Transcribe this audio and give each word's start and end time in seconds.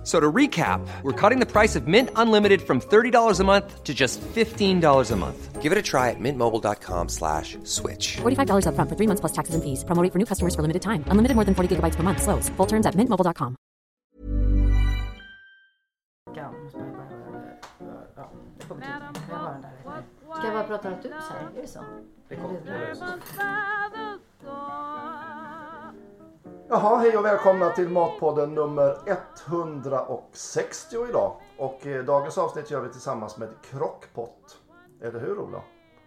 F- 0.00 0.06
So 0.06 0.18
to 0.18 0.32
recap, 0.32 0.80
we're 1.02 1.12
cutting 1.12 1.40
the 1.40 1.46
price 1.46 1.76
of 1.76 1.86
Mint 1.86 2.08
Unlimited 2.16 2.62
from 2.62 2.80
$30 2.80 3.40
a 3.40 3.44
month 3.44 3.84
to 3.84 3.92
just 3.92 4.20
$15 4.34 5.10
a 5.12 5.16
month. 5.16 5.60
Give 5.62 5.72
it 5.72 5.78
a 5.78 5.82
try 5.82 6.08
at 6.08 6.16
mintmobile.com 6.18 7.08
slash 7.08 7.58
switch. 7.64 8.16
$45 8.22 8.64
upfront 8.64 8.88
for 8.88 8.96
three 8.96 9.06
months 9.06 9.20
plus 9.20 9.32
taxes 9.32 9.54
and 9.54 9.62
fees. 9.62 9.84
Promo 9.84 10.02
rate 10.02 10.10
for 10.12 10.18
new 10.18 10.24
customers 10.24 10.54
for 10.54 10.62
limited 10.62 10.80
time. 10.80 11.04
Unlimited 11.12 11.36
more 11.36 11.44
than 11.44 11.54
40 11.54 11.68
gigabytes 11.76 11.96
per 11.96 12.02
month. 12.02 12.22
Slows. 12.22 12.48
Full 12.56 12.66
terms 12.66 12.86
at 12.86 12.94
mintmobile.com. 12.96 13.56
Ja, 16.36 16.50
måste 16.64 16.78
man 16.78 16.88
ju 16.88 16.94
bara 16.96 17.04
höra. 17.04 17.52
Ja, 18.16 18.30
det 18.58 18.66
kommer 18.68 18.82
till. 18.82 18.90
Jag 19.30 19.36
har 19.38 19.52
den 19.52 19.62
där. 19.62 19.70
vet 19.84 20.04
ni. 20.28 20.34
Ska 20.36 20.44
jag 20.46 20.54
bara 20.54 20.64
prata 20.64 20.90
rätt 20.90 21.04
ut 21.04 21.12
så 21.28 21.32
här? 21.32 21.58
Är 21.58 21.62
det 21.62 21.68
så? 21.68 21.80
Det 22.28 22.36
kommer. 22.36 22.60
Jaha, 26.72 26.96
hej 26.96 27.16
och 27.16 27.24
välkomna 27.24 27.70
till 27.70 27.88
Matpodden 27.88 28.54
nummer 28.54 28.98
160 29.46 31.08
idag. 31.08 31.36
Och 31.58 31.86
eh, 31.86 32.04
dagens 32.04 32.38
avsnitt 32.38 32.70
gör 32.70 32.80
vi 32.80 32.88
tillsammans 32.88 33.36
med 33.36 33.48
Crockpot. 33.62 34.58
Eller 35.00 35.20
hur 35.20 35.38
Ola? 35.38 35.62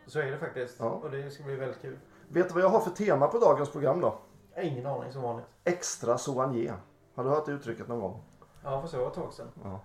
Så 0.08 0.20
är 0.20 0.31
det 0.31 0.38
faktiskt. 0.38 0.76
Ja. 0.80 0.86
Och 0.86 1.12
det 1.12 1.31
ska 1.31 1.44
bli 1.44 1.55
väldigt 1.55 1.81
kul. 1.81 1.99
Vet 2.27 2.48
du 2.48 2.53
vad 2.53 2.63
jag 2.63 2.70
har 2.70 2.80
för 2.80 2.91
tema 2.91 3.27
på 3.27 3.39
dagens 3.39 3.72
program 3.72 4.02
då? 4.02 4.16
Jag 4.53 4.63
har 4.63 4.70
ingen 4.70 4.86
aning 4.86 5.12
som 5.12 5.22
vanligt. 5.22 5.45
Extra 5.63 6.17
soigné. 6.17 6.73
Har 7.16 7.23
du 7.23 7.30
hört 7.30 7.45
det 7.45 7.52
uttrycket 7.52 7.88
någon 7.88 8.00
gång? 8.00 8.23
Ja, 8.64 8.81
fast 8.81 8.94
det 8.94 9.00
var 9.00 9.08
ett 9.08 9.14
tag 9.14 9.34
sedan. 9.34 9.77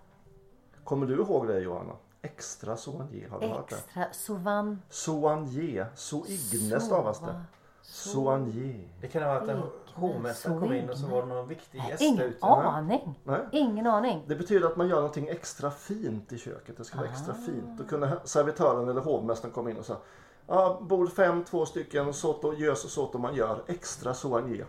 Kommer 0.84 1.06
du 1.06 1.14
ihåg 1.14 1.46
det 1.46 1.60
Johanna? 1.60 1.92
Extra 2.22 2.76
soigné, 2.76 3.28
har 3.30 3.40
du 3.40 3.46
hört 3.46 3.68
det? 3.68 3.76
Extra 3.76 4.04
sovan. 4.12 4.82
Soigné, 4.90 5.86
soigne 5.94 6.80
stavas 6.80 7.20
det. 7.20 7.40
Soigné. 7.82 8.88
Det 9.00 9.08
kan 9.08 9.22
ha 9.22 9.34
varit 9.34 9.48
en 9.48 9.62
hovmästare 9.98 10.60
kom 10.60 10.72
in 10.72 10.90
och 10.90 10.98
så 10.98 11.06
var 11.06 11.22
det 11.22 11.28
någon 11.28 11.48
viktig 11.48 11.82
gäst 11.88 12.02
Ingen 12.02 12.22
ute. 12.22 12.46
aning. 12.46 13.20
Nej. 13.24 13.40
Ingen 13.52 13.86
aning. 13.86 14.24
Det 14.26 14.34
betyder 14.34 14.66
att 14.66 14.76
man 14.76 14.88
gör 14.88 14.96
någonting 14.96 15.28
extra 15.28 15.70
fint 15.70 16.32
i 16.32 16.38
köket. 16.38 16.76
Det 16.76 16.84
ska 16.84 16.98
vara 16.98 17.08
extra 17.08 17.34
fint. 17.34 17.78
Då 17.78 17.84
kunde 17.84 18.20
servitören 18.24 18.88
eller 18.88 19.00
hovmästaren 19.00 19.54
komma 19.54 19.70
in 19.70 19.76
och 19.76 19.84
säga 19.86 19.98
Ja, 20.46 20.78
bord 20.82 21.12
fem, 21.12 21.44
två 21.44 21.66
stycken, 21.66 22.14
soto, 22.14 22.54
gös 22.54 22.84
och 22.84 22.90
soto 22.90 23.18
man 23.18 23.34
gör. 23.34 23.62
Extra 23.66 24.14
soigné. 24.14 24.64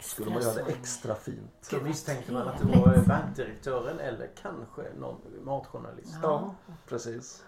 Skulle 0.00 0.30
man 0.30 0.42
göra 0.42 0.54
det 0.54 0.72
extra 0.72 1.14
fint. 1.14 1.50
Så 1.60 1.76
misstänkte 1.76 2.32
man 2.32 2.48
att 2.48 2.58
det 2.58 2.78
var 2.78 3.04
bankdirektören 3.08 3.98
eller 3.98 4.30
kanske 4.42 4.82
någon 4.98 5.16
matjournalist. 5.44 6.14
Ja, 6.22 6.54
precis. 6.88 7.44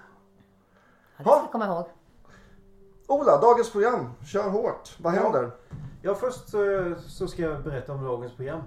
Ja, 1.16 1.22
det 1.24 1.24
ska 1.24 1.30
jag 1.38 1.52
komma 1.52 1.66
ihåg. 1.66 1.84
Ola, 3.06 3.40
dagens 3.40 3.70
program. 3.72 4.10
Kör 4.26 4.48
hårt. 4.50 4.96
Vad 4.98 5.12
händer? 5.12 5.42
Ja, 5.42 5.50
Ja 6.02 6.14
först 6.14 6.48
så 6.98 7.28
ska 7.28 7.42
jag 7.42 7.62
berätta 7.62 7.92
om 7.92 8.04
dagens 8.04 8.32
program. 8.32 8.62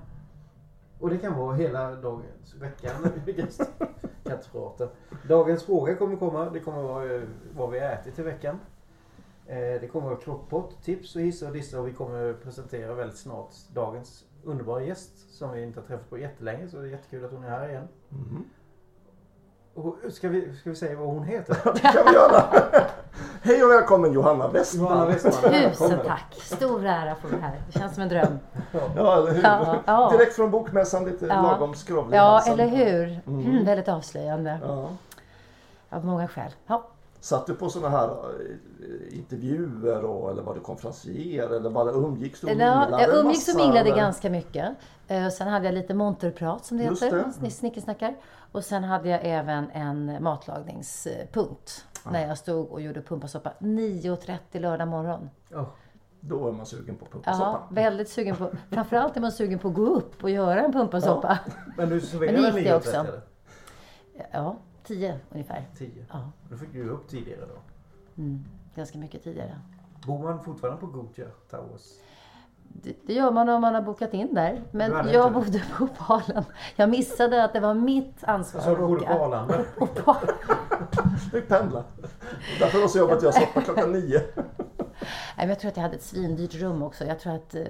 Och 0.99 1.09
det 1.09 1.17
kan 1.17 1.37
vara 1.37 1.55
hela 1.55 1.95
dagens, 1.95 2.55
veckan. 2.55 2.91
kan 4.23 4.33
inte 4.33 4.49
prata. 4.51 4.87
Dagens 5.27 5.63
fråga 5.63 5.95
kommer 5.95 6.15
komma. 6.15 6.49
Det 6.49 6.59
kommer 6.59 6.81
vara 6.81 7.15
eh, 7.15 7.21
vad 7.55 7.71
vi 7.71 7.79
ätit 7.79 8.19
i 8.19 8.23
veckan. 8.23 8.59
Eh, 9.45 9.57
det 9.57 9.89
kommer 9.91 10.07
vara 10.07 10.19
krockpott, 10.19 10.83
tips 10.83 11.15
och 11.15 11.21
hissa 11.21 11.47
och 11.47 11.53
dissa 11.53 11.79
och 11.79 11.87
vi 11.87 11.93
kommer 11.93 12.33
presentera 12.33 12.93
väldigt 12.93 13.17
snart 13.17 13.53
dagens 13.73 14.25
underbara 14.43 14.83
gäst 14.83 15.35
som 15.35 15.51
vi 15.51 15.63
inte 15.63 15.79
har 15.79 15.87
träffat 15.87 16.09
på 16.09 16.17
jättelänge 16.17 16.67
så 16.67 16.77
det 16.77 16.87
är 16.87 16.91
jättekul 16.91 17.25
att 17.25 17.31
hon 17.31 17.43
är 17.43 17.49
här 17.49 17.69
igen. 17.69 17.87
Och 18.09 18.17
ska, 20.11 20.29
vi, 20.29 20.55
ska 20.61 20.69
vi 20.69 20.75
säga 20.75 20.95
vad 20.97 21.07
hon 21.07 21.23
heter? 21.23 21.57
Det 21.73 21.79
kan 21.79 22.05
vi 22.05 22.13
göra. 22.13 22.43
Hej 23.41 23.63
och 23.63 23.71
välkommen 23.71 24.13
Johanna 24.13 24.47
Westman. 24.47 24.83
Johanna 24.85 25.05
Westman. 25.05 25.53
Tusen 25.53 25.99
tack. 26.05 26.33
Stor 26.41 26.85
ära 26.85 27.11
att 27.11 27.19
få 27.19 27.27
vara 27.27 27.41
här. 27.41 27.55
Det 27.67 27.79
känns 27.79 27.93
som 27.93 28.03
en 28.03 28.09
dröm. 28.09 28.39
Ja, 28.95 29.17
eller 29.17 29.31
hur? 29.33 29.43
Ja, 29.43 29.75
ja. 29.85 30.09
Direkt 30.11 30.35
från 30.35 30.51
bokmässan, 30.51 31.05
lite 31.05 31.25
Ja. 31.25 31.41
lagom 31.41 31.73
skrovlig 31.75 32.17
Ja, 32.17 32.41
eller 32.47 32.67
hur? 32.67 33.19
Mm, 33.27 33.65
väldigt 33.65 33.87
avslöjande. 33.87 34.59
Ja. 34.63 34.89
Av 35.89 36.05
många 36.05 36.27
skäl. 36.27 36.51
Ja. 36.67 36.87
Satt 37.25 37.45
du 37.47 37.53
på 37.55 37.69
sådana 37.69 37.97
här 37.97 38.07
eh, 38.09 39.17
intervjuer 39.17 40.03
och, 40.05 40.31
eller 40.31 40.41
var 40.43 40.53
du 40.55 40.59
konferencier 40.59 41.49
eller 41.49 41.69
bara 41.69 41.91
umgicks 41.91 42.41
du 42.41 42.47
och 42.47 42.53
Ja, 42.53 42.55
minglade 42.79 43.03
jag 43.03 43.15
umgicks 43.19 43.47
och 43.49 43.55
minglade 43.55 43.79
eller? 43.89 43.95
ganska 43.97 44.29
mycket. 44.29 44.75
Eh, 45.07 45.29
Sen 45.29 45.47
hade 45.47 45.65
jag 45.65 45.73
lite 45.73 45.93
monterprat 45.93 46.65
som 46.65 46.77
det 46.77 46.83
Just 46.83 47.03
heter. 47.03 47.17
det. 47.17 47.23
snick- 47.31 47.49
Snickersnackar. 47.49 48.15
Och 48.51 48.63
sen 48.63 48.83
hade 48.83 49.09
jag 49.09 49.19
även 49.23 49.69
en 49.71 50.23
matlagningspunkt. 50.23 51.85
När 52.11 52.27
jag 52.27 52.37
stod 52.37 52.71
och 52.71 52.81
gjorde 52.81 53.01
pumpasoppa 53.01 53.53
9.30 53.59 54.59
lördag 54.59 54.87
morgon. 54.87 55.29
Ja. 55.49 55.65
Då 56.19 56.47
är 56.47 56.51
man 56.51 56.65
sugen 56.65 56.95
på 56.95 57.05
Ja, 57.05 57.11
pumpasoppa. 57.11 57.67
väldigt 57.71 58.09
sugen 58.09 58.35
på. 58.35 58.49
Framförallt 58.71 59.17
är 59.17 59.21
man 59.21 59.31
sugen 59.31 59.59
på 59.59 59.67
att 59.67 59.73
gå 59.73 59.85
upp 59.87 60.23
och 60.23 60.29
göra 60.29 60.61
en 60.63 60.73
pumpasoppa. 60.73 61.39
Men 61.77 61.89
du 61.89 62.01
serverade 62.01 62.41
Men 62.41 62.53
det 62.53 62.59
gick 62.59 62.67
det 62.69 62.73
9.30 62.73 62.77
också. 62.77 63.05
Ja, 64.31 64.55
10 64.85 65.19
ungefär. 65.31 65.65
10. 65.77 66.05
Ja, 66.11 66.31
Då 66.49 66.57
fick 66.57 66.73
du 66.73 66.89
upp 66.89 67.07
tidigare 67.07 67.41
då. 67.45 67.61
ganska 68.75 68.97
mycket 68.97 69.23
tidigare. 69.23 69.59
Bor 70.05 70.19
man 70.23 70.43
fortfarande 70.43 70.79
på 70.81 70.87
Gothia 70.87 71.25
Towers? 71.49 71.81
Det, 72.83 72.95
det 73.07 73.13
gör 73.13 73.31
man 73.31 73.49
om 73.49 73.61
man 73.61 73.75
har 73.75 73.81
bokat 73.81 74.13
in 74.13 74.33
där. 74.33 74.61
Men 74.71 75.07
jag 75.13 75.33
bodde 75.33 75.63
på 75.77 75.87
Palen. 75.87 76.43
Jag 76.75 76.89
missade 76.89 77.43
att 77.43 77.53
det 77.53 77.59
var 77.59 77.73
mitt 77.73 78.23
ansvar 78.23 78.61
Så 78.61 78.69
att 78.71 78.77
du 78.77 78.81
bodde 78.81 78.99
boka. 78.99 79.13
på 79.17 79.23
Arlanda? 79.23 79.65
Och 79.79 79.95
på- 79.95 80.15
Fick 81.31 81.47
pendla. 81.47 81.83
Därför 82.59 82.81
har 82.81 82.87
så 82.87 82.97
jobbat 82.99 83.23
jag 83.23 83.33
soppa 83.33 83.61
klockan 83.61 83.91
nio. 83.91 84.21
Nej, 84.37 84.97
men 85.37 85.49
jag 85.49 85.59
tror 85.59 85.69
att 85.71 85.77
jag 85.77 85.83
hade 85.83 85.95
ett 85.95 86.03
svindyrt 86.03 86.53
rum 86.55 86.83
också. 86.83 87.05
Jag 87.05 87.19
tror 87.19 87.33
att 87.35 87.55
eh, 87.55 87.63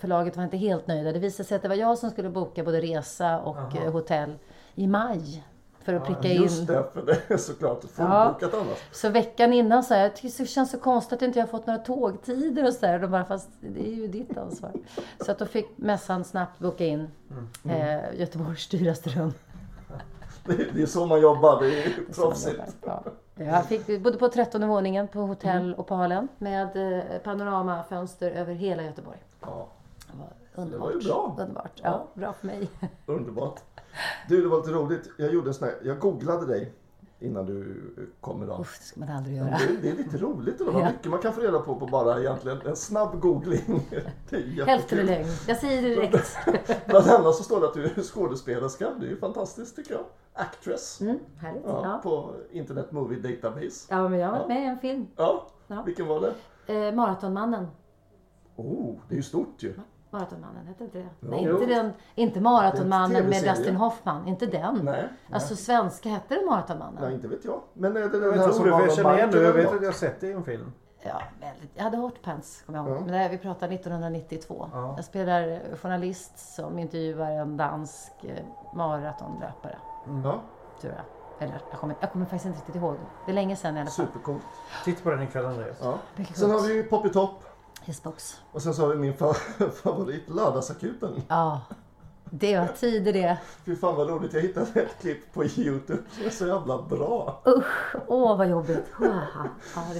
förlaget 0.00 0.36
var 0.36 0.44
inte 0.44 0.56
helt 0.56 0.86
nöjda. 0.86 1.12
Det 1.12 1.18
visade 1.18 1.48
sig 1.48 1.56
att 1.56 1.62
det 1.62 1.68
var 1.68 1.76
jag 1.76 1.98
som 1.98 2.10
skulle 2.10 2.30
boka 2.30 2.64
både 2.64 2.80
resa 2.80 3.40
och 3.40 3.76
eh, 3.76 3.92
hotell 3.92 4.38
i 4.74 4.86
maj. 4.86 5.44
För 5.90 5.96
att 5.96 6.06
pricka 6.06 6.34
in. 6.34 6.42
Just 6.42 6.66
det, 6.66 6.84
för 6.92 7.02
det 7.02 7.34
är 7.34 7.36
såklart 7.36 7.80
fullbokat 7.80 8.54
annars. 8.54 8.78
Så 8.92 9.08
veckan 9.08 9.52
innan 9.52 9.82
sa 9.82 9.94
jag, 9.94 10.04
jag 10.04 10.16
tycker 10.16 10.38
det 10.38 10.46
känns 10.46 10.70
så 10.70 10.78
konstigt 10.78 11.12
att 11.12 11.22
inte 11.22 11.38
jag 11.38 11.46
har 11.46 11.50
fått 11.50 11.66
några 11.66 11.80
tågtider 11.80 12.66
och 12.66 12.72
sådär. 12.72 12.98
De 12.98 13.10
bara, 13.10 13.24
fast 13.24 13.48
det 13.60 13.88
är 13.88 13.94
ju 13.94 14.06
ditt 14.06 14.38
ansvar. 14.38 14.72
Så 15.24 15.32
att 15.32 15.38
då 15.38 15.46
fick 15.46 15.66
mässan 15.76 16.24
snabbt 16.24 16.58
boka 16.58 16.86
in 16.86 17.08
eh, 17.64 18.20
Göteborgs 18.20 18.68
dyraste 18.68 19.10
rum. 19.10 19.32
Det 20.44 20.52
är, 20.52 20.70
det 20.74 20.82
är 20.82 20.86
så 20.86 21.06
man 21.06 21.20
jobbar, 21.20 21.60
det 21.60 21.82
är 21.84 21.92
proffsigt. 22.14 22.60
Ja. 22.86 23.02
Jag 23.34 23.66
fick, 23.66 24.02
bodde 24.02 24.18
på 24.18 24.28
trettonde 24.28 24.66
våningen 24.66 25.08
på 25.08 25.20
hotell 25.20 25.74
Opalen 25.78 26.28
med 26.38 26.96
eh, 26.98 27.18
panoramafönster 27.18 28.30
över 28.30 28.54
hela 28.54 28.82
Göteborg. 28.82 29.18
Ja, 29.40 29.68
Det 30.70 30.78
var 30.78 30.86
underbart. 30.86 31.04
ju 31.04 31.08
bra. 31.08 31.36
Underbart. 31.38 31.80
Ja, 31.82 32.06
bra 32.14 32.32
för 32.32 32.46
mig. 32.46 32.70
underbart. 33.06 33.60
Du, 34.28 34.42
det 34.42 34.48
var 34.48 34.56
lite 34.58 34.70
roligt. 34.70 35.10
Jag 35.18 35.32
gjorde 35.34 35.50
en 35.50 35.54
sån 35.54 35.68
här, 35.68 35.76
jag 35.82 35.98
googlade 35.98 36.46
dig 36.46 36.72
innan 37.22 37.46
du 37.46 37.82
kom 38.20 38.42
idag. 38.42 38.60
Uff, 38.60 38.78
det 38.78 38.84
ska 38.84 39.00
man 39.00 39.08
aldrig 39.08 39.36
göra. 39.36 39.50
Det, 39.50 39.76
det 39.82 39.90
är 39.90 39.96
lite 39.96 40.16
roligt 40.18 40.60
idag. 40.60 40.72
Vad 40.72 40.82
Ja. 40.82 40.90
mycket 40.90 41.10
man 41.10 41.20
kan 41.20 41.32
få 41.32 41.40
reda 41.40 41.58
på 41.60 41.74
på 41.76 41.86
bara 41.86 42.20
egentligen 42.20 42.60
en 42.66 42.76
snabb 42.76 43.20
googling. 43.20 43.88
Hälften 44.66 44.98
är 44.98 45.04
lögn. 45.04 45.26
Jag 45.48 45.56
säger 45.56 45.82
det 45.82 45.88
direkt. 45.88 46.36
Bland 46.86 47.06
annat 47.08 47.34
så 47.34 47.42
står 47.42 47.60
det 47.60 47.66
att 47.66 47.74
du 47.74 47.84
är 47.84 48.02
skådespelerska. 48.02 48.90
Det 49.00 49.06
är 49.06 49.10
ju 49.10 49.16
fantastiskt 49.16 49.76
tycker 49.76 49.92
jag. 49.94 50.04
Actress. 50.32 51.00
Mm, 51.00 51.18
härligt. 51.38 51.62
Ja, 51.66 51.80
Ja. 51.84 52.00
På 52.02 52.34
Internet 52.50 52.92
Movie 52.92 53.18
Database. 53.36 53.86
ja, 53.94 54.08
men 54.08 54.18
jag 54.18 54.28
har 54.28 54.38
varit 54.38 54.48
med 54.48 54.62
i 54.62 54.66
en 54.66 54.78
film. 54.78 55.06
Ja, 55.16 55.46
Ja. 55.66 55.82
vilken 55.82 56.06
var 56.06 56.20
det? 56.20 56.34
Eh, 56.74 56.94
Maratonmannen. 56.94 57.66
Oh, 58.56 58.96
det 59.08 59.14
är 59.14 59.16
ju 59.16 59.22
stort 59.22 59.62
ju. 59.62 59.74
Maratonmannen, 60.10 60.66
hette 60.66 60.84
inte 60.84 60.98
det? 60.98 61.08
Jo. 61.20 61.28
Nej, 61.30 61.42
inte 61.50 61.66
den. 61.66 61.92
Inte 62.14 62.40
Maratonmannen 62.40 63.22
Det 63.22 63.28
med. 63.28 63.42
Dustin 63.56 63.76
Hoffman. 63.76 64.28
Inte 64.28 64.46
den. 64.46 64.80
Nej, 64.82 65.08
Alltså 65.32 65.56
svenska 65.56 66.08
hette 66.08 66.34
det 66.34 66.46
Maratonmannen? 66.46 67.02
Nej, 67.02 67.14
inte 67.14 67.28
vet 67.28 67.44
jag. 67.44 67.60
Men 67.72 67.96
är 67.96 68.00
det 68.00 68.08
den 68.08 68.22
Jag 68.22 68.32
här 68.32 68.48
tror 68.52 68.66
det, 68.66 68.72
för 68.72 68.80
jag 68.86 68.94
känner 68.94 69.16
igen 69.16 69.30
det. 69.30 69.42
Jag 69.42 69.52
vet 69.52 69.66
att 69.72 69.80
jag 69.82 69.88
har 69.88 69.92
sett 69.92 70.20
det 70.20 70.26
i 70.26 70.32
en 70.32 70.44
film. 70.44 70.72
Ja, 71.02 71.22
väldigt. 71.40 71.70
Jag 71.74 71.84
hade 71.84 71.96
hotpants, 71.96 72.62
kommer 72.66 72.78
jag 72.78 72.88
ihåg. 72.88 72.96
Ja. 72.96 73.00
Men 73.00 73.12
det 73.12 73.18
här, 73.18 73.28
vi 73.28 73.38
pratar 73.38 73.68
1992. 73.72 74.68
Ja. 74.72 74.92
Jag 74.96 75.04
spelar 75.04 75.60
journalist 75.76 76.54
som 76.54 76.78
intervjuar 76.78 77.30
en 77.30 77.56
dansk 77.56 78.12
eh, 78.24 78.44
maratonlöpare? 78.74 79.76
Ja, 80.24 80.40
tror 80.80 80.92
jag. 80.92 81.02
Eller, 81.42 81.60
jag 81.70 81.80
kommer, 81.80 81.94
jag 82.00 82.12
kommer 82.12 82.24
faktiskt 82.24 82.46
inte 82.46 82.58
riktigt 82.58 82.74
ihåg. 82.74 82.96
Det 83.26 83.32
är 83.32 83.34
länge 83.34 83.56
sedan 83.56 83.76
i 83.76 83.80
alla 83.80 83.90
fall. 83.90 84.06
supercoolt. 84.06 84.42
Titta 84.84 85.02
på 85.02 85.10
den 85.10 85.22
ikväll 85.22 85.46
Andreas. 85.46 85.76
Ja. 85.82 85.98
Sen 86.34 86.50
har 86.50 86.60
vi 86.60 86.74
ju 86.74 86.82
Poppy 86.82 87.08
Top. 87.08 87.44
Hissbox. 87.84 88.36
Och 88.52 88.62
sen 88.62 88.74
så 88.74 88.82
har 88.82 88.88
vi 88.88 88.96
min 88.96 89.14
fa- 89.14 89.70
favorit, 89.82 90.28
Lördagsakuten. 90.28 91.22
Ja, 91.28 91.60
det 92.30 92.58
var 92.58 92.66
tider 92.66 93.12
det. 93.12 93.38
Fy 93.64 93.76
fan 93.76 93.96
vad 93.96 94.08
roligt. 94.08 94.32
Jag 94.34 94.40
hittade 94.40 94.80
ett 94.80 95.00
klipp 95.00 95.32
på 95.32 95.44
Youtube 95.44 96.02
som 96.10 96.24
är 96.26 96.30
så 96.30 96.46
jävla 96.46 96.82
bra. 96.82 97.42
Usch, 97.46 97.94
åh 98.06 98.36
vad 98.38 98.48
jobbigt. 98.50 98.84
Ja, 99.00 99.20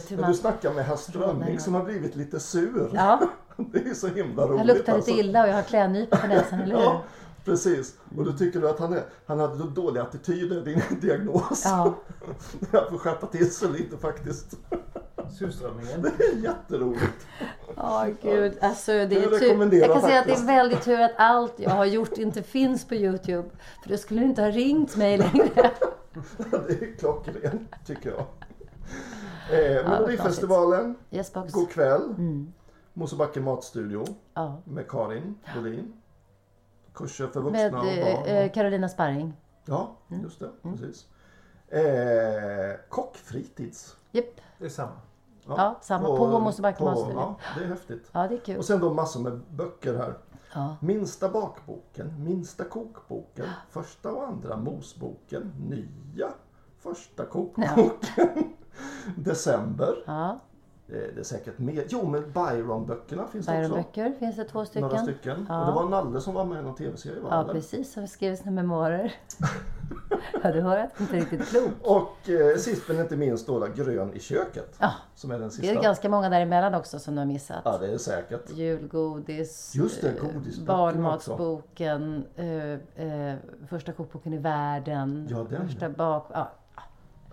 det 0.09 0.17
man. 0.17 0.31
du 0.31 0.37
snackar 0.37 0.73
med 0.75 0.85
herr 0.85 0.97
Strömming 0.97 1.61
som 1.61 1.75
har 1.75 1.85
blivit 1.85 2.17
lite 2.17 2.41
sur. 2.41 2.91
Ja, 2.93 3.21
Det 3.56 3.79
är 3.91 3.94
så 3.94 4.06
himla 4.09 4.47
roligt. 4.47 4.59
jag 4.59 4.67
luktar 4.67 4.79
lite 4.81 4.93
alltså. 4.93 5.11
illa 5.11 5.43
och 5.43 5.49
jag 5.49 5.55
har 5.55 5.62
klädnypor 5.62 6.17
på 6.17 6.27
näsan, 6.27 6.61
eller 6.61 6.77
hur? 6.77 6.82
Ja, 6.85 7.03
Precis. 7.44 7.94
Och 8.17 8.25
då 8.25 8.32
tycker 8.32 8.61
du 8.61 8.69
att 8.69 8.79
han, 8.79 8.93
är, 8.93 9.03
han 9.27 9.41
hade 9.41 9.59
då 9.59 9.65
dålig 9.65 10.00
attityd, 10.00 10.65
din 10.65 10.82
diagnos. 11.00 11.62
Ja. 11.65 11.94
Jag 12.71 12.88
får 12.88 12.99
skärpa 12.99 13.27
till 13.27 13.53
sig 13.55 13.69
lite 13.69 13.97
faktiskt. 13.97 14.56
Surströmmingen. 15.38 16.03
Det 16.03 16.25
är 16.25 16.37
jätteroligt. 16.37 17.27
Ja, 17.82 18.06
gud. 18.23 18.59
Alltså, 18.61 18.93
det 18.93 18.99
Jag 19.03 19.12
är 19.12 19.29
tur. 19.29 19.38
rekommenderar 19.38 19.87
Jag 19.88 19.93
kan 19.93 20.03
säga 20.03 20.21
att 20.21 20.27
det 20.27 20.32
är 20.32 20.47
väldigt 20.47 20.82
tur 20.85 21.00
att 21.00 21.12
allt 21.17 21.55
jag 21.56 21.71
har 21.71 21.85
gjort 21.85 22.19
inte 22.19 22.43
finns 22.43 22.85
på 22.88 22.94
Youtube. 22.94 23.49
För 23.82 23.91
då 23.91 23.97
skulle 23.97 24.21
du 24.21 24.27
inte 24.27 24.43
ha 24.43 24.50
ringt 24.50 24.97
mig 24.97 25.19
längre. 25.19 25.50
Det 26.69 26.73
är 26.82 26.97
klockrent 26.99 27.75
tycker 27.87 28.11
jag. 28.11 28.27
Eh, 29.61 29.88
Melodifestivalen, 29.88 30.94
Yes, 31.11 31.32
box. 31.32 31.53
God 31.53 31.71
kväll. 31.71 32.03
Mm. 32.19 32.53
Mosebacke 32.93 33.41
matstudio 33.41 34.05
Ja. 34.35 34.61
med 34.65 34.88
Karin 34.91 35.35
Bolin. 35.55 35.93
Kurser 36.94 37.27
för 37.27 37.41
vuxna 37.41 37.59
Med 37.59 37.75
och 37.75 37.81
barn. 37.81 37.88
eh, 38.27 38.37
eh, 38.38 38.53
Carolina 38.53 38.88
Sparring. 38.88 39.32
Ja, 39.65 39.97
Mm. 40.11 40.23
just 40.23 40.41
det. 40.41 40.50
Precis. 40.62 41.06
Eh, 41.69 42.81
kockfritids. 42.88 43.97
Japp. 44.12 44.25
Det 44.59 44.65
är 44.65 44.69
samma. 44.69 44.93
Ja, 45.58 45.79
samma. 45.81 46.06
På 46.06 46.41
Mosebacke 46.41 46.79
på- 46.79 46.85
matstudio. 46.85 47.17
Ja, 47.19 47.37
det 47.58 47.64
är 47.64 47.69
häftigt. 47.69 48.08
Ja, 48.12 48.29
det 48.29 48.35
är 48.35 48.38
kul. 48.38 48.58
Och 48.58 48.64
sen 48.64 48.81
då 48.81 48.94
massor 48.94 49.20
med 49.20 49.41
böcker 49.50 49.94
här. 49.97 50.14
Ja. 50.55 50.76
Minsta 50.81 51.29
bakboken, 51.29 52.25
minsta 52.25 52.64
kokboken, 52.64 53.47
första 53.70 54.12
och 54.12 54.29
andra 54.29 54.56
mosboken, 54.56 55.52
nya 55.69 56.29
första 56.79 57.25
kokboken. 57.25 57.91
December. 59.17 59.94
Eh, 60.93 60.99
Det 61.15 61.21
är 61.21 61.25
säkert 61.25 61.59
mer. 61.59 61.85
Jo, 61.89 62.07
men 62.07 62.23
Byron-böckerna 62.33 63.27
finns 63.27 63.47
det 63.47 63.53
också. 63.61 63.73
Byron-böcker 63.75 64.13
finns 64.19 64.37
det 64.37 64.45
två 64.45 64.65
stycken. 64.65 64.89
Några 64.89 65.03
stycken. 65.03 65.47
Ja. 65.49 65.61
Och 65.61 65.67
det 65.67 65.73
var 65.73 65.89
Nalle 65.89 66.21
som 66.21 66.35
var 66.35 66.45
med 66.45 66.61
i 66.61 66.63
någon 66.63 66.75
tv-serie 66.75 67.21
va? 67.21 67.29
Ja, 67.31 67.41
eller? 67.43 67.53
precis. 67.53 67.93
Som 67.93 68.07
skrev 68.07 68.37
sina 68.37 68.51
memoarer. 68.51 69.15
ja, 70.43 70.53
du 70.53 70.61
hör 70.61 70.77
att 70.79 71.01
inte 71.01 71.17
riktigt 71.17 71.49
klok. 71.49 71.71
Och 71.83 72.31
eh, 72.31 72.57
sist 72.57 72.83
men 72.89 73.01
inte 73.01 73.17
minst 73.17 73.47
då, 73.47 73.67
Grön 73.77 74.13
i 74.15 74.21
köket. 74.21 74.77
Ja. 74.79 74.93
Som 75.15 75.31
är 75.31 75.35
den 75.39 75.49
Det 75.49 75.51
sista. 75.55 75.73
är 75.79 75.83
ganska 75.83 76.09
många 76.09 76.29
däremellan 76.29 76.75
också 76.75 76.99
som 76.99 77.15
du 77.15 77.21
har 77.21 77.27
missat. 77.27 77.63
Ja, 77.65 77.79
det 77.79 77.87
är 77.93 77.99
säkert. 77.99 78.51
Julgodis, 78.51 79.73
Just 79.75 80.01
det, 80.03 80.09
eh, 80.09 80.15
godisböckerna 80.35 80.67
barnmatsboken, 80.83 82.25
eh, 82.37 82.73
eh, 83.31 83.37
första 83.69 83.93
kokboken 83.93 84.33
i 84.33 84.39
världen, 84.39 85.27
Ja, 85.31 85.47
den. 85.51 85.69
första 85.69 85.89
bak... 85.89 86.27
Ja, 86.35 86.51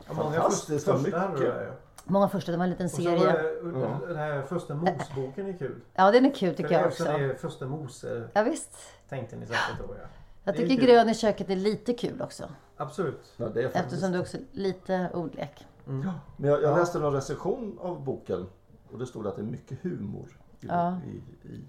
Ja, 0.10 0.14
Fantastiskt, 0.16 0.86
första, 0.86 0.98
mycket. 1.02 1.42
ju. 1.42 1.72
Många 2.08 2.30
första, 2.30 2.52
det 2.52 2.58
var 2.58 2.64
en 2.66 2.70
liten 2.70 2.86
Och 2.86 2.92
så 2.92 2.98
serie. 3.02 3.18
var 3.26 4.00
det, 4.02 4.08
den 4.08 4.18
här 4.18 4.42
första 4.42 4.76
mosboken 4.76 5.48
är 5.48 5.58
kul. 5.58 5.76
Ja, 5.94 6.12
den 6.12 6.26
är 6.26 6.34
kul 6.34 6.56
tycker 6.56 6.72
jag 6.72 6.88
också 6.88 7.06
är 7.06 7.34
första 7.34 7.66
mose 7.66 8.28
Ja, 8.34 8.44
visst. 8.44 8.78
tänkte 9.10 9.36
ni 9.36 9.46
säkert 9.46 9.80
då 9.88 9.94
ja. 10.02 10.08
Jag 10.44 10.56
tycker 10.56 10.76
kul. 10.76 10.86
grön 10.86 11.10
i 11.10 11.14
köket 11.16 11.50
är 11.50 11.56
lite 11.56 11.94
kul 11.94 12.22
också. 12.22 12.44
Absolut. 12.78 13.34
Ja, 13.38 13.46
det 13.54 13.60
är 13.60 13.64
faktiskt. 13.64 13.86
Eftersom 13.86 14.12
det 14.12 14.20
också 14.20 14.38
är 14.38 14.44
lite 14.52 15.10
ordlek. 15.14 15.66
Men 15.86 16.12
jag, 16.38 16.64
jag 16.64 16.78
läste 16.80 17.00
någon 17.00 17.14
recension 17.14 17.78
av 17.82 18.04
boken 18.04 18.48
och 18.92 19.00
det 19.00 19.06
stod 19.06 19.28
att 19.28 19.36
det 19.36 19.42
är 19.42 19.46
mycket 19.46 19.78
humor. 19.84 20.38
I, 20.62 20.68
Ja. 20.68 20.98
i, 21.08 21.48
i, 21.48 21.62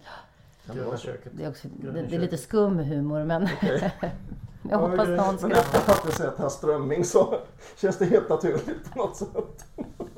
kan 0.66 0.76
det 0.76 0.82
vara 0.84 0.96
köket. 0.96 1.32
Det 1.36 1.44
är, 1.44 1.48
också, 1.50 1.68
det, 1.68 2.02
det 2.02 2.16
är 2.16 2.20
lite 2.20 2.36
skum 2.38 2.78
humor 2.78 3.24
men 3.24 3.48
jag 4.70 4.78
hoppas 4.78 5.08
någon 5.08 5.16
Men 5.16 5.38
skrattar. 5.38 5.50
efter 5.60 5.92
att 5.92 5.98
ha 6.04 6.10
sett 6.10 6.38
herr 6.38 6.48
Strömming 6.48 7.04
så 7.04 7.38
känns 7.76 7.98
det 7.98 8.04
helt 8.04 8.28
naturligt 8.28 8.90
på 8.92 8.98
något 8.98 9.16
sätt. 9.16 9.66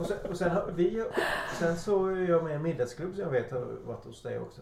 Och 0.00 0.06
sen, 0.06 0.16
och 0.30 0.36
sen, 0.36 0.50
vi, 0.74 1.04
sen 1.58 1.76
så 1.76 2.06
är 2.06 2.28
jag 2.28 2.42
med 2.44 2.52
i 2.52 2.54
en 2.56 2.62
middagsklubb 2.62 3.14
som 3.14 3.22
jag 3.24 3.30
vet 3.30 3.52
har 3.52 3.86
varit 3.86 4.04
hos 4.04 4.22
dig 4.22 4.38
också. 4.38 4.60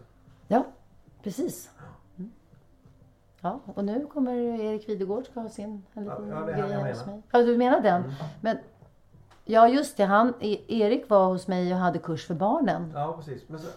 Ja, 0.49 0.65
precis. 1.23 1.71
Mm. 2.19 2.31
Ja, 3.41 3.61
och 3.75 3.85
nu 3.85 4.07
kommer 4.13 4.35
Erik 4.61 4.89
Videgård 4.89 5.25
ska 5.27 5.41
ha 5.41 5.49
sin 5.49 5.83
en 5.95 6.05
liten 6.05 6.29
Ja, 6.29 6.41
det 6.41 6.53
grej 6.53 6.93
hos 6.93 7.07
mig. 7.07 7.23
Ja, 7.31 7.39
du 7.43 7.57
menar 7.59 7.81
den? 7.81 8.15
Men, 8.41 8.59
ja, 9.45 9.69
just 9.69 9.97
det. 9.97 10.05
Han, 10.05 10.35
E- 10.41 10.61
Erik 10.69 11.11
var 11.11 11.27
hos 11.27 11.49
mig 11.49 11.73
och 11.73 11.79
hade 11.79 11.99
kurs 11.99 12.27
för 12.27 12.35
barnen. 12.35 12.93
Ja 12.95 13.13
precis. 13.17 13.49
Men 13.49 13.61
så, 13.61 13.69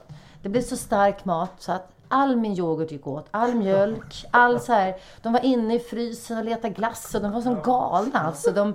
Det 0.41 0.49
blev 0.49 0.61
så 0.61 0.77
stark 0.77 1.25
mat 1.25 1.51
så 1.57 1.71
att 1.71 1.87
all 2.07 2.35
min 2.35 2.53
yoghurt 2.53 2.91
gick 2.91 3.07
åt. 3.07 3.25
All 3.31 3.55
mjölk, 3.55 4.25
all 4.31 4.59
så 4.59 4.73
här. 4.73 4.95
De 5.21 5.33
var 5.33 5.45
inne 5.45 5.75
i 5.75 5.79
frysen 5.79 6.37
och 6.37 6.45
letade 6.45 6.73
glass 6.73 7.15
och 7.15 7.21
de 7.21 7.31
var 7.31 7.41
som 7.41 7.61
galna 7.63 8.19
alltså. 8.19 8.51
De, 8.51 8.73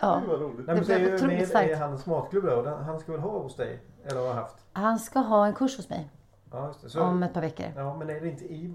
ja. 0.00 0.20
Det 0.24 0.28
var 0.28 0.36
roligt. 0.38 0.66
nej, 0.66 0.76
men 0.76 0.84
Det 0.84 0.94
är 0.94 0.98
blev 1.00 1.14
otroligt 1.14 1.48
starkt. 1.48 1.70
i 1.70 1.74
hans 1.74 2.06
matklubb 2.06 2.44
då. 2.44 2.70
han 2.86 2.98
ska 3.00 3.12
väl 3.12 3.20
ha 3.20 3.38
hos 3.38 3.56
dig? 3.56 3.80
Eller 4.04 4.20
har 4.26 4.34
haft? 4.34 4.56
Han 4.72 4.98
ska 4.98 5.18
ha 5.18 5.46
en 5.46 5.54
kurs 5.54 5.76
hos 5.76 5.88
mig 5.90 6.10
Ja 6.52 6.66
just 6.66 6.82
det. 6.82 6.90
Så, 6.90 7.02
om 7.02 7.22
ett 7.22 7.34
par 7.34 7.40
veckor 7.40 7.66
Ja 7.76 7.96
men 7.96 8.10
är 8.10 8.20
det 8.20 8.28
inte 8.28 8.44
i... 8.44 8.74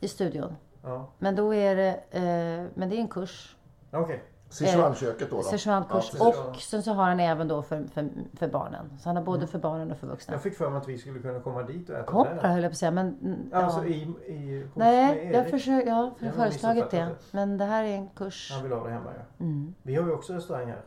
i 0.00 0.08
studion. 0.08 0.56
Ja. 0.82 1.06
Men 1.18 1.36
då 1.36 1.54
är 1.54 1.76
det, 1.76 1.90
eh, 2.10 2.70
men 2.74 2.88
det 2.90 2.96
är 2.96 3.00
en 3.00 3.08
kurs. 3.08 3.56
Okej. 3.92 4.22
Sichuanköket 4.48 5.30
då. 5.30 5.36
då. 5.36 5.42
Sichuankurs. 5.42 6.12
Ja, 6.18 6.28
och 6.48 6.56
sen 6.56 6.82
så 6.82 6.92
har 6.92 7.04
han 7.04 7.20
även 7.20 7.48
då 7.48 7.62
för, 7.62 7.84
för, 7.94 8.08
för 8.34 8.48
barnen. 8.48 8.90
Så 8.98 9.08
han 9.08 9.16
har 9.16 9.22
Mm. 9.22 9.32
både 9.32 9.46
för 9.46 9.58
barnen 9.58 9.90
och 9.92 9.98
för 9.98 10.06
vuxna. 10.06 10.34
Jag 10.34 10.42
fick 10.42 10.56
för 10.56 10.70
mig 10.70 10.78
att 10.78 10.88
vi 10.88 10.98
skulle 10.98 11.18
kunna 11.20 11.40
komma 11.40 11.62
dit 11.62 11.90
och 11.90 11.96
äta 11.96 12.04
Kom 12.06 12.26
där. 12.26 12.48
höll 12.48 12.62
jag 12.62 12.70
på 12.70 12.72
att 12.74 12.78
säga. 12.78 12.90
Men, 12.90 13.06
mm, 13.22 13.38
ja. 13.52 13.58
Alltså 13.58 13.84
i, 13.84 14.02
i 14.26 14.62
hos 14.62 14.76
Nej, 14.76 15.24
med 15.26 15.34
jag 15.34 15.50
försöker, 15.50 15.88
ja, 15.88 16.10
för 16.18 16.26
Jag 16.26 16.32
har 16.32 16.36
föreslagit 16.38 16.90
det. 16.90 17.08
Men 17.30 17.58
det 17.58 17.64
här 17.64 17.84
är 17.84 17.94
en 17.96 18.08
kurs. 18.08 18.50
Han 18.54 18.62
vill 18.62 18.72
ha 18.72 18.84
det 18.84 18.90
hemma 18.90 19.10
ja. 19.16 19.44
Mm. 19.44 19.74
Vi 19.82 19.94
har 19.94 20.06
ju 20.06 20.12
också 20.12 20.32
restaurang 20.32 20.66
här. 20.68 20.80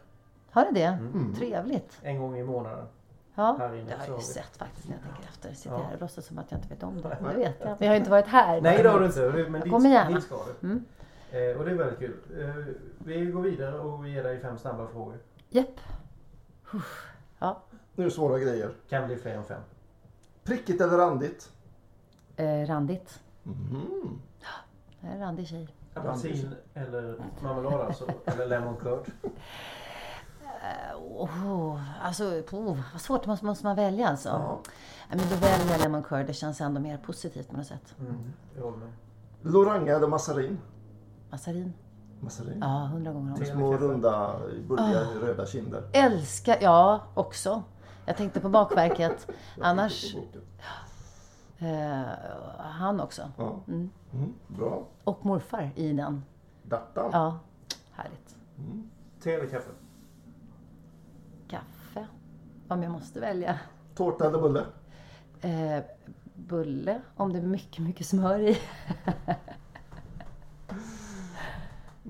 Har 0.52 0.66
du 0.66 0.72
det? 0.72 0.84
Mm. 0.84 1.36
Trevligt. 1.36 1.98
En 2.02 2.20
gång 2.20 2.38
i 2.38 2.44
månaden. 2.44 2.86
Ja, 3.36 3.56
det 3.60 3.64
har 3.68 3.76
jag 3.76 3.98
har 3.98 4.16
ju 4.18 4.22
sett 4.22 4.58
faktiskt 4.58 4.88
när 4.90 4.96
jag 4.96 5.04
tänker 5.04 5.30
efter. 5.30 5.54
Sitter 5.54 5.76
Ja. 5.76 5.84
här 5.84 5.94
och 5.96 6.02
låtsas 6.02 6.26
som 6.26 6.38
att 6.38 6.52
jag 6.52 6.58
inte 6.58 6.70
vet 6.70 6.84
om 6.84 7.02
det. 7.02 7.18
Men 7.22 7.34
det 7.34 7.40
vet 7.40 7.56
jag. 7.60 7.68
Men 7.70 7.78
jag 7.80 7.90
har 7.90 7.96
inte 7.96 8.10
varit 8.10 8.28
här. 8.28 8.62
Nej 8.62 8.84
det 8.84 8.90
har 8.90 9.00
du 9.00 9.06
inte. 9.06 9.20
Men 9.22 9.54
Jag 9.54 9.64
dit, 9.64 9.72
kommer 9.74 9.90
gärna. 9.90 10.16
dit 10.16 10.24
ska 10.24 10.36
du. 10.62 10.68
Mm. 10.68 10.86
Eh, 11.32 11.58
och 11.58 11.66
det 11.66 11.72
är 11.72 11.76
väldigt 11.76 12.00
kul. 12.00 12.18
Eh, 12.40 12.56
vi 12.98 13.26
går 13.26 13.42
vidare 13.42 13.80
och 13.80 14.06
vi 14.06 14.10
ger 14.12 14.24
dig 14.24 14.40
fem 14.40 14.58
snabba 14.58 14.88
frågor. 14.88 15.18
Japp. 15.50 15.80
Uff. 16.74 17.08
Ja. 17.40 17.62
Nu 17.96 18.04
är 18.04 18.06
det 18.08 18.14
svåra 18.14 18.40
grejer. 18.40 18.72
Kan 18.90 19.08
bli 19.08 19.16
fler 19.16 19.36
än 19.36 19.44
fem. 19.44 19.62
Prickigt 20.44 20.82
eller 20.82 20.98
randigt? 20.98 21.52
Eh, 22.36 22.66
randigt. 22.68 23.20
Mhm. 23.44 24.22
Jag 25.00 25.12
är 25.12 25.16
en 25.16 25.22
randig 25.22 25.48
tjej. 25.48 25.76
Apelsin 25.94 26.56
eller 26.74 27.16
marmelad 27.44 27.82
alltså. 27.82 28.06
Eller 28.26 28.48
lemon 28.48 28.76
curd. 28.78 29.12
Oh, 30.96 31.80
alltså, 32.02 32.24
oh, 32.52 32.78
vad 32.94 33.02
svårt 33.02 33.26
måste, 33.26 33.46
måste 33.46 33.66
man 33.66 33.76
välja 33.76 34.08
alltså. 34.08 34.30
Ja. 34.30 34.60
Ja, 35.10 35.16
men 35.16 35.30
då 35.30 35.36
väljer 35.36 35.72
jag 35.72 35.82
lemon 35.82 36.04
curd. 36.04 36.26
Det 36.28 36.34
känns 36.34 36.62
ändå 36.62 36.82
mer 36.82 36.98
positivt 36.98 37.50
på 37.50 37.58
något 37.58 37.68
sätt. 37.68 37.96
Mm, 38.00 38.34
jag 38.56 38.64
håller 38.64 38.78
med. 38.78 38.92
Loranga 39.42 39.96
eller 39.96 40.08
massarin? 40.08 40.58
Massarin. 41.30 41.74
Massarin. 42.20 42.58
Ja, 42.62 42.90
hundra 42.94 43.14
gånger 43.14 43.32
om. 43.40 43.46
Små 43.46 43.78
runda 43.78 44.40
bulliga 44.68 45.02
Ah. 45.02 45.20
röda 45.22 45.46
kinder. 45.46 45.84
Älskar, 45.94 46.58
ja 46.62 47.02
också. 47.14 47.64
Jag 48.06 48.18
tänkte 48.18 48.40
på 48.40 48.50
bakverket. 48.50 49.28
Annars, 49.62 50.16
eh, 51.58 52.02
han 52.58 53.00
också. 53.00 53.32
Ja. 53.38 53.60
Mm. 53.68 53.90
Mm, 54.14 54.34
bra. 54.48 54.84
Och 55.04 55.26
morfar 55.26 55.72
i 55.76 55.94
den. 55.94 56.24
Dattan. 56.64 57.10
Ja, 57.14 57.40
härligt. 57.92 58.36
Te 59.24 59.34
eller 59.34 59.48
kaffe? 59.48 59.70
Kaffe. 61.48 62.08
Om 62.68 62.84
jag 62.84 62.92
måste 62.92 63.20
välja. 63.20 63.60
Tårta 63.96 64.28
eller 64.28 64.40
bulle? 64.42 64.64
Eh, 65.42 65.84
bulle, 66.36 67.02
om 67.16 67.34
det 67.34 67.40
är 67.40 67.44
mycket, 67.44 67.84
mycket 67.84 68.08
smör 68.08 68.40
i. 68.40 68.58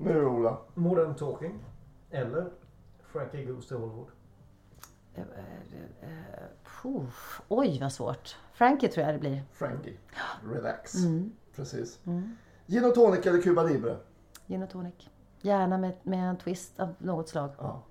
Nu 0.00 0.26
Ola. 0.26 0.58
Modern 0.74 1.14
Talking. 1.14 1.64
Eller 2.10 2.50
Frankie 3.02 3.44
Goes 3.44 3.68
to 3.68 3.78
Hollywood. 3.78 4.06
Eh, 5.14 5.22
eh, 6.02 6.08
puh, 6.82 7.04
oj, 7.48 7.78
vad 7.80 7.92
svårt. 7.92 8.36
Frankie 8.52 8.88
tror 8.88 9.06
jag 9.06 9.14
det 9.14 9.18
blir. 9.18 9.42
Frankie. 9.52 9.96
Relax. 10.52 10.94
Mm. 10.94 11.32
Precis. 11.56 11.98
Gin 12.66 12.84
och 12.84 12.94
tonic 12.94 13.26
eller 13.26 13.42
Cuba 13.42 13.62
Libre? 13.62 13.96
Gin 14.46 14.62
och 14.62 14.70
tonic. 14.70 14.94
Gärna 15.40 15.78
med, 15.78 15.92
med 16.02 16.30
en 16.30 16.36
twist 16.36 16.80
av 16.80 16.94
något 16.98 17.28
slag. 17.28 17.50
Ja. 17.58 17.82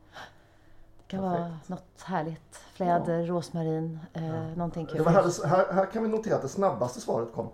Det 0.97 1.07
kan 1.07 1.23
vara 1.23 1.37
Perfekt. 1.37 1.69
något 1.69 2.01
härligt. 2.01 2.55
Fläder, 2.73 3.25
rosmarin, 3.25 3.99
eh, 4.13 4.47
någonting 4.55 4.85
kul. 4.85 4.97
Det 4.97 5.03
var 5.03 5.11
här, 5.11 5.47
här, 5.47 5.73
här 5.73 5.85
kan 5.85 6.03
vi 6.03 6.09
notera 6.09 6.35
att 6.35 6.41
det 6.41 6.47
snabbaste 6.47 7.01
svaret 7.01 7.33
kom. 7.33 7.49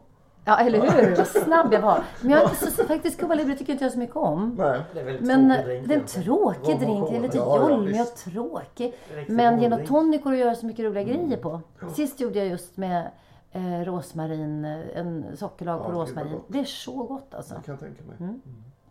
Ja, 0.46 0.58
eller 0.58 0.82
hur? 0.82 1.16
Vad 1.16 1.28
snabb 1.28 1.74
jag 1.74 1.82
var. 1.82 2.04
Men 2.22 2.30
jag 2.32 2.40
är 2.44 2.50
inte 2.50 2.72
så, 2.72 2.84
faktiskt 2.84 3.20
Cuba 3.20 3.36
Libre 3.36 3.56
tycker 3.56 3.74
inte 3.74 3.86
jag 3.86 3.92
så 3.94 4.00
mycket 4.00 4.16
om. 4.16 4.56
Nej. 4.58 4.82
Det 4.94 5.00
är 5.00 5.20
Men 5.22 5.48
det 5.48 5.94
är 5.94 6.00
en 6.00 6.06
tråkig 6.06 6.80
drink. 6.80 7.10
Det 7.10 7.16
är 7.18 7.22
lite 7.22 7.38
Ja, 7.38 7.70
jolmig 7.70 8.02
och 8.02 8.16
tråkig. 8.16 8.94
Men 9.28 9.60
gin 9.60 9.74
och 9.74 9.88
tonic 9.88 10.24
går 10.24 10.32
att 10.32 10.38
göra 10.40 10.56
så 10.56 10.66
mycket 10.66 10.86
roliga 10.86 11.04
grejer 11.04 11.38
på. 11.38 11.62
Sist 11.96 12.20
gjorde 12.20 12.40
jag 12.40 12.48
just 12.48 12.78
med 12.78 13.12
eh, 13.52 13.80
rosmarin, 13.86 14.66
eh, 14.66 14.98
en 15.00 15.38
sockerlag 15.38 15.80
på 15.80 15.86
Ja, 15.92 15.98
vad 15.98 16.08
rosmarin. 16.08 16.40
Det 16.48 16.60
är 16.60 16.66
så 16.66 17.04
gott 17.04 17.34
alltså. 17.34 17.54
Det 17.54 17.62
kan 17.62 17.72
jag 17.74 17.80
tänka 17.80 18.04
mig. 18.04 18.16
Mm. 18.20 18.42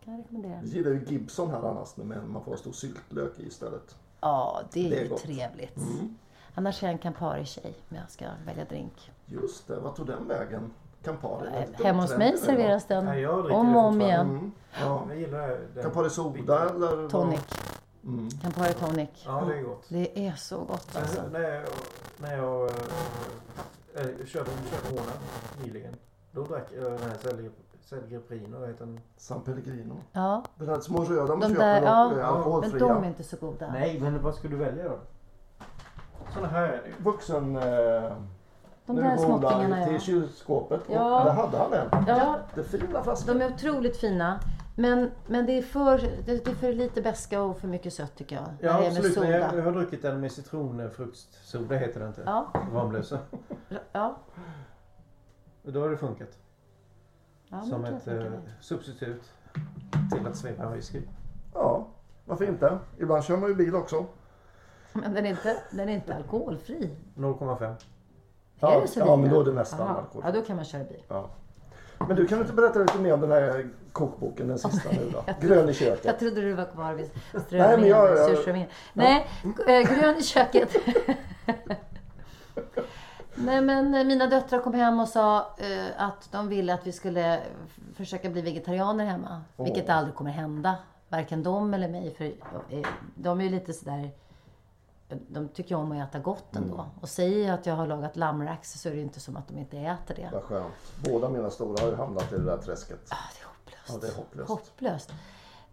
Kan 0.05 0.13
jag 0.15 0.21
rekommendera. 0.21 0.53
Jag 0.55 0.65
gillar 0.65 0.91
ju 0.91 1.05
Gibson 1.09 1.51
här 1.51 1.63
annars 1.71 1.89
men 1.97 2.33
man 2.33 2.45
får 2.45 2.57
stor 2.57 2.73
syltlök 2.73 3.33
i 3.39 3.47
istället. 3.47 3.97
Ja, 4.21 4.61
det 4.73 4.87
är, 4.87 4.91
Det 4.91 4.97
är 4.99 5.03
ju 5.03 5.09
gott. 5.09 5.23
trevligt. 5.23 5.77
Mm. 5.77 6.17
Annars 6.55 6.83
är 6.83 6.87
jag 6.87 6.93
en 6.93 6.99
Campari-tjej 6.99 7.75
om 7.91 7.97
jag 7.97 8.11
ska 8.11 8.25
välja 8.47 8.65
drink. 8.65 9.11
Just 9.27 9.69
det, 9.69 9.81
vad 9.81 9.95
tog 9.95 10.07
den 10.07 10.29
vägen? 10.29 10.71
Campari. 11.05 11.49
Hemma 11.85 12.03
hos 12.03 12.17
mig 12.17 12.39
serveras 12.39 12.85
den 12.87 13.07
dricker 13.07 13.51
om 13.53 13.77
och 13.77 13.85
om 13.85 14.01
igen. 14.01 14.31
Mm. 14.31 14.53
Ja. 14.81 15.03
Jag 15.09 15.19
gillar 15.19 15.49
den. 15.75 15.83
Campari 15.83 16.11
soda 16.11 16.69
eller? 16.69 17.09
Tonic. 17.09 17.41
Mm. 18.05 18.31
Campari 18.31 18.73
tonic. 18.73 19.09
Ja, 19.27 19.45
det 19.49 19.59
är 19.59 19.63
gott. 19.63 19.85
Det 19.89 20.27
är 20.27 20.33
så 20.33 20.59
gott 20.59 20.97
alltså. 20.97 21.23
När 21.33 21.41
jag, 21.41 21.63
när 22.19 22.37
jag 22.37 22.71
äh, 23.95 24.03
äh, 24.03 24.27
körde, 24.27 24.51
Håna 24.91 25.13
nyligen. 25.65 25.95
Då 26.33 26.45
drack 26.45 26.67
jag 26.77 26.85
den 26.93 26.99
här 26.99 27.17
Selg- 27.23 27.51
Selgreprin 27.81 28.55
och 28.55 28.69
heter 28.69 28.87
den. 28.87 29.01
San 29.17 29.41
Pellegrino. 29.41 29.95
Ja, 30.13 30.45
Den 30.57 30.69
här 30.69 30.81
små 30.81 31.05
röda 31.05 31.27
man 31.27 31.41
De 31.41 31.49
köper 31.49 31.65
där, 31.65 31.83
ja. 31.83 32.11
är 32.11 32.15
men 32.15 32.25
alkoholfria. 32.25 32.89
de 32.89 33.05
är 33.05 33.09
inte 33.09 33.25
så 33.25 33.37
goda. 33.37 33.73
Nej, 33.73 34.01
men 34.01 34.23
vad 34.23 34.35
skulle 34.35 34.57
du 34.57 34.65
välja 34.65 34.85
då? 34.85 34.99
Såna 36.35 36.47
här 36.47 36.63
är 36.63 36.83
det 36.83 36.89
ju. 36.89 36.95
Vuxen... 37.05 37.57
Eh, 37.57 38.13
De 38.87 38.97
när 38.97 39.03
där 39.03 39.17
småttingarna 39.17 39.85
till 39.85 39.95
ja. 39.95 40.01
kylskåpet. 40.01 40.81
Ja. 40.91 41.19
Och 41.19 41.25
där 41.25 41.33
hade 41.33 41.59
han 41.59 41.73
en. 41.73 42.05
Ja. 42.07 42.39
Jättefina 42.57 43.03
flaskor. 43.03 43.35
De 43.35 43.45
är 43.45 43.55
otroligt 43.55 43.97
fina. 43.97 44.41
Men, 44.77 45.11
men 45.27 45.47
det, 45.47 45.59
är 45.59 45.63
för, 45.63 45.99
det, 45.99 46.45
det 46.45 46.51
är 46.51 46.55
för 46.55 46.73
lite 46.73 47.03
beska 47.03 47.43
och 47.43 47.59
för 47.59 47.69
mycket 47.69 47.95
sött 47.95 48.17
tycker 48.17 48.37
jag. 48.37 48.45
Ja, 48.45 48.53
det 48.61 48.69
är 48.69 48.79
med 48.79 48.87
absolut. 48.87 49.17
Jag, 49.17 49.25
soda. 49.25 49.57
jag 49.57 49.65
har 49.65 49.73
druckit 49.73 50.03
den 50.03 50.21
med 50.21 50.33
citronfruktssoda 50.33 51.77
heter 51.77 52.01
det 52.01 52.07
inte. 52.07 52.23
Ja, 52.27 52.53
Ramlösa. 52.73 53.19
ja. 53.93 54.17
Och 55.65 55.73
då 55.73 55.81
har 55.81 55.91
det 55.91 55.97
funkat. 55.97 56.39
ja 57.49 57.63
Som 57.63 57.85
ett 57.85 58.09
eh, 58.09 58.25
substitut 58.61 59.33
till 60.13 60.27
att 60.27 60.37
svepa 60.37 60.71
whisky. 60.71 61.03
Ja, 61.55 61.87
varför 62.25 62.45
inte? 62.45 62.79
Ibland 62.99 63.25
kör 63.25 63.37
man 63.37 63.49
ju 63.49 63.55
bil 63.55 63.75
också. 63.75 64.07
Men 64.93 65.15
den 65.15 65.27
är 65.27 65.31
inte, 65.31 65.57
den 65.71 65.89
är 65.89 65.93
inte 65.93 66.15
alkoholfri. 66.15 66.91
0,5. 67.15 67.75
Ja, 68.63 68.75
är 68.77 68.81
det 68.81 68.89
så 68.89 69.01
ja 69.01 69.17
men 69.17 69.31
då 69.31 69.41
är 69.41 69.45
det 69.45 69.53
nästan 69.53 69.81
Aha. 69.81 69.99
alkohol. 69.99 70.23
Ja, 70.27 70.33
då 70.33 70.43
kan 70.43 70.57
man 70.57 70.65
köra 70.65 70.85
bil. 70.85 71.03
Ja. 71.09 71.31
Men 71.99 72.17
du 72.17 72.27
kan 72.27 72.41
inte 72.41 72.53
berätta 72.53 72.79
lite 72.79 72.99
mer 72.99 73.15
om 73.15 73.21
den 73.21 73.31
här 73.31 73.69
kokboken, 73.93 74.49
den 74.49 74.59
sista 74.59 74.91
nu 74.91 75.13
då? 75.13 75.25
Grön 75.47 75.69
i 75.69 75.75
köket. 75.75 76.05
Jag 76.05 76.19
trodde 76.19 76.41
du 76.41 76.53
var 76.53 76.65
kvar 76.65 76.95
vid 76.95 77.07
Nej, 77.07 77.23
men 77.33 77.43
strömmingen, 77.43 77.89
jag-. 77.89 78.69
Nej, 78.93 79.27
äh, 79.67 79.99
grön 79.99 80.17
i 80.17 80.23
köket. 80.23 80.77
Nej 83.35 83.61
men 83.61 83.95
eh, 83.95 84.05
mina 84.05 84.27
döttrar 84.27 84.61
kom 84.61 84.75
hem 84.75 85.01
och 85.01 85.09
sa 85.09 85.39
eh, 85.39 85.87
att 85.97 86.33
de 86.33 86.49
ville 86.49 86.75
att 86.75 86.87
vi 86.87 86.93
skulle 86.93 87.41
försöka 87.97 88.31
bli 88.31 88.43
vegetarianer 88.43 89.05
hemma. 89.05 89.43
Vilket 89.57 89.89
aldrig 89.89 90.15
kommer 90.15 90.31
hända. 90.31 90.75
Varken 91.09 91.43
de 91.43 91.75
eller 91.75 91.89
mig. 91.89 92.15
För 92.15 92.25
eh, 92.25 92.87
de 93.15 93.41
är 93.41 93.45
ju 93.45 93.51
lite 93.51 93.73
sådär... 93.73 94.11
De 95.29 95.49
tycker 95.49 95.75
om 95.75 95.93
att 95.93 96.09
äta 96.09 96.19
gott 96.19 96.57
ändå. 96.57 96.75
Mm. 96.75 96.87
Och 97.01 97.09
säger 97.09 97.47
jag 97.49 97.55
att 97.55 97.67
jag 97.67 97.75
har 97.75 97.87
lagat 97.87 98.17
lammrax 98.17 98.73
så 98.81 98.89
är 98.89 98.93
det 98.95 99.01
inte 99.01 99.21
som 99.21 99.37
att 99.37 99.49
de 99.49 99.59
inte 99.59 99.79
äter 99.79 100.15
det. 100.15 100.29
Vad 100.33 100.43
skönt. 100.43 100.73
Båda 101.05 101.29
mina 101.29 101.51
stora 101.51 101.83
har 101.85 101.91
ju 101.91 101.97
hamnat 101.97 102.33
i 102.33 102.37
det 102.37 102.45
där 102.45 102.59
träsket. 102.59 103.01
Ah, 103.11 103.17
det 103.35 103.41
är 103.43 103.47
hopplöst. 103.49 103.89
Ja, 103.89 103.99
det 104.01 104.07
är 104.07 104.17
hopplöst. 104.17 104.49
Hopplöst. 104.49 105.13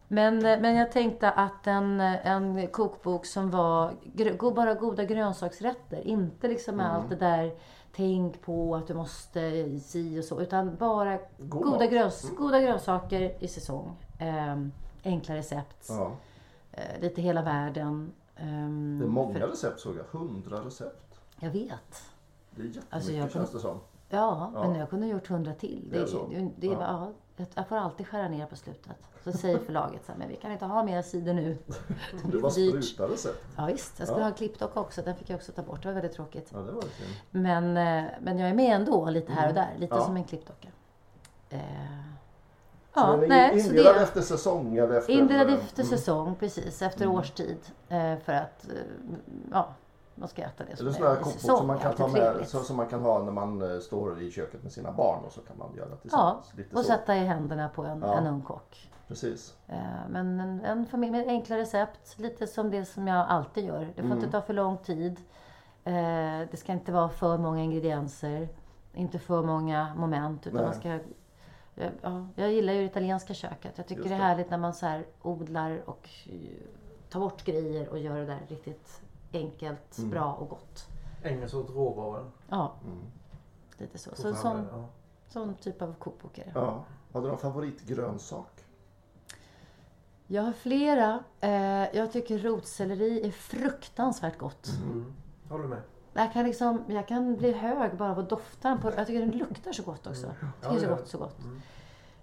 Men, 0.08 0.46
eh, 0.46 0.60
men 0.60 0.76
jag 0.76 0.92
tänkte 0.92 1.32
att 1.32 1.68
en, 1.68 2.00
en 2.02 2.68
kokbok 2.68 3.26
som 3.26 3.52
var 3.52 3.92
gr- 4.04 4.38
go- 4.38 4.52
bara 4.52 4.74
goda 4.74 5.04
grönsaksrätter. 5.04 6.08
Inte 6.08 6.48
liksom 6.48 6.74
Mm. 6.80 6.86
allt 6.92 7.10
det 7.10 7.16
där 7.16 7.52
tänk 7.96 8.42
på 8.42 8.76
att 8.76 8.88
du 8.88 8.94
måste 8.94 9.40
si 9.80 10.20
och 10.20 10.24
så. 10.24 10.42
Utan 10.42 10.76
bara 10.76 11.18
God 11.18 11.50
goda, 11.50 11.70
mat. 11.70 11.82
Mm. 11.82 11.94
gröns, 11.94 12.32
goda 12.38 12.60
grönsaker 12.62 13.44
i 13.44 13.48
säsong. 13.48 13.96
Ehm, 14.20 14.72
enkla 15.04 15.36
recept. 15.36 15.86
Ja. 15.90 16.12
Eh, 16.72 17.02
lite 17.02 17.22
hela 17.22 17.42
världen. 17.42 18.12
Ehm, 18.42 18.98
Det 19.00 19.06
är 19.06 19.10
många 19.10 19.40
för- 19.40 19.48
recept 19.48 19.80
såg 19.80 19.96
jag. 19.98 20.20
Hundra 20.20 20.66
recept. 20.66 21.20
Jag 21.40 21.50
vet. 21.50 22.04
Det 22.52 22.62
är 22.62 22.66
jättemycket 22.66 22.94
Alltså, 22.94 23.12
jag 23.12 23.32
känns 23.32 23.52
det 23.52 23.60
som. 23.60 23.80
Ja, 24.10 24.52
Ja. 24.56 24.68
men 24.68 24.76
jag 24.80 24.90
kunde 24.90 25.06
ha 25.06 25.14
gjort 25.14 25.28
hundra 25.28 25.54
till. 25.54 25.88
Det 25.92 25.98
är 25.98 26.06
så? 26.06 26.28
det, 26.28 26.50
det, 26.58 26.68
Ja. 26.68 27.12
ja. 27.38 27.46
jag- 27.56 27.68
får 27.68 27.76
alltid 27.76 28.08
skära 28.08 28.28
ner 28.30 28.46
på 28.46 28.56
slutet. 28.56 28.98
Så 29.24 29.32
säger 29.32 29.58
förlaget 29.60 30.06
så 30.06 30.12
här, 30.12 30.20
men 30.20 30.28
vi 30.30 30.36
kan 30.36 30.52
inte 30.52 30.66
ha 30.66 30.84
mer 30.84 31.02
sidor 31.02 31.34
nu. 31.34 31.58
Det 32.32 32.38
var 32.38 32.50
spruta 32.50 33.08
recept. 33.14 33.46
Ja, 33.58 33.66
visst, 33.66 34.00
jag 34.00 34.08
skulle 34.08 34.22
Ja. 34.24 34.28
ha 34.30 34.36
klippdock 34.36 34.78
också. 34.78 35.02
Den 35.02 35.16
fick 35.16 35.30
jag 35.30 35.36
också 35.38 35.52
ta 35.52 35.62
bort. 35.62 35.82
Det 35.82 35.88
var 35.88 35.94
väldigt 35.96 36.14
tråkigt. 36.14 36.50
Ja, 36.54 36.60
det 36.60 36.72
var 36.72 36.82
det. 36.82 37.40
Men, 37.40 37.78
eh, 37.78 38.12
men 38.22 38.38
jag 38.40 38.50
är 38.50 38.54
med 38.54 38.76
ändå 38.76 39.10
lite 39.10 39.32
här 39.32 39.48
och 39.48 39.54
där. 39.54 39.76
Lite 39.78 39.94
Mm. 39.96 40.06
Som 40.06 40.16
en 40.18 40.24
klippdocka. 40.24 40.68
Eh, 41.50 41.60
ja, 43.08 43.12
den 43.12 43.24
är 43.24 43.28
nej, 43.28 43.60
indelad 43.68 43.96
det 43.96 44.02
efter 44.02 44.22
säsong 44.22 44.78
eller 44.78 44.98
efter... 44.98 45.14
indelad 45.14 45.50
efter 45.50 45.84
säsong, 45.84 46.36
precis. 46.40 46.82
Efter 46.82 47.08
årstid. 47.08 47.58
Eh, 47.90 48.16
för 48.26 48.34
att, 48.34 48.66
eh, 48.66 48.72
ja, 49.52 49.68
man 50.16 50.28
ska 50.28 50.42
äta 50.42 50.64
det 50.70 50.76
som 50.78 50.88
Eller 50.88 51.06
är 51.16 51.22
i 51.22 51.24
säsong. 51.24 51.58
som 51.58 51.68
man 51.68 51.80
kan 51.80 51.94
ta 51.96 52.08
med, 52.08 52.48
så, 52.48 52.60
som 52.60 52.78
man 52.78 52.88
kan 52.88 53.02
ha 53.02 53.24
när 53.24 53.32
man 53.32 53.74
eh, 53.74 53.80
står 53.80 54.22
i 54.22 54.32
köket 54.32 54.64
med 54.64 54.72
sina 54.72 54.92
barn 54.92 55.20
och 55.26 55.32
så 55.32 55.42
kan 55.42 55.58
man 55.58 55.76
göra 55.76 55.88
Ja, 55.92 55.96
tillsammans. 56.02 56.54
Lite 56.58 56.76
och 56.76 56.82
så. 56.82 56.88
sätta 56.92 57.16
i 57.16 57.20
händerna 57.20 57.70
på 57.70 57.84
en, 57.84 58.00
Ja. 58.02 58.14
en 58.18 58.28
ung 58.28 58.42
kock. 58.42 58.90
Precis. 59.08 59.56
Men 60.10 60.40
en, 60.40 60.62
en 60.66 60.86
familj 60.86 61.12
med 61.12 61.28
enkla 61.28 61.58
recept, 61.58 62.20
lite 62.20 62.48
som 62.48 62.72
det 62.72 62.86
som 62.86 63.08
jag 63.08 63.26
alltid 63.30 63.66
gör. 63.66 63.80
Det 63.80 63.94
får 64.02 64.02
Mm. 64.02 64.18
inte 64.18 64.32
ta 64.32 64.42
för 64.42 64.54
lång 64.54 64.78
tid. 64.78 65.20
Det 66.52 66.58
ska 66.60 66.72
inte 66.72 66.92
vara 66.92 67.10
för 67.10 67.38
många 67.38 67.64
ingredienser. 67.64 68.50
Inte 68.94 69.20
för 69.20 69.44
många 69.44 69.94
moment. 69.96 70.48
Utan 70.48 70.58
Nej. 70.58 70.66
man 70.66 70.74
ska, 70.80 71.00
eh, 71.80 71.92
ja, 72.02 72.28
jag 72.36 72.52
gillar 72.54 72.74
ju 72.74 72.80
det 72.80 72.86
italienska 72.86 73.34
köket. 73.34 73.74
Jag 73.78 73.88
tycker 73.88 74.02
Just 74.02 74.10
det 74.10 74.16
är 74.16 74.20
det. 74.20 74.26
härligt 74.26 74.50
när 74.50 74.58
man 74.58 74.74
så 74.74 74.86
här 74.86 75.06
odlar 75.22 75.82
och 75.86 76.10
eh, 76.30 76.34
tar 77.10 77.20
bort 77.20 77.44
grejer 77.46 77.90
och 77.90 78.00
gör 78.00 78.18
det 78.18 78.26
där 78.26 78.40
riktigt 78.48 79.02
enkelt, 79.34 79.98
Mm. 79.98 80.10
bra 80.10 80.34
och 80.34 80.50
gott. 80.50 80.88
Ägna 81.24 81.48
sig 81.48 81.60
åt 81.60 81.70
råvaran. 81.70 82.32
Ja, 82.50 82.74
Mm. 82.86 82.98
lite 83.78 83.98
så. 83.98 84.16
Så 84.16 84.34
sån, 84.36 84.58
det, 84.58 84.66
ja. 84.72 84.86
sån 85.28 85.56
typ 85.56 85.82
av 85.82 85.94
kokbok 85.94 86.38
är 86.38 86.46
det. 86.46 86.52
Ja. 86.56 86.84
Har 87.12 87.22
du 87.22 87.28
någon 87.28 87.38
favoritgrönsak? 87.38 88.66
Jag 90.28 90.44
har 90.44 90.52
flera. 90.54 91.24
Eh, 91.40 91.96
Jag 91.98 92.12
tycker 92.12 92.40
rotselleri 92.40 93.28
är 93.28 93.32
fruktansvärt 93.32 94.38
gott. 94.38 94.68
Mm. 94.84 95.14
Håller 95.50 95.68
med. 95.68 95.82
Jag 96.14 96.34
kan, 96.34 96.46
liksom, 96.46 96.84
jag 96.88 97.08
kan 97.08 97.36
bli 97.36 97.52
hög 97.52 97.98
bara 97.98 98.12
av 98.12 98.20
att 98.20 98.30
dofta 98.30 98.78
på 98.78 98.92
Jag 98.98 99.08
tycker 99.08 99.20
den 99.20 99.32
luktar 99.32 99.72
så 99.72 99.84
gott 99.84 100.08
också. 100.08 100.28
Jag 100.28 100.36
tycker 100.36 100.54
Ja, 100.62 100.70
det 100.70 100.78
är 100.78 100.80
så 100.80 100.96
gott, 100.96 101.08
så 101.08 101.18
gott. 101.18 101.38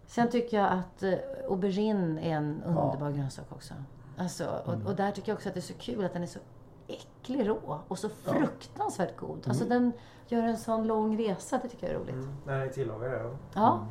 Sen 0.06 0.30
tycker 0.30 0.56
jag 0.56 0.72
att 0.72 1.02
eh, 1.02 1.14
aubergine 1.48 2.18
är 2.18 2.36
en 2.36 2.62
underbar 2.62 3.10
grönsak 3.10 3.52
också. 3.52 3.74
Alltså, 4.16 4.62
och, 4.64 4.90
och 4.90 4.96
där 4.96 5.10
tycker 5.10 5.28
jag 5.32 5.36
också 5.36 5.48
att 5.48 5.54
det 5.54 5.60
är 5.60 5.62
så 5.62 5.74
kul 5.74 6.04
att 6.04 6.12
den 6.12 6.22
är 6.22 6.26
så 6.26 6.38
äcklig 6.86 7.48
rå 7.48 7.80
och 7.88 7.98
så 7.98 8.08
fruktansvärt 8.08 9.16
god. 9.16 9.48
Alltså 9.48 9.64
den 9.64 9.92
gör 10.28 10.42
en 10.42 10.58
sån 10.58 10.86
lång 10.86 11.18
resa. 11.18 11.58
Det 11.62 11.68
tycker 11.68 11.86
jag 11.86 11.96
är 11.96 12.00
roligt. 12.00 12.14
Mm. 12.14 12.36
När 12.46 12.64
ni 12.66 12.72
tillagar 12.72 13.10
det. 13.10 13.18
Ja. 13.18 13.36
Ja. 13.54 13.86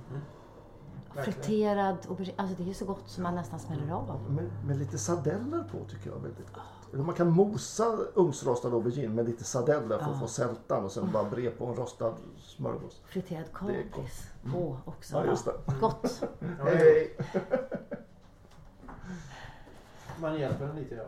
Verkligen. 1.14 1.42
Friterad 1.42 1.98
aubergine. 2.10 2.36
Alltså 2.38 2.64
det 2.64 2.70
är 2.70 2.74
så 2.74 2.86
gott 2.86 3.10
som 3.10 3.24
man 3.24 3.36
nästan 3.36 3.60
smäller 3.60 3.94
av. 3.94 4.32
Med, 4.32 4.50
med 4.66 4.78
lite 4.78 4.98
sardeller 4.98 5.64
på 5.72 5.86
tycker 5.90 6.10
jag 6.10 6.18
är 6.18 6.22
väldigt 6.22 6.54
gott. 6.54 6.64
Man 7.04 7.16
kan 7.16 7.32
mosa 7.32 7.98
ugnsrostad 8.14 8.74
aubergine 8.74 9.14
med 9.14 9.26
lite 9.26 9.44
sardeller 9.44 9.98
för 9.98 10.12
att 10.12 10.20
få 10.20 10.28
sältan 10.28 10.84
och 10.86 10.92
sen 10.92 11.12
bara 11.12 11.24
bre 11.24 11.50
på 11.50 11.66
en 11.66 11.76
rostad 11.76 12.14
smörgås. 12.38 13.02
Friterad 13.06 13.54
kapris 13.54 14.28
på 14.52 14.78
också. 14.86 15.16
Ja, 15.18 15.26
just 15.26 15.46
det. 15.46 15.54
Gott. 15.82 16.24
Hej. 16.64 17.18
Man 20.22 20.40
hjälper 20.40 20.66
den 20.68 20.76
lite 20.76 20.96
ja. 20.96 21.04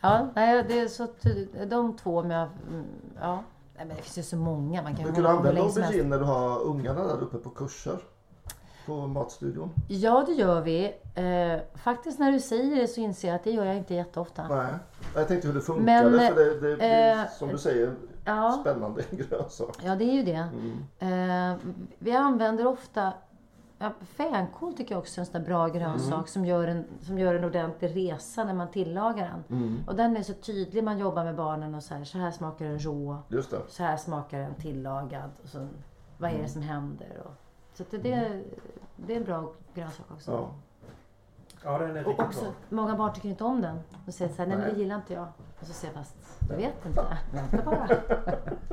Ja, 0.00 0.28
nej, 0.34 0.64
det 0.68 0.78
är 0.80 0.88
så 0.88 1.04
att 1.04 1.26
de 1.70 1.96
två 1.96 2.18
om 2.18 2.30
jag... 2.30 2.48
mm, 2.68 2.84
Ja. 3.20 3.42
Nej, 3.76 3.86
men 3.86 3.96
det 3.96 4.02
finns 4.02 4.18
ju 4.18 4.22
så 4.22 4.36
många. 4.36 4.82
Man 4.82 4.96
kan 4.96 5.12
du 5.14 5.28
använda 5.28 5.62
aubergine 5.62 6.08
när 6.08 6.18
du 6.18 6.24
har 6.24 6.62
ungarna 6.62 7.04
där 7.04 7.22
uppe 7.22 7.38
på 7.38 7.50
kurser? 7.50 7.98
På 8.86 9.06
matstudion? 9.06 9.70
Ja, 9.88 10.24
det 10.26 10.32
gör 10.32 10.60
vi. 10.60 10.84
Eh, 11.14 11.60
faktiskt 11.78 12.18
när 12.18 12.32
du 12.32 12.40
säger 12.40 12.76
det 12.80 12.88
så 12.88 13.00
inser 13.00 13.28
jag 13.28 13.34
att 13.34 13.44
det 13.44 13.50
gör 13.50 13.64
jag 13.64 13.76
inte 13.76 13.94
jätteofta. 13.94 14.48
Nej. 14.48 14.72
Jag 15.14 15.28
tänkte 15.28 15.48
hur 15.48 15.54
det 15.54 15.60
funkade 15.60 16.10
Men, 16.10 16.28
för 16.34 16.34
det, 16.44 16.60
det, 16.60 16.76
det 16.76 17.10
eh, 17.10 17.30
som 17.38 17.48
du 17.48 17.58
säger 17.58 17.94
Ja. 18.24 18.58
spännande 18.60 19.02
grönsak. 19.10 19.76
Ja, 19.84 19.94
det 19.96 20.04
är 20.04 20.12
ju 20.12 20.22
det. 20.22 20.48
Mm. 20.98 21.50
Eh, 21.52 21.56
vi 21.98 22.12
använder 22.12 22.66
ofta... 22.66 23.12
Ja, 23.78 23.92
fänkål 24.16 24.72
tycker 24.74 24.94
jag 24.94 24.98
också 25.00 25.20
är 25.20 25.22
en 25.22 25.26
sån 25.26 25.40
där 25.42 25.48
bra 25.48 25.68
grönsak 25.68 26.12
Mm. 26.14 26.26
som, 26.26 26.44
gör 26.44 26.68
en, 26.68 26.84
som 27.00 27.18
gör 27.18 27.34
en 27.34 27.44
ordentlig 27.44 27.96
resa 27.96 28.44
när 28.44 28.54
man 28.54 28.70
tillagar 28.70 29.32
den. 29.48 29.58
Mm. 29.58 29.78
Och 29.86 29.94
den 29.96 30.16
är 30.16 30.22
så 30.22 30.32
tydlig. 30.32 30.84
Man 30.84 30.98
jobbar 30.98 31.24
med 31.24 31.34
barnen 31.36 31.74
och 31.74 31.82
så 31.82 31.94
här, 31.94 32.04
så 32.04 32.18
här 32.18 32.30
smakar 32.30 32.64
den 32.64 32.78
rå. 32.78 33.16
Så 33.68 33.82
här 33.82 33.96
smakar 33.96 34.38
den 34.38 34.54
tillagad. 34.54 35.30
Och 35.42 35.48
så, 35.48 35.58
vad 36.18 36.30
Mm. 36.30 36.40
är 36.40 36.46
det 36.46 36.50
som 36.52 36.62
händer? 36.62 37.22
Och, 37.24 37.30
så 37.76 37.84
det, 37.90 37.98
det, 37.98 38.42
det 38.96 39.12
är 39.12 39.16
en 39.16 39.24
bra 39.24 39.52
grönsak 39.74 40.06
också. 40.10 40.30
Ja. 40.30 40.54
Ja 41.64 41.78
den 41.78 41.96
är 41.96 42.02
Och 42.02 42.08
riktigt 42.08 42.26
också, 42.26 42.44
bra. 42.44 42.52
många 42.68 42.96
barn 42.96 43.12
tycker 43.14 43.28
inte 43.28 43.44
om 43.44 43.60
den. 43.60 43.78
De 44.06 44.12
säger 44.12 44.32
så 44.32 44.36
här, 44.42 44.46
nej 44.46 44.56
men 44.56 44.66
Nej. 44.66 44.74
det 44.74 44.80
gillar 44.80 44.96
inte 44.96 45.14
jag. 45.14 45.28
Och 45.60 45.66
så 45.66 45.72
säger 45.72 45.94
jag 45.94 46.04
fast, 46.04 46.16
jag 46.50 46.56
vet 46.56 46.86
inte. 46.86 47.18
Vänta 47.32 47.64
bara. 47.64 47.88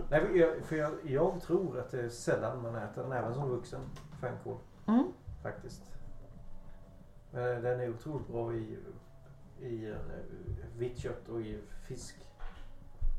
Nej, 0.09 0.21
för 0.21 0.35
jag, 0.35 0.65
för 0.65 0.75
jag, 0.75 0.91
jag 1.03 1.41
tror 1.41 1.79
att 1.79 1.91
det 1.91 2.01
är 2.01 2.09
sällan 2.09 2.61
man 2.61 2.75
äter 2.75 3.03
den 3.03 3.11
även 3.11 3.33
som 3.33 3.49
vuxen. 3.49 3.81
Fänkål. 4.21 4.57
Mm. 4.87 5.07
Faktiskt. 5.43 5.81
Men 7.31 7.63
den 7.63 7.79
är 7.79 7.89
otroligt 7.89 8.27
bra 8.27 8.53
i, 8.53 8.77
i 9.59 9.89
eh, 9.89 9.95
vitt 10.77 10.97
kött 10.97 11.29
och 11.29 11.41
i 11.41 11.59
fisk. 11.87 12.15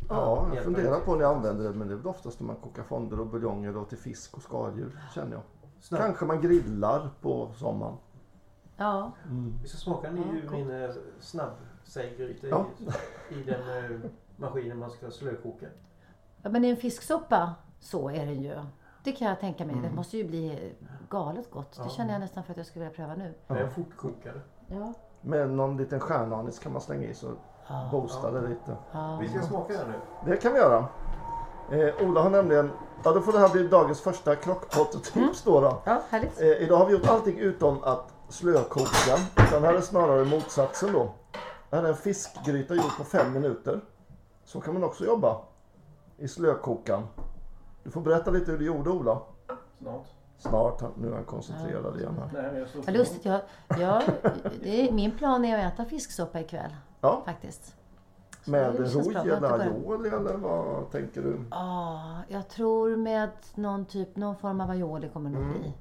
Ja, 0.09 0.49
jag 0.55 0.65
funderar 0.65 1.01
på 1.01 1.15
när 1.15 1.23
jag 1.23 1.35
använder 1.37 1.65
det 1.65 1.73
men 1.73 1.89
det 1.89 1.95
är 1.95 1.99
väl 1.99 2.07
oftast 2.07 2.41
när 2.41 2.47
man 2.47 2.57
kokar 2.57 2.83
fonder 2.83 3.21
och 3.21 3.27
buljonger 3.27 3.73
då 3.73 3.85
till 3.85 3.99
fisk 3.99 4.37
och 4.37 4.43
skaldjur 4.43 5.01
känner 5.15 5.33
jag. 5.33 5.43
Snabb. 5.83 6.01
Kanske 6.01 6.25
man 6.25 6.41
grillar 6.41 7.11
på 7.21 7.51
sommaren. 7.55 7.97
Ja, 8.77 9.13
Vi 9.63 9.69
ska 9.69 9.79
smaka 9.79 10.09
en 10.09 10.15
ny 10.15 10.41
ur 10.41 10.51
min 10.51 10.71
eh, 10.83 10.91
snabbsäggryta 11.21 12.47
Ja. 12.47 12.67
i, 13.31 13.35
i 13.35 13.43
den 13.43 13.85
eh, 13.95 14.01
maskinen 14.37 14.79
man 14.79 14.91
ska 14.91 15.11
slökoka. 15.11 15.67
Ja, 16.43 16.51
men 16.51 16.65
i 16.65 16.71
en 16.71 16.77
fisksoppa 16.77 17.55
så 17.81 18.09
är 18.11 18.27
det 18.27 18.33
ju. 18.33 18.59
Det 19.05 19.13
kan 19.13 19.29
jag 19.29 19.41
tänka 19.41 19.65
mig. 19.65 19.73
Mm. 19.77 19.91
Det 19.91 19.97
måste 19.97 20.17
ju 20.19 20.25
bli 20.29 20.73
galet 21.11 21.51
gott. 21.51 21.81
Det 21.85 21.91
känner 21.91 22.13
jag 22.13 22.21
nästan 22.21 22.45
för 22.45 22.51
att 22.53 22.57
jag 22.57 22.67
skulle 22.67 22.85
vilja 22.85 22.97
pröva 22.97 23.15
nu. 23.15 23.35
Det 23.49 23.55
är 23.55 23.65
en 23.65 23.71
fortkokare. 23.71 24.41
Ja. 24.67 24.93
Med 25.21 25.51
någon 25.51 25.77
liten 25.77 26.01
stjärnanis 26.01 26.59
kan 26.59 26.73
man 26.73 26.81
slänga 26.81 27.07
i 27.07 27.15
så 27.15 27.33
boostar 27.91 28.33
det 28.33 28.49
lite. 28.49 28.77
Vi 29.21 29.29
ska 29.29 29.43
smaka 29.43 29.73
den 29.73 29.89
nu. 29.91 29.95
Det 30.31 30.37
kan 30.37 30.53
vi 30.53 30.59
göra. 30.59 30.89
Eh, 31.73 32.07
Ola 32.09 32.23
har 32.23 32.31
nämligen, 32.31 32.71
ja 33.05 33.13
då 33.13 33.21
får 33.21 33.33
det 33.33 33.39
här 33.39 33.49
bli 33.49 33.69
dagens 33.69 34.01
första 34.01 34.37
krockpott-tips 34.37 35.43
då. 35.45 35.61
då. 35.61 35.83
Ja, 35.85 36.03
härligt. 36.11 36.41
Eh, 36.41 36.47
idag 36.47 36.77
har 36.77 36.87
vi 36.87 36.93
gjort 36.93 37.07
allting 37.07 37.39
utom 37.39 37.83
att 37.85 38.15
slökoka. 38.29 39.19
Utan 39.49 39.63
här 39.65 39.75
är 39.75 39.81
snarare 39.81 40.25
motsatsen 40.25 40.93
då. 40.93 41.13
Det 41.71 41.77
här 41.77 41.85
är 41.85 41.89
en 41.89 41.97
fiskgryta 41.97 42.75
gjord 42.75 42.97
på 42.99 43.05
fem 43.05 43.33
minuter. 43.33 43.81
Så 44.45 44.61
kan 44.61 44.75
man 44.75 44.85
också 44.85 45.05
jobba 45.05 45.41
i 46.19 46.29
slökokan. 46.29 47.07
Du 47.85 47.91
får 47.91 48.01
berätta 48.01 48.31
lite 48.31 48.51
hur 48.51 48.59
du 48.59 48.67
gjorde 48.67 48.91
Ola. 48.91 49.21
Snart. 49.79 50.07
Snart, 50.39 50.83
nu 50.97 51.09
är 51.09 51.15
han 51.15 51.25
koncentrerad 51.25 52.01
igen 52.01 52.17
här. 52.19 52.53
Nej, 52.53 52.67
jag 52.87 52.95
lustigt. 52.95 53.25
Jag, 53.25 53.41
jag, 53.79 54.03
det 54.63 54.89
är, 54.89 54.93
min 54.93 55.11
plan 55.11 55.45
är 55.45 55.67
att 55.67 55.73
äta 55.73 55.85
fisksoppa 55.85 56.41
ikväll. 56.41 56.77
Ja. 57.01 57.23
Faktiskt. 57.25 57.75
Med 58.45 58.73
det 58.73 58.77
känns 58.77 58.95
roj 59.07 59.15
bra. 59.15 59.27
Jag 59.27 59.37
eller 59.37 59.49
har 59.49 59.65
inte 59.65 59.71
aioli 59.77 60.09
eller 60.09 60.35
vad 60.37 60.91
tänker 60.91 61.23
du? 61.23 61.45
Ja, 61.51 62.17
jag 62.29 62.49
tror 62.49 62.97
med 62.97 63.31
någon 63.55 63.85
typ, 63.85 64.17
någon 64.17 64.37
form 64.37 64.61
av 64.61 64.71
aioli 64.71 65.09
kommer 65.09 65.31
det 65.31 65.37
nog 65.37 65.45
Mm. 65.47 65.61
bli. 65.61 65.73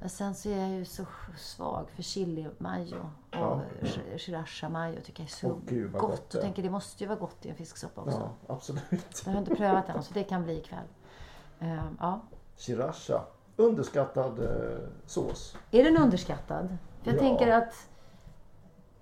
Men 0.00 0.08
sen 0.08 0.34
så 0.34 0.48
är 0.48 0.58
jag 0.58 0.70
ju 0.70 0.84
så 0.84 1.04
svag 1.38 1.90
för 1.90 2.02
chili 2.02 2.48
mayo 2.58 2.96
och 3.30 3.36
ja. 3.38 3.60
sriracha 4.18 4.68
mayo 4.68 5.00
tycker 5.04 5.22
jag 5.22 5.26
är 5.28 5.30
så 5.32 5.46
Åh, 5.46 5.56
gud, 5.66 5.92
gott. 5.92 6.00
gott 6.00 6.34
är. 6.34 6.40
tänker 6.40 6.62
det 6.62 6.70
måste 6.70 7.04
ju 7.04 7.08
vara 7.08 7.18
gott 7.18 7.46
i 7.46 7.48
en 7.48 7.54
fisksoppa 7.54 8.00
också. 8.00 8.30
Ja, 8.46 8.54
absolut. 8.54 9.22
Jag 9.24 9.32
har 9.32 9.38
inte 9.38 9.54
prövat 9.54 9.86
den 9.86 10.02
så 10.02 10.14
det 10.14 10.22
kan 10.24 10.44
bli 10.44 10.58
ikväll. 10.58 10.84
Ehm, 11.60 11.96
ja. 12.00 12.20
Sriracha. 12.56 13.22
Underskattad 13.56 14.38
eh, 14.38 14.78
sås. 15.06 15.56
Är 15.70 15.84
den 15.84 15.96
underskattad? 15.96 16.68
För 17.02 17.10
jag 17.10 17.14
Ja. 17.16 17.20
tänker 17.20 17.48
att 17.52 17.87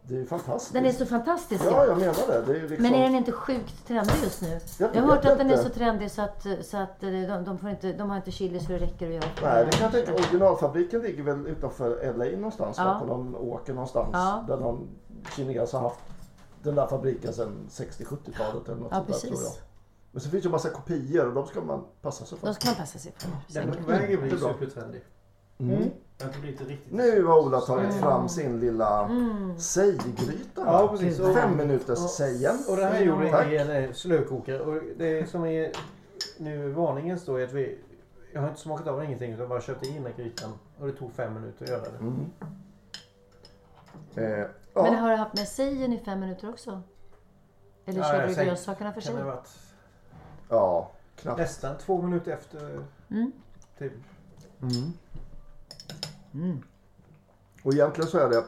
Det 0.08 0.20
är 0.20 0.24
fantastiskt. 0.24 0.72
den 0.72 0.86
är 0.86 0.92
så 0.92 1.06
fantastisk. 1.06 1.64
Ja, 1.64 1.84
jag 1.86 1.98
menar 1.98 2.14
det. 2.28 2.52
det 2.52 2.58
är 2.58 2.68
liksom... 2.68 2.82
Men 2.82 2.94
är 2.94 3.02
den 3.02 3.14
inte 3.14 3.32
sjukt 3.32 3.86
trendig 3.86 4.14
just 4.24 4.42
nu? 4.42 4.60
Jag 4.78 4.96
Jag 4.96 5.02
har 5.02 5.08
hört 5.08 5.24
att 5.24 5.38
den 5.38 5.50
är 5.50 5.56
så 5.56 5.68
trendig 5.68 6.10
så 6.10 6.22
att, 6.22 6.46
så 6.62 6.76
att 6.76 7.02
eh, 7.02 7.10
de, 7.10 7.44
de, 7.44 7.58
får 7.58 7.70
inte, 7.70 7.92
de 7.92 8.10
har 8.10 8.16
inte 8.16 8.30
chili 8.30 8.60
så 8.60 8.72
det 8.72 8.78
räcker 8.78 9.06
att 9.06 9.14
göra. 9.14 9.24
Nej, 9.42 9.64
det 9.64 9.70
kan 9.72 9.82
jag 9.82 9.92
tänka. 9.92 10.14
Originalfabriken 10.14 11.00
ligger 11.02 11.22
väl 11.22 11.46
utanför 11.46 12.12
LA 12.16 12.24
någonstans. 12.36 12.76
Ja. 12.78 12.84
va? 12.84 13.00
På 13.00 13.06
någon 13.06 13.36
åker 13.36 13.72
någonstans. 13.74 14.10
Ja. 14.12 14.44
Där 14.48 14.56
någon 14.56 14.88
kines 15.36 15.72
har 15.72 15.80
haft 15.80 16.00
den 16.62 16.74
där 16.74 16.86
fabriken 16.86 17.32
sedan 17.32 17.66
60-70-talet 17.70 18.68
eller 18.68 18.76
något 18.80 18.88
Ja, 18.90 18.96
sånt 18.96 19.08
där 19.08 19.14
tror 19.18 19.32
jag. 19.32 19.40
precis. 19.42 19.60
Men 20.12 20.20
så 20.20 20.30
finns 20.30 20.42
det 20.42 20.46
ju 20.46 20.52
massa 20.52 20.70
kopior 20.70 21.26
och 21.28 21.34
de 21.34 21.46
ska 21.46 21.60
man 21.60 21.84
passa 22.02 22.24
sig 22.24 22.38
för. 22.38 22.46
Då 22.46 22.54
ska 22.54 22.68
man 22.68 22.76
passa 22.76 22.98
sig 22.98 23.12
för. 23.18 23.28
Den 23.28 23.62
är 23.62 23.72
Säkert. 23.72 23.84
på 23.84 23.90
väg 23.90 24.14
att 24.14 24.20
bli 24.20 24.30
Jättebra. 24.30 24.52
supertrendig. 24.54 25.04
Mm. 25.58 25.90
Nu 26.90 27.24
har 27.24 27.38
Ola 27.38 27.60
tagit 27.60 27.94
fram 27.94 28.28
sin 28.28 28.60
lilla 28.60 29.04
Mm. 29.04 29.58
sejgryta. 29.58 30.62
Ja, 30.66 30.88
precis. 30.88 31.20
Och- 31.20 31.34
Fem 31.34 31.56
minuters 31.56 31.98
sejen. 31.98 32.58
Och 32.68 32.76
det 32.76 32.84
här 32.86 33.00
gjorde 33.00 33.30
Tack. 33.30 33.46
jag 33.52 33.52
i 33.52 33.86
en 33.86 33.94
slökokare. 33.94 34.60
Och 34.60 34.82
det 34.96 35.30
som 35.30 35.44
är 35.44 35.72
nu 36.38 36.70
varningen 36.72 37.18
står 37.18 37.40
är 37.40 37.44
att 37.44 37.52
vi... 37.52 37.78
Jag 38.32 38.40
har 38.40 38.48
inte 38.48 38.60
smakat 38.60 38.86
av 38.86 39.04
ingenting 39.04 39.32
utan 39.32 39.48
bara 39.48 39.60
kört 39.60 39.86
i 39.86 39.92
den 39.92 40.02
här 40.06 40.12
grytan. 40.16 40.52
Och 40.80 40.86
det 40.86 40.92
tog 40.92 41.12
fem 41.12 41.34
minuter 41.34 41.64
att 41.64 41.70
göra 41.70 41.80
det. 41.82 41.98
Mm. 41.98 42.30
Eh, 44.14 44.46
Men 44.74 44.84
ja, 44.92 44.92
har 45.00 45.10
du 45.10 45.16
haft 45.16 45.34
med 45.34 45.48
sejen 45.48 45.92
i 45.92 45.98
fem 45.98 46.20
minuter 46.20 46.48
också? 46.48 46.82
Eller 47.86 48.00
Ja, 48.00 48.04
körde 48.04 48.26
du 48.26 48.34
grönsakerna 48.34 48.92
för 48.92 49.00
sig? 49.00 49.14
ja, 50.48 50.90
knappt. 51.16 51.38
nästan 51.38 51.78
två 51.78 52.02
minuter 52.02 52.32
efter... 52.32 52.82
Mm. 53.10 53.32
Typ. 53.78 53.92
Och 57.62 57.72
egentligen 57.74 58.10
så 58.10 58.18
är 58.18 58.28
det 58.28 58.44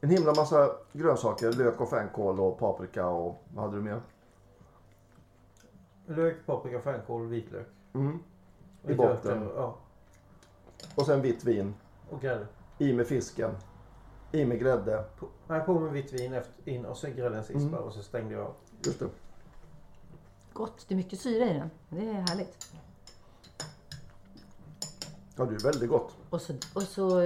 en 0.00 0.10
himla 0.10 0.34
massa 0.34 0.70
grönsaker. 0.92 1.52
Lök 1.52 1.80
och 1.80 1.90
fänkål 1.90 2.40
och 2.40 2.58
paprika 2.58 3.06
och 3.06 3.42
vad 3.54 3.64
hade 3.64 3.76
du 3.76 3.82
mer? 3.82 4.02
Lök, 6.06 6.46
paprika, 6.46 6.80
fänkål, 6.80 7.26
vitlök. 7.26 7.66
Mm. 7.94 8.18
Och 8.82 8.90
I 8.90 8.94
botten. 8.94 9.50
Ja. 9.56 9.76
Och 10.94 11.06
sen 11.06 11.22
vitt 11.22 11.44
vin. 11.44 11.74
Och 12.10 12.20
grädde. 12.20 12.46
I 12.78 12.92
med 12.92 13.06
fisken. 13.06 13.50
I 14.32 14.44
med 14.44 14.58
grädde. 14.60 15.04
På, 15.18 15.26
nej, 15.48 15.60
på 15.60 15.80
med 15.80 15.92
vitt 15.92 16.12
vin 16.12 16.32
efter, 16.32 16.68
in 16.68 16.84
och 16.84 16.96
så 16.96 17.08
grädden 17.08 17.44
sist 17.44 17.56
Mm. 17.56 17.70
bara 17.70 17.80
och 17.80 17.92
så 17.92 18.02
stängde 18.02 18.34
jag 18.34 18.46
av. 18.46 18.54
Just 18.84 18.98
det. 19.00 19.08
Gott, 20.52 20.84
det 20.88 20.94
är 20.94 20.96
mycket 20.96 21.20
syre 21.20 21.50
i 21.50 21.52
den. 21.52 21.70
Det 21.88 22.08
är 22.08 22.12
härligt. 22.12 22.72
Ja, 25.36 25.44
det 25.44 25.54
är 25.54 25.58
väldigt 25.58 25.90
gott. 25.90 26.16
Och 26.30 26.40
så, 26.40 26.52
och 26.74 26.82
så 26.82 27.20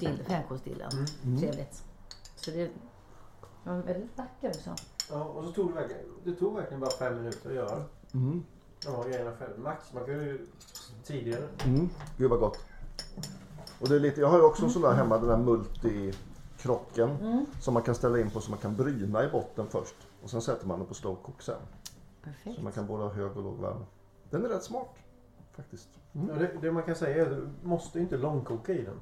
dill, 0.00 0.22
fänkålsdillen. 0.26 0.90
Mm. 1.24 1.38
Trevligt. 1.38 1.84
Så 2.36 2.50
det 2.50 2.70
var 3.64 3.78
väldigt 3.78 4.18
vacker 4.18 4.48
också. 4.48 4.74
Ja, 5.10 5.24
och 5.24 5.44
så 5.44 5.52
tog 5.52 5.68
det 5.68 5.74
verkligen, 5.74 6.02
det 6.24 6.34
tog 6.34 6.54
verkligen 6.54 6.80
bara 6.80 6.90
fem 6.90 7.16
minuter 7.16 7.50
att 7.50 7.56
göra. 7.56 7.82
Mm. 8.14 8.44
Här 8.86 9.04
grejerna 9.08 9.32
färdiga. 9.32 9.58
Max, 9.58 9.92
man 9.92 10.04
kan 10.04 10.14
ju 10.14 10.46
tidigare. 11.04 11.48
Mm. 11.64 11.90
Gud 12.18 12.30
vad 12.30 12.40
gott. 12.40 12.58
Och 13.80 13.88
det 13.88 13.94
är 13.94 14.00
lite, 14.00 14.20
jag 14.20 14.28
har 14.28 14.38
ju 14.38 14.44
också 14.44 14.64
en 14.64 14.70
sån 14.70 14.82
där 14.82 14.92
hemma, 14.92 15.18
den 15.18 15.28
där 15.28 15.36
multikrocken. 15.36 17.46
Som 17.60 17.74
man 17.74 17.82
kan 17.82 17.94
ställa 17.94 18.20
in 18.20 18.30
på 18.30 18.40
så 18.40 18.50
man 18.50 18.60
kan 18.60 18.76
bryna 18.76 19.24
i 19.24 19.28
botten 19.28 19.66
först. 19.66 19.94
Och 20.22 20.30
sen 20.30 20.42
sätter 20.42 20.66
man 20.66 20.78
den 20.78 20.88
på 20.88 20.94
slow 20.94 21.16
cook 21.22 21.42
sen. 21.42 21.60
Perfekt. 22.22 22.56
Så 22.56 22.62
man 22.62 22.72
kan 22.72 22.86
både 22.86 23.02
ha 23.02 23.10
hög 23.10 23.36
och 23.36 23.42
låg 23.42 23.60
värme. 23.60 23.84
Den 24.30 24.44
är 24.44 24.48
rätt 24.48 24.64
smart. 24.64 24.94
Faktiskt. 25.56 25.88
Mm. 26.12 26.28
Ja, 26.28 26.34
det, 26.34 26.50
det 26.60 26.72
man 26.72 26.82
kan 26.82 26.94
säga 26.94 27.26
är 27.26 27.30
att 27.30 27.36
du 27.36 27.48
måste 27.62 28.00
inte 28.00 28.16
långkoka 28.16 28.72
i 28.72 28.82
den. 28.82 29.00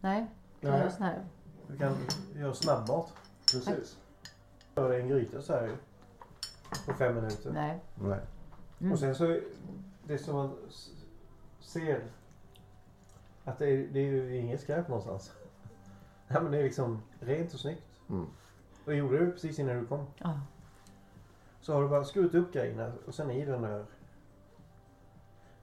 Nej, 0.00 0.26
det 0.60 0.70
Nej. 0.70 0.80
är 0.80 0.88
sån 0.88 1.02
här. 1.02 1.24
Du 1.66 1.76
kan 1.76 1.96
göra 2.34 2.54
snabbmat. 2.54 3.12
Precis. 3.52 3.98
Göra 4.76 4.98
en 4.98 5.08
gryta 5.08 5.42
så 5.42 5.52
här 5.52 5.76
på 6.86 6.92
fem 6.92 7.14
minuter. 7.14 7.52
Nej. 7.52 7.80
Nej. 7.94 8.20
Och 8.92 8.98
sen 8.98 9.14
så, 9.14 9.40
det 10.04 10.18
som 10.18 10.36
man 10.36 10.56
ser 11.60 12.04
att 13.44 13.58
det 13.58 13.66
är, 13.66 13.88
det 13.92 14.00
är 14.00 14.04
ju 14.04 14.36
inget 14.36 14.60
skräp 14.60 14.88
någonstans. 14.88 15.32
Nej 16.28 16.42
men 16.42 16.52
det 16.52 16.58
är 16.58 16.62
liksom 16.62 17.02
rent 17.20 17.54
och 17.54 17.60
snyggt. 17.60 18.00
Mm. 18.08 18.26
Och 18.84 18.90
det 18.90 18.96
gjorde 18.96 19.18
du 19.18 19.32
precis 19.32 19.58
innan 19.58 19.78
du 19.78 19.86
kom. 19.86 20.06
Ja. 20.18 20.40
Så 21.60 21.74
har 21.74 21.82
du 21.82 21.88
bara 21.88 22.04
skurit 22.04 22.34
upp 22.34 22.52
grejerna 22.52 22.92
och 23.06 23.14
sen 23.14 23.30
i 23.30 23.44
den 23.44 23.62
där. 23.62 23.84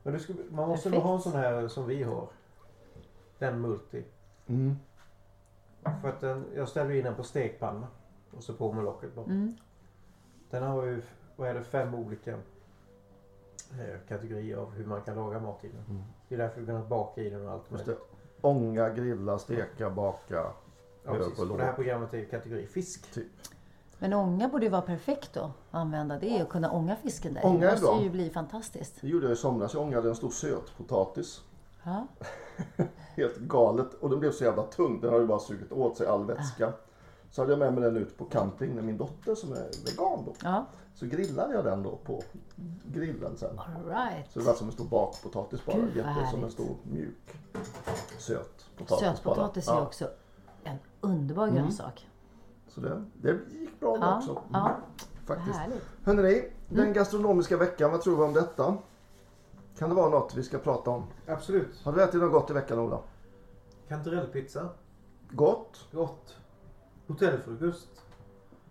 Men 0.03 0.13
du 0.13 0.19
ska, 0.19 0.33
man 0.49 0.69
måste 0.69 0.89
nog 0.89 1.01
ha 1.01 1.15
en 1.15 1.21
sån 1.21 1.33
här 1.33 1.67
som 1.67 1.87
vi 1.87 2.03
har. 2.03 2.27
Den 3.39 3.61
multi. 3.61 4.03
Mm. 4.47 4.75
För 6.01 6.09
att 6.09 6.19
den, 6.19 6.45
jag 6.55 6.69
ställer 6.69 6.91
in 6.91 7.03
den 7.03 7.15
på 7.15 7.23
stekpanna. 7.23 7.87
Och 8.37 8.43
så 8.43 8.53
på 8.53 8.71
med 8.71 8.83
locket 8.83 9.15
på. 9.15 9.21
Mm. 9.21 9.57
Den 10.49 10.63
har 10.63 10.83
ju, 10.83 11.01
vad 11.35 11.49
är 11.49 11.53
det, 11.53 11.63
fem 11.63 11.95
olika 11.95 12.31
eh, 12.31 13.99
kategorier 14.07 14.57
av 14.57 14.71
hur 14.71 14.85
man 14.85 15.01
kan 15.01 15.15
laga 15.15 15.39
mat 15.39 15.63
i 15.63 15.67
den. 15.67 15.85
Mm. 15.89 16.03
Det 16.27 16.35
är 16.35 16.39
därför 16.39 16.59
vi 16.59 16.65
kunnat 16.65 16.89
baka 16.89 17.21
i 17.21 17.29
den 17.29 17.47
och 17.47 17.51
allt 17.51 17.71
möjligt. 17.71 17.99
Ånga, 18.41 18.89
grilla, 18.89 19.39
steka, 19.39 19.89
baka. 19.89 20.51
Ja, 21.03 21.13
precis. 21.13 21.39
och 21.39 21.57
det 21.57 21.63
här 21.63 21.73
programmet 21.73 22.13
är 22.13 22.25
kategori 22.25 22.67
fisk. 22.67 23.13
Typ. 23.13 23.31
Men 24.01 24.13
ånga 24.13 24.47
borde 24.47 24.65
ju 24.65 24.71
vara 24.71 24.81
perfekt 24.81 25.33
då. 25.33 25.39
Att 25.41 25.51
använda 25.71 26.19
det 26.19 26.43
och 26.43 26.49
kunna 26.49 26.71
ånga 26.71 26.95
fisken 26.95 27.33
där. 27.33 27.45
Ånga 27.45 27.59
det 27.59 27.65
är 27.67 27.71
måste 27.71 27.85
bra. 27.85 28.01
ju 28.01 28.09
bli 28.09 28.29
fantastiskt. 28.29 28.95
Det 29.01 29.07
gjorde 29.07 29.25
jag 29.25 29.33
i 29.33 29.35
somras. 29.35 29.73
Jag 29.73 29.83
ångade 29.83 30.09
en 30.09 30.15
stor 30.15 30.29
sötpotatis. 30.29 31.41
Ja. 31.83 32.07
Helt 33.15 33.37
galet. 33.37 33.93
Och 33.93 34.09
den 34.09 34.19
blev 34.19 34.31
så 34.31 34.43
jävla 34.43 34.63
tung. 34.63 35.01
Den 35.01 35.13
har 35.13 35.19
ju 35.19 35.27
bara 35.27 35.39
sugit 35.39 35.71
åt 35.71 35.97
sig 35.97 36.07
all 36.07 36.25
vätska. 36.25 36.73
Så 37.31 37.41
hade 37.41 37.51
jag 37.51 37.59
med 37.59 37.73
mig 37.73 37.83
den 37.83 37.97
ut 37.97 38.17
på 38.17 38.25
camping 38.25 38.75
med 38.75 38.83
min 38.83 38.97
dotter 38.97 39.35
som 39.35 39.51
är 39.53 39.69
vegan 39.85 40.25
då. 40.25 40.33
Ja, 40.43 40.65
Så 40.95 41.05
grillade 41.05 41.53
jag 41.53 41.63
den 41.65 41.83
då 41.83 41.95
på 42.05 42.23
grillen 42.85 43.37
sen. 43.37 43.59
all 43.59 43.85
right. 43.89 44.31
Så 44.31 44.39
det 44.39 44.45
var 44.45 44.53
som 44.53 44.67
en 44.67 44.73
stor 44.73 44.85
bakpotatis 44.85 45.65
bara. 45.65 45.75
Gud, 45.77 45.95
Jätte, 45.95 46.27
som 46.31 46.43
en 46.43 46.51
stor 46.51 46.75
mjuk 46.83 47.37
söt 48.19 48.65
potatis 48.77 49.05
Sötpotatis 49.07 49.65
bara. 49.65 49.77
är 49.77 49.81
också 49.81 50.09
en 50.63 50.77
underbar 51.01 51.47
Mm. 51.47 51.63
Så 52.75 52.81
det, 52.81 53.01
det 53.21 53.39
gick 53.59 53.79
bra 53.79 53.97
Ja, 54.01 54.17
också. 54.17 54.31
Mm, 54.31 54.41
ja. 54.53 54.75
Faktiskt. 55.25 55.55
Härligt. 55.59 55.83
Hörrni, 56.03 56.43
den 56.69 56.93
gastronomiska 56.93 57.57
veckan, 57.57 57.91
vad 57.91 58.01
tror 58.01 58.17
vi 58.17 58.23
om 58.23 58.33
detta? 58.33 58.77
Kan 59.77 59.89
det 59.89 59.95
vara 59.95 60.09
något 60.09 60.33
vi 60.35 60.43
ska 60.43 60.57
prata 60.57 60.89
om? 60.91 61.03
Absolut. 61.27 61.81
Har 61.83 61.93
du 61.93 62.03
ätit 62.03 62.21
något 62.21 62.31
gott 62.31 62.49
i 62.49 62.53
veckan 62.53 62.79
Ola? 62.79 62.99
Kantarellpizza. 63.87 64.69
Gott? 65.31 65.87
Gott. 65.91 66.37
Hotellfrukost. 67.07 67.87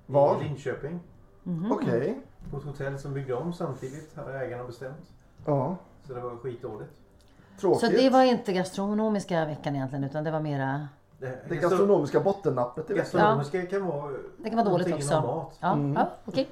Var? 0.06 0.40
I 0.40 0.44
Linköping. 0.44 1.00
Mhm. 1.42 1.72
Okej. 1.72 2.20
på 2.50 2.56
ett 2.56 2.64
hotell 2.64 2.98
som 2.98 3.14
byggde 3.14 3.34
om 3.34 3.52
samtidigt. 3.52 4.14
Hade 4.16 4.38
ägarna 4.38 4.64
bestämt. 4.64 5.10
Ja, 5.46 5.76
Så 6.06 6.14
det 6.14 6.20
var 6.20 6.36
skitdåligt. 6.36 6.90
tråkigt. 7.60 7.80
Så 7.80 7.86
det 7.86 8.10
var 8.10 8.22
inte 8.22 8.52
gastronomiska 8.52 9.44
veckan 9.46 9.76
egentligen 9.76 10.04
utan 10.04 10.24
det 10.24 10.30
var 10.30 10.40
mera... 10.40 10.88
Det, 11.20 11.38
Det 11.48 11.56
gastronomiska 11.56 12.20
bottennappet 12.20 12.90
i 12.90 12.92
veckan. 12.92 12.96
gastronomiska 13.04 13.66
kan 13.66 13.86
vara 13.86 14.12
Det 14.38 14.50
kan 14.50 14.56
vara 14.56 14.68
dåligt 14.68 14.86
någonting 14.88 14.94
också. 14.94 15.12
inom 15.14 15.26
mat. 15.36 15.58
Ja, 15.60 15.72
Mm. 15.72 15.92
ja 15.92 16.10
okej. 16.24 16.48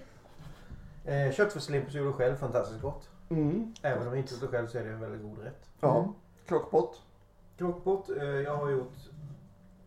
Eh, 1.05 1.33
köttfärslimpa 1.33 1.91
gjorde 1.91 2.13
själv 2.13 2.37
fantastiskt 2.37 2.83
gott. 2.83 3.09
Mm. 3.29 3.75
Även 3.83 4.03
om 4.03 4.09
jag 4.09 4.19
inte 4.19 4.35
gjort 4.35 4.41
det 4.41 4.49
själv 4.49 4.67
så 4.67 4.79
är 4.79 4.85
det 4.85 4.91
en 4.91 5.01
väldigt 5.01 5.23
god 5.23 5.39
rätt. 5.39 5.71
Ja, 5.81 6.13
krockpott. 6.47 7.03
Crockpot. 7.59 8.11
Eh, 8.11 8.25
jag 8.25 8.57
har 8.57 8.71
gjort 8.71 8.93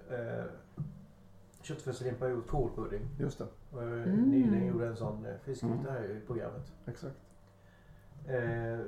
eh, 0.09 0.43
köttfärslimpa 1.61 2.25
och 2.25 2.31
gjort 2.31 2.47
kålpudding. 2.47 3.01
Just 3.19 3.37
det, 3.37 3.43
Och 3.71 3.83
jag 3.83 4.07
nyligen 4.07 4.67
gjorde 4.67 4.87
en 4.87 4.95
sån 4.95 5.25
eh, 5.25 5.35
fiskgryta 5.43 5.91
här 5.91 6.03
i 6.03 6.21
programmet. 6.27 6.71
exakt. 6.85 7.15
Eh, 8.27 8.33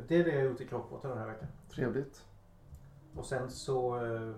det 0.08 0.16
är 0.16 0.24
det 0.24 0.30
jag 0.30 0.38
har 0.38 0.44
gjort 0.50 0.62
i 0.62 0.68
crockpoten 0.68 1.10
den 1.10 1.20
här 1.20 1.28
veckan. 1.28 1.48
Trevligt. 1.76 2.24
Och 3.16 3.26
sen 3.26 3.50
så... 3.52 4.06
Eh, 4.06 4.32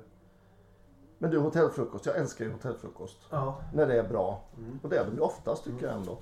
Men 1.17 1.31
du, 1.31 1.37
hotellfrukost. 1.39 2.05
Jag 2.05 2.17
älskar 2.17 2.45
ju 2.45 2.51
hotellfrukost. 2.51 3.17
ja. 3.29 3.61
När 3.73 3.87
det 3.87 3.99
är 3.99 4.09
bra. 4.09 4.41
Mm. 4.57 4.79
Och 4.83 4.89
det 4.89 4.97
är 4.97 5.05
de 5.05 5.13
ju 5.15 5.19
oftast 5.19 5.63
tycker 5.63 5.85
jag 5.85 5.95
ändå. 5.95 6.17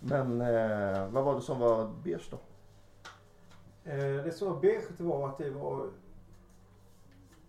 Men 0.00 0.40
eh, 0.40 1.08
vad 1.08 1.24
var 1.24 1.34
det 1.34 1.40
som 1.40 1.60
var 1.60 1.90
beige 2.04 2.30
då? 2.30 2.36
Eh, 3.90 4.24
det 4.24 4.32
som 4.32 4.52
var 4.52 4.60
beige 4.60 4.84
det 4.98 5.04
var 5.04 5.28
att 5.28 5.38
det 5.38 5.50
var... 5.50 5.86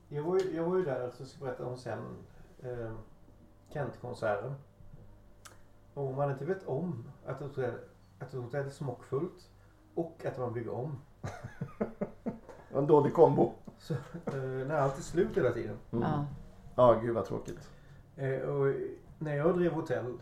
Jag 0.09 0.23
var 0.23 0.39
ju, 0.39 0.55
jag 0.55 0.63
var 0.63 0.77
ju 0.77 0.85
där, 0.85 1.11
så 1.17 1.25
ska 1.25 1.39
jag 1.39 1.47
berätta 1.47 1.65
om 1.65 1.77
sen, 1.77 1.99
eh, 2.59 2.91
Kent-konserten. 3.69 4.53
Och 5.93 6.13
man 6.13 6.31
inte 6.31 6.45
vet 6.45 6.67
om 6.67 7.05
att 7.25 7.41
ett 7.41 7.47
hotell, 7.47 7.73
att 8.19 8.33
hotell 8.33 8.65
är 8.65 8.69
smockfullt 8.69 9.49
och 9.95 10.25
att 10.25 10.37
man 10.37 10.53
bygger 10.53 10.73
om. 10.73 11.01
En 12.73 12.87
dålig 12.87 13.13
kombo. 13.13 13.51
Så, 13.79 13.93
eh, 13.93 14.33
när 14.67 14.75
allt 14.75 14.97
är 14.97 15.01
slut 15.01 15.37
hela 15.37 15.51
tiden. 15.51 15.77
Mm. 15.91 16.03
Ja. 16.03 16.25
Ja, 16.75 16.93
gud 16.93 17.13
vad 17.15 17.25
tråkigt. 17.25 17.69
Eh, 18.15 18.39
och 18.39 18.73
när 19.19 19.35
jag 19.35 19.57
drev 19.57 19.71
hotell 19.71 20.13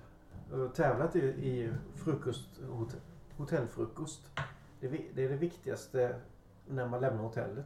och 0.52 0.76
tävlat 0.76 1.16
i, 1.16 1.20
i 1.26 1.70
frukost, 1.96 2.48
hotell, 2.70 3.00
hotellfrukost. 3.38 4.22
Det, 4.80 4.88
det 5.16 5.26
är 5.26 5.30
det 5.30 5.36
viktigaste 5.36 6.16
när 6.68 6.88
man 6.88 7.02
lämnar 7.02 7.24
hotellet. 7.24 7.66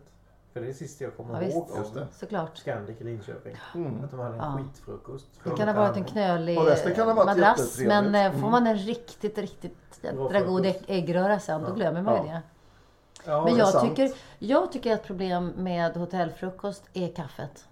För 0.53 0.59
det 0.59 0.65
är 0.65 0.67
det 0.67 0.73
sista 0.73 1.03
jag 1.03 1.17
kommer 1.17 1.41
Ja, 1.41 1.47
ihåg 1.47 1.65
visst. 1.67 1.77
Just 1.77 1.93
det. 1.93 2.01
av 2.01 2.07
Såklart. 2.11 2.57
Scandic 2.57 3.01
i 3.01 3.03
Linköping. 3.03 3.55
Mm. 3.75 4.03
Att 4.03 4.11
de 4.11 4.19
hade 4.19 4.35
en 4.35 4.39
Ja. 4.41 4.57
skitfrukost. 4.57 5.27
Det 5.43 5.49
kan 5.49 5.67
ha 5.67 5.75
varit 5.75 5.97
en 5.97 6.03
knölig 6.03 6.57
madrass 7.25 7.79
men 7.79 8.15
eh, 8.15 8.31
får 8.31 8.37
Mm. 8.37 8.51
man 8.51 8.67
en 8.67 8.77
riktigt, 8.77 9.37
riktigt 9.37 9.99
jädra 10.01 10.41
god 10.41 10.65
äggröra 10.87 11.39
sen 11.39 11.61
då 11.61 11.69
Ja. 11.69 11.73
glömmer 11.73 12.01
man 12.01 12.13
ju 12.13 12.19
Ja. 12.29 12.33
det. 12.33 12.41
Ja, 13.31 13.43
Men 13.45 13.55
jag 13.57 13.81
tycker, 13.81 14.11
jag 14.39 14.71
tycker 14.71 14.93
att 14.93 15.03
problem 15.03 15.47
med 15.57 15.95
hotellfrukost 15.95 16.89
är 16.93 17.07
kaffet. 17.15 17.67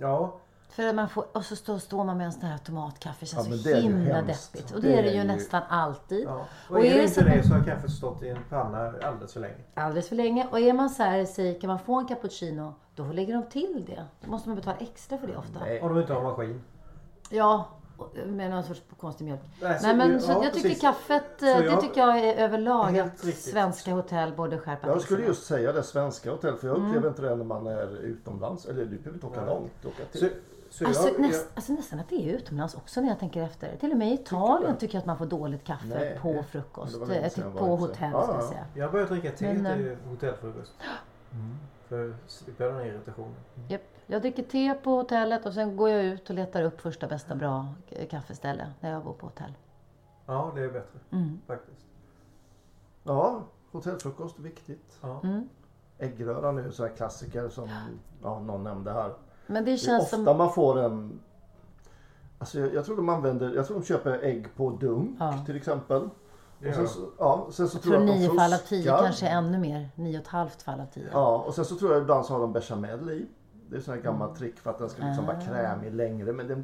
Ja, 0.00 0.40
För 0.70 0.92
man 0.92 1.08
får, 1.08 1.24
och 1.32 1.44
så 1.44 1.56
står, 1.56 1.78
står 1.78 2.04
man 2.04 2.16
med 2.16 2.26
en 2.26 2.32
sån 2.32 2.42
här 2.42 2.58
tomatkaffe. 2.58 3.16
Det 3.20 3.26
känns 3.26 3.48
Ja, 3.66 3.72
så 3.72 3.76
himla 3.80 4.22
deppigt. 4.22 4.70
Och 4.74 4.80
Det 4.80 4.88
det 4.88 4.98
är 4.98 5.02
det 5.02 5.10
ju 5.10 5.16
ju- 5.18 5.24
nästan 5.24 5.62
alltid. 5.68 6.24
ja. 6.26 6.44
Och, 6.68 6.76
Och 6.76 6.84
är 6.84 6.94
det 6.98 7.04
inte 7.04 7.24
det 7.24 7.42
så 7.48 7.54
har 7.54 7.64
kaffet 7.64 7.90
stått 7.90 8.22
i 8.22 8.28
en 8.28 8.38
panna 8.50 8.78
alldeles 9.02 9.32
för 9.32 9.40
länge. 9.40 9.54
Alldeles 9.74 10.08
för 10.08 10.16
länge. 10.16 10.46
Och 10.50 10.60
är 10.60 10.72
man 10.72 10.90
så 10.90 11.02
här, 11.02 11.24
säger 11.24 11.60
kan 11.60 11.68
man 11.68 11.78
få 11.78 11.94
en 11.98 12.06
cappuccino? 12.06 12.74
Då 12.94 13.04
lägger 13.04 13.34
de 13.34 13.42
till 13.42 13.84
det. 13.86 14.04
Då 14.24 14.30
måste 14.30 14.48
man 14.48 14.56
betala 14.56 14.76
extra 14.80 15.18
för 15.18 15.26
det 15.26 15.36
ofta. 15.36 15.60
Om 15.82 15.94
de 15.94 16.00
inte 16.00 16.12
har 16.12 16.22
maskin. 16.22 16.62
Ja, 17.30 17.68
med 18.26 18.50
någon 18.50 18.64
sorts 18.64 18.82
konstig 19.00 19.24
mjölk. 19.24 19.40
Nej, 19.62 19.78
Nej, 19.82 19.96
men 19.96 20.20
så 20.20 20.32
ja, 20.32 20.44
jag 20.44 20.52
tycker 20.54 20.68
precis. 20.68 20.82
kaffet, 20.82 21.24
Så 21.38 21.46
eh, 21.46 21.58
det 21.58 21.64
jag- 21.64 21.80
tycker 21.80 22.00
jag 22.00 22.18
är 22.18 22.34
överlag 22.44 22.98
att 22.98 23.24
riktigt. 23.24 23.44
svenska 23.52 23.92
hotell 23.94 24.32
borde 24.32 24.58
skärpa 24.58 24.86
Jag 24.86 24.96
till 24.96 25.04
skulle 25.04 25.18
sig. 25.20 25.28
just 25.28 25.46
säga 25.46 25.72
det, 25.72 25.82
svenska 25.82 26.30
hotell. 26.30 26.56
För 26.56 26.68
jag 26.68 26.76
Mm. 26.76 26.88
upplever 26.88 27.08
inte 27.08 27.22
det 27.22 27.36
när 27.36 27.44
man 27.44 27.66
är 27.66 27.96
utomlands. 27.96 28.66
Eller 28.66 28.84
du 28.84 28.96
behöver 28.96 29.12
inte 29.14 29.26
åka 29.26 29.40
Nej. 29.40 29.48
långt. 29.54 29.84
Åka 29.86 30.04
till. 30.12 30.20
Så, 30.20 30.28
så 30.70 30.86
Alltså, 30.86 31.08
jag, 31.08 31.20
näst, 31.20 31.46
alltså 31.54 31.72
nästan 31.72 32.00
att 32.00 32.08
det 32.08 32.14
är 32.30 32.34
utomlands 32.36 32.74
också 32.74 33.00
när 33.00 33.08
jag 33.08 33.18
tänker 33.18 33.42
efter. 33.42 33.76
Till 33.76 33.92
och 33.92 33.98
med 33.98 34.08
i 34.08 34.12
Italien 34.14 34.76
tycker 34.76 34.94
jag 34.94 35.00
att 35.00 35.06
man 35.06 35.18
får 35.18 35.26
dåligt 35.26 35.64
kaffe 35.64 35.86
Nej. 35.86 36.18
på 36.22 36.44
frukost. 36.50 36.96
det 37.08 37.14
Eh, 37.16 37.30
sedan 37.30 37.44
jag 37.44 37.58
på 37.58 37.76
hotell 37.76 37.96
sig. 37.96 38.10
ska 38.10 38.18
Ja, 38.18 38.26
jag 38.34 38.42
ja. 38.44 38.48
säga. 38.48 38.64
jag 38.74 38.92
börjar 38.92 39.06
dricka 39.06 39.30
te 39.30 39.54
till 39.54 39.96
hotellfrukost. 40.08 40.72
För 41.88 42.10
att 42.10 42.16
slippa 42.26 42.64
den 42.64 42.86
irritationen. 42.86 43.34
Japp. 43.68 43.80
Jag 44.10 44.22
dricker 44.22 44.42
te 44.42 44.74
på 44.74 44.90
hotellet 44.90 45.46
och 45.46 45.52
sen 45.54 45.76
går 45.76 45.88
jag 45.90 46.04
ut 46.04 46.28
och 46.30 46.34
letar 46.36 46.62
upp 46.62 46.80
första 46.80 47.06
bästa 47.06 47.34
bra 47.34 47.66
eh, 47.86 48.08
kaffeställe 48.08 48.72
när 48.80 48.90
jag 48.90 49.04
bor 49.04 49.12
på 49.12 49.26
hotell. 49.26 49.52
Ja, 50.26 50.52
det 50.54 50.60
är 50.60 50.68
bättre. 50.70 50.98
Mm. 51.10 51.40
Faktiskt. 51.46 51.86
Ja, 53.04 53.42
hotellfrukost, 53.72 54.38
viktigt. 54.38 54.98
Ja. 55.00 55.20
Mm. 55.24 55.48
Äggröra 55.98 56.52
nu, 56.52 56.72
så 56.72 56.82
här 56.86 56.96
klassiker 56.96 57.48
som 57.48 57.68
ja, 58.22 58.40
någon 58.40 58.64
nämnde 58.64 58.92
här. 58.92 59.12
Men 59.46 59.64
det 59.64 59.70
Det 59.70 59.74
är 59.74 59.76
känns 59.76 60.02
ofta 60.02 60.24
som... 60.24 60.36
man 60.38 60.52
får 60.52 60.78
en... 60.80 61.20
Alltså 62.38 62.58
jag, 62.60 62.74
jag 62.74 62.84
tror 62.84 62.96
de 62.96 63.08
använder, 63.08 63.54
jag 63.54 63.66
tror 63.66 63.78
de 63.80 63.84
köper 63.86 64.18
ägg 64.22 64.54
på 64.56 64.70
dunk 64.70 65.16
Ja. 65.20 65.34
till 65.46 65.56
exempel. 65.56 66.08
Det 66.60 66.68
Och 66.68 66.74
sen 66.74 66.88
så, 66.88 67.00
ja, 67.18 67.48
sen 67.50 67.68
så 67.68 67.76
Jag 67.76 67.82
tror 67.82 67.92
tror 67.92 68.06
jag 68.06 68.14
att 68.14 68.20
nio 68.20 68.28
fall 68.38 68.52
av 68.52 68.58
tio, 68.58 68.96
kanske 69.00 69.28
ännu 69.28 69.58
mer. 69.58 69.88
Nio 69.94 70.18
och 70.18 70.22
ett 70.22 70.28
halvt 70.28 70.62
fall 70.62 70.80
av 70.80 70.86
tio. 70.86 71.08
Ja, 71.12 71.38
och 71.46 71.54
sen 71.54 71.64
så 71.64 71.76
tror 71.76 71.92
jag 71.92 72.02
ibland 72.02 72.26
så 72.26 72.32
har 72.32 72.40
de 72.40 72.52
bechamel 72.52 73.10
i. 73.10 73.26
Det 73.70 73.76
är 73.76 73.80
sån 73.80 73.94
här 73.94 74.00
Mm. 74.00 74.12
gammalt 74.12 74.38
trick 74.38 74.58
för 74.58 74.70
att 74.70 74.78
den 74.78 74.88
ska 74.90 75.04
liksom 75.06 75.24
Ah. 75.24 75.32
vara 75.32 75.40
krämig 75.40 75.92
längre. 75.94 76.32
Men 76.32 76.48
det, 76.48 76.62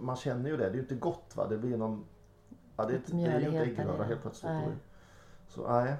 man 0.00 0.16
känner 0.16 0.50
ju 0.50 0.56
det, 0.56 0.62
det 0.64 0.68
är 0.70 0.74
ju 0.74 0.80
inte 0.80 0.94
gott 0.94 1.32
va. 1.36 1.46
Det 1.48 1.58
blir 1.58 1.76
någon... 1.76 2.04
Ja, 2.76 2.84
det, 2.84 3.00
det 3.06 3.22
är 3.24 3.40
ju 3.40 3.46
inte 3.46 3.58
äggröra 3.82 4.04
helt 4.04 4.22
plötsligt. 4.22 4.52
Nej. 4.52 4.68
Så 5.48 5.68
nej. 5.68 5.94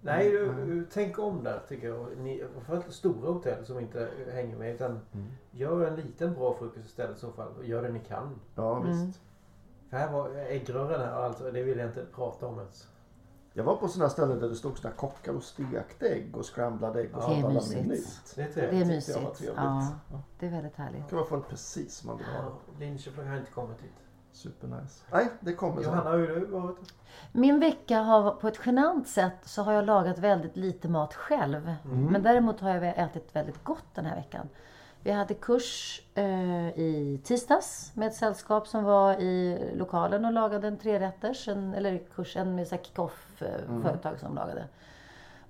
Nej, 0.00 0.30
du, 0.30 0.86
tänk 0.92 1.18
om 1.18 1.44
där 1.44 1.60
tycker 1.68 1.88
jag. 1.88 2.06
Ni, 2.18 2.44
framförallt 2.54 2.92
stora 2.92 3.30
hotell 3.32 3.66
som 3.66 3.80
inte 3.80 4.08
hänger 4.32 4.56
med. 4.56 4.74
Utan 4.74 4.90
Mm. 4.90 5.26
gör 5.50 5.86
en 5.86 5.96
liten 5.96 6.34
bra 6.34 6.54
frukost 6.58 6.86
istället 6.86 7.16
i 7.16 7.20
så 7.20 7.30
fall. 7.32 7.48
Och 7.58 7.64
gör 7.64 7.82
det 7.82 7.88
ni 7.88 8.00
kan. 8.00 8.40
Ja 8.54 8.76
Mm. 8.76 8.88
visst. 9.06 9.20
För 9.90 9.96
här 9.96 10.12
var 10.12 10.30
äggröran 10.36 11.00
här 11.00 11.16
och 11.18 11.24
allt. 11.24 11.38
Det 11.38 11.62
vill 11.62 11.78
jag 11.78 11.88
inte 11.88 12.04
prata 12.14 12.46
om 12.46 12.58
ens. 12.58 12.88
Jag 13.58 13.64
var 13.64 13.76
på 13.76 13.88
sådana 13.88 14.10
ställen 14.10 14.38
där 14.40 14.48
det 14.48 14.54
stod 14.54 14.78
såna 14.78 14.94
kockar 14.94 15.32
och 15.32 15.42
stekte 15.42 16.08
ägg 16.08 16.36
och 16.36 16.44
scramblade 16.54 17.00
ägg 17.00 17.10
och 17.16 17.22
Ja, 17.22 17.26
sånt 17.26 17.36
det 17.36 17.40
är 17.40 17.44
alla 17.44 17.54
mysigt. 17.54 17.82
minut. 17.82 18.06
Det 18.36 18.42
är 18.42 18.70
Det 18.70 18.78
är 18.80 18.84
mysigt. 18.84 19.18
trevligt. 19.38 19.52
Ja, 19.56 19.92
det 20.38 20.46
är 20.46 20.50
väldigt 20.50 20.76
härligt. 20.76 21.08
kan 21.08 21.18
man 21.18 21.26
få 21.28 21.40
precis 21.40 21.94
som 21.96 22.06
man 22.06 22.16
vill 22.18 22.26
ha 22.26 22.42
det. 22.42 22.84
Linköping 22.84 23.26
har 23.28 23.36
inte 23.36 23.50
kommit 23.50 23.80
hit. 23.80 23.92
Supernice. 24.32 25.04
Nej, 25.12 25.28
det 25.40 25.52
kommer. 25.54 25.82
Johanna, 25.82 26.10
hur 26.10 26.28
har 26.28 26.34
du 26.40 26.46
varit? 26.46 26.76
Min 27.32 27.60
vecka 27.60 27.98
har 28.00 28.30
på 28.30 28.48
ett 28.48 28.58
genant 28.66 29.08
sätt 29.08 29.36
så 29.44 29.62
har 29.62 29.72
jag 29.72 29.84
lagat 29.84 30.18
väldigt 30.18 30.56
lite 30.56 30.88
mat 30.88 31.14
själv. 31.14 31.74
Men 32.10 32.22
däremot 32.22 32.60
har 32.60 32.70
jag 32.70 32.98
ätit 32.98 33.36
väldigt 33.36 33.64
gott 33.64 33.84
den 33.94 34.04
här 34.04 34.16
veckan. 34.16 34.48
Vi 35.02 35.10
hade 35.10 35.34
kurs 35.34 36.02
eh, 36.14 36.68
i 36.68 37.20
tisdags 37.24 37.92
med 37.94 38.08
ett 38.08 38.14
sällskap 38.14 38.66
som 38.66 38.84
var 38.84 39.20
i 39.20 39.58
lokalen 39.74 40.24
och 40.24 40.32
lagade 40.32 40.68
en 40.68 40.78
trerätters, 40.78 41.48
en, 41.48 41.74
eller 41.74 41.98
kurs, 42.14 42.36
en 42.36 42.54
med 42.54 42.68
kick-off 42.68 43.42
eh, 43.42 43.82
företag 43.82 44.20
som 44.20 44.34
lagade. 44.34 44.64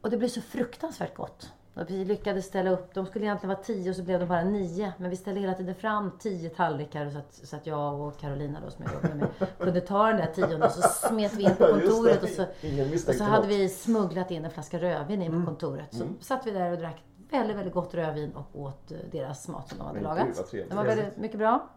Och 0.01 0.11
det 0.11 0.17
blev 0.17 0.29
så 0.29 0.41
fruktansvärt 0.41 1.15
gott. 1.15 1.53
Och 1.75 1.91
vi 1.91 2.05
lyckades 2.05 2.47
ställa 2.47 2.71
upp, 2.71 2.95
de 2.95 3.07
skulle 3.07 3.25
egentligen 3.25 3.49
vara 3.49 3.65
tio 3.65 3.91
och 3.91 3.97
så 3.97 4.03
blev 4.03 4.21
de 4.21 4.27
bara 4.27 4.45
nio. 4.45 4.93
Men 4.99 5.11
vi 5.11 5.17
ställde 5.17 5.41
hela 5.41 5.55
tiden 5.55 5.75
fram 5.75 6.11
tio 6.19 6.51
tallrikar 6.51 7.11
så 7.11 7.19
att, 7.19 7.35
så 7.35 7.57
att 7.57 7.67
jag 7.67 8.01
och 8.01 8.19
Carolina 8.19 8.61
då 8.65 8.71
som 8.71 8.85
jag 8.85 8.95
jobbade 8.95 9.15
med 9.15 9.29
kunde 9.59 9.81
ta 9.81 10.07
den 10.07 10.17
där 10.17 10.27
tionde 10.27 10.67
och 10.67 10.73
så 10.73 11.09
smet 11.09 11.35
vi 11.35 11.43
in 11.43 11.57
på 11.57 11.67
kontoret 11.67 12.23
och 12.23 12.29
så, 12.29 12.43
och 13.09 13.15
så 13.15 13.25
hade 13.25 13.47
vi 13.47 13.69
smugglat 13.69 14.31
in 14.31 14.45
en 14.45 14.51
flaska 14.51 14.79
rödvin 14.79 15.23
in 15.23 15.41
på 15.41 15.47
kontoret. 15.47 15.95
Så 15.95 16.05
satt 16.21 16.47
vi 16.47 16.51
där 16.51 16.73
och 16.73 16.79
drack 16.79 17.03
väldigt, 17.31 17.57
väldigt 17.57 17.75
gott 17.75 17.95
rödvin 17.95 18.33
och 18.33 18.61
åt 18.61 18.93
eh, 18.93 18.99
deras 19.13 19.49
mat 19.49 19.69
som 19.69 19.79
de 19.79 19.85
hade 19.85 20.01
Men 20.01 20.03
lagat. 20.03 20.51
trevligt. 20.51 20.71
Det 20.71 20.77
var 20.77 20.85
väldigt 20.85 21.17
mycket 21.17 21.39
bra. 21.39 21.69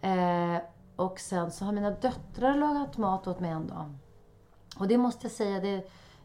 Eh, 0.00 0.56
och 0.96 1.20
sen 1.20 1.50
så 1.50 1.64
har 1.64 1.72
mina 1.72 1.90
döttrar 1.90 2.56
lagat 2.56 2.96
mat 2.96 3.26
åt 3.26 3.40
mig 3.40 3.50
en 3.50 3.66
dag. 3.66 3.94
Och 4.78 4.88
det 4.88 4.98
måste 4.98 5.26
jag 5.26 5.32
säga, 5.32 5.60
det 5.60 5.74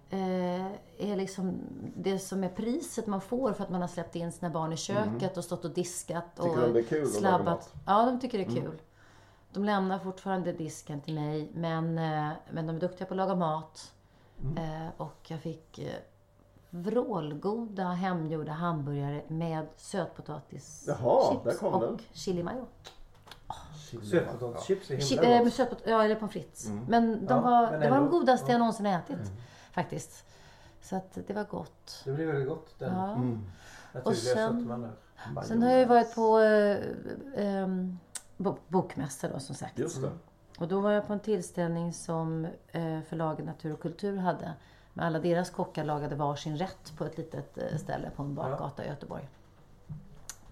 eh, 0.10 1.12
är 1.12 1.16
liksom 1.16 1.60
det 1.96 2.20
som 2.20 2.44
är 2.44 2.50
priset 2.50 3.08
man 3.08 3.22
får 3.22 3.54
för 3.54 3.64
att 3.64 3.70
man 3.70 3.82
har 3.82 3.88
släppt 3.88 4.16
in 4.16 4.32
sina 4.32 4.50
barn 4.50 4.74
i 4.74 4.78
köket 4.78 5.38
och 5.38 5.44
stått 5.44 5.66
och 5.66 5.72
diskat. 5.72 6.40
Mm. 6.40 6.50
Tycker 6.52 6.68
och 6.68 6.68
de 6.68 6.74
det 6.74 6.80
är 6.80 6.90
kul 6.90 7.04
att 7.04 7.22
laga 7.22 7.44
mat? 7.44 7.74
Mm. 7.74 7.84
Ja, 7.86 8.06
de 8.06 8.20
tycker 8.20 8.38
det 8.38 8.44
är 8.44 8.62
kul. 8.62 8.82
De 9.54 9.64
lämnar 9.64 10.00
fortfarande 10.00 10.54
disken 10.54 11.02
till 11.02 11.14
mig, 11.14 11.52
men, 11.54 11.98
eh, 11.98 12.30
men 12.52 12.68
de 12.68 12.76
är 12.76 12.80
duktiga 12.80 13.08
på 13.08 13.14
att 13.14 13.18
laga 13.18 13.36
mat. 13.36 13.94
Mm. 14.44 14.58
Eh, 14.58 14.90
och 14.98 15.20
jag 15.28 15.40
fick 15.40 15.80
vrålgoda 16.70 17.84
hemgjorda 17.88 18.52
hamburgare 18.52 19.24
med 19.28 19.68
sötpotatis, 19.78 20.86
Jaha, 20.88 21.38
där 21.44 21.54
kom 21.54 21.74
och 21.74 21.82
den. 21.82 21.98
chili 22.14 22.44
mayo. 22.44 22.66
Sötpotatischips 24.04 24.92
är 24.92 24.96
Chi- 24.98 25.10
himla 25.22 25.36
eh, 25.38 25.44
gott. 25.44 25.54
sötpot- 25.54 25.82
ja, 25.86 26.04
eller 26.04 26.16
pommes 26.16 26.32
frites. 26.34 26.70
Men 26.88 27.26
de 27.26 27.34
Ja, 27.34 27.42
var, 27.42 27.72
men 27.72 27.80
det 27.80 27.90
var 27.90 27.98
de 27.98 28.06
ändå. 28.06 28.20
godaste 28.20 28.46
jag 28.52 28.56
Ja. 28.56 28.60
någonsin 28.60 28.86
ätit. 28.86 29.32
Faktiskt. 29.72 30.26
Så 30.82 30.96
att 30.96 31.18
det 31.28 31.34
var 31.34 31.44
gott. 31.44 32.02
Det 32.06 32.12
blir 32.12 32.26
väldigt 32.28 32.48
gott. 32.50 32.80
Den 32.80 32.94
Ja. 32.96 33.12
Mm. 33.14 33.40
naturliga 33.94 34.16
sen- 34.36 34.60
sötman 34.60 34.82
där. 34.82 35.42
Sen 35.42 35.64
har 35.64 35.70
jag 35.70 35.80
ju 35.80 35.86
varit 35.86 36.16
på 36.16 36.40
eh, 36.40 36.78
ehm, 37.36 38.00
bo- 38.38 38.58
bokmässa 38.68 39.30
då 39.30 39.40
som 39.40 39.56
sagt. 39.56 39.80
Just 39.80 40.02
det. 40.02 40.12
Och 40.60 40.68
då 40.68 40.80
var 40.80 40.92
jag 40.92 41.08
på 41.08 41.14
en 41.14 41.20
tillställning 41.20 41.94
som 41.94 42.46
eh, 42.68 43.02
förlaget 43.10 43.46
Natur 43.46 43.74
och 43.74 43.80
kultur 43.82 44.18
hade. 44.18 44.54
Med 45.00 45.08
alla 45.08 45.20
deras 45.20 45.50
kockar 45.50 45.84
lagade 45.84 46.16
varsin 46.16 46.58
rätt 46.58 46.94
på 46.98 47.06
ett 47.06 47.18
litet 47.18 47.58
eh, 47.58 47.78
ställe 47.78 48.10
på 48.16 48.24
en 48.24 48.36
bakgata 48.36 48.86
i 48.86 48.88
Göteborg. 48.88 49.30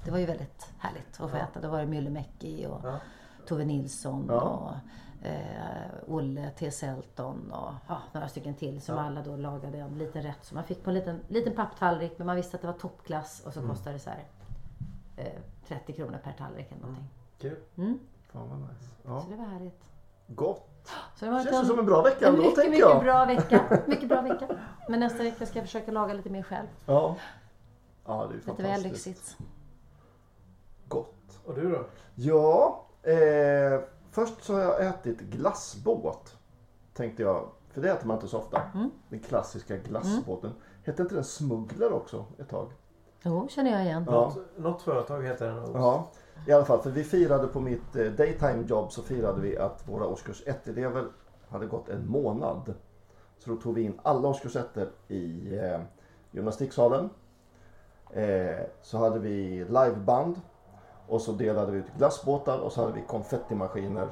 Det 0.05 0.12
var 0.12 0.17
ju 0.17 0.25
väldigt 0.25 0.73
härligt 0.79 1.21
att 1.21 1.31
få 1.31 1.38
äta. 1.38 1.62
Då 1.62 1.69
var 1.69 1.79
det 1.79 1.86
Myllymäki 1.86 2.65
och 2.65 2.79
Ja. 2.83 2.99
Tove 3.47 3.65
Nilsson 3.65 4.25
Ja. 4.29 4.41
och 4.41 5.25
eh, 5.27 5.91
Olle 6.07 6.49
T. 6.49 6.71
Selton 6.71 7.51
och 7.51 7.73
ja, 7.88 8.01
några 8.13 8.27
stycken 8.27 8.53
till 8.55 8.81
som 8.81 8.97
alla 8.97 9.21
då 9.21 9.36
lagade 9.36 9.77
en 9.77 9.97
liten 9.97 10.21
rätt 10.21 10.45
som 10.45 10.55
man 10.55 10.63
fick 10.63 10.83
på 10.83 10.89
en 10.89 10.93
liten, 10.93 11.19
liten 11.27 11.55
papptallrik 11.55 12.13
men 12.17 12.27
man 12.27 12.36
visste 12.36 12.55
att 12.57 12.62
det 12.62 12.67
var 12.67 12.73
toppklass 12.79 13.43
och 13.45 13.53
så 13.53 13.60
Mm. 13.60 13.71
kostade 13.71 13.95
det 13.95 13.99
så 13.99 14.10
här 14.10 14.23
eh, 15.17 15.41
30 15.67 15.93
kronor 15.93 16.19
per 16.23 16.31
tallrik 16.33 16.71
eller 16.71 16.81
någonting. 16.81 17.07
Kul. 17.39 17.57
Fan 18.31 18.49
vad 18.49 18.60
nice. 18.60 18.89
Ja. 19.05 19.21
Så 19.21 19.29
det 19.29 19.36
var 19.36 19.45
härligt. 19.45 19.81
Gott. 20.27 20.69
Så 21.15 21.26
det 21.26 21.32
var 21.32 21.43
Känns 21.43 21.62
det 21.62 21.65
som 21.65 21.80
en 21.80 21.86
bra 21.86 22.02
vecka 22.02 22.28
en 22.28 22.34
ändå, 22.34 22.41
mycket, 22.41 22.56
tänker 22.56 22.71
mycket 22.71 22.88
jag. 22.89 23.04
bra 23.04 23.26
vecka. 23.36 23.82
Mycket 23.88 24.10
bra 24.10 24.21
vecka. 24.21 24.47
Men 24.89 25.00
nästa 25.00 25.23
vecka 25.23 25.45
ska 25.45 25.60
jag 25.60 25.65
försöka 25.65 25.91
laga 25.91 26.13
lite 26.13 26.30
mer 26.30 26.43
själv. 26.43 26.67
Ja. 26.86 27.15
Ja, 28.06 28.13
det 28.13 28.23
är 28.23 28.28
ju 28.30 28.34
Lite 28.36 28.52
väl 28.63 28.73
fantastiskt. 28.82 29.08
lyxigt. 29.08 29.38
Gott. 30.88 31.39
Och 31.45 31.56
du 31.56 31.71
då? 31.71 31.86
Ja, 32.15 32.86
eh, 33.04 33.80
först 34.12 34.43
så 34.43 34.54
har 34.54 34.62
jag 34.62 34.86
ätit 34.86 35.19
glassbåt. 35.19 36.36
Tänkte 36.93 37.23
jag, 37.23 37.50
för 37.73 37.82
det 37.82 37.89
äter 37.91 38.08
man 38.08 38.15
inte 38.17 38.28
så 38.28 38.38
ofta. 38.38 38.62
Mm. 38.73 38.91
Den 39.10 39.19
klassiska 39.19 39.78
glassbåten. 39.78 40.52
Hette 40.86 41.02
inte 41.02 41.15
den 41.15 41.23
Smuggler 41.23 41.93
också 41.93 42.26
ett 42.39 42.50
tag? 42.50 42.71
Jo, 43.23 43.47
känner 43.50 43.71
jag 43.71 43.84
igen. 43.86 44.04
Ja. 44.08 44.12
Något, 44.12 44.38
något 44.58 44.82
företag 44.82 45.23
heter 45.23 45.47
den 45.47 45.56
nog. 45.56 45.76
Ja, 45.76 46.08
i 46.45 46.52
alla 46.52 46.65
fall. 46.65 46.82
För 46.82 46.89
vi 46.89 47.04
firade 47.04 47.47
på 47.47 47.60
mitt 47.60 47.95
eh, 47.95 48.06
daytime 48.06 48.63
job 48.67 48.91
så 48.91 49.02
firade 49.02 49.41
vi 49.41 49.58
att 49.58 49.88
våra 49.88 50.08
årskurs 50.08 50.43
1-elever 50.45 51.06
hade 51.50 51.65
gått 51.65 51.89
en 51.89 52.08
månad. 52.10 52.73
Så 53.38 53.50
då 53.50 53.56
tog 53.56 53.76
vi 53.76 53.82
in 53.82 54.00
alla 54.04 54.28
årskurs 54.28 54.56
1 54.56 54.65
i 55.08 55.56
eh, 55.58 55.80
gymnastiksalen. 56.32 57.10
Eh, 58.13 58.65
så 58.82 58.97
hade 58.97 59.19
vi 59.19 59.65
liveband. 59.69 60.41
Och 61.08 61.21
så 61.21 61.32
delade 61.32 61.71
vi 61.71 61.78
ut 61.78 61.86
glassbåtar 61.97 62.60
och 62.60 62.71
så 62.71 62.82
hade 62.82 62.93
vi 62.93 63.04
konfettimaskiner. 63.08 64.08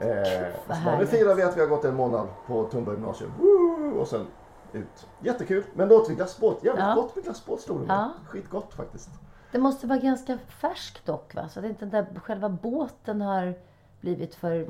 Eh, 0.00 0.48
och 0.68 0.76
så 0.76 0.84
bara, 0.84 0.98
nu 0.98 1.06
firar 1.06 1.34
vi 1.34 1.42
att 1.42 1.56
vi 1.56 1.60
har 1.60 1.68
gått 1.68 1.84
en 1.84 1.94
månad 1.94 2.26
på 2.46 2.64
Tumba 2.64 2.92
gymnasium. 2.92 3.30
Woo! 3.40 3.98
Och 4.00 4.08
sen 4.08 4.26
ut. 4.72 5.06
Jättekul. 5.20 5.64
Men 5.74 5.88
då 5.88 5.96
åt 6.00 6.10
vi 6.10 6.14
glassbåt. 6.14 6.64
Jävligt 6.64 6.84
Ja. 6.84 6.94
gott 6.94 7.14
med 7.16 7.24
glassbåt 7.24 7.60
stod 7.60 7.80
det. 7.80 7.86
Ja. 7.88 8.10
Skitgott 8.28 8.74
faktiskt. 8.74 9.10
Det 9.52 9.58
måste 9.58 9.86
vara 9.86 9.98
ganska 9.98 10.38
färskt 10.48 11.06
dock 11.06 11.34
va? 11.34 11.48
Så 11.48 11.58
att 11.60 11.66
inte 11.66 11.84
den 11.86 11.90
där 11.90 12.20
själva 12.20 12.48
båten 12.48 13.20
har 13.20 13.54
blivit 14.00 14.34
för 14.34 14.60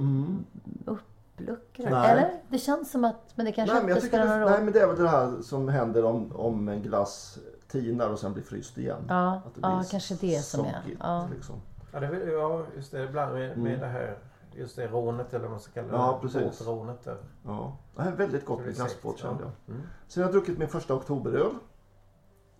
uppluckrad. 0.84 1.86
Mm. 1.88 2.00
Nej. 2.00 2.10
Eller? 2.10 2.30
Det 2.48 2.58
känns 2.58 2.90
som 2.90 3.04
att, 3.04 3.32
men 3.34 3.46
det 3.46 3.52
kanske 3.52 3.80
Nej 3.82 3.90
inte 3.94 4.06
spelar 4.06 4.24
det, 4.24 4.30
någon 4.30 4.40
nej 4.40 4.56
roll. 4.56 4.64
men 4.64 4.72
det 4.72 4.80
är 4.80 4.86
väl 4.86 4.96
det 5.02 5.08
här 5.08 5.42
som 5.42 5.68
händer 5.68 6.04
om, 6.04 6.32
om 6.36 6.68
en 6.68 6.82
glass 6.82 7.38
tinar 7.68 8.10
och 8.10 8.18
sen 8.18 8.32
blir 8.32 8.44
fryst 8.44 8.78
igen. 8.78 9.04
Ja, 9.08 9.42
Att 9.46 9.54
det 9.54 9.60
ja, 9.62 9.76
blir 9.78 9.88
kanske 9.90 10.14
det 10.14 10.38
som 10.44 10.64
är. 10.66 10.82
Ja. 11.00 11.28
Liksom. 11.34 11.54
Ja, 11.92 12.00
det, 12.00 12.24
ja 12.32 12.64
just 12.76 12.92
det. 12.92 13.04
Ibland 13.04 13.34
med, 13.34 13.50
Mm. 13.52 13.62
med 13.62 13.80
det 13.80 13.86
här 13.86 14.18
just 14.56 14.76
det 14.76 14.86
rånet 14.86 15.28
eller 15.34 15.42
vad 15.42 15.50
man 15.50 15.60
ska 15.60 15.72
kalla 15.72 15.86
det. 15.92 15.94
Ja, 15.98 16.18
precis. 16.22 16.58
Båtrånet 16.58 17.04
där. 17.04 17.16
Ja. 17.46 17.76
Det 17.96 18.02
här 18.02 18.12
är 18.12 18.16
väldigt 18.16 18.44
gott 18.46 18.64
med 18.64 18.74
glassbåt 18.74 19.18
kände 19.18 19.42
jag. 19.42 19.50
ja. 19.66 19.72
Mm. 19.72 19.86
Sen 20.08 20.22
har 20.22 20.28
jag 20.30 20.34
druckit 20.34 20.58
min 20.58 20.68
första 20.68 20.94
oktoberöl. 20.94 21.50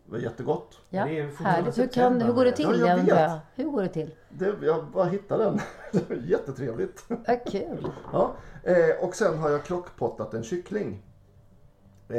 Det 0.09 0.13
var 0.13 0.19
jättegott. 0.19 0.79
Ja, 0.91 1.05
Det 1.05 1.19
är 1.21 1.45
härligt. 1.45 1.79
Hur, 1.79 1.87
kan, 1.87 2.21
hur 2.21 2.33
går 2.33 2.45
det 2.45 2.51
Ja, 2.51 2.57
till? 2.57 2.81
jag 2.81 2.99
Jag 2.99 3.05
vet. 3.05 3.41
Hur 3.55 3.65
går 3.71 3.83
det 3.83 3.89
till? 3.89 4.15
Det, 4.29 4.55
jag 4.63 4.87
bara 4.87 5.05
hittade 5.05 5.45
den. 5.45 5.61
Det 5.93 6.09
var 6.09 6.17
jättetrevligt. 6.17 7.05
Ja, 7.27 7.37
kul. 7.47 7.89
Ja. 8.13 8.33
Eh, 8.63 9.05
och 9.05 9.15
sen 9.15 9.39
har 9.39 9.51
jag 9.51 9.65
krockpottat 9.65 10.35
en 10.35 10.43
kyckling. 10.43 11.03
Eh, 12.09 12.17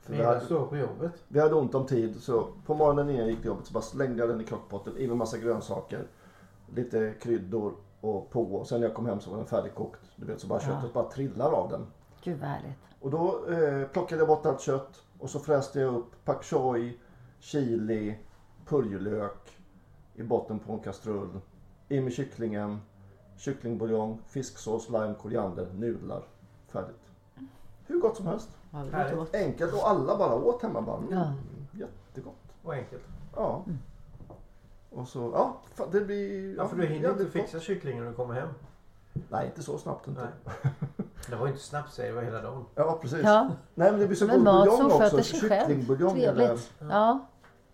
för 0.00 0.12
vi, 0.12 0.22
hade, 0.24 0.40
står 0.40 0.66
på 0.66 0.76
jobbet. 0.76 1.12
vi 1.28 1.40
hade 1.40 1.54
ont 1.54 1.74
om 1.74 1.86
tid 1.86 2.22
så 2.22 2.48
på 2.66 2.74
morgonen 2.74 3.10
innan 3.10 3.20
jag 3.20 3.30
gick 3.30 3.38
till 3.40 3.46
jobbet 3.46 3.66
så 3.66 3.72
bara 3.72 3.82
slängde 3.82 4.18
jag 4.18 4.28
den 4.28 4.40
i 4.40 4.44
krockpotten 4.44 4.96
i 4.96 5.08
med 5.08 5.16
massa 5.16 5.38
grönsaker. 5.38 6.06
Lite 6.74 7.14
kryddor 7.20 7.74
och 8.00 8.30
på. 8.30 8.42
Och 8.42 8.66
sen 8.66 8.80
när 8.80 8.86
jag 8.88 8.96
kom 8.96 9.06
hem 9.06 9.20
så 9.20 9.30
var 9.30 9.36
den 9.36 9.46
färdigkokt. 9.46 10.00
Du 10.16 10.26
vet 10.26 10.40
så 10.40 10.46
bara 10.46 10.60
köttet 10.60 10.92
bara 10.92 11.10
trillar 11.10 11.52
av 11.52 11.70
den. 11.70 11.86
Gud 12.22 12.38
vad 12.40 12.48
härligt. 12.48 12.78
Och 13.00 13.10
då 13.10 13.50
eh, 13.50 13.88
plockade 13.88 14.20
jag 14.20 14.28
bort 14.28 14.46
allt 14.46 14.60
kött 14.60 15.02
och 15.18 15.30
så 15.30 15.40
fräste 15.40 15.80
jag 15.80 15.94
upp 15.94 16.24
pak 16.24 16.44
choi, 16.44 16.98
chili, 17.38 18.18
purjolök 18.66 19.58
i 20.14 20.22
botten 20.22 20.58
på 20.58 20.72
en 20.72 20.78
kastrull. 20.78 21.40
In 21.88 22.04
med 22.04 22.12
kycklingen, 22.12 22.80
kycklingbuljong, 23.36 24.18
fisksås, 24.26 24.88
lime, 24.88 25.14
koriander, 25.14 25.72
nudlar. 25.72 26.22
Färdigt. 26.68 27.12
Hur 27.86 28.00
gott 28.00 28.16
som 28.16 28.26
helst. 28.26 28.48
Ja, 28.72 28.78
det 28.78 28.84
låter 28.84 29.16
gott. 29.16 29.34
Enkelt 29.34 29.72
och 29.72 29.90
alla 29.90 30.18
bara 30.18 30.34
åt 30.34 30.62
hemma. 30.62 30.82
Bara, 30.82 30.96
mm, 30.96 31.12
Ja. 31.12 31.32
Jättegott. 31.72 32.54
Och 32.62 32.74
enkelt. 32.74 33.02
Ja. 33.34 33.64
Och 34.90 35.08
så, 35.08 35.30
ja, 35.34 35.60
fan, 35.74 35.88
det 35.92 36.00
blir... 36.00 36.56
Ja, 36.56 36.68
för 36.68 36.76
du 36.76 36.82
hinner 36.82 36.96
inte 36.96 37.08
jävligt 37.08 37.32
fixa 37.32 37.56
gott. 37.56 37.66
kycklingen 37.66 38.04
när 38.04 38.10
du 38.10 38.16
kommer 38.16 38.34
hem. 38.34 38.48
Nej, 39.30 39.46
inte 39.46 39.62
så 39.62 39.78
snabbt 39.78 40.08
inte. 40.08 40.20
Nej. 40.20 40.72
Det 41.30 41.36
var 41.36 41.46
ju 41.46 41.52
inte 41.52 41.64
snabbt 41.64 41.92
säger 41.92 42.10
det 42.10 42.16
var 42.16 42.22
hela 42.22 42.42
dagen. 42.42 42.64
Ja, 42.74 42.98
precis. 43.02 43.20
Ja, 43.24 43.48
Nej, 43.74 43.90
men 43.90 44.00
det 44.00 44.06
blir 44.06 44.16
så 44.16 44.26
men 44.26 44.36
god 44.36 44.44
mat 44.44 44.64
buljong 44.64 44.76
som 44.76 44.86
också. 44.86 44.98
sköter 44.98 45.22
sig 45.22 45.40
själv. 45.48 45.60
Kycklingbuljong. 45.68 46.14
Trevligt. 46.14 46.72
Ja. 46.78 47.26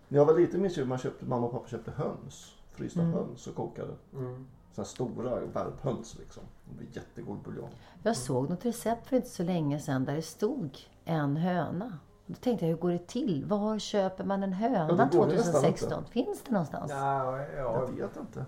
När 0.07 0.19
jag 0.19 0.25
var 0.25 0.33
liten 0.33 0.61
minns 0.61 0.77
jag 0.77 0.87
man 0.87 0.97
köpte, 0.97 1.25
mamma 1.25 1.45
och 1.45 1.51
pappa 1.51 1.67
köpte 1.67 1.91
höns. 1.91 2.55
Frysta 2.71 2.99
Mm. 2.99 3.13
höns 3.13 3.47
och 3.47 3.55
kokade. 3.55 3.93
Mm. 4.13 4.47
Sådana 4.71 4.85
stora 4.85 5.39
värphöns 5.39 6.15
liksom. 6.19 6.43
Det 6.69 6.75
blir 6.75 6.87
jättegod 6.93 7.37
buljong. 7.45 7.69
Jag 8.03 8.17
såg 8.17 8.49
något 8.49 8.65
recept 8.65 9.07
för 9.07 9.15
inte 9.15 9.29
så 9.29 9.43
länge 9.43 9.79
sedan 9.79 10.05
där 10.05 10.15
det 10.15 10.21
stod 10.21 10.77
en 11.05 11.37
höna. 11.37 11.97
Då 12.25 12.33
tänkte 12.33 12.65
jag, 12.65 12.69
hur 12.71 12.77
går 12.77 12.91
det 12.91 13.07
till? 13.07 13.45
Var 13.45 13.79
köper 13.79 14.23
man 14.23 14.43
en 14.43 14.51
Ja, 14.51 14.55
höna 14.57 14.87
nästan 14.87 15.09
2016? 15.09 16.05
Finns 16.05 16.41
det 16.43 16.51
någonstans? 16.51 16.91
Ja, 16.91 17.37
ja, 17.57 17.87
Jag 17.97 18.07
vet 18.07 18.17
inte. 18.17 18.45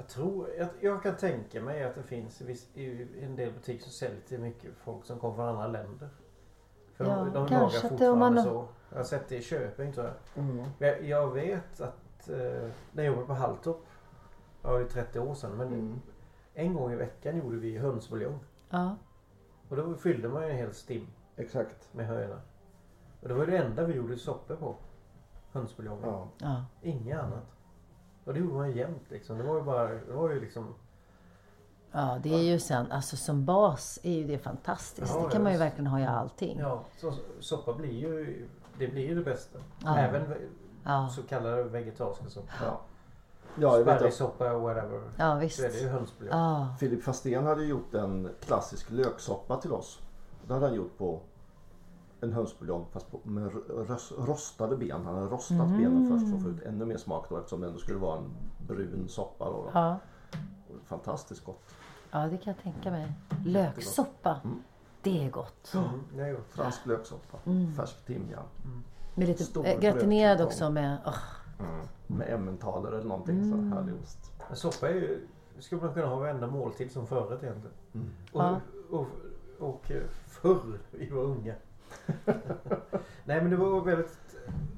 Jag 0.00 0.08
tror, 0.08 0.48
jag, 0.58 0.68
jag 0.80 1.02
kan 1.02 1.16
tänka 1.16 1.62
mig 1.62 1.84
att 1.84 1.94
det 1.94 2.02
finns 2.02 2.40
i, 2.40 2.44
viss, 2.44 2.68
i 2.74 3.08
en 3.24 3.36
del 3.36 3.52
butiker 3.52 3.84
så 3.84 3.90
säljer 3.90 4.20
det 4.28 4.38
mycket 4.38 4.70
folk 4.76 5.04
som 5.04 5.18
kommer 5.18 5.34
från 5.34 5.48
andra 5.48 5.66
länder. 5.66 6.08
För 6.94 7.04
Ja, 7.04 7.16
de, 7.16 7.32
de 7.32 7.48
kanske 7.48 7.54
lagar 7.78 7.88
fortfarande 7.88 8.10
om 8.26 8.34
man- 8.34 8.44
så. 8.44 8.68
Jag 8.90 8.96
har 8.96 9.04
sett 9.04 9.28
det 9.28 9.36
i 9.36 9.42
Köping 9.42 9.92
tror 9.92 10.06
jag. 10.06 10.44
Mm. 10.44 10.64
Jag, 10.78 11.04
jag 11.04 11.30
vet 11.30 11.80
att 11.80 12.28
eh, 12.28 12.36
när 12.92 13.04
jag 13.04 13.06
jobbade 13.06 13.26
på 13.26 13.32
Halltorp. 13.34 13.76
Det 14.62 14.68
var 14.68 14.78
ju 14.78 14.88
30 14.88 15.20
år 15.20 15.34
sedan. 15.34 15.56
Men 15.56 15.66
Mm. 15.68 16.00
en 16.54 16.74
gång 16.74 16.92
i 16.92 16.96
veckan 16.96 17.38
gjorde 17.38 17.56
vi 17.56 17.78
hönsbuljong. 17.78 18.38
Ja. 18.70 18.96
Och 19.68 19.76
då 19.76 19.94
fyllde 19.94 20.28
man 20.28 20.42
ju 20.42 20.50
en 20.50 20.56
hel 20.56 20.74
stim 20.74 21.06
Exakt. 21.36 21.88
med 21.94 22.06
höna. 22.06 22.40
Och 23.22 23.28
det 23.28 23.34
var 23.34 23.46
det 23.46 23.56
enda 23.58 23.84
vi 23.84 23.94
gjorde 23.94 24.16
soppor 24.16 24.56
på. 24.56 24.74
Hönsbuljongen. 25.52 26.04
Ja. 26.04 26.28
ja. 26.38 26.64
Inget 26.82 27.18
annat. 27.18 27.44
Och 28.30 28.34
det 28.34 28.40
gjorde 28.40 28.54
man 28.54 28.70
ju 28.70 28.76
jämt 28.78 29.02
liksom. 29.08 29.38
Det 29.38 29.44
var 29.44 29.56
ju 29.56 29.62
bara, 29.62 29.88
det 29.88 30.12
var 30.12 30.30
ju 30.30 30.40
liksom 30.40 30.74
Ja, 31.92 32.18
det 32.22 32.34
är 32.34 32.42
ju 32.42 32.58
sen, 32.58 32.92
alltså 32.92 33.16
som 33.16 33.44
bas 33.44 33.98
är 34.02 34.12
ju 34.12 34.26
det 34.26 34.38
fantastiskt. 34.38 35.12
Ja, 35.14 35.22
det 35.26 35.32
kan 35.32 35.42
man 35.42 35.52
ju 35.52 35.58
visst. 35.58 35.64
verkligen 35.70 35.86
ha 35.86 36.00
i 36.00 36.06
allting. 36.06 36.58
Ja, 36.58 36.84
så, 37.00 37.12
soppa 37.40 37.72
blir 37.72 37.92
ju 37.92 38.46
det 38.78 38.88
blir 38.88 39.08
ju 39.08 39.14
det 39.14 39.22
bästa. 39.24 39.58
Ja. 39.84 39.96
Även 39.98 40.28
ve- 40.30 40.36
Ja. 40.84 41.08
så 41.08 41.22
kallade 41.22 41.62
vegetariska 41.62 42.28
soppor. 42.28 42.50
Ja. 42.64 42.80
Ja, 43.58 43.78
jag 43.78 43.84
vet 43.84 43.96
Sparrissoppa 43.96 44.58
whatever. 44.58 45.02
Ja, 45.16 45.34
visst. 45.34 45.56
Så 45.56 45.64
är 45.64 45.68
det 45.68 45.78
ju 45.80 45.88
hönsbuljong. 45.88 46.38
Ja, 46.38 46.74
Filip 46.80 47.02
Fastén 47.04 47.46
hade 47.46 47.64
gjort 47.64 47.94
en 47.94 48.28
klassisk 48.40 48.90
löksoppa 48.90 49.56
till 49.56 49.72
oss. 49.72 50.00
Det 50.46 50.52
hade 50.54 50.66
han 50.66 50.74
gjort 50.74 50.98
på 50.98 51.20
en 52.22 52.32
hönsbuljong 52.32 52.86
fast 52.92 53.10
på, 53.10 53.20
med 53.22 53.50
rostade 54.18 54.76
ben. 54.76 55.04
Han 55.06 55.14
hade 55.14 55.26
rostat 55.26 55.50
Mm. 55.60 55.78
benen 55.78 56.08
först 56.08 56.28
för 56.30 56.36
att 56.36 56.42
få 56.42 56.48
ut 56.48 56.62
ännu 56.62 56.84
mer 56.84 56.96
smak 56.96 57.26
då 57.28 57.36
eftersom 57.36 57.60
det 57.60 57.66
ändå 57.66 57.78
skulle 57.78 57.98
vara 57.98 58.18
en 58.18 58.30
brun 58.66 59.08
soppa. 59.08 59.44
Då, 59.44 59.52
då. 59.52 59.70
ja. 59.74 59.98
Och 60.68 60.86
Fantastiskt 60.86 61.44
gott. 61.44 61.62
ja, 62.10 62.18
det 62.26 62.36
kan 62.38 62.54
jag 62.54 62.62
tänka 62.62 62.90
mig. 62.90 63.12
Löksoppa, 63.46 64.40
det 65.02 65.26
är 65.26 65.30
gott. 65.30 65.72
Mm, 65.74 65.84
det 66.16 66.22
är 66.22 66.32
gott. 66.32 66.46
Fransk 66.50 66.86
löksoppa. 66.86 67.38
Mm. 67.46 67.74
Färsk 67.74 68.06
timjan. 68.06 68.44
Med 69.14 69.28
lite 69.28 69.44
Stor 69.44 69.66
äh, 69.66 69.80
gratinerad 69.80 70.40
också 70.40 70.70
med... 70.70 70.98
åh, 71.06 71.14
Med 72.06 72.28
emmentaler 72.34 72.92
eller 72.92 73.08
någonting. 73.08 73.38
Mm. 73.42 73.70
Så 73.70 73.76
härlig 73.76 73.94
ost. 74.02 74.32
Men 74.48 74.56
soppa 74.56 74.88
är 74.88 74.94
ju, 74.94 75.26
skulle 75.58 75.82
man 75.82 75.94
kunna 75.94 76.06
ha 76.06 76.16
varenda 76.16 76.46
måltid 76.46 76.92
som 76.92 77.06
förrätt 77.06 77.42
egentligen. 77.42 77.76
Och, 78.32 78.40
Ja. 78.42 78.60
och, 78.90 79.06
och, 79.58 79.90
eh, 79.90 80.02
förr 80.26 80.78
vi 80.90 81.10
var 81.10 81.22
unga. 81.22 81.54
Nej 83.24 83.40
men 83.42 83.50
det 83.50 83.56
var 83.56 83.80
väldigt, 83.80 84.18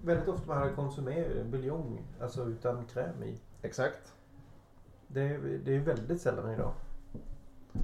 väldigt 0.05 0.29
ofta 0.29 0.47
man 0.47 0.59
hade 0.59 0.73
konsumerat 0.73 1.47
buljong. 1.47 2.01
Alltså 2.21 2.45
utan 2.45 2.85
kräm 2.85 3.23
i. 3.23 3.41
Exakt. 3.63 4.15
Det, 5.07 5.29
det 5.39 5.71
är 5.71 5.75
ju 5.75 5.83
väldigt 5.85 6.21
sällan 6.23 6.51
idag. 6.53 6.73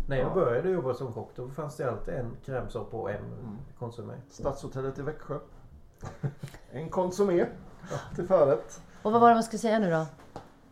När 0.07 0.16
jag 0.16 0.31
Ja. 0.31 0.35
började 0.35 0.70
jobba 0.70 0.94
som 0.94 1.12
kock 1.12 1.31
då 1.37 1.48
fanns 1.48 1.77
det 1.77 1.90
alltid 1.90 2.14
en 2.14 2.37
krämsoppa 2.44 2.96
och 2.96 3.11
en 3.11 3.16
Mm. 3.24 3.57
konsumé. 3.79 4.14
Stadshotellet 4.31 4.98
i 4.98 5.03
Växjö. 5.03 5.38
en 6.72 6.88
konsumé 6.90 7.46
till 8.14 8.27
förrätt. 8.27 8.81
Och 9.03 9.12
vad 9.12 9.20
var 9.20 9.29
det 9.29 9.35
man 9.35 9.42
skulle 9.44 9.59
säga 9.61 9.79
nu 9.79 9.90
då? 9.90 10.07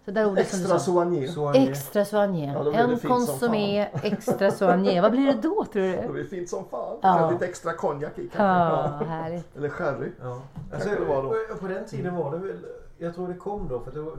Så 0.06 0.12
där 0.12 0.26
ordet 0.26 0.38
Extra 0.54 0.78
soigné. 0.78 1.26
Det. 1.52 1.58
Extra 1.68 2.04
soigné. 2.04 2.52
Ja, 2.52 2.62
det 2.64 2.76
en 2.78 2.98
konsumé, 2.98 3.88
extra 4.02 4.50
soigné. 4.50 5.00
Vad 5.00 5.10
blir 5.12 5.26
det 5.26 5.32
då 5.42 5.64
tror 5.64 5.82
Det 5.82 6.02
du? 6.06 6.12
blir 6.12 6.24
fint 6.24 6.48
som 6.48 6.64
fan. 6.64 6.96
Ja. 7.02 7.30
Lite 7.30 7.46
extra 7.46 7.72
konjak 7.72 8.18
i 8.18 8.28
kanske. 8.28 8.42
Ja, 8.42 8.96
Ja. 9.00 9.06
härligt. 9.06 9.56
Eller 9.56 9.68
sherry. 9.68 10.10
Ja. 10.20 10.40
Det 10.84 11.04
var 11.04 11.22
då. 11.22 11.56
på- 11.60 11.66
den 11.68 11.84
tiden 11.86 12.16
var 12.16 12.30
det 12.32 12.38
väl, 12.38 12.66
jag 12.98 13.14
tror 13.14 13.28
det 13.28 13.34
kom 13.34 13.68
då 13.68 13.80
för 13.80 13.90
det 13.92 14.00
var... 14.00 14.14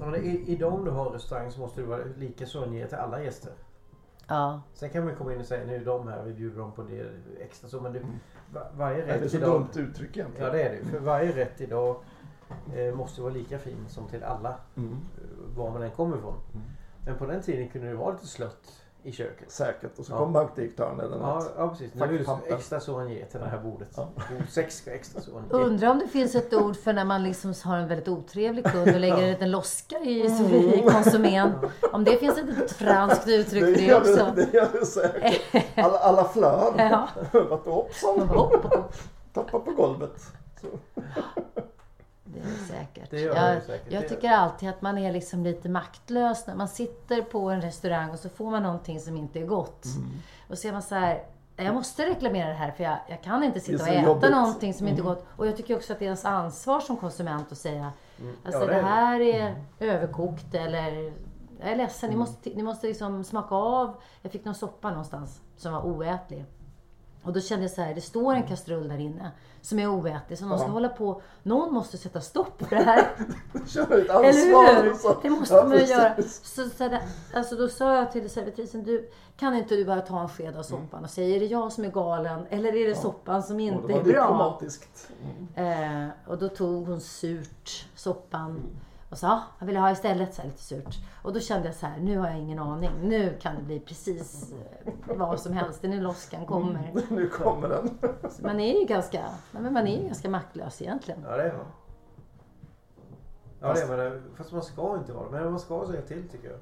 Ja, 0.00 0.16
i, 0.16 0.44
idag 0.46 0.74
om 0.74 0.84
du 0.84 0.90
har 0.90 1.06
en 1.06 1.12
restaurang 1.12 1.50
så 1.50 1.60
måste 1.60 1.80
du 1.80 1.86
vara 1.86 2.00
lika 2.18 2.46
soigné 2.46 2.86
till 2.86 2.98
alla 2.98 3.22
gäster. 3.22 3.52
Ja. 4.28 4.60
Sen 4.74 4.88
kan 4.90 5.04
man 5.04 5.14
komma 5.16 5.32
in 5.32 5.40
och 5.40 5.46
säga 5.46 5.66
nu 5.66 5.74
är 5.76 5.84
de 5.84 6.08
här, 6.08 6.22
vi 6.22 6.32
bjuder 6.32 6.58
dem 6.58 6.72
på 6.72 6.82
det 6.82 7.06
extra 7.44 7.68
så. 7.68 7.80
Men 7.80 7.92
du, 7.92 8.00
va- 8.52 8.60
varje 8.76 8.96
Nej, 8.96 9.06
Det 9.06 9.12
är 9.12 9.18
rätt 9.20 9.30
så 9.30 9.36
idag... 9.36 9.50
dumt 9.50 9.68
uttryck 9.88 10.16
egentligen. 10.16 10.46
Ja 10.46 10.52
det 10.52 10.62
är 10.62 10.70
det. 10.70 10.84
För 10.90 10.98
varje 10.98 11.32
rätt 11.36 11.60
idag 11.60 11.90
eh, 11.90 11.96
måste 12.96 13.20
vara 13.22 13.32
lika 13.32 13.58
fin 13.58 13.86
som 13.88 14.08
till 14.08 14.24
alla. 14.24 14.54
Mm. 14.76 14.90
eh, 14.92 15.56
Var 15.56 15.70
man 15.70 15.82
än 15.82 15.90
kommer 15.90 16.16
ifrån. 16.16 16.34
Men 17.06 17.16
på 17.18 17.26
den 17.26 17.42
tiden 17.42 17.68
kunde 17.68 17.88
det 17.88 17.94
vara 17.94 18.12
lite 18.12 18.26
slött 18.26 18.80
i 19.02 19.12
köket. 19.12 19.50
Säkert. 19.50 19.98
Och 19.98 20.04
så 20.06 20.12
Ja. 20.12 20.18
kom 20.18 20.32
bankdirektören 20.32 21.00
eller 21.00 21.16
Ja, 21.18 21.34
något. 21.34 21.52
ja 21.56 21.68
precis. 21.68 21.94
Nu 21.94 22.02
är 22.04 22.18
det 22.18 22.24
så 22.24 22.38
extra 22.46 22.80
soigné 22.80 23.24
till 23.24 23.40
det 23.40 23.46
här 23.46 23.58
bordet. 23.58 23.88
Ja. 23.96 24.08
Bord 24.30 24.48
6 24.48 24.76
ska 24.76 24.90
extra 24.90 25.20
soigné. 25.20 25.48
Undrar 25.50 25.88
om 25.90 25.98
det 25.98 26.08
finns 26.08 26.34
ett 26.34 26.54
ord 26.54 26.76
för 26.76 26.92
när 26.92 27.04
man 27.04 27.22
liksom 27.22 27.54
har 27.64 27.76
en 27.76 27.88
väldigt 27.88 28.08
otrevlig 28.08 28.64
kund 28.64 28.88
och 28.94 29.00
lägger 29.00 29.22
en 29.22 29.30
liten 29.30 29.50
loska 29.50 29.98
i, 29.98 30.26
i 30.78 30.84
konsumén. 30.92 31.52
Om 31.92 32.04
det 32.04 32.16
finns 32.16 32.38
ett 32.38 32.72
franskt 32.72 33.28
uttryck 33.28 33.64
för 33.64 33.72
det 33.72 33.80
gör 33.82 34.00
också. 34.00 34.32
det, 34.36 34.44
det 34.52 34.56
gör 34.58 34.68
det 34.72 34.86
säkert. 34.86 35.78
Alla, 35.78 35.98
alla 35.98 36.24
flör. 36.24 36.74
Ja. 36.78 37.08
Vart 37.32 37.66
hoppsan. 37.66 38.28
Hopp, 38.28 38.52
hopp. 38.74 38.94
Tappa 39.32 39.58
på 39.60 39.70
golvet. 39.70 40.20
Så. 40.60 40.66
Det 42.24 42.38
är 42.40 42.44
det 42.44 42.50
säkert. 42.74 43.10
Det 43.10 43.20
gör 43.20 43.34
det 43.34 43.54
jag, 43.54 43.62
säkert. 43.62 43.92
jag 43.92 44.02
Det- 44.02 44.08
tycker 44.08 44.30
alltid 44.30 44.68
att 44.68 44.82
man 44.82 44.98
är 44.98 45.12
liksom 45.12 45.44
lite 45.44 45.68
maktlös 45.68 46.46
när 46.46 46.54
man 46.54 46.68
sitter 46.68 47.22
på 47.22 47.50
en 47.50 47.60
restaurang 47.62 48.10
och 48.10 48.18
så 48.18 48.28
får 48.28 48.50
man 48.50 48.62
någonting 48.62 49.00
som 49.00 49.16
inte 49.16 49.40
är 49.40 49.46
gott. 49.46 49.84
Mm. 49.84 50.10
Och 50.50 50.58
så 50.58 50.68
är 50.68 50.72
man 50.72 50.82
så 50.82 50.94
här, 50.94 51.22
jag 51.56 51.74
måste 51.74 52.06
reklamera 52.06 52.48
det 52.48 52.54
här 52.54 52.70
för 52.70 52.84
jag, 52.84 52.96
jag 53.08 53.22
kan 53.22 53.42
inte 53.44 53.60
sitta 53.60 53.82
och 53.82 53.88
Det 53.88 53.94
är 53.94 53.98
äta 54.00 54.08
jobbigt. 54.08 54.24
Mm. 54.24 54.38
någonting 54.38 54.74
som 54.74 54.88
inte 54.88 55.00
är 55.02 55.04
gott. 55.04 55.26
Och 55.36 55.46
jag 55.46 55.56
tycker 55.56 55.76
också 55.76 55.92
att 55.92 55.98
det 55.98 56.04
är 56.04 56.06
ens 56.06 56.24
ansvar 56.24 56.80
som 56.80 56.96
konsument 56.96 57.52
att 57.52 57.58
säga, 57.58 57.92
alltså 58.44 58.60
Ja, 58.60 58.66
det 58.66 58.72
det, 58.72 58.78
är 58.78 58.82
det. 58.82 58.88
här 58.88 59.20
är 59.20 59.54
överkokt 59.80 60.54
eller 60.54 61.12
jag 61.60 61.72
är 61.72 61.76
ledsen, 61.76 62.08
Mm. 62.08 62.18
ni 62.18 62.24
måste, 62.26 62.50
ni 62.50 62.62
måste 62.62 62.86
liksom 62.86 63.24
smaka 63.24 63.54
av. 63.54 63.94
Jag 64.22 64.32
fick 64.32 64.44
någon 64.44 64.54
soppa 64.54 64.90
någonstans 64.90 65.40
som 65.56 65.72
var 65.72 65.82
oätlig. 65.82 66.44
Och 67.24 67.32
då 67.32 67.40
kände 67.40 67.64
jag 67.64 67.70
så 67.70 67.82
här, 67.82 67.94
det 67.94 68.00
står 68.00 68.34
en 68.34 68.42
kastrull 68.42 68.88
där 68.88 68.98
inne 68.98 69.30
som 69.62 69.78
är 69.78 69.88
oätlig. 70.00 70.38
Så 70.38 70.46
någon 70.46 70.58
ska 70.58 70.68
hålla 70.68 70.88
på, 70.88 71.22
någon 71.42 71.74
måste 71.74 71.98
sätta 71.98 72.20
stopp 72.20 72.62
för 72.68 72.76
det 72.76 72.82
här. 72.82 73.10
Känner 73.66 73.98
ett 73.98 74.10
ansvar. 74.10 74.24
Eller 74.24 74.82
hur? 74.82 75.22
Det 75.22 75.30
måste 75.30 75.54
Ja, 75.54 75.64
man 75.68 75.78
ju 75.78 75.84
göra. 75.84 76.14
Så, 76.42 76.68
så 76.70 76.88
där, 76.88 77.02
alltså 77.34 77.56
då 77.56 77.68
sa 77.68 77.94
jag 77.96 78.12
till 78.12 78.30
servitrisen, 78.30 78.84
du, 78.84 79.10
kan 79.36 79.54
inte 79.54 79.76
du 79.76 79.84
bara 79.84 80.00
ta 80.00 80.20
en 80.20 80.28
sked 80.28 80.56
av 80.56 80.62
soppan 80.62 81.04
och 81.04 81.10
säga, 81.10 81.36
är 81.36 81.40
det 81.40 81.46
jag 81.46 81.72
som 81.72 81.84
är 81.84 81.90
galen 81.90 82.46
eller 82.50 82.76
är 82.76 82.88
det 82.88 82.94
soppan 82.94 83.42
som 83.42 83.56
Och 83.56 83.60
inte 83.62 83.86
det 83.86 83.92
är 83.92 83.96
var 83.96 84.02
bra? 84.04 84.22
diplomatiskt. 84.22 85.08
Eh, 85.54 86.06
och 86.26 86.38
då 86.38 86.48
tog 86.48 86.86
hon 86.88 87.00
surt, 87.00 87.86
soppan. 87.94 88.60
Och 89.14 89.18
sa, 89.18 89.26
"Ja, 89.26 89.42
jag 89.58 89.66
vill 89.66 89.76
ha 89.76 89.90
istället 89.90 90.34
så 90.34 90.42
här 90.42 90.48
lite 90.48 90.62
surt. 90.62 90.94
Och 91.22 91.32
då 91.32 91.40
kände 91.40 91.66
jag 91.68 91.74
så 91.76 91.86
här, 91.86 92.00
nu 92.00 92.18
har 92.18 92.28
jag 92.28 92.38
ingen 92.38 92.58
aning. 92.58 92.90
Nu 93.02 93.36
kan 93.40 93.56
det 93.56 93.62
bli 93.62 93.80
precis 93.80 94.52
eh, 94.52 94.92
vad 95.16 95.40
som 95.40 95.52
helst. 95.52 95.80
Det 95.82 95.86
är 95.86 95.90
nu 95.90 96.00
loskan 96.00 96.46
kommer. 96.46 96.92
Nu 97.10 97.28
kommer 97.28 97.68
den. 97.68 97.98
Så 98.30 98.42
man 98.42 98.60
är 98.60 98.80
ju 98.80 98.86
ganska, 98.86 99.20
nej, 99.52 99.62
men 99.62 99.72
man 99.72 99.86
är 99.86 99.96
ju 99.98 100.04
ganska 100.06 100.30
maktlös 100.30 100.82
egentligen. 100.82 101.20
Ja 101.28 101.36
det 101.36 101.42
är 101.42 101.56
man. 101.56 101.66
Ja 103.60 103.72
det 103.74 103.80
är 103.82 104.10
man. 104.10 104.22
Fast 104.36 104.52
man 104.52 104.62
ska 104.62 104.96
inte 104.96 105.12
vara. 105.12 105.30
Men 105.30 105.50
man 105.50 105.60
ska 105.60 105.86
säga 105.86 106.02
till 106.02 106.28
tycker 106.28 106.48
jag. 106.50 106.58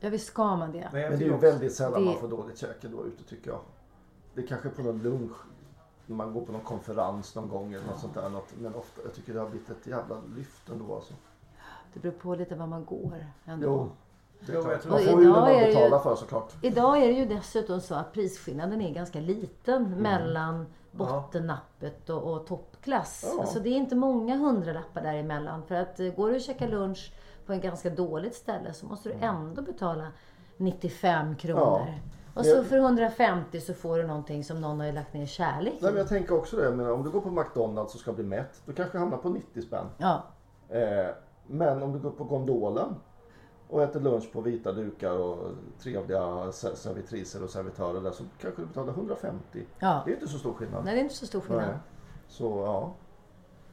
Ja 0.00 0.08
visst 0.10 0.26
ska 0.26 0.56
man 0.56 0.72
det. 0.72 0.88
Men, 0.92 1.00
jag 1.02 1.10
Men 1.10 1.18
det 1.18 1.24
är 1.24 1.28
ju 1.28 1.34
också- 1.34 1.46
väldigt 1.46 1.74
sällan 1.74 2.00
Det- 2.00 2.06
man 2.10 2.18
får 2.20 2.28
dåligt 2.28 2.58
käke 2.58 2.88
då 2.88 3.06
ute 3.06 3.24
tycker 3.24 3.50
jag. 3.50 3.60
Det 4.34 4.42
är 4.42 4.46
kanske 4.46 4.68
på 4.68 4.82
någon 4.82 5.02
lunch. 5.02 5.36
När 6.06 6.16
man 6.16 6.32
går 6.34 6.46
på 6.46 6.52
någon 6.52 6.60
konferens 6.64 7.34
någon 7.34 7.48
gång 7.48 7.72
eller 7.72 7.86
något 7.86 7.98
sånt 8.00 8.14
där. 8.14 8.28
Något, 8.28 8.52
men 8.58 8.74
ofta, 8.74 9.02
jag 9.04 9.14
tycker 9.14 9.34
det 9.34 9.40
har 9.40 9.48
blivit 9.48 9.70
ett 9.70 9.86
jävla 9.86 10.16
lyft 10.36 10.68
ändå 10.68 10.94
alltså. 10.94 11.14
Det 11.94 12.00
beror 12.00 12.12
på 12.12 12.34
lite 12.34 12.54
var 12.54 12.66
man 12.66 12.84
går. 12.84 13.26
Ändå. 13.46 13.66
Jo, 13.66 13.90
Jo, 14.40 14.60
klart. 14.62 14.72
jag 14.72 14.82
tror- 14.82 14.92
Man 14.92 15.00
får 15.00 15.08
ju 15.10 15.16
det 15.16 15.22
idag 15.22 15.40
man 15.40 15.50
är 15.50 15.60
det 15.60 15.66
ju- 15.68 15.74
betalar 15.74 15.98
för 15.98 16.14
såklart. 16.16 16.52
Idag 16.62 16.96
är 17.02 17.06
det 17.06 17.12
ju 17.12 17.24
dessutom 17.24 17.80
så 17.80 17.94
att 17.94 18.12
prisskillnaden 18.12 18.80
är 18.82 18.94
ganska 18.94 19.20
liten 19.20 19.86
Mm. 19.86 19.98
mellan 19.98 20.66
bottennappet 20.90 22.10
och, 22.10 22.32
och 22.34 22.46
toppklass. 22.46 23.24
Ja. 23.36 23.40
Alltså 23.40 23.60
det 23.60 23.68
är 23.68 23.76
inte 23.76 23.94
många 23.96 24.36
hundralappar 24.36 25.02
däremellan. 25.02 25.62
För 25.62 25.74
att 25.74 26.00
eh, 26.00 26.06
går 26.14 26.28
du 26.30 26.34
och 26.34 26.40
käkar 26.40 26.68
lunch 26.68 27.12
på 27.46 27.52
en 27.52 27.60
ganska 27.60 27.90
dåligt 27.90 28.34
ställe 28.34 28.72
så 28.74 28.86
måste 28.86 29.08
du 29.08 29.14
ändå 29.20 29.62
betala 29.62 30.06
95 30.56 31.36
kronor. 31.36 31.80
Mm. 31.80 31.94
Ja. 32.34 32.40
Och 32.40 32.46
så 32.46 32.64
för 32.64 32.76
150 32.78 33.60
så 33.60 33.74
får 33.74 33.98
du 33.98 34.06
någonting 34.06 34.44
som 34.44 34.60
någon 34.60 34.80
har 34.80 34.86
ju 34.86 34.92
lagt 34.92 35.14
ner 35.14 35.26
kärlek 35.26 35.72
Nej, 35.80 35.90
men 35.90 35.94
i. 35.94 35.98
jag 35.98 36.08
tänker 36.08 36.34
också 36.38 36.56
det. 36.56 36.70
Menar, 36.70 36.90
om 36.92 37.02
du 37.02 37.10
går 37.10 37.20
på 37.20 37.30
McDonalds 37.30 37.94
och 37.94 38.00
ska 38.00 38.12
bli 38.12 38.24
mätt. 38.24 38.62
Då 38.66 38.72
kanske 38.72 38.94
du 38.94 39.00
hamnar 39.00 39.16
på 39.18 39.28
90 39.28 39.62
spänn. 39.62 39.86
Ja, 39.98 40.22
Eh, 40.68 41.06
men 41.50 41.82
om 41.82 41.92
du 41.92 41.98
går 41.98 42.10
på 42.10 42.24
Gondolen 42.24 42.94
och 43.68 43.82
äter 43.82 44.00
lunch 44.00 44.32
på 44.32 44.40
vita 44.40 44.72
dukar 44.72 45.12
och 45.18 45.50
trevliga 45.78 46.52
ser- 46.52 46.74
servitriser 46.74 47.44
och 47.44 47.50
servitörer 47.50 48.00
där 48.00 48.10
så 48.10 48.24
kanske 48.40 48.62
du 48.62 48.66
betalar 48.66 48.92
150. 48.92 49.66
ja. 49.78 50.02
Det 50.04 50.10
är 50.10 50.14
inte 50.14 50.28
så 50.28 50.38
stor 50.38 50.52
skillnad. 50.54 50.84
Nej, 50.84 50.94
det 50.94 51.00
är 51.00 51.02
inte 51.02 51.14
så 51.14 51.26
stor 51.26 51.40
skillnad. 51.40 51.66
Nej. 51.68 51.76
Så 52.28 52.44
ja. 52.66 52.94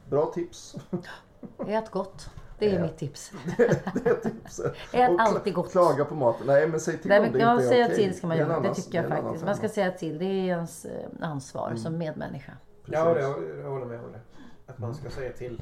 Bra 0.09 0.25
tips. 0.25 0.75
Ät 1.67 1.91
gott. 1.91 2.29
Det 2.59 2.75
är 2.75 2.81
mitt 2.81 2.97
tips. 2.97 3.31
det 3.57 4.09
är 4.09 4.13
tipset. 4.29 4.73
Ät 4.93 5.09
Och 5.11 5.21
alltid 5.21 5.53
gott. 5.53 5.71
Klaga 5.71 6.05
på 6.05 6.15
maten. 6.15 6.47
Nej 6.47 6.67
men 6.67 6.79
säg 6.79 6.97
till 6.97 7.09
Nej, 7.09 7.19
om 7.19 7.23
men, 7.23 7.33
det 7.33 7.39
ja, 7.39 7.51
inte 7.53 7.65
är 7.65 7.69
säga 7.69 7.85
okej. 7.85 7.97
till 7.97 8.17
ska 8.17 8.27
man 8.27 8.37
Det 8.37 8.43
är 8.43 8.47
göra. 8.47 8.59
Det 8.59 8.65
annan- 8.67 8.75
tycker 8.75 9.01
jag 9.01 9.11
det 9.11 9.15
är 9.15 9.21
faktiskt. 9.21 9.45
Man 9.45 9.55
ska 9.55 9.69
säga 9.69 9.91
till. 9.91 10.17
Det 10.17 10.25
är 10.25 10.45
ens 10.45 10.85
eh, 10.85 11.07
ansvar 11.21 11.65
Mm. 11.67 11.77
som 11.77 11.97
medmänniska. 11.97 12.51
Ja 12.85 13.13
det, 13.13 13.21
jag 13.21 13.69
håller 13.69 13.85
med 13.85 14.03
om 14.05 14.11
det. 14.11 14.19
Att 14.67 14.79
man 14.79 14.95
ska 14.95 15.09
säga 15.09 15.31
till. 15.33 15.61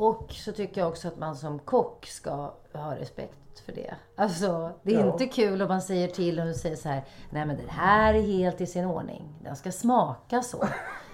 Och 0.00 0.32
så 0.32 0.52
tycker 0.52 0.80
jag 0.80 0.88
också 0.90 1.08
att 1.08 1.18
man 1.18 1.36
som 1.36 1.58
kock 1.58 2.06
ska 2.06 2.30
ha 2.72 2.96
respekt 2.96 3.60
för 3.64 3.72
det. 3.72 3.94
Alltså, 4.16 4.70
det 4.82 4.94
är 4.94 5.00
Ja. 5.00 5.12
inte 5.12 5.26
kul 5.26 5.62
om 5.62 5.68
man 5.68 5.82
säger 5.82 6.08
till 6.08 6.40
och 6.40 6.56
säger 6.56 6.76
så 6.76 6.88
här. 6.88 7.04
Nej 7.30 7.46
men 7.46 7.56
det 7.56 7.70
här 7.70 8.14
är 8.14 8.20
helt 8.20 8.60
i 8.60 8.66
sin 8.66 8.84
ordning. 8.84 9.34
Den 9.44 9.56
ska 9.56 9.72
smaka 9.72 10.42
så. 10.42 10.64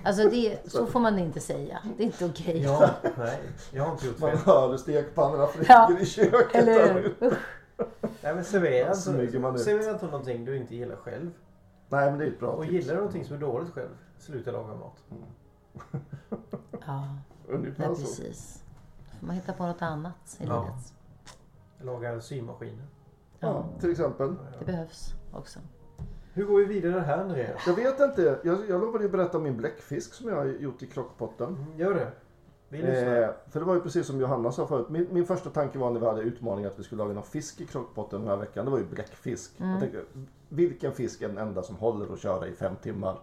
Alltså 0.05 0.29
det, 0.29 0.59
så 0.71 0.87
får 0.87 1.01
man 1.01 1.19
inte 1.19 1.41
säga. 1.41 1.79
Det 1.97 2.03
är 2.03 2.07
inte 2.07 2.25
okej. 2.27 2.63
Ja, 2.63 2.91
nej. 3.17 3.39
Jag 3.73 3.85
har 3.85 3.93
inte 3.93 4.07
gjort 4.07 4.19
Man 4.19 4.31
fel. 4.31 4.39
hör 4.47 4.69
hur 4.71 4.77
stekpannorna 4.77 5.47
flyger 5.47 5.73
Ja. 5.75 5.99
i 6.01 6.07
köket. 6.07 6.55
Eller 6.55 6.95
hur? 6.95 7.15
Nej 8.23 8.35
men 8.35 8.45
servera 8.45 8.95
man 9.41 9.51
inte, 9.53 9.65
servera 9.65 9.91
inte 9.93 10.05
någonting 10.07 10.45
du 10.45 10.57
inte 10.57 10.77
gillar 10.77 10.97
själv. 10.97 11.31
Nej 11.89 12.11
men 12.11 12.19
det 12.19 12.25
är 12.25 12.29
ett 12.29 12.41
bra 12.41 12.51
Och 12.51 12.63
tips. 12.63 12.73
gillar 12.75 12.95
du 12.95 12.97
någonting 13.01 13.25
som 13.25 13.37
är 13.37 13.41
dåligt 13.41 13.73
själv, 13.73 13.89
sluta 14.19 14.51
laga 14.51 14.75
mat. 14.75 14.97
Ja, 16.87 17.09
Ungefär 17.49 17.85
ja 17.85 17.95
så. 17.95 18.01
precis. 18.01 18.63
Man 19.21 19.35
hitta 19.35 19.53
på 19.53 19.67
något 19.67 19.83
annat 19.83 20.37
i 20.41 20.45
Ja. 20.47 20.61
livet. 20.61 20.93
Laga 21.81 22.21
symaskiner. 22.21 22.85
Ja, 23.41 23.65
till 23.81 23.91
exempel. 23.91 24.35
Det 24.59 24.65
behövs 24.65 25.15
också. 25.33 25.59
Hur 26.33 26.45
går 26.47 26.59
vi 26.59 26.65
vidare 26.65 27.01
här 27.01 27.19
Andreas? 27.19 27.67
Jag 27.67 27.75
vet 27.75 28.01
inte. 28.01 28.39
Jag, 28.45 28.59
jag 28.69 28.81
lovade 28.81 29.05
ju 29.05 29.11
berätta 29.11 29.37
om 29.37 29.43
min 29.45 29.57
bläckfisk 29.57 30.15
som 30.15 30.29
jag 30.29 30.37
har 30.37 30.45
gjort 30.45 30.83
i 30.83 30.87
krockpotten. 30.87 31.49
Mm, 31.49 31.79
Gör 31.79 31.95
det. 31.95 32.13
Vi 32.69 32.79
lyssnar. 32.79 33.23
Eh, 33.23 33.29
för 33.49 33.61
det 33.61 33.67
var 33.67 33.75
ju 33.75 33.81
precis 33.81 34.07
som 34.07 34.21
Johanna 34.21 34.53
sa 34.53 34.67
förut. 34.67 34.89
Min, 34.89 35.07
min 35.11 35.27
första 35.27 35.51
tanke 35.51 35.79
var 35.79 35.91
när 35.91 36.01
vi 36.01 36.07
hade 36.07 36.21
utmaningen 36.21 36.71
att 36.71 36.79
vi 36.79 36.83
skulle 36.83 37.03
laga 37.03 37.15
någon 37.15 37.23
fisk 37.23 37.61
i 37.61 37.67
krockpotten 37.67 38.21
den 38.21 38.29
här 38.29 38.37
veckan. 38.37 38.65
Det 38.65 38.71
var 38.71 38.79
ju 38.79 38.85
bläckfisk. 38.85 39.53
Jag 39.59 39.81
tänkte, 39.81 40.01
vilken 40.49 40.93
fisk 40.93 41.23
är 41.23 41.29
den 41.29 41.39
enda 41.39 41.63
som 41.63 41.77
håller 41.77 42.13
att 42.13 42.19
köra 42.21 42.47
i 42.47 42.53
fem 42.53 42.77
timmar? 42.83 43.19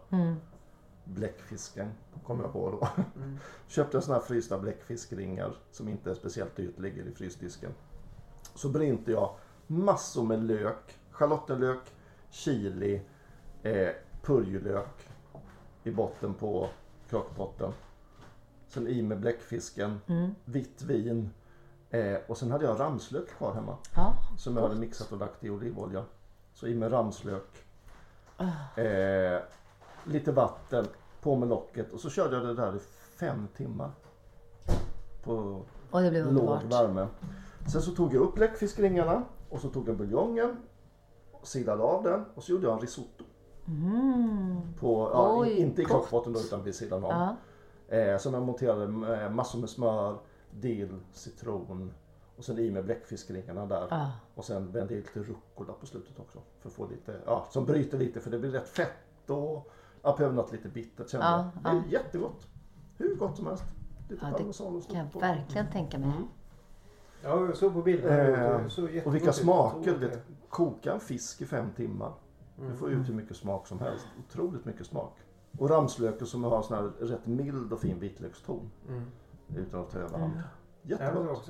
Bläckfisken 1.04 1.92
kom 2.24 2.40
jag 2.40 2.54
på 2.54 2.72
då. 2.72 2.88
Köpte 3.68 3.98
en 3.98 4.02
sån 4.04 4.14
här 4.14 4.22
frysta 4.22 4.60
bläckfiskringar 4.60 5.56
som 5.72 5.88
inte 5.88 6.10
är 6.10 6.14
speciellt 6.14 6.56
dyrt, 6.56 6.80
ligger 6.80 7.06
i 7.06 7.12
frysdisken. 7.12 7.72
Så 8.56 8.70
brinte 8.70 9.12
jag 9.12 9.36
massor 9.68 10.24
med 10.24 10.44
lök, 10.44 11.00
schalottenlök, 11.12 11.94
chili, 12.30 13.02
eh, 13.64 13.90
purjolök 14.22 15.10
i 15.84 15.92
botten 15.92 16.34
på 16.34 16.70
krockpotten. 17.10 17.72
Sen 18.68 18.88
i 18.88 19.02
med 19.02 19.20
bläckfisken, 19.20 20.02
vitt 20.46 20.82
vin 20.82 21.30
eh, 21.90 22.18
och 22.28 22.38
sen 22.38 22.52
hade 22.52 22.66
jag 22.66 22.80
ramslök 22.80 23.30
kvar 23.30 23.54
hemma. 23.54 23.78
Ja, 23.96 24.14
Som 24.38 24.56
jag 24.56 24.64
hade 24.64 24.80
mixat 24.80 25.12
och 25.12 25.18
lagt 25.18 25.44
i 25.44 25.50
olivolja. 25.50 26.06
Så 26.54 26.68
i 26.68 26.76
med 26.76 26.92
ramslök. 26.92 27.66
Eh, 28.76 29.40
lite 30.06 30.32
vatten, 30.32 30.86
på 31.22 31.36
med 31.36 31.50
locket 31.50 31.94
och 31.94 32.00
så 32.00 32.10
körde 32.10 32.36
jag 32.36 32.46
det 32.46 32.54
där 32.54 32.76
i 32.76 32.80
fem 33.20 33.48
timmar. 33.58 33.92
På 35.24 35.62
och 35.92 36.02
det 36.02 36.10
blev 36.10 36.26
låg 36.26 36.44
underbart. 36.44 36.64
värme. 36.64 37.08
Sen 37.72 37.82
så 37.82 37.92
tog 37.92 38.14
jag 38.14 38.22
upp 38.22 38.36
bläckfiskringarna 38.36 39.24
och 39.50 39.60
så 39.60 39.70
tog 39.70 39.90
jag 39.90 39.98
buljongen. 39.98 40.58
och 41.32 41.48
Silade 41.48 41.84
av 41.84 42.04
den 42.04 42.26
och 42.36 42.44
så 42.44 42.52
gjorde 42.52 42.68
jag 42.68 42.74
en 42.74 42.80
risotto. 42.80 43.24
På, 44.80 45.10
ja, 45.14 45.30
Mm. 45.30 45.40
Oj, 45.40 45.58
inte 45.60 45.82
i 45.82 45.86
då 46.12 46.40
utan 46.40 46.64
vid 46.64 46.76
sidan 46.76 47.04
om. 47.04 47.36
Ja. 47.90 47.98
Eh, 47.98 48.18
som 48.18 48.34
jag 48.34 48.44
monterade 48.44 48.88
med 48.88 49.36
massor 49.36 49.60
med 49.60 49.70
smör, 49.70 50.18
dill, 50.52 51.00
citron 51.12 51.94
och 52.38 52.44
sen 52.44 52.60
i 52.60 52.72
med 52.72 52.86
bläckfiskringarna 52.86 53.66
där. 53.66 53.88
Ah. 53.90 54.08
Och 54.36 54.46
sen 54.46 54.72
vände 54.72 54.94
jag 54.94 55.04
lite 55.04 55.20
rucola 55.20 55.74
på 55.74 55.86
slutet 55.86 56.20
också. 56.20 56.40
För 56.60 56.70
att 56.70 56.76
få 56.76 56.88
lite, 56.88 57.20
ja, 57.26 57.48
som 57.50 57.66
bryter 57.66 57.98
lite 57.98 58.20
för 58.20 58.32
det 58.32 58.40
blir 58.40 58.52
rätt 58.52 58.68
fett 58.68 59.30
och 59.30 59.72
jag 60.04 60.18
behöver 60.18 60.36
något 60.36 60.52
lite 60.52 60.70
bittert 60.70 61.10
kände 61.10 61.26
Ja, 61.28 61.52
jag. 61.64 61.74
Det 61.74 61.80
är 61.80 61.92
jättegott. 61.92 62.48
Hur 62.98 63.16
gott 63.16 63.38
som 63.38 63.48
helst. 63.48 63.64
Lite 64.10 64.26
Ja, 64.32 64.38
parmesan 64.38 64.68
och 64.76 64.82
det 64.82 64.88
kan 64.88 64.98
jag 64.98 65.12
på. 65.12 65.20
verkligen 65.20 65.72
tänka 65.72 65.98
mig. 66.00 66.12
Ja, 67.24 67.46
jag 67.46 67.58
såg 67.58 67.74
på 67.74 67.82
bilderna. 67.82 68.60
Eh, 68.62 68.68
såg 68.68 69.02
och 69.06 69.16
vilka 69.16 69.34
smaker. 69.34 69.98
Vet, 69.98 70.20
koka 70.50 70.94
en 70.94 71.00
fisk 71.00 71.42
i 71.42 71.46
fem 71.46 71.68
timmar. 71.76 72.14
Du 72.58 72.66
Mm. 72.66 72.78
får 72.78 72.92
ut 72.92 73.10
hur 73.10 73.14
mycket 73.14 73.38
smak 73.38 73.68
som 73.68 73.80
helst. 73.80 74.06
Otroligt 74.30 74.66
mycket 74.66 74.86
smak. 74.88 75.18
Och 75.60 75.70
ramslöken 75.70 76.28
som 76.28 76.44
har 76.44 76.62
sån 76.62 76.78
här 76.78 76.84
rätt 77.08 77.26
mild 77.28 77.74
och 77.74 77.80
fin 77.80 78.00
vitlökston. 78.00 78.72
Utan 79.56 79.80
att 79.82 79.90
ta 79.92 79.98
överhand. 80.00 80.34
Mm. 80.34 80.44
Ja, 80.82 80.98
Jättegott. 80.98 81.50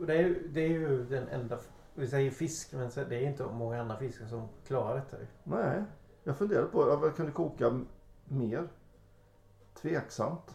och 0.00 0.06
det, 0.06 0.14
är, 0.14 0.22
ju- 0.22 0.48
det 0.52 0.60
är 0.60 0.68
ju 0.68 1.04
den 1.04 1.28
enda, 1.28 1.58
vi 1.94 2.06
säger 2.08 2.30
fisk, 2.30 2.72
men 2.72 2.90
så- 2.90 3.04
det 3.08 3.16
är 3.16 3.28
inte 3.28 3.44
många 3.52 3.80
andra 3.80 3.96
fiskar 3.96 4.26
som 4.26 4.48
klarar 4.66 4.94
detta. 4.94 5.16
Nej, 5.44 5.82
jag 6.28 6.36
funderade 6.38 6.66
på 6.66 6.82
att 6.82 7.02
jag 7.02 7.16
kunde 7.16 7.32
koka 7.32 7.80
mer. 8.24 8.68
Tveksamt. 9.82 10.54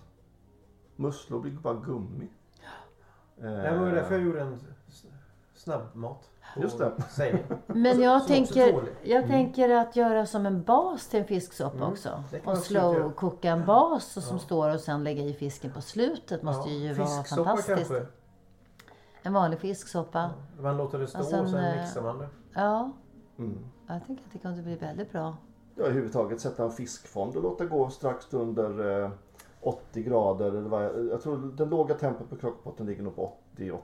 Musslor 0.96 1.40
blir 1.42 1.52
bara 1.52 1.74
gummi. 1.74 2.28
Eh, 3.38 3.44
Det 3.44 3.78
var 3.80 3.86
ju 3.88 3.92
därför 3.96 4.16
jag 4.16 4.24
gjorde 4.24 4.42
en 4.42 4.60
snabbmat. 5.56 6.30
Just 6.58 6.78
det. 6.78 6.92
Men 7.68 7.94
Som 7.96 8.04
jag 8.04 8.16
också 8.16 8.28
tänker, 8.28 8.84
jag 9.04 9.28
tänker 9.28 9.70
att 9.70 9.96
göra 9.96 10.26
som 10.26 10.46
en 10.46 10.64
bas 10.64 11.08
till 11.08 11.20
en 11.20 11.26
fisksoppa 11.26 11.88
också. 11.88 12.10
Mm. 12.10 12.24
kan 12.30 12.40
Och 12.42 12.48
göra. 12.72 12.94
slow-koka 12.94 13.50
en 13.52 13.66
bas 13.66 14.18
och 14.18 14.24
som 14.24 14.40
står 14.40 14.74
och 14.74 14.80
sen 14.80 15.04
lägga 15.04 15.24
i 15.24 15.34
fisken 15.34 15.72
på 15.72 15.82
slutet. 15.82 16.44
Måste 16.44 16.70
ju 16.70 16.94
vara 16.94 17.08
fantastiskt. 17.24 17.68
kanske. 17.68 18.06
En 19.24 19.34
vanlig 19.34 19.60
fisksoppa. 19.60 20.30
Man 20.60 20.78
låter 20.78 21.00
det 21.00 21.08
stå 21.08 21.20
Och 21.20 21.26
sen, 21.26 21.40
och 21.44 21.50
sen 21.50 21.64
eh, 21.66 21.82
mixar 21.82 22.02
man 22.02 22.18
det. 22.18 22.28
Ja, 22.54 22.92
Mm. 23.38 23.60
jag 23.88 24.06
tänker 24.08 24.24
att 24.26 24.32
det 24.34 24.40
kan 24.40 24.64
bli 24.64 24.76
väldigt 24.76 25.12
bra. 25.12 25.38
Ja, 25.76 25.84
överhuvudtaget 25.84 26.42
sätta 26.42 26.64
en 26.64 26.72
fiskfond 26.72 27.36
och 27.36 27.44
låta 27.44 27.66
gå 27.66 27.90
strax 27.90 28.34
under 28.34 29.04
eh, 29.04 29.12
80 29.62 30.04
grader. 30.04 30.48
Eller 30.48 30.70
vad 30.70 30.86
jag, 30.86 31.06
jag 31.08 31.22
tror 31.22 31.38
den 31.38 31.70
låga 31.70 31.96
tempot 31.96 32.30
på 32.30 32.36
crockpotten 32.36 32.86
ligger 32.86 33.04
nog 33.04 33.16
på 33.16 33.34
80-84 33.56 33.80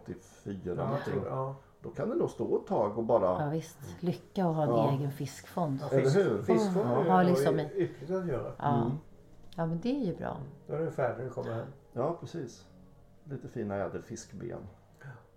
Ja, 0.77 0.97
ja. 1.25 1.55
Då 1.81 1.89
kan 1.89 2.09
det 2.09 2.15
nog 2.15 2.29
stå 2.29 2.57
ett 2.61 2.67
tag 2.67 2.97
och 2.97 3.03
bara... 3.03 3.43
Ja, 3.45 3.49
visst, 3.49 3.77
lycka 3.99 4.45
att 4.45 4.55
ha 4.55 4.63
en 4.63 4.69
Ja. 4.69 4.91
egen 4.91 5.11
fiskfond. 5.11 5.79
Ja, 5.91 5.97
Eller 5.97 6.09
hur? 6.09 6.41
Fiskfond 6.43 6.89
Ja, 6.89 6.99
är 6.99 7.09
ha 7.09 7.23
ju 7.23 7.29
liksom 7.29 7.59
ja, 7.59 7.65
i- 7.65 7.81
ypperligt 7.83 8.11
att 8.11 8.27
göra. 8.27 8.53
Ja. 8.57 8.81
Mm. 8.81 8.91
ja, 9.55 9.65
men 9.65 9.79
det 9.79 9.89
är 9.89 10.05
ju 10.05 10.15
bra. 10.15 10.37
Då 10.67 10.73
är 10.73 10.79
du 10.79 10.91
färdig 10.91 11.17
när 11.17 11.23
du 11.25 11.29
kommer 11.29 11.53
hem. 11.53 11.67
Ja, 11.93 12.17
precis. 12.19 12.65
Lite 13.23 13.47
fina 13.47 13.75
ädelfiskben. 13.75 14.59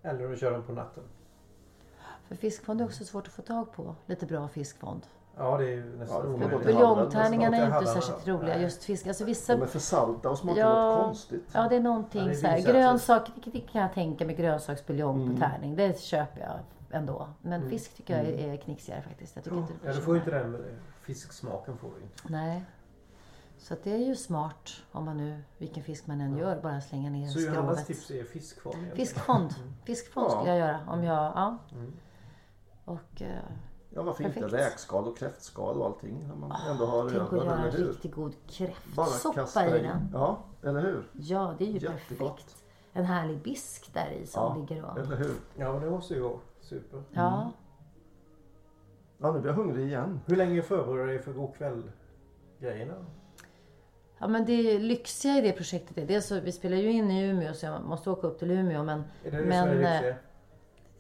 Eller 0.03 0.25
om 0.25 0.31
du 0.31 0.37
kör 0.37 0.51
den 0.53 0.63
på 0.63 0.73
natten. 0.73 1.05
För 2.29 2.35
fiskfond 2.35 2.81
är 2.81 2.85
också 2.85 3.05
svårt 3.05 3.27
att 3.27 3.33
få 3.33 3.43
tag 3.43 3.73
på. 3.73 3.95
Lite 4.07 4.27
bra 4.27 4.49
fiskfond. 4.49 5.07
Ja, 5.37 5.57
det 5.59 5.65
är 5.65 5.69
ju 5.71 5.97
nästan 5.99 6.21
Ja, 6.27 6.35
omöjligt. 6.35 6.65
Buljongtärningarna 6.67 7.57
är 7.57 7.67
inte 7.79 7.87
särskilt 7.93 8.29
roliga. 8.29 8.55
Nej. 8.55 8.63
Just 8.63 8.85
fisk. 8.85 9.07
Alltså 9.07 9.25
vissa... 9.25 9.57
De 9.57 9.63
är 9.63 9.67
för 9.67 9.79
salta 9.79 10.31
och 10.31 10.39
smakar 10.39 10.61
Ja, 10.61 10.95
något 10.97 11.05
konstigt. 11.05 11.49
Ja, 11.53 11.69
det 11.69 11.77
är 11.77 11.81
någonting 11.81 12.21
Ja, 12.23 12.29
det 12.29 12.35
så 12.37 12.47
här. 12.47 12.59
Grönsak, 12.61 13.29
det 13.45 13.61
kan 13.61 13.83
jag 13.83 13.93
tänka 13.95 14.27
mig. 14.27 14.35
Grönsaksbuljong 14.37 15.23
Mm. 15.23 15.35
på 15.35 15.41
tärning. 15.41 15.77
Det 15.77 16.01
köper 16.01 16.41
jag 16.41 16.59
ändå. 16.91 17.29
Men 17.43 17.71
fisk 17.71 17.95
tycker 17.97 18.17
jag 18.19 18.27
är 18.41 18.57
knixigare 18.57 19.03
faktiskt. 19.03 19.37
Jag 19.37 19.45
tycker 19.45 19.57
inte 19.59 19.73
det 19.83 19.89
Ja, 19.89 19.95
du 19.95 20.01
får 20.01 20.15
ju 20.15 20.21
inte 20.21 20.31
den 20.31 20.65
fisksmaken. 21.03 21.77
får 21.77 21.89
du 21.99 22.03
inte. 22.05 22.23
Nej. 22.29 22.65
Så 23.59 23.75
att 23.75 23.85
det 23.85 23.93
är 23.95 23.99
ju 24.07 24.17
smart 24.17 24.71
om 24.93 25.05
man 25.05 25.17
nu, 25.17 25.43
vilken 25.59 25.83
fisk 25.83 26.07
man 26.07 26.21
än 26.21 26.37
gör, 26.37 26.61
bara 26.61 26.81
slänga 26.81 27.11
ner 27.11 27.29
Så 27.29 27.41
Johannas 27.41 27.65
skrovet. 27.65 27.87
tips 27.87 28.11
är 28.11 28.25
fiskfond. 28.25 28.77
Fiskfond. 28.95 29.55
Fiskfond 29.85 30.27
Ja. 30.27 30.31
skulle 30.31 30.51
jag 30.51 30.59
göra 30.59 30.81
om 30.89 31.05
jag, 31.05 31.17
ja. 31.17 31.59
Mm. 31.73 31.93
Och 32.85 33.23
eh, 33.23 33.29
Ja, 33.95 34.03
varför 34.03 34.25
inte 34.25 34.41
Perfekt. 34.41 34.55
räkskal 34.73 35.09
och 35.09 35.19
kräftskal 35.19 35.81
och 35.81 35.87
allting. 35.87 36.29
När 36.29 36.35
man 36.37 36.53
ändå 36.71 36.87
har 36.87 37.11
tänk 37.11 37.23
att 37.33 37.45
göra 37.47 37.59
en 37.59 37.71
riktigt 37.71 38.15
god 38.15 38.35
kräftsoppa 38.47 39.67
i 39.77 39.83
den. 39.83 40.09
Ja, 40.13 40.39
eller 40.63 40.81
hur? 40.81 41.11
Ja, 41.13 41.55
det 41.59 41.65
är 41.65 41.69
ju 41.69 41.79
Jättegott. 41.79 42.37
perfekt. 42.37 42.57
En 42.93 43.05
härlig 43.05 43.39
bisk 43.43 43.91
där 43.95 44.11
i 44.11 44.27
som 44.27 44.43
Ja, 44.43 44.57
ligger 44.61 44.85
och... 44.85 44.99
eller 44.99 45.17
hur? 45.17 45.35
Ja, 45.57 45.73
men 45.73 45.81
det 45.83 45.91
måste 45.91 46.15
ju 46.15 46.23
gå 46.23 46.39
super. 46.61 47.03
Ja, 47.11 47.51
Ja, 49.19 49.33
nu 49.33 49.41
blir 49.41 49.51
jag 49.51 49.57
hungrig 49.57 49.87
igen. 49.87 50.21
Hur 50.27 50.37
länge 50.37 50.63
förbereder 50.63 51.07
du 51.07 51.13
dig 51.13 51.23
för 51.23 51.33
god 51.33 51.55
kväll 51.57 51.83
grejerna? 52.61 52.95
Ja 54.19 54.29
men 54.29 54.45
det 54.45 54.79
lyxiga 54.79 55.39
i 55.39 55.41
det 55.41 55.53
projektet 55.53 55.99
är 55.99 56.07
dels 56.07 56.27
så 56.27 56.41
vi 56.41 56.53
spelar 56.53 56.77
ju 56.77 56.93
in 56.93 57.11
i 57.11 57.23
Umeå 57.29 57.55
så 57.55 57.67
jag 57.67 57.83
måste 57.85 58.11
åka 58.11 58.27
upp 58.27 58.39
till 58.39 58.51
Umeå 58.51 58.83
men... 58.85 59.05
Är 59.25 59.31
det 59.31 59.37
det 59.37 59.45
men 59.45 59.69
som 59.69 59.79
är 59.79 59.97
eh, 59.97 60.01
det 60.01 60.17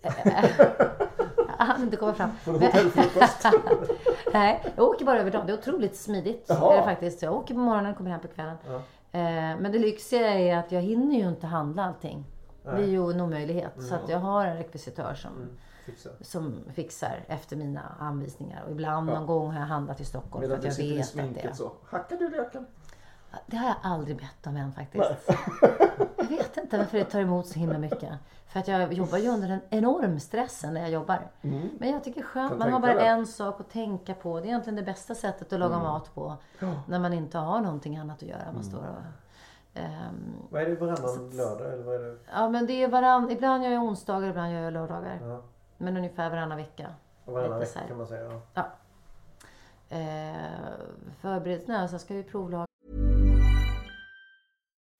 jag 0.02 1.02
hann 1.66 1.82
inte 1.82 1.96
komma 1.96 2.14
fram. 2.14 2.30
Du 2.44 2.50
hotellfrukost? 2.50 3.46
Nej, 4.32 4.64
jag 4.76 4.84
åker 4.88 5.04
bara 5.04 5.20
över 5.20 5.30
dagen. 5.30 5.46
Det 5.46 5.52
är 5.52 5.58
otroligt 5.58 5.96
smidigt. 5.96 6.46
Jaha. 6.48 6.72
Är 6.72 6.78
det 6.78 6.84
faktiskt. 6.84 7.22
Jag 7.22 7.34
åker 7.34 7.54
på 7.54 7.60
morgonen 7.60 7.90
och 7.90 7.96
kommer 7.96 8.10
hem 8.10 8.20
på 8.20 8.28
kvällen. 8.28 8.56
Eh, 9.12 9.20
men 9.60 9.72
det 9.72 9.78
lyxiga 9.78 10.28
är 10.38 10.56
att 10.56 10.72
jag 10.72 10.80
hinner 10.80 11.16
ju 11.16 11.28
inte 11.28 11.46
handla 11.46 11.84
allting. 11.84 12.24
Det 12.64 12.70
är 12.70 12.86
ju 12.86 13.10
en 13.10 13.20
omöjlighet. 13.20 13.72
Så 13.88 13.94
att 13.94 14.08
jag 14.08 14.18
har 14.18 14.46
en 14.46 14.56
rekvisitör 14.56 15.14
som, 15.14 15.32
Fixar. 15.86 16.12
som 16.20 16.54
fixar 16.74 17.24
efter 17.26 17.56
mina 17.56 17.96
anvisningar. 17.98 18.62
Och 18.64 18.70
ibland 18.70 19.06
någon 19.06 19.26
gång 19.26 19.50
har 19.50 19.60
jag 19.60 19.66
handlat 19.66 20.00
i 20.00 20.04
Stockholm 20.04 20.40
Medan 20.40 20.56
för 20.56 20.62
du 20.62 20.68
att 20.68 20.78
jag 20.78 20.86
sitter 20.86 20.88
i 20.88 20.96
vet 20.96 21.06
att 21.06 21.12
det 21.14 21.20
sminket 21.20 21.56
så. 21.56 21.72
Hackar 21.84 22.16
du 22.16 22.30
löken? 22.30 22.66
Det 23.46 23.56
har 23.56 23.66
jag 23.66 23.76
aldrig 23.82 24.16
bett 24.16 24.46
om 24.46 24.56
än 24.56 24.72
faktiskt. 24.72 25.30
Jag 26.16 26.24
vet 26.28 26.56
inte 26.56 26.78
varför 26.78 26.98
det 26.98 27.04
tar 27.04 27.20
emot 27.20 27.46
så 27.46 27.58
himla 27.58 27.78
mycket. 27.78 28.10
För 28.46 28.60
att 28.60 28.68
jag 28.68 28.92
jobbar 28.92 29.18
ju 29.18 29.28
under 29.28 29.48
en 29.48 29.60
enorm 29.70 30.20
stress 30.20 30.64
när 30.64 30.80
jag 30.80 30.90
jobbar. 30.90 31.20
Men 31.78 31.90
jag 31.90 32.04
tycker 32.04 32.20
det 32.20 32.24
är 32.24 32.28
skönt. 32.28 32.50
Kan 32.50 32.58
Man 32.58 32.72
har 32.72 32.80
bara 32.80 32.94
det. 32.94 33.00
en 33.06 33.26
sak 33.26 33.60
att 33.60 33.70
tänka 33.70 34.14
på. 34.14 34.36
Det 34.40 34.44
är 34.44 34.46
egentligen 34.46 34.76
det 34.76 34.82
bästa 34.82 35.14
sättet 35.14 35.52
att 35.52 35.58
laga 35.60 35.78
mat 35.78 36.14
på. 36.14 36.36
När 36.86 36.98
man 36.98 37.12
inte 37.12 37.38
har 37.38 37.60
någonting 37.60 37.96
annat 37.96 38.16
att 38.22 38.28
göra. 38.28 38.52
Man 38.54 38.64
står 38.64 38.78
och, 38.78 39.78
ehm, 39.80 40.32
Vad 40.50 40.62
är 40.62 40.66
det 40.66 40.74
varannan 40.76 41.30
lördag? 41.30 41.72
Eller 41.72 41.82
vad 41.84 41.94
är 41.94 41.98
det? 41.98 42.16
ja 42.32 42.48
men 42.48 42.66
det 42.66 42.72
är 42.82 42.88
varann, 42.88 43.30
ibland 43.30 43.64
gör 43.64 43.70
jag 43.70 43.82
onsdagar, 43.82 44.28
ibland 44.28 44.52
gör 44.52 44.60
jag 44.60 44.72
lördagar. 44.72 45.18
Ja. 45.22 45.40
Men 45.78 45.96
ungefär 45.96 46.30
varannan 46.30 46.58
vecka. 46.58 46.86
Varannan 47.24 47.58
vecka 47.60 47.80
kan 47.88 47.96
man 47.96 48.06
säga. 48.06 48.30
Ja. 48.32 48.40
Ja. 48.54 48.66
Eh, 49.96 50.36
förberedelserna, 51.20 51.88
så 51.88 51.98
ska 51.98 52.14
vi 52.14 52.22
provlaga 52.22 52.66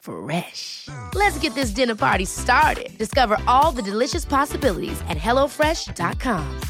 Fresh. 0.00 0.88
Let's 1.14 1.38
get 1.38 1.54
this 1.54 1.70
dinner 1.70 1.94
party 1.94 2.24
started. 2.24 2.96
Discover 2.98 3.36
all 3.46 3.70
the 3.72 3.82
delicious 3.82 4.24
possibilities 4.24 5.00
at 5.02 5.16
hellofresh.com. 5.18 6.60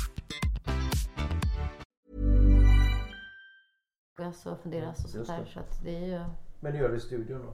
och 4.44 4.60
funderas 4.62 5.04
och 5.04 5.10
sånt 5.10 5.14
Just 5.14 5.30
där. 5.30 5.38
det. 5.44 5.50
Så 5.50 5.60
att 5.60 5.84
det 5.84 5.96
är 5.96 6.06
ju... 6.06 6.24
Men 6.60 6.76
gör 6.76 6.88
du 6.88 6.96
i 6.96 7.00
studion 7.00 7.42
då? 7.46 7.52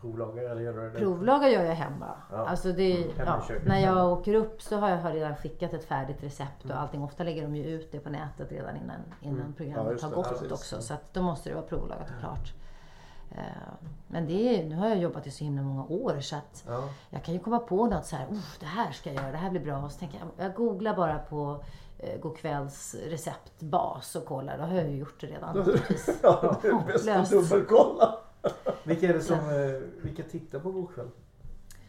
Provlagar 0.00 0.42
eller 0.50 0.60
gör 0.60 0.72
du 0.72 0.90
det? 0.90 0.98
Provlagar 0.98 1.48
gör 1.48 1.62
jag 1.64 1.74
hemma. 1.74 2.14
Ja. 2.30 2.36
Alltså 2.36 2.72
det, 2.72 3.02
Mm, 3.04 3.16
hemma 3.16 3.42
ja, 3.48 3.54
när 3.64 3.80
jag 3.80 4.12
åker 4.12 4.34
upp 4.34 4.62
så 4.62 4.76
har 4.76 4.90
jag 4.90 4.96
har 4.98 5.12
redan 5.12 5.36
skickat 5.36 5.72
ett 5.72 5.84
färdigt 5.84 6.22
recept 6.22 6.64
och 6.64 6.80
allting. 6.80 7.02
Ofta 7.02 7.24
lägger 7.24 7.42
de 7.42 7.56
ju 7.56 7.64
ut 7.64 7.92
det 7.92 7.98
på 7.98 8.10
nätet 8.10 8.52
redan 8.52 8.76
innan, 8.76 9.00
innan 9.20 9.38
Ja, 9.46 9.52
programmet 9.56 9.92
just 9.92 10.04
har 10.04 10.10
gått 10.10 10.26
Ja, 10.48 10.54
också. 10.54 10.82
Så 10.82 10.94
att 10.94 11.14
då 11.14 11.22
måste 11.22 11.48
det 11.48 11.54
vara 11.54 11.66
provlagat 11.66 12.10
och 12.10 12.20
klart. 12.20 12.52
Eh, 13.30 13.42
Men 14.08 14.26
det 14.26 14.32
är, 14.60 14.64
nu 14.64 14.76
har 14.76 14.88
jag 14.88 14.98
jobbat 14.98 15.26
i 15.26 15.30
så 15.30 15.44
himla 15.44 15.62
många 15.62 15.84
år 15.84 16.20
så 16.20 16.36
att 16.36 16.64
Ja. 16.66 16.88
jag 17.10 17.22
kan 17.24 17.34
ju 17.34 17.40
komma 17.40 17.58
på 17.58 17.86
något 17.86 18.06
så 18.06 18.16
här, 18.16 18.26
"Oh, 18.26 18.38
det 18.60 18.66
här 18.66 18.92
ska 18.92 19.12
jag 19.12 19.22
göra, 19.22 19.32
det 19.32 19.38
här 19.38 19.50
blir 19.50 19.60
bra. 19.60 19.78
Och 19.78 19.92
så 19.92 19.98
tänker 19.98 20.18
jag, 20.18 20.46
jag 20.46 20.54
googlar 20.54 20.96
bara 20.96 21.18
på 21.18 21.64
eh, 21.98 22.20
Godkvälls 22.20 22.96
receptbas 23.08 24.16
och 24.16 24.24
kollar. 24.26 24.58
Då 24.58 24.64
har 24.64 24.74
jag 24.76 24.88
ju 24.90 24.96
gjort 24.96 25.20
det 25.20 25.26
redan. 25.26 25.56
Ja, 26.22 26.56
det 26.62 26.68
är 26.68 26.86
bäst 26.86 27.08
att 27.08 27.30
dubbelkolla. 27.30 28.18
Vilka 28.84 29.08
är 29.08 29.12
det 29.12 29.20
som, 29.20 29.38
eh, 29.38 29.80
vilka 30.02 30.22
tittar 30.22 30.58
på 30.58 30.68
Go'kväll? 30.72 31.08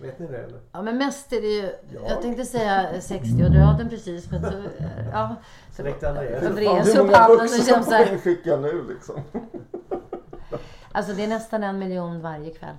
Vet 0.02 0.20
ni 0.20 0.28
det 0.28 0.38
eller? 0.44 0.60
Ja 0.72 0.82
men 0.82 0.98
mest 0.98 1.34
är 1.34 1.42
det 1.42 1.48
ju, 1.48 1.72
jag 2.08 2.22
tänkte 2.22 2.46
säga 2.46 3.02
60 3.02 3.44
och 3.44 3.52
döden 3.52 3.90
precis 3.90 4.32
men 4.32 4.42
så, 4.42 4.48
eh, 4.58 5.10
ja. 5.14 5.36
Så, 5.76 5.84
Direkt 5.84 6.04
Andreas. 6.04 6.46
Andreas 6.46 6.96
upp 6.96 7.14
handen 7.16 7.40
och 7.42 7.66
känns 7.66 7.86
så 7.86 7.92
här. 7.92 8.12
ni 8.12 8.18
skicka 8.18 8.58
nu 8.58 8.84
liksom? 8.90 9.16
Alltså 10.98 11.14
det 11.14 11.24
är 11.24 11.28
nästan 11.28 11.64
en 11.64 11.80
miljon 11.80 12.22
varje 12.22 12.52
kväll. 12.54 12.76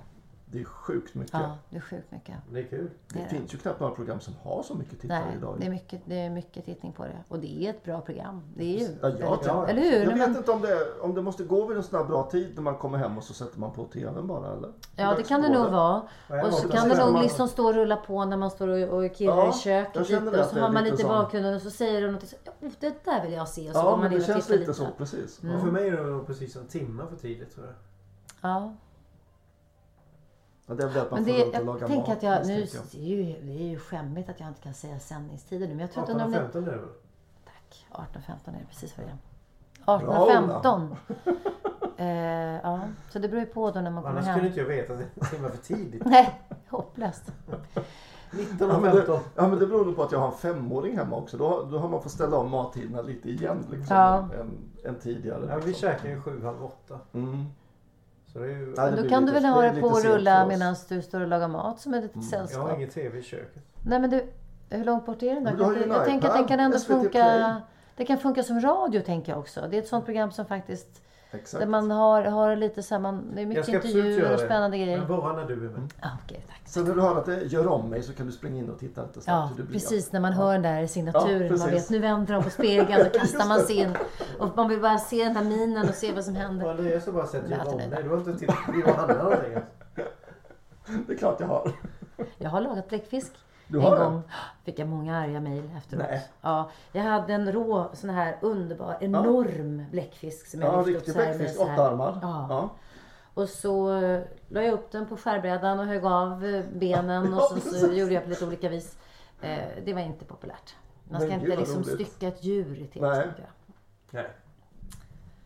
Det 0.51 0.59
är 0.59 0.63
sjukt 0.63 1.15
mycket. 1.15 1.33
Ja, 1.33 1.57
det 1.69 1.77
är 1.77 1.81
sjukt 1.81 2.11
mycket. 2.11 2.35
Det 2.51 2.59
är 2.59 2.63
kul. 2.63 2.89
Det 3.13 3.19
det. 3.19 3.29
finns 3.29 3.53
ju 3.53 3.57
knappt 3.57 3.79
några 3.79 3.95
program 3.95 4.19
som 4.19 4.33
har 4.43 4.63
så 4.63 4.75
mycket 4.75 4.99
tittare 5.01 5.19
Nej, 5.27 5.37
idag. 5.37 5.55
det 5.59 5.65
är, 5.65 5.69
mycket, 5.69 6.01
det 6.05 6.15
är 6.19 6.29
mycket 6.29 6.65
tittning 6.65 6.91
på 6.91 7.03
det. 7.03 7.17
Och 7.27 7.39
det 7.39 7.65
är 7.65 7.69
ett 7.69 7.83
bra 7.83 8.01
program. 8.01 8.41
Det 8.55 8.63
är 8.63 8.79
ju 8.79 8.87
Ja, 9.01 9.09
jag, 9.19 9.39
ja. 9.45 9.67
Eller 9.67 9.81
hur? 9.81 9.99
jag 9.99 10.05
vet 10.07 10.17
men, 10.17 10.35
inte 10.37 10.51
om 10.51 10.61
det, 10.61 10.99
om 11.01 11.13
det 11.15 11.21
måste 11.21 11.43
gå 11.43 11.65
vid 11.67 11.77
en 11.77 11.83
sån 11.83 11.99
här 11.99 12.05
bra 12.05 12.29
tid 12.31 12.51
när 12.55 12.61
man 12.61 12.75
kommer 12.75 12.97
hem 12.97 13.17
och 13.17 13.23
så 13.23 13.33
sätter 13.33 13.59
man 13.59 13.71
på 13.71 13.85
tvn 13.85 14.27
bara 14.27 14.53
eller? 14.53 14.71
ja, 14.95 15.13
det 15.17 15.23
kan 15.23 15.41
det 15.41 15.49
nog 15.49 15.71
vara. 15.71 16.01
Ja, 16.27 16.45
Och 16.47 16.53
så 16.53 16.67
ja, 16.67 16.75
kan 16.75 16.89
det 16.89 16.95
det 16.95 17.03
nog 17.05 17.13
man- 17.13 17.21
liksom 17.23 17.47
stå 17.47 17.67
och 17.67 17.73
rulla 17.73 17.95
på 17.95 18.25
när 18.25 18.37
man 18.37 18.51
står 18.51 18.67
och, 18.67 19.03
och 19.03 19.15
kirrar 19.15 19.37
Ja, 19.37 19.49
i 19.49 19.53
köket 19.53 19.95
jag 19.95 20.07
känner 20.07 20.21
lite. 20.25 20.37
det 20.37 20.43
Och 20.43 20.49
så 20.49 20.55
det 20.55 20.61
har 20.61 20.71
man 20.71 20.83
lite 20.83 21.01
i 21.01 21.05
bakgrunden 21.05 21.55
och 21.55 21.61
så 21.61 21.69
säger 21.69 22.01
de 22.01 22.07
något. 22.11 22.23
Oh, 22.61 22.69
det 22.79 23.05
där 23.05 23.23
vill 23.23 23.33
jag 23.33 23.47
se. 23.47 23.69
Och 23.69 23.75
så 23.75 23.81
går 23.81 23.89
Ja, 23.91 23.95
man 23.97 23.99
men 24.03 24.11
in 24.11 24.17
det 24.17 24.23
och 24.23 24.27
känns 24.27 24.45
tittar 24.45 24.59
lite 24.59 24.71
lite. 24.71 24.79
så 24.79 24.87
precis. 24.97 25.37
Och 25.55 25.61
för 25.61 25.71
mig 25.71 25.87
är 25.87 25.97
det 25.97 26.03
nog 26.03 26.27
precis 26.27 26.55
en 26.55 26.67
timme 26.67 27.03
för 27.09 27.15
tidigt 27.15 27.55
tror 27.55 27.65
jag. 27.65 27.75
Ja. 28.41 28.73
Ja, 30.65 30.73
det 30.75 30.83
är 30.83 30.87
väl 30.87 30.97
att 30.97 31.11
man 31.11 31.23
Men 31.23 31.33
får 31.33 31.37
det, 31.39 31.45
runt 31.45 31.55
och 31.59 31.65
laga 31.65 31.79
jag 31.79 31.87
tänker 31.89 32.07
mat. 32.09 32.17
att 32.17 32.23
jag, 32.23 32.47
nu, 32.47 32.65
det, 32.91 32.97
är 32.97 33.07
ju, 33.07 33.23
det 33.41 33.63
är 33.63 33.67
ju 33.69 33.79
skämmigt 33.79 34.29
att 34.29 34.39
jag 34.39 34.49
inte 34.49 34.61
kan 34.61 34.73
säga 34.73 34.99
sändningstider 34.99 35.67
nu. 35.67 35.73
Men 35.73 35.79
jag 35.79 35.91
tror 35.91 36.11
inte 36.11 36.23
18 36.23 36.31
de... 36.31 36.37
och 36.37 36.43
15 36.43 36.63
är 36.63 36.71
det 36.71 36.77
väl? 36.77 36.87
Tack. 37.45 37.85
18.15 37.91 38.55
är 38.55 38.59
det 38.59 38.65
precis 38.69 38.97
vad 38.97 39.07
det 39.07 39.11
är. 39.11 39.17
Bra, 39.99 40.27
18.15. 40.63 40.95
eh, 41.97 42.61
ja, 42.63 42.81
så 43.09 43.19
det 43.19 43.27
beror 43.27 43.39
ju 43.39 43.45
på 43.45 43.71
då 43.71 43.79
när 43.81 43.91
man 43.91 44.03
kommer 44.03 44.15
Annars 44.15 44.25
hem. 44.25 44.33
kunde 44.35 44.47
inte 44.47 44.59
jag 44.59 44.67
veta 44.67 44.93
att 44.93 44.99
det 44.99 45.05
är 45.05 45.09
en 45.23 45.29
timme 45.29 45.49
för 45.49 45.57
tidigt. 45.57 46.05
Nej, 46.05 46.41
hopplöst. 46.69 47.31
19 48.31 48.69
Ja 48.69 48.79
men, 48.79 48.95
det, 48.95 49.01
15. 49.01 49.19
ja 49.35 49.47
men 49.47 49.59
det 49.59 49.67
beror 49.67 49.85
nog 49.85 49.95
på 49.95 50.03
att 50.03 50.11
jag 50.11 50.19
har 50.19 50.27
en 50.27 50.37
femåring 50.37 50.97
hemma 50.97 51.15
också. 51.15 51.37
Då, 51.37 51.67
då 51.71 51.79
har 51.79 51.89
man 51.89 52.01
fått 52.03 52.11
ställa 52.11 52.37
om 52.37 52.51
mattiderna 52.51 53.01
lite 53.01 53.29
igen 53.29 53.65
liksom, 53.71 53.95
Ja. 53.97 54.17
än, 54.17 54.57
än 54.85 54.99
tidigare. 54.99 55.45
Ja, 55.49 55.57
vi 55.57 55.67
liksom. 55.67 55.89
käkar 55.89 56.09
ju 56.09 56.21
7, 56.21 56.43
halv 56.43 56.63
8. 56.65 56.99
mm. 57.13 57.45
Så 58.33 58.39
det 58.39 58.45
är 58.45 58.49
ju... 58.49 58.73
Ja, 58.77 58.83
det 58.89 59.03
Då 59.03 59.09
kan 59.09 59.25
lite- 59.25 59.37
du 59.37 59.41
väl 59.41 59.45
ha 59.53 59.61
det 59.61 59.81
på 59.81 59.87
och 59.87 60.03
rulla 60.03 60.47
medan 60.47 60.75
du 60.89 61.01
står 61.01 61.21
och 61.21 61.27
lagar 61.27 61.47
mat 61.47 61.79
som 61.79 61.93
ett 61.93 62.01
litet 62.03 62.15
Jag 62.15 62.23
sällskap. 62.25 62.69
har 62.69 62.75
ingen 62.75 62.89
tv 62.89 63.19
i 63.19 63.23
köket. 63.23 63.63
Nej 63.85 63.99
men 63.99 64.09
du, 64.09 64.25
hur 64.69 64.85
långt 64.85 65.05
bort 65.05 65.23
är 65.23 65.35
den 65.35 65.43
då? 65.57 65.63
Jag 65.63 65.77
en 65.99 66.05
tänker 66.05 66.27
att 66.27 66.33
den 66.35 66.47
kan 66.47 66.59
ändå 66.59 66.79
SVT 66.79 66.87
funka... 66.87 67.09
Play. 67.11 67.53
Det 67.95 68.05
kan 68.05 68.17
funka 68.17 68.43
som 68.43 68.61
radio 68.61 69.01
tänker 69.01 69.31
jag 69.31 69.39
också. 69.39 69.67
Det 69.69 69.77
är 69.77 69.81
ett 69.81 69.87
sånt 69.87 70.05
program 70.05 70.31
som 70.31 70.45
faktiskt... 70.45 71.01
Exakt. 71.31 71.59
Där 71.61 71.67
man 71.67 71.91
har, 71.91 72.23
har 72.23 72.55
lite 72.55 72.83
så 72.83 72.95
här, 72.95 73.01
man, 73.01 73.35
det 73.35 73.41
är 73.41 73.45
mycket 73.45 73.67
intervjuer 73.67 74.31
och 74.31 74.37
det. 74.37 74.45
spännande 74.45 74.77
grejer. 74.77 74.97
Men 74.97 75.07
bara 75.07 75.33
när 75.33 75.45
du 75.45 75.53
är 75.53 75.57
med. 75.69 75.93
Ja, 76.01 76.09
okej, 76.25 76.45
tack. 76.47 76.61
Sen 76.65 76.83
när 76.83 76.95
du 76.95 77.01
hör 77.01 77.15
att 77.15 77.25
det 77.25 77.43
gör 77.43 77.67
om 77.67 77.89
mig 77.89 78.03
så 78.03 78.13
kan 78.13 78.25
du 78.25 78.31
springa 78.31 78.57
in 78.57 78.69
och 78.69 78.79
titta 78.79 79.01
lite 79.01 79.13
snabbt 79.13 79.27
Ja, 79.27 79.45
hur 79.49 79.57
det 79.57 79.63
blir. 79.63 79.79
precis. 79.79 80.11
När 80.11 80.19
man 80.19 80.33
hör 80.33 80.53
den 80.53 80.61
där 80.61 80.87
signaturen. 80.87 81.47
Ja, 81.51 81.57
man 81.57 81.69
vet, 81.69 81.89
nu 81.89 81.99
vänder 81.99 82.33
de 82.33 82.43
på 82.43 82.49
spegeln. 82.49 83.03
Då 83.13 83.19
kastar 83.19 83.47
man 83.47 83.59
sig 83.59 83.75
in. 83.75 83.97
Och 84.39 84.49
man 84.57 84.69
vill 84.69 84.81
bara 84.81 84.97
se 84.97 85.23
den 85.23 85.33
där 85.33 85.43
minen 85.43 85.89
och 85.89 85.95
se 85.95 86.11
vad 86.11 86.25
som 86.25 86.33
Och 86.35 86.39
händer. 86.41 86.69
Andreas 86.69 87.05
har 87.05 87.13
bara 87.13 87.27
sett 87.27 87.43
Det 87.43 87.49
Göra 87.51 87.63
lät 87.63 87.73
om 87.73 87.77
dig. 87.77 88.03
Du 88.03 88.09
har 88.09 88.17
inte 88.17 88.37
tittat 88.37 88.55
på 88.65 88.71
någonting. 88.71 89.57
Det 91.07 91.13
är 91.13 91.17
klart 91.17 91.39
jag 91.39 91.47
har. 91.47 91.71
Jag 92.37 92.49
har 92.49 92.61
lagat 92.61 92.89
bläckfisk. 92.89 93.31
Du 93.69 93.77
en 93.77 93.83
har 93.83 93.97
det? 93.99 94.03
gång 94.03 94.21
fick 94.63 94.79
jag 94.79 94.87
många 94.87 95.17
arga 95.17 95.39
mejl 95.39 95.69
efteråt. 95.77 96.03
Nej. 96.09 96.27
Ja, 96.41 96.69
jag 96.91 97.03
hade 97.03 97.33
en 97.33 97.51
rå, 97.51 97.89
sån 97.93 98.09
här 98.09 98.37
underbar, 98.41 98.97
enorm 99.01 99.83
bläckfisk 99.91 100.47
som 100.47 100.61
jag 100.61 100.73
Ja, 100.73 100.77
lyfte 100.77 100.91
upp 100.91 100.95
riktig 100.97 101.13
så 101.13 101.19
här 101.19 101.27
med 101.27 101.37
bläckfisk, 101.37 101.59
så 101.59 101.65
här- 101.65 101.73
åtta 101.73 101.89
armar. 101.91 102.19
Ja. 102.21 102.45
Ja. 102.49 102.69
Och 103.33 103.49
så 103.49 103.95
eh, 104.03 104.21
la 104.47 104.63
jag 104.63 104.73
upp 104.73 104.91
den 104.91 105.05
på 105.05 105.17
skärbrädan 105.17 105.79
och 105.79 105.85
högg 105.85 106.05
av 106.05 106.45
eh, 106.45 106.63
benen 106.73 107.33
och 107.33 107.39
Ja, 107.55 107.71
så, 107.79 107.93
gjorde 107.93 108.13
jag 108.13 108.23
på 108.23 108.29
lite 108.29 108.45
olika 108.45 108.69
vis. 108.69 108.97
Eh, 109.41 109.57
det 109.85 109.93
var 109.93 110.01
inte 110.01 110.25
populärt. 110.25 110.75
Man 111.09 111.21
ska 111.21 111.29
Men 111.29 111.39
inte 111.41 111.55
liksom 111.57 111.75
roligt. 111.83 111.93
stycka 111.93 112.27
ett 112.27 112.43
djur 112.43 112.87
tv. 112.93 113.07
Nej. 113.07 113.27
Nej. 114.11 114.27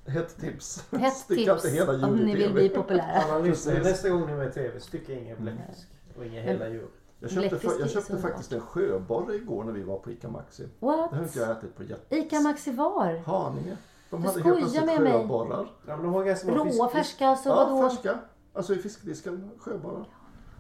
Hett 0.08 0.38
tips. 0.38 0.86
Hett 0.92 1.14
Sticka 1.14 1.56
tips 1.56 1.74
hela 1.74 2.08
om 2.08 2.16
ni 2.16 2.36
vill 2.36 2.54
bli 2.54 2.70
populära. 2.70 3.40
Nästa 3.84 4.10
gång 4.10 4.26
ni 4.26 4.32
är 4.32 4.38
med 4.38 4.48
i 4.48 4.52
tv. 4.52 4.80
Stycka 4.80 5.14
ingen 5.14 5.38
bläckfisk. 5.42 5.88
Och 6.18 6.26
inga 6.26 6.42
hela 6.42 6.68
djur. 6.70 6.88
Jag 7.24 7.32
köpte, 7.32 7.68
fa- 7.68 7.80
jag 7.80 7.90
köpte 7.90 8.18
faktiskt 8.18 8.52
en 8.54 8.60
sjöborre 8.62 9.36
igår 9.36 9.64
när 9.64 9.72
vi 9.72 9.84
var 9.84 9.98
på 9.98 10.12
ICA 10.12 10.30
Maxi. 10.30 10.68
Det 10.80 10.86
har 10.86 11.04
inte 11.04 11.16
What? 11.20 11.36
jag 11.36 11.52
ätit 11.52 11.76
på 11.76 11.84
jätte... 11.84 12.16
Ica 12.16 12.40
Maxi 12.40 12.72
var? 12.72 13.18
Haninge. 13.26 13.78
De 14.10 14.22
Du 14.22 14.28
hade 14.28 14.40
skojar 14.40 14.56
helt 14.56 14.60
plötsligt 14.74 14.86
med 14.86 15.02
mig. 15.02 15.12
sjöborrar. 15.22 15.68
Ja, 15.88 15.96
men 15.96 16.06
de 16.06 16.14
har 16.14 16.24
ganska 16.24 16.52
Råa, 16.52 16.66
fisk- 16.66 16.92
färska, 16.92 17.28
alltså 17.28 17.50
Ja, 17.50 17.56
vadå? 17.56 17.90
färska. 17.90 18.20
Alltså 18.54 18.74
i 18.74 18.78
fiskdisken, 18.78 19.52
sjöborrar. 19.60 20.08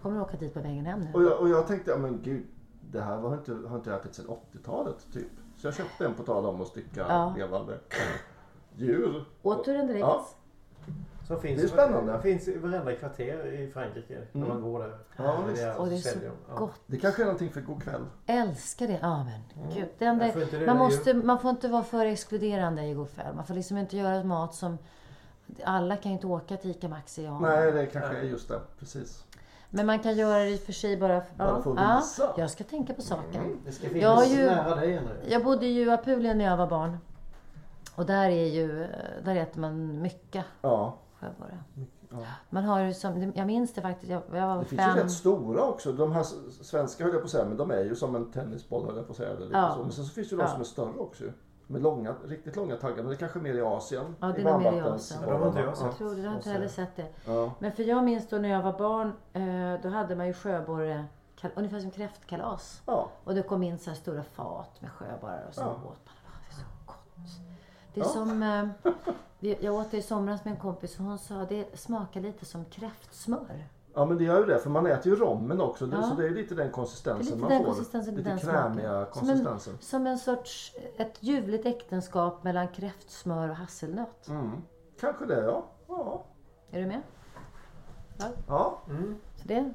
Kommer 0.01 0.15
du 0.15 0.21
åka 0.21 0.37
dit 0.37 0.53
på 0.53 0.59
vägen 0.59 0.85
hem 0.85 0.99
nu? 0.99 1.07
Och 1.13 1.23
jag, 1.23 1.39
och 1.39 1.49
jag 1.49 1.67
tänkte, 1.67 1.91
ja 1.91 1.97
men 1.97 2.21
gud, 2.23 2.45
det 2.91 3.01
här 3.01 3.17
har 3.17 3.33
inte, 3.33 3.53
har 3.67 3.75
inte 3.77 3.89
jag 3.89 3.99
ätit 3.99 4.15
sedan 4.15 4.25
80-talet 4.53 4.95
typ. 5.13 5.27
Så 5.57 5.67
jag 5.67 5.73
köpte 5.73 6.05
en 6.05 6.13
på 6.13 6.23
tal 6.23 6.45
om 6.45 6.61
att 6.61 6.67
stycka 6.67 7.05
Ja. 7.09 7.33
levande 7.37 7.79
djur. 8.75 9.25
Åt 9.41 9.65
du 9.65 9.73
den 9.73 9.87
direkt? 9.87 9.99
Ja. 10.01 10.27
Som 11.27 11.41
finns, 11.41 11.61
Det 11.61 11.67
är 11.67 11.69
spännande. 11.69 12.11
Det 12.13 12.21
finns 12.21 12.47
i 12.47 12.57
varenda 12.57 12.95
kvarter 12.95 13.45
i 13.53 13.71
Frankrike. 13.71 14.21
När 14.31 14.47
man 14.47 14.61
går 14.61 14.79
där. 14.79 14.97
Ja, 15.17 15.37
Det 15.45 15.51
visst. 15.51 15.63
är 15.63 15.77
Och 15.79 15.87
det 15.87 15.95
är 15.95 15.99
så. 15.99 16.19
Ja. 16.49 16.55
gott. 16.55 16.81
Det 16.85 16.97
kanske 16.97 17.21
är 17.21 17.25
någonting 17.25 17.49
för 17.49 17.61
god 17.61 17.83
kväll. 17.83 18.05
Älskar 18.25 18.87
det. 18.87 18.99
Ja 19.01 19.23
men 19.23 19.69
gud. 19.75 19.87
Det 19.97 20.05
enda, 20.05 20.27
Jag 20.27 20.47
det 20.51 20.65
man, 20.65 20.77
måste, 20.77 21.13
man 21.13 21.39
får 21.39 21.49
inte 21.49 21.67
vara 21.67 21.83
för 21.83 22.05
exkluderande 22.05 22.83
i 22.83 22.93
god 22.93 23.11
kväll. 23.11 23.35
Man 23.35 23.45
får 23.45 23.53
liksom 23.53 23.77
inte 23.77 23.97
göra 23.97 24.23
mat 24.23 24.55
som... 24.55 24.77
Alla 25.63 25.95
kan 25.97 26.11
ju 26.11 26.15
inte 26.15 26.27
åka 26.27 26.57
till 26.57 26.71
ICA 26.71 26.87
Maxi. 26.87 27.23
Ja. 27.23 27.39
Nej, 27.39 27.71
det 27.71 27.85
kanske 27.85 28.17
är 28.17 28.23
just 28.23 28.47
det. 28.49 28.59
Precis. 28.79 29.23
Men 29.69 29.85
man 29.85 29.99
kan 29.99 30.15
göra 30.17 30.37
det 30.39 30.49
i 30.49 30.55
och 30.55 30.59
för 30.59 30.73
sig 30.73 30.97
bara... 30.97 31.21
för- 31.21 31.35
Bara 31.35 31.61
för 31.61 31.71
att 31.71 31.77
ja, 31.77 31.97
visa. 32.01 32.33
jag 32.37 32.49
ska 32.51 32.63
tänka 32.63 32.93
på 32.93 33.01
saken. 33.01 33.57
Det 33.65 33.71
ska 33.71 33.83
Jag 33.85 33.93
finnas 33.93 34.15
har 34.15 34.25
ju- 34.25 34.45
nära 34.45 34.75
dig 34.75 34.97
Andreas. 34.97 35.17
Jag 35.27 35.43
bodde 35.43 35.65
ju 35.65 35.85
i 35.85 35.89
Apulien 35.91 36.37
när 36.37 36.45
jag 36.45 36.57
var 36.57 36.67
barn. 36.67 36.97
Och 37.95 38.05
där 38.05 38.29
är 38.29 38.45
ju... 38.47 38.87
Där 39.25 39.35
äter 39.35 39.59
man 39.61 40.01
mycket 40.01 40.45
Ja. 40.61 40.97
Sjöborre. 41.23 41.63
Man 42.49 42.63
har 42.63 42.79
ju 42.79 42.93
som... 42.93 43.33
Jag 43.35 43.47
minns 43.47 43.73
det 43.73 43.81
faktiskt. 43.81 44.11
Jag, 44.11 44.21
jag 44.33 44.47
var 44.47 44.57
Det 44.59 44.65
finns 44.65 44.81
ju 44.81 45.01
rätt 45.03 45.11
stora 45.11 45.63
också. 45.63 45.91
De 45.93 46.11
här 46.11 46.23
svenska 46.63 47.03
höll 47.03 47.13
jag 47.13 47.21
på 47.21 47.25
att 47.25 47.31
säga, 47.31 47.45
men 47.45 47.57
de 47.57 47.71
är 47.71 47.83
ju 47.83 47.95
som 47.95 48.15
en 48.15 48.31
tennisboll 48.31 48.85
höll 48.85 48.95
jag 48.97 49.05
på 49.07 49.11
att 49.11 49.17
säga. 49.17 49.29
Eller 49.29 49.57
Ja. 49.59 49.73
så. 49.75 49.81
Men 49.83 49.91
sen 49.91 50.05
så 50.05 50.13
finns 50.13 50.29
det 50.29 50.33
ju 50.35 50.37
de 50.37 50.43
Ja. 50.43 50.49
som 50.51 50.61
är 50.61 50.65
större 50.65 50.97
också. 50.97 51.23
Med 51.67 51.81
långa, 51.81 52.15
riktigt 52.25 52.55
långa 52.55 52.75
taggar. 52.75 52.95
Men 52.97 53.05
det 53.07 53.13
är 53.13 53.17
kanske 53.17 53.39
mer 53.39 53.53
i 53.53 53.61
Asien. 53.61 54.15
Ja, 54.19 54.27
det 54.27 54.41
är 54.41 54.45
nog 54.51 54.61
mer 54.61 54.73
i 54.73 54.81
Asien. 54.81 55.19
Ja, 55.23 55.31
de 55.31 55.39
har 55.41 55.47
inte 55.47 55.59
jag 55.59 55.69
Ja. 55.69 55.75
sett. 55.75 55.85
Jag 55.85 55.97
tror 55.97 56.15
det, 56.15 56.21
jag 56.21 56.29
har 56.29 56.35
inte 56.37 56.49
heller 56.49 56.67
sett 56.67 56.95
det. 56.95 57.07
Ja. 57.25 57.51
Men 57.59 57.71
för 57.71 57.83
jag 57.83 58.03
minns 58.03 58.29
då 58.29 58.37
när 58.37 58.49
jag 58.49 58.61
var 58.63 58.73
barn, 58.77 59.07
eh, 59.33 59.81
då 59.83 59.89
hade 59.89 60.15
man 60.15 60.27
ju 60.27 60.33
sjöborre, 60.33 61.05
ungefär 61.55 61.79
som 61.79 61.91
kräftkalas. 61.91 62.81
Ja. 62.85 63.07
Och 63.23 63.35
det 63.35 63.43
kom 63.43 63.63
in 63.63 63.79
så 63.79 63.89
här 63.89 63.97
stora 63.97 64.23
fat 64.23 64.81
med 64.81 64.91
sjöborrar 64.91 65.45
och 65.49 65.53
så 65.55 65.61
Ja. 65.61 65.67
åt 65.71 65.83
man. 65.83 65.93
Det 66.49 66.55
är 66.55 66.59
så 66.59 66.65
gott. 66.85 66.97
Det 67.93 67.99
är 68.01 68.03
som, 68.05 68.43
eh, 68.43 69.55
jag 69.59 69.75
åt 69.75 69.91
det 69.91 69.97
i 69.97 70.01
somras 70.01 70.45
med 70.45 70.53
en 70.53 70.59
kompis 70.59 70.99
och 70.99 71.05
hon 71.05 71.19
sa 71.19 71.45
det 71.45 71.79
smakar 71.79 72.21
lite 72.21 72.45
som 72.45 72.65
kräftsmör. 72.65 73.67
Ja 73.95 74.05
men 74.05 74.17
det 74.17 74.23
gör 74.23 74.39
ju 74.39 74.45
det 74.45 74.59
för 74.59 74.69
man 74.69 74.85
äter 74.87 75.07
ju 75.11 75.15
rommen 75.19 75.61
också. 75.61 75.85
Det- 75.85 75.95
Ja. 75.97 76.03
Så 76.03 76.15
det 76.15 76.25
är 76.25 76.29
lite 76.29 76.55
den 76.55 76.71
konsistensen 76.71 77.25
lite 77.25 77.37
man 77.37 77.49
den 77.49 77.59
får. 77.59 77.65
konsistensen, 77.65 78.15
lite 78.15 78.29
den 78.29 78.39
krämiga 78.39 79.05
smaken. 79.05 79.13
Som 79.13 79.27
konsistensen. 79.27 79.73
en, 79.73 79.79
som 79.81 80.07
en 80.07 80.17
sorts, 80.19 80.75
ett 80.97 81.17
ljuvligt 81.23 81.65
äktenskap 81.65 82.43
mellan 82.43 82.67
kräftsmör 82.67 83.49
och 83.49 83.55
hasselnöt. 83.55 84.27
Mm. 84.27 84.51
Kanske 84.99 85.25
det 85.25 85.43
ja. 85.43 85.65
Ja. 85.87 86.23
Är 86.71 86.79
du 86.81 86.87
med? 86.87 87.01
ja. 88.47 88.79
Så 89.35 89.47
det, 89.47 89.73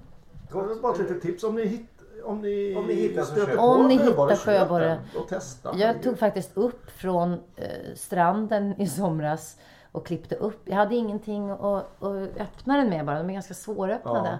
Gott. 0.50 0.82
Bara 0.82 0.92
ett 0.92 0.98
litet 0.98 1.22
tips 1.22 1.44
om 1.44 1.54
ni, 1.54 1.66
hitt, 1.66 1.97
om 2.24 2.40
ni, 2.40 2.76
Om 2.76 2.86
ni 2.86 2.94
hittar 2.94 3.22
så 3.22 3.32
stöter 3.32 3.58
Om 3.58 3.88
ni 3.88 3.94
hittar 3.96 4.36
sjöborre. 4.36 4.98
Och 5.16 5.28
testa. 5.28 5.76
Jag 5.76 6.02
tog 6.02 6.18
faktiskt 6.18 6.56
upp 6.56 6.90
från 6.90 7.32
eh, 7.56 7.68
stranden 7.94 8.80
i 8.80 8.86
somras 8.86 9.56
och 9.92 10.06
klippte 10.06 10.34
upp. 10.34 10.62
Jag 10.64 10.76
hade 10.76 10.94
ingenting 10.94 11.50
att, 11.50 12.02
att 12.02 12.36
öppna 12.40 12.76
den 12.76 12.88
med 12.90 13.06
bara. 13.06 13.18
De 13.18 13.28
är 13.30 13.34
ganska 13.34 13.54
svåröppnade. 13.54 14.38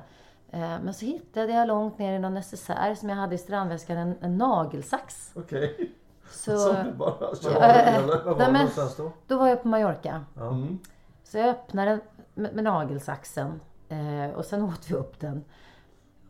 Eh, 0.51 0.61
men 0.61 0.95
så 0.95 1.05
hittade 1.05 1.53
jag 1.53 1.69
långt 1.69 1.99
ner 1.99 2.13
i 2.13 2.19
någon 2.19 2.35
necessär 2.35 2.95
som 2.95 3.09
jag 3.09 3.17
hade 3.17 3.35
i 3.35 3.39
strandväskan 3.39 3.97
en, 3.97 4.15
en 4.21 4.39
nagelsax. 4.39 5.33
Okej. 5.35 5.93
Så 6.31 6.59
Som 6.59 6.77
du 6.85 6.93
bara 6.93 7.15
Ja, 7.43 7.51
eh, 7.51 7.95
eller? 7.97 8.07
Var 8.25 8.35
var 8.35 8.39
Nej, 8.39 8.53
men- 8.53 8.89
då? 8.97 9.13
då 9.27 9.39
var 9.39 9.49
jag 9.49 9.63
på 9.63 9.69
Mallorca. 9.69 10.25
Mm. 10.37 10.79
Så 11.25 11.39
jag 11.39 11.49
öppnade 11.49 11.91
den 11.91 12.01
med, 12.35 12.55
med 12.55 12.65
nagelsaxen. 12.65 13.61
Eh, 13.89 14.37
och 14.37 14.45
sen 14.45 14.63
åt 14.63 14.91
vi 14.91 14.95
upp 14.95 15.21
den. 15.21 15.45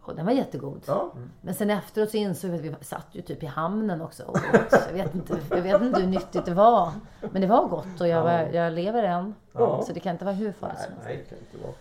Och 0.08 0.16
den 0.16 0.26
var 0.26 0.32
jättegod. 0.32 0.82
Ja. 0.86 1.12
Men 1.40 1.54
sen 1.54 1.70
efteråt 1.70 2.10
så 2.10 2.16
insåg 2.16 2.50
vi 2.50 2.68
att 2.68 2.80
vi 2.80 2.84
satt 2.84 3.06
ju 3.12 3.22
typ 3.22 3.42
i 3.42 3.46
hamnen 3.46 4.00
också. 4.00 4.24
Och 4.24 4.36
åt. 4.36 4.72
jag, 4.86 4.92
vet 4.92 5.14
inte, 5.14 5.38
jag 5.50 5.62
vet 5.62 5.82
inte 5.82 6.00
hur 6.00 6.08
nyttigt 6.08 6.44
det 6.44 6.54
var. 6.54 6.92
Men 7.32 7.42
det 7.42 7.48
var 7.48 7.68
gott 7.68 8.00
och 8.00 8.08
jag, 8.08 8.22
var, 8.22 8.32
jag 8.32 8.72
lever 8.72 9.02
än. 9.02 9.34
Ja. 9.52 9.82
Så 9.86 9.92
det 9.92 10.00
kan 10.00 10.12
inte 10.12 10.24
vara 10.24 10.34
hur 10.34 10.52
farligt 10.52 10.78
som 10.78 10.92
helst. 10.92 11.04
Nej, 11.04 11.16
det 11.16 11.28
kan 11.28 11.38
inte 11.38 11.66
vara. 11.66 11.74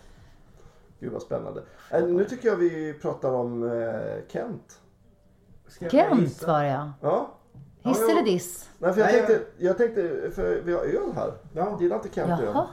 Gud 1.00 1.12
vad 1.12 1.22
spännande. 1.22 1.62
Äh, 1.90 2.04
nu 2.04 2.24
tycker 2.24 2.48
jag 2.48 2.56
vi 2.56 2.94
pratar 3.02 3.32
om 3.32 3.62
eh, 3.62 4.28
Kent. 4.28 4.80
Ska 5.66 5.84
jag 5.84 5.92
Kent 5.92 6.46
var 6.46 6.62
det 6.62 6.68
ja. 6.68 6.92
Ja. 7.00 7.34
Hiss 7.82 8.08
eller 8.10 8.22
diss? 8.22 8.70
Nej, 8.78 8.92
för 8.92 9.00
jag, 9.00 9.12
Nej, 9.12 9.26
tänkte, 9.26 9.44
jag 9.58 9.78
tänkte, 9.78 10.30
för 10.34 10.60
vi 10.64 10.72
har 10.72 10.80
öl 10.80 11.12
här. 11.14 11.32
Ja. 11.52 11.78
Gillar 11.80 11.96
inte 11.96 12.08
Kent 12.14 12.40
öl? 12.40 12.46
Jaha. 12.54 12.66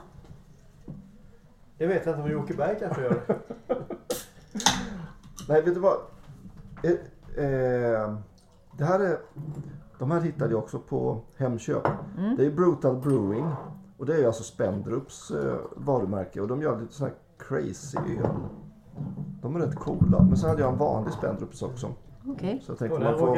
Det 1.77 1.87
vet 1.87 2.05
jag 2.05 2.13
inte 2.13 2.23
om 2.23 2.31
Jokeberg 2.31 2.79
kanske 2.79 3.01
gör. 3.01 3.21
Nej, 5.49 5.61
vet 5.61 5.73
du 5.73 5.79
vad? 5.79 5.97
Eh, 6.83 6.91
eh, 7.45 8.13
det 8.77 8.85
här 8.85 8.99
är, 8.99 9.17
de 9.99 10.11
här 10.11 10.21
hittade 10.21 10.51
jag 10.51 10.59
också 10.59 10.79
på 10.79 11.21
Hemköp. 11.37 11.87
Mm. 12.17 12.35
Det 12.35 12.45
är 12.45 12.51
Brutal 12.51 12.95
Brewing. 12.95 13.45
Och 13.97 14.05
det 14.05 14.21
är 14.21 14.27
alltså 14.27 14.43
Spendrups 14.43 15.31
eh, 15.31 15.55
varumärke. 15.75 16.41
Och 16.41 16.47
de 16.47 16.61
gör 16.61 16.79
lite 16.81 16.93
sån 16.93 17.07
här 17.07 17.15
crazy 17.37 17.97
öl. 17.97 18.29
De 19.41 19.55
är 19.55 19.59
rätt 19.59 19.75
coola. 19.75 20.21
Men 20.21 20.37
sen 20.37 20.49
hade 20.49 20.61
jag 20.61 20.71
en 20.71 20.77
vanlig 20.77 21.13
Spendrups 21.13 21.61
också. 21.61 21.91
Okej. 22.27 22.61
Så 22.65 22.71
jag 22.71 22.79
tänkte 22.79 22.99
man 22.99 23.19
får... 23.19 23.35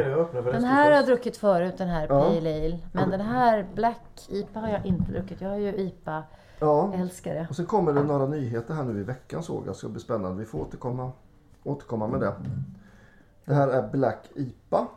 Den 0.52 0.64
här 0.64 0.86
har 0.86 0.92
jag 0.92 1.06
druckit 1.06 1.38
förut, 1.38 1.78
den 1.78 1.88
här 1.88 2.08
Ja. 2.10 2.22
Pale 2.22 2.66
Ale. 2.66 2.80
Men 2.92 3.10
den 3.10 3.22
här 3.22 3.68
Black 3.76 4.28
IPA 4.30 4.60
har 4.60 4.68
jag 4.68 4.86
inte 4.86 5.12
druckit. 5.12 5.42
Jag 5.42 5.52
är 5.54 5.58
ju 5.58 5.92
Ja. 6.60 6.92
IPA-älskare. 6.94 7.48
Och 7.50 7.56
sen 7.56 7.66
kommer 7.66 7.94
det 7.94 8.04
några 8.04 8.26
nyheter 8.26 8.74
här 8.74 8.84
nu 8.84 9.00
i 9.00 9.04
veckan 9.04 9.44
såg 9.44 9.68
jag. 9.68 9.76
Så 9.76 9.88
det 9.88 9.92
blir 9.92 10.02
spännande. 10.02 10.38
Vi 10.40 10.46
får 10.46 10.60
återkomma, 10.60 11.12
återkomma 11.68 12.08
med 12.08 12.20
det. 12.20 12.34
Det 13.46 13.54
här 13.54 13.68
är 13.68 13.90
Black 13.90 14.30
IPA. 14.36 14.88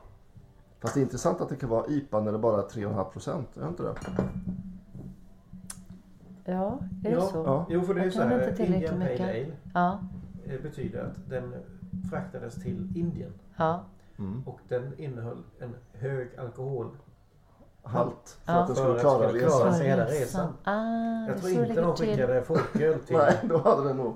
Fast 0.81 0.95
det 0.95 1.01
är 1.01 1.03
intressant 1.03 1.41
att 1.41 1.49
det 1.49 1.57
kan 1.57 1.68
vara 1.68 1.87
IPA 1.87 2.21
när 2.21 2.33
det 2.33 2.39
bara 2.39 2.59
är 2.62 2.66
3,5 2.66 3.05
procent. 3.05 3.57
Är 3.57 3.61
det 3.62 3.68
inte 3.68 3.83
det? 3.83 3.95
Ja, 6.45 6.79
är 7.05 7.11
det 7.11 7.16
Ja. 7.16 7.21
så? 7.21 7.43
Ja. 7.47 7.66
Jo, 7.68 7.83
för 7.83 7.95
det 7.95 8.01
är 8.03 8.11
så 8.11 8.23
här. 8.23 8.61
Indian 8.61 9.01
Pale. 9.01 9.12
Ale 9.31 9.47
Ja, 9.75 9.99
betyder 10.62 11.05
att 11.05 11.29
den 11.31 11.55
fraktades 12.11 12.55
till 12.55 12.89
Indien. 12.97 13.33
ja. 13.57 13.85
Och 14.47 14.61
den 14.68 15.01
innehöll 15.01 15.43
en 15.61 15.75
hög 15.93 16.29
alkohol. 16.39 16.87
Halt. 17.83 18.39
För 18.45 18.53
Ja. 18.53 18.59
att 18.61 18.66
den 18.66 18.77
skulle 18.77 18.95
att 18.95 19.01
klara 19.01 19.29
skulle 19.29 19.45
klara 19.45 19.64
resan. 19.64 19.75
sig 19.79 19.89
hela 19.89 20.05
resan. 20.05 20.53
Ah, 20.64 21.27
Jag 21.27 21.37
det 21.37 21.41
tror 21.41 21.64
inte 21.64 21.81
de 21.81 21.97
skickade 21.97 22.43
folköl 22.43 22.99
till... 23.01 23.16
Nej, 23.18 23.39
då 23.49 23.59
hade 23.59 23.89
den 23.89 23.97
nog 23.97 24.14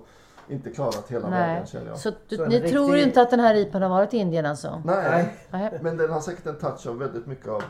inte 0.49 0.71
klarat 0.71 1.11
hela 1.11 1.31
Nej, 1.31 1.49
vägen 1.55 1.67
känner 1.67 1.87
jag. 1.87 1.99
så 1.99 2.13
du, 2.29 2.37
Så 2.37 2.47
ni 2.47 2.55
riktig- 2.57 2.73
tror 2.73 2.97
inte 2.97 3.23
att 3.23 3.31
den 3.31 3.41
här 3.41 3.55
IPAn 3.55 3.83
har 3.83 3.89
varit 3.89 4.15
i 4.15 4.17
Indien 4.19 4.47
alltså? 4.47 4.83
Nej, 4.85 5.35
Nej. 5.51 5.79
men 5.83 5.97
den 5.97 6.11
har 6.11 6.21
säkert 6.21 6.47
en 6.47 6.59
touch 6.59 6.87
av 6.87 6.99
väldigt 6.99 7.27
mycket 7.27 7.49
av 7.49 7.63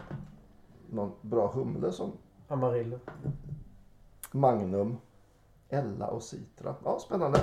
någon 0.91 1.13
bra 1.21 1.53
humle 1.53 1.93
som 1.93 2.13
Amarillo. 2.49 2.99
Magnum, 4.33 4.97
Ella 5.69 6.07
och 6.07 6.23
Citra. 6.23 6.75
Ja, 6.85 6.99
spännande. 6.99 7.41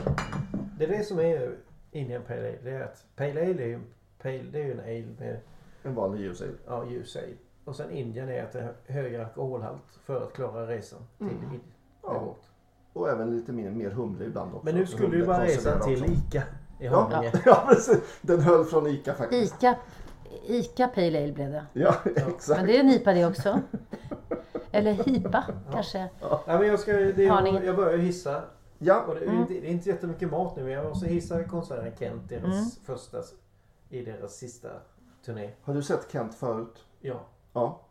Det 0.78 0.84
är 0.84 0.88
det 0.90 1.04
som 1.04 1.20
är 1.20 1.56
Indian 1.92 2.22
Pale 2.28 2.40
Ale. 2.40 2.58
Det 2.64 2.72
är 2.72 2.82
att 2.84 3.06
Pale 3.16 3.42
Ale 3.42 3.64
är 3.64 3.68
ju, 3.68 3.80
pale, 4.22 4.44
det 4.52 4.60
är 4.60 4.66
ju 4.66 4.72
en 4.72 4.80
ale 4.80 5.06
med 5.20 5.40
En 5.84 5.96
vanlig 5.96 6.22
ljus 6.22 6.42
ale. 6.42 6.52
ja, 6.68 6.86
ljus 6.86 7.16
ale. 7.16 7.34
Och 7.66 7.76
sen 7.76 7.92
Indien 7.92 8.30
är 8.30 8.44
att 8.44 8.52
det 8.52 8.62
har 8.62 8.74
högre 8.94 9.26
alkoholhalt 9.26 10.00
för 10.06 10.22
att 10.24 10.34
klara 10.34 10.68
resan 10.68 11.00
till 11.18 11.28
Mm. 11.28 11.44
Indien. 11.44 11.62
Ja. 12.04 12.36
Och 12.94 13.10
även 13.10 13.32
lite 13.38 13.52
mer, 13.52 13.70
mer 13.72 13.90
humle 13.90 14.26
ibland 14.26 14.54
också. 14.54 14.66
Men 14.66 14.76
nu 14.76 14.86
skulle 14.86 15.08
humle 15.08 15.26
bara 15.26 15.46
konserverar 15.48 15.80
till 15.80 16.02
också. 16.04 16.14
ICA 16.14 16.44
i 16.80 16.86
Ja, 16.86 17.00
Haninge. 17.12 17.34
ja, 17.46 17.64
precis. 17.70 18.00
Den 18.22 18.40
höll 18.42 18.66
från 18.66 18.88
Ica 18.88 19.14
faktiskt. 19.14 19.56
Ica, 19.56 19.76
Ica 20.46 20.88
Pale 20.88 21.24
Ale 21.24 21.32
blev 21.34 21.52
det. 21.52 21.66
Ja, 21.74 21.96
exakt. 22.16 22.60
Men 22.60 22.68
det 22.68 22.76
är 22.78 22.80
en 22.80 22.90
IPA 22.90 23.14
det 23.14 23.26
också. 23.26 23.62
Eller 24.72 24.92
HIPA 24.94 25.44
kanske. 25.72 26.10
Ja, 26.20 26.44
men 26.48 26.68
jag, 26.68 26.80
ska, 26.80 26.92
det 26.94 27.26
är, 27.26 27.64
jag 27.66 27.76
börjar 27.76 27.98
hissa. 27.98 28.42
Ja, 28.78 29.04
Och 29.08 29.16
det, 29.16 29.26
är 29.26 29.34
inte, 29.34 29.54
det 29.54 29.68
är 29.68 29.72
inte 29.72 29.90
jättemycket 29.90 30.32
mat 30.32 30.56
nu 30.56 30.64
men 30.64 30.72
jag 30.72 30.86
måste 30.86 31.08
hissa 31.08 31.44
konserten 31.44 31.92
Kent. 32.00 32.30
Deras 32.30 32.44
Mm. 32.46 32.66
första 32.86 33.18
i 33.90 34.02
deras 34.06 34.34
sista 34.36 34.70
turné. 35.26 35.50
har 35.62 35.74
du 35.74 35.84
sett 35.84 36.12
Kent 36.12 36.36
förut? 36.36 36.86
Ja. 37.00 37.20
Ja. 37.54 37.82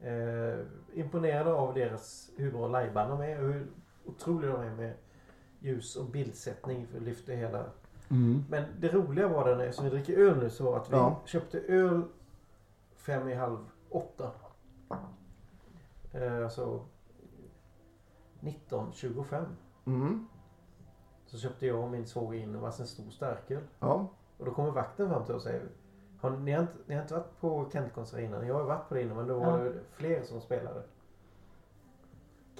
Eh, 0.00 0.58
imponerad 0.94 1.48
av 1.48 1.74
deras, 1.74 2.30
hur 2.36 2.52
bra 2.52 2.80
liveband 2.80 3.10
de 3.10 3.20
är 3.20 3.42
och 3.44 3.52
hur 3.52 3.66
otroliga 4.04 4.52
de 4.52 4.62
är 4.62 4.74
med 4.74 4.94
ljus 5.60 5.96
och 5.96 6.04
bildsättning 6.06 6.86
för 6.86 6.96
att 6.96 7.02
lyfta 7.02 7.32
hela. 7.32 7.64
Men 8.48 8.64
det 8.80 8.88
roliga 8.88 9.28
var 9.28 9.48
det 9.48 9.56
när 9.56 9.70
som 9.72 9.84
vi 9.84 9.90
dricker 9.90 10.16
öl 10.18 10.38
nu 10.38 10.50
så 10.50 10.74
att 10.74 10.90
vi 10.92 10.96
Ja. 10.96 11.20
köpte 11.24 11.60
öl 11.60 12.02
fem 12.96 13.28
i 13.28 13.34
halv 13.34 13.58
åtta. 13.88 14.30
Eh, 16.12 16.44
alltså 16.44 16.84
19.25. 18.40 19.44
Mm. 19.86 20.26
Så 21.26 21.38
köpte 21.38 21.66
jag 21.66 21.80
och 21.84 21.90
min 21.90 22.06
svåger 22.06 22.38
in 22.38 22.54
en 22.54 22.60
varsin 22.60 22.86
stor 22.86 23.10
starköl. 23.10 23.62
Ja. 23.80 24.08
Och 24.38 24.44
då 24.44 24.50
kommer 24.54 24.70
vakten 24.70 25.08
fram 25.08 25.24
till 25.24 25.34
oss 25.34 25.36
och 25.36 25.42
säger 25.50 25.68
har, 26.20 26.30
ni, 26.30 26.52
har 26.52 26.60
inte, 26.62 26.72
ni 26.86 26.94
har 26.94 27.02
inte 27.02 27.14
varit 27.14 27.40
på 27.40 27.70
Kent-konsert 27.72 28.20
innan? 28.20 28.46
Jag 28.46 28.54
har 28.54 28.64
varit 28.64 28.88
på 28.88 28.94
det 28.94 29.02
innan 29.02 29.16
men 29.16 29.26
då 29.26 29.38
var 29.38 29.58
Ja. 29.58 29.64
det 29.64 29.72
fler 29.92 30.22
som 30.22 30.40
spelade. 30.40 30.82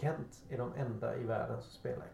Kent 0.03 0.43
är 0.51 0.59
de 0.59 0.73
enda 0.77 1.17
i 1.17 1.25
världen 1.25 1.63
som 1.63 1.71
spelar 1.73 2.07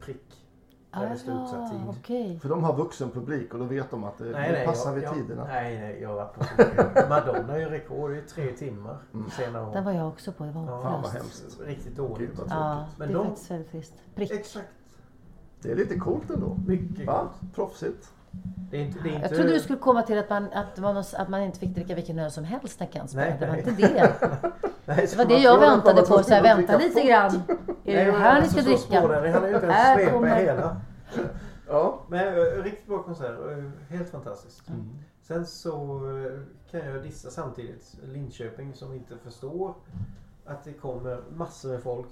prick. 0.00 0.46
När 0.94 1.10
det 1.10 1.16
står 1.18 1.42
utsatt 1.44 1.70
tid. 1.70 1.80
Ah, 1.88 1.94
okej. 1.98 2.38
För 2.40 2.48
de 2.48 2.64
har 2.64 2.76
vuxen 2.76 3.10
publik 3.10 3.52
och 3.54 3.58
då 3.58 3.64
vet 3.64 3.90
de 3.90 4.04
att 4.04 4.18
det, 4.18 4.24
det 4.32 4.62
passar 4.66 4.90
jag, 4.90 4.94
vid 4.94 5.04
jag, 5.04 5.14
tiderna. 5.14 5.44
Nej, 5.44 5.78
nej, 5.78 5.98
jag 6.02 6.08
har 6.08 6.16
varit 6.16 6.34
på. 6.34 7.08
Madonna 7.08 7.54
är 7.54 7.58
ju 7.58 7.66
rekord, 7.68 8.10
det 8.10 8.16
är 8.16 8.22
tre 8.22 8.52
timmar 8.52 8.96
senare. 9.36 9.72
Den 9.74 9.84
var 9.84 9.92
jag 9.92 10.08
också 10.08 10.32
på. 10.32 10.44
Det 10.44 10.50
var 10.50 10.62
Ja, 10.66 10.82
Fan 10.82 11.02
vad 11.02 11.12
hemskt. 11.12 11.60
Riktigt 11.60 11.96
dåligt. 11.96 12.30
Gud 12.36 12.46
Ja. 12.50 12.86
Men 12.96 13.08
det 13.08 13.14
är 13.14 13.18
de- 13.18 13.26
faktiskt 13.26 13.50
väldigt 13.50 13.70
trist. 13.70 13.94
Prick. 14.14 14.30
Exakt. 14.30 14.68
Det 15.62 15.70
är 15.70 15.76
lite 15.76 15.98
coolt 15.98 16.30
ändå. 16.30 16.56
Mycket 16.66 17.06
Va? 17.06 17.28
Proffsigt. 17.54 18.12
Det 18.70 18.76
är 18.76 18.80
inte, 18.84 18.98
det 19.02 19.08
är 19.08 19.12
inte... 19.14 19.26
Jag 19.28 19.34
trodde 19.36 19.52
du 19.52 19.60
skulle 19.60 19.78
komma 19.78 20.02
till 20.02 20.18
att 20.18 20.30
man, 20.30 20.52
att, 20.52 20.78
man, 20.78 20.96
att 20.96 21.28
man 21.28 21.42
inte 21.42 21.58
fick 21.58 21.74
dricka 21.74 21.94
vilken 21.94 22.18
öl 22.18 22.30
som 22.30 22.44
helst 22.44 22.80
när 22.80 22.86
Kent 22.86 23.10
spelade. 23.10 23.30
Nej, 23.30 23.38
Det 23.40 23.46
var 23.46 23.76
nej. 23.76 23.84
inte 23.86 24.52
det. 24.52 24.52
Nej, 24.84 25.06
Det 25.10 25.16
var 25.16 25.24
det 25.24 25.38
jag 25.38 25.60
väntade 25.60 26.02
på. 26.02 26.22
Så 26.22 26.30
väntar 26.30 26.78
dricka 26.78 26.78
lite 26.78 27.02
grann. 27.08 27.42
Är 27.84 28.06
det 28.06 28.12
här 28.12 28.40
ni 28.42 28.48
ska 28.48 28.58
så 28.62 28.68
dricka? 28.68 29.02
ju 29.48 29.54
inte 29.54 29.66
ens 29.66 29.76
Här 29.76 29.96
svepa 29.96 30.12
kommer- 30.12 30.36
hela. 30.36 30.80
Ja. 31.68 32.00
Men 32.08 32.28
äh, 32.28 32.40
riktigt 32.62 32.86
bra 32.86 33.02
konsert. 33.02 33.38
äh, 33.50 33.70
Helt 33.96 34.10
fantastiskt. 34.10 34.68
Mm. 34.68 34.88
Sen 35.22 35.46
så 35.46 35.96
äh, 36.26 36.40
kan 36.70 36.80
jag 36.90 37.02
dissa 37.02 37.30
samtidigt 37.30 37.94
Linköping 38.04 38.74
som 38.74 38.92
inte 38.94 39.16
förstår 39.24 39.74
att 40.44 40.64
det 40.64 40.72
kommer 40.72 41.22
massor 41.36 41.68
med 41.68 41.82
folk. 41.82 42.06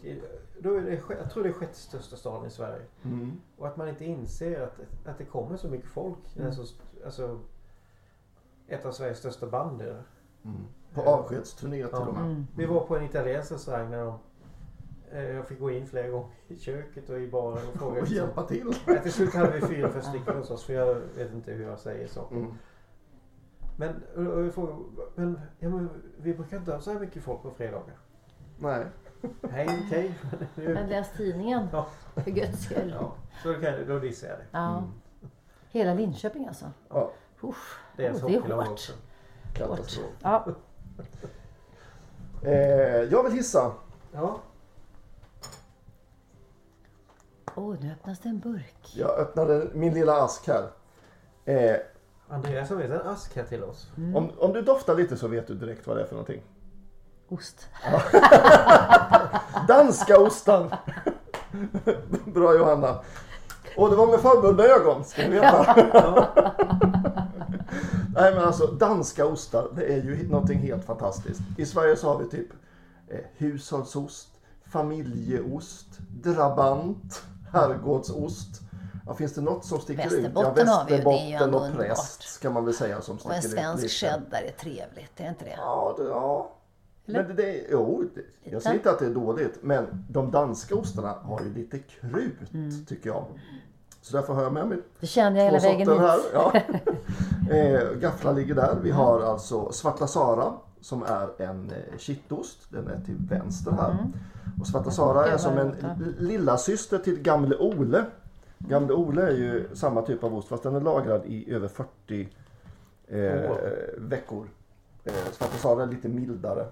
Då 0.58 0.74
är 0.74 0.80
det, 0.80 1.00
jag 1.20 1.30
tror 1.30 1.42
det 1.42 1.48
är 1.48 1.52
sjätte 1.52 1.78
största 1.78 2.16
staden 2.16 2.46
i 2.46 2.50
Sverige. 2.50 2.82
Mm. 3.04 3.40
Och 3.58 3.66
att 3.66 3.76
man 3.76 3.88
inte 3.88 4.04
inser 4.04 4.60
att, 4.62 4.80
att 5.06 5.18
det 5.18 5.24
kommer 5.24 5.56
så 5.56 5.68
mycket 5.68 5.90
folk. 5.90 6.36
Mm. 6.36 6.46
Alltså, 6.46 6.62
alltså, 7.04 7.38
ett 8.68 8.86
av 8.86 8.92
Sveriges 8.92 9.18
största 9.18 9.46
band 9.46 9.82
är 9.82 10.02
det. 10.42 10.94
På 10.94 11.02
avskedsturné 11.02 11.76
till 11.76 11.88
Ja. 11.92 11.98
och 12.06 12.14
med. 12.14 12.22
Mm. 12.24 12.46
Vi 12.56 12.66
var 12.66 12.80
på 12.80 12.96
en 12.96 13.04
italiensk 13.04 13.52
restaurang 13.52 13.90
när 13.90 14.04
de, 14.04 14.18
eh, 15.12 15.22
jag 15.30 15.46
fick 15.46 15.60
gå 15.60 15.70
in 15.70 15.86
flera 15.86 16.08
gånger 16.08 16.28
i 16.48 16.58
köket 16.58 17.10
och 17.10 17.18
i 17.20 17.28
baren 17.28 17.68
och 17.68 17.78
fråga. 17.78 18.00
Och 18.02 18.08
hjälpa 18.08 18.42
till. 18.42 18.72
Ja, 18.86 18.98
till 19.02 19.12
slut 19.12 19.34
hade 19.34 19.50
vi 19.50 19.60
fyra 19.60 19.88
för 19.88 20.00
stycken 20.00 20.36
hos 20.36 20.50
oss 20.50 20.64
för 20.64 20.72
jag 20.72 20.94
vet 20.94 21.32
inte 21.32 21.52
hur 21.52 21.66
jag 21.66 21.78
säger 21.78 22.06
saker. 22.08 22.36
Mm. 22.36 22.54
Men, 23.76 24.02
och 24.16 24.44
jag 24.44 24.54
frågade, 24.54 24.78
men, 25.14 25.40
ja, 25.58 25.68
men 25.68 25.88
vi 26.16 26.34
brukar 26.34 26.56
inte 26.56 26.72
ha 26.72 26.80
så 26.80 26.92
här 26.92 27.00
mycket 27.00 27.22
folk 27.22 27.42
på 27.42 27.50
fredagar. 27.50 27.96
Nej. 28.58 28.86
Nej, 29.40 29.82
okej. 29.86 30.14
Men 30.54 30.88
läs 30.88 31.12
tidningen. 31.16 31.68
Ja. 31.72 31.86
För 32.14 32.30
guds 32.30 32.64
skull. 32.64 32.94
Ja, 33.00 33.14
så 33.42 33.52
då, 33.52 33.60
kan, 33.60 33.86
då 33.88 33.98
dissar 33.98 34.28
jag 34.28 34.38
det. 34.38 34.44
Ja. 34.50 34.84
Hela 35.70 35.94
Linköping 35.94 36.46
alltså. 36.46 36.64
Ja. 36.88 37.10
Uff. 37.40 37.78
Deras 37.96 38.22
Oh, 38.22 38.30
det 38.30 38.36
är 38.36 38.40
hårt. 38.40 38.68
också. 38.68 38.92
Katastrof. 39.54 40.10
Ja. 40.22 40.44
Eh, 42.42 42.52
jag 43.02 43.22
vill 43.22 43.32
hissa. 43.32 43.72
Ja, 44.12 44.40
Åh, 47.54 47.74
nu 47.80 47.92
öppnas 47.92 48.18
det 48.18 48.28
en 48.28 48.38
burk. 48.38 48.92
Jag 48.94 49.18
öppnade 49.18 49.66
min 49.74 49.94
lilla 49.94 50.22
ask 50.22 50.48
här. 50.48 50.70
Eh, 51.44 51.76
Andreas 52.28 52.68
har 52.68 52.76
med 52.76 52.90
en 52.92 53.06
ask 53.08 53.36
här 53.36 53.44
till 53.44 53.64
oss. 53.64 53.88
om, 54.14 54.30
om 54.38 54.52
du 54.52 54.62
doftar 54.62 54.94
lite 54.94 55.16
så 55.16 55.28
vet 55.28 55.46
du 55.46 55.54
direkt 55.54 55.86
vad 55.86 55.96
det 55.96 56.02
är 56.02 56.06
för 56.06 56.14
någonting. 56.14 56.42
Ost. 57.28 57.68
Danska 59.68 60.18
ostar. 60.20 60.78
Bra 62.32 62.54
Johanna. 62.54 63.00
Och 63.76 63.90
det 63.90 63.96
var 63.96 64.06
med 64.06 64.20
förbundna 64.20 64.64
ögon 64.64 65.04
ska 65.04 65.22
ni 65.22 65.28
veta. 65.28 65.64
Nej 68.14 68.34
men 68.34 68.44
alltså 68.44 68.66
danska 68.66 69.26
ostar 69.26 69.68
det 69.76 69.84
är 69.84 70.02
ju 70.02 70.28
någonting 70.28 70.58
helt 70.58 70.84
fantastiskt. 70.84 71.40
I 71.58 71.66
Sverige 71.66 71.96
så 71.96 72.08
har 72.08 72.18
vi 72.18 72.28
typ 72.28 72.48
eh, 73.08 73.18
hushållsost, 73.36 74.28
familjeost, 74.66 75.86
drabant, 76.22 77.22
herrgårdsost. 77.52 78.60
Ja, 79.06 79.14
finns 79.14 79.34
det 79.34 79.40
något 79.40 79.64
som 79.64 79.80
sticker 79.80 80.06
ut? 80.06 80.12
Västerbotten 80.12 80.68
har 80.68 80.84
vi 80.84 80.96
ju, 80.96 81.02
det 81.02 81.10
är 81.10 81.26
ju 81.26 81.32
Västerbotten 81.32 81.54
och 81.54 81.60
underbart. 81.66 81.86
präst 81.86 82.22
ska 82.22 82.50
man 82.50 82.64
väl 82.64 82.74
säga 82.74 83.00
som 83.00 83.14
Och 83.14 83.20
sticker 83.20 83.36
en 83.36 83.44
ut 83.44 83.50
svensk 83.50 83.82
lite. 83.82 83.94
cheddar 83.94 84.42
är 84.42 84.52
trevligt, 84.60 85.20
är 85.20 85.22
det 85.24 85.28
inte 85.28 85.44
det? 85.44 85.54
Ja, 85.56 85.94
det, 85.98 86.04
ja. 86.04 86.56
Eller? 87.06 87.24
Men 87.26 87.36
det, 87.36 87.42
det, 87.42 87.66
jo, 87.70 88.04
det, 88.14 88.50
jag 88.50 88.62
säger 88.62 88.76
inte 88.76 88.90
att 88.90 88.98
det 88.98 89.06
är 89.06 89.14
dåligt. 89.14 89.58
Men 89.62 90.04
de 90.10 90.30
danska 90.30 90.74
ostarna 90.74 91.14
har 91.22 91.40
ju 91.40 91.54
lite 91.54 91.78
krut 91.78 92.52
Mm. 92.54 92.84
tycker 92.86 93.10
jag. 93.10 93.24
Så 94.02 94.16
därför 94.16 94.34
har 94.34 94.42
jag 94.42 94.52
med 94.52 94.66
mig 94.68 94.78
Det 95.00 95.06
kände 95.06 95.38
jag 95.38 95.46
hela 95.46 95.60
två 95.60 95.68
vägen 95.68 95.88
hit. 95.88 96.00
här. 96.00 96.20
Ja. 96.34 96.52
eh, 97.56 97.98
gafflar 98.00 98.34
ligger 98.34 98.54
där. 98.54 98.76
Vi 98.82 98.90
har 98.90 99.20
alltså 99.20 99.72
Svarta 99.72 100.06
Sara 100.06 100.52
som 100.80 101.02
är 101.02 101.42
en 101.42 101.70
eh, 101.70 101.98
kittost. 101.98 102.58
Den 102.68 102.88
är 102.88 103.00
till 103.00 103.16
vänster 103.30 103.70
här. 103.70 103.90
Mm. 103.90 104.12
Och 104.60 104.66
Svarta 104.66 104.90
Sara 104.90 105.26
är 105.26 105.36
som 105.36 105.58
en 105.58 105.74
lilla 106.18 106.56
syster 106.58 106.98
till 106.98 107.22
Gamle 107.22 107.56
Ole. 107.56 108.04
Gamle 108.58 108.92
Ole 108.92 109.22
är 109.22 109.30
ju 109.36 109.68
samma 109.74 110.02
typ 110.02 110.24
av 110.24 110.34
ost 110.34 110.48
fast 110.48 110.62
den 110.62 110.74
är 110.74 110.80
lagrad 110.80 111.22
i 111.26 111.52
över 111.54 111.68
40 111.68 112.28
eh, 113.08 113.50
veckor. 113.98 114.46
Eh, 115.04 115.12
Svarta 115.32 115.56
Sara 115.58 115.82
är 115.82 115.86
lite 115.86 116.08
mildare. 116.08 116.66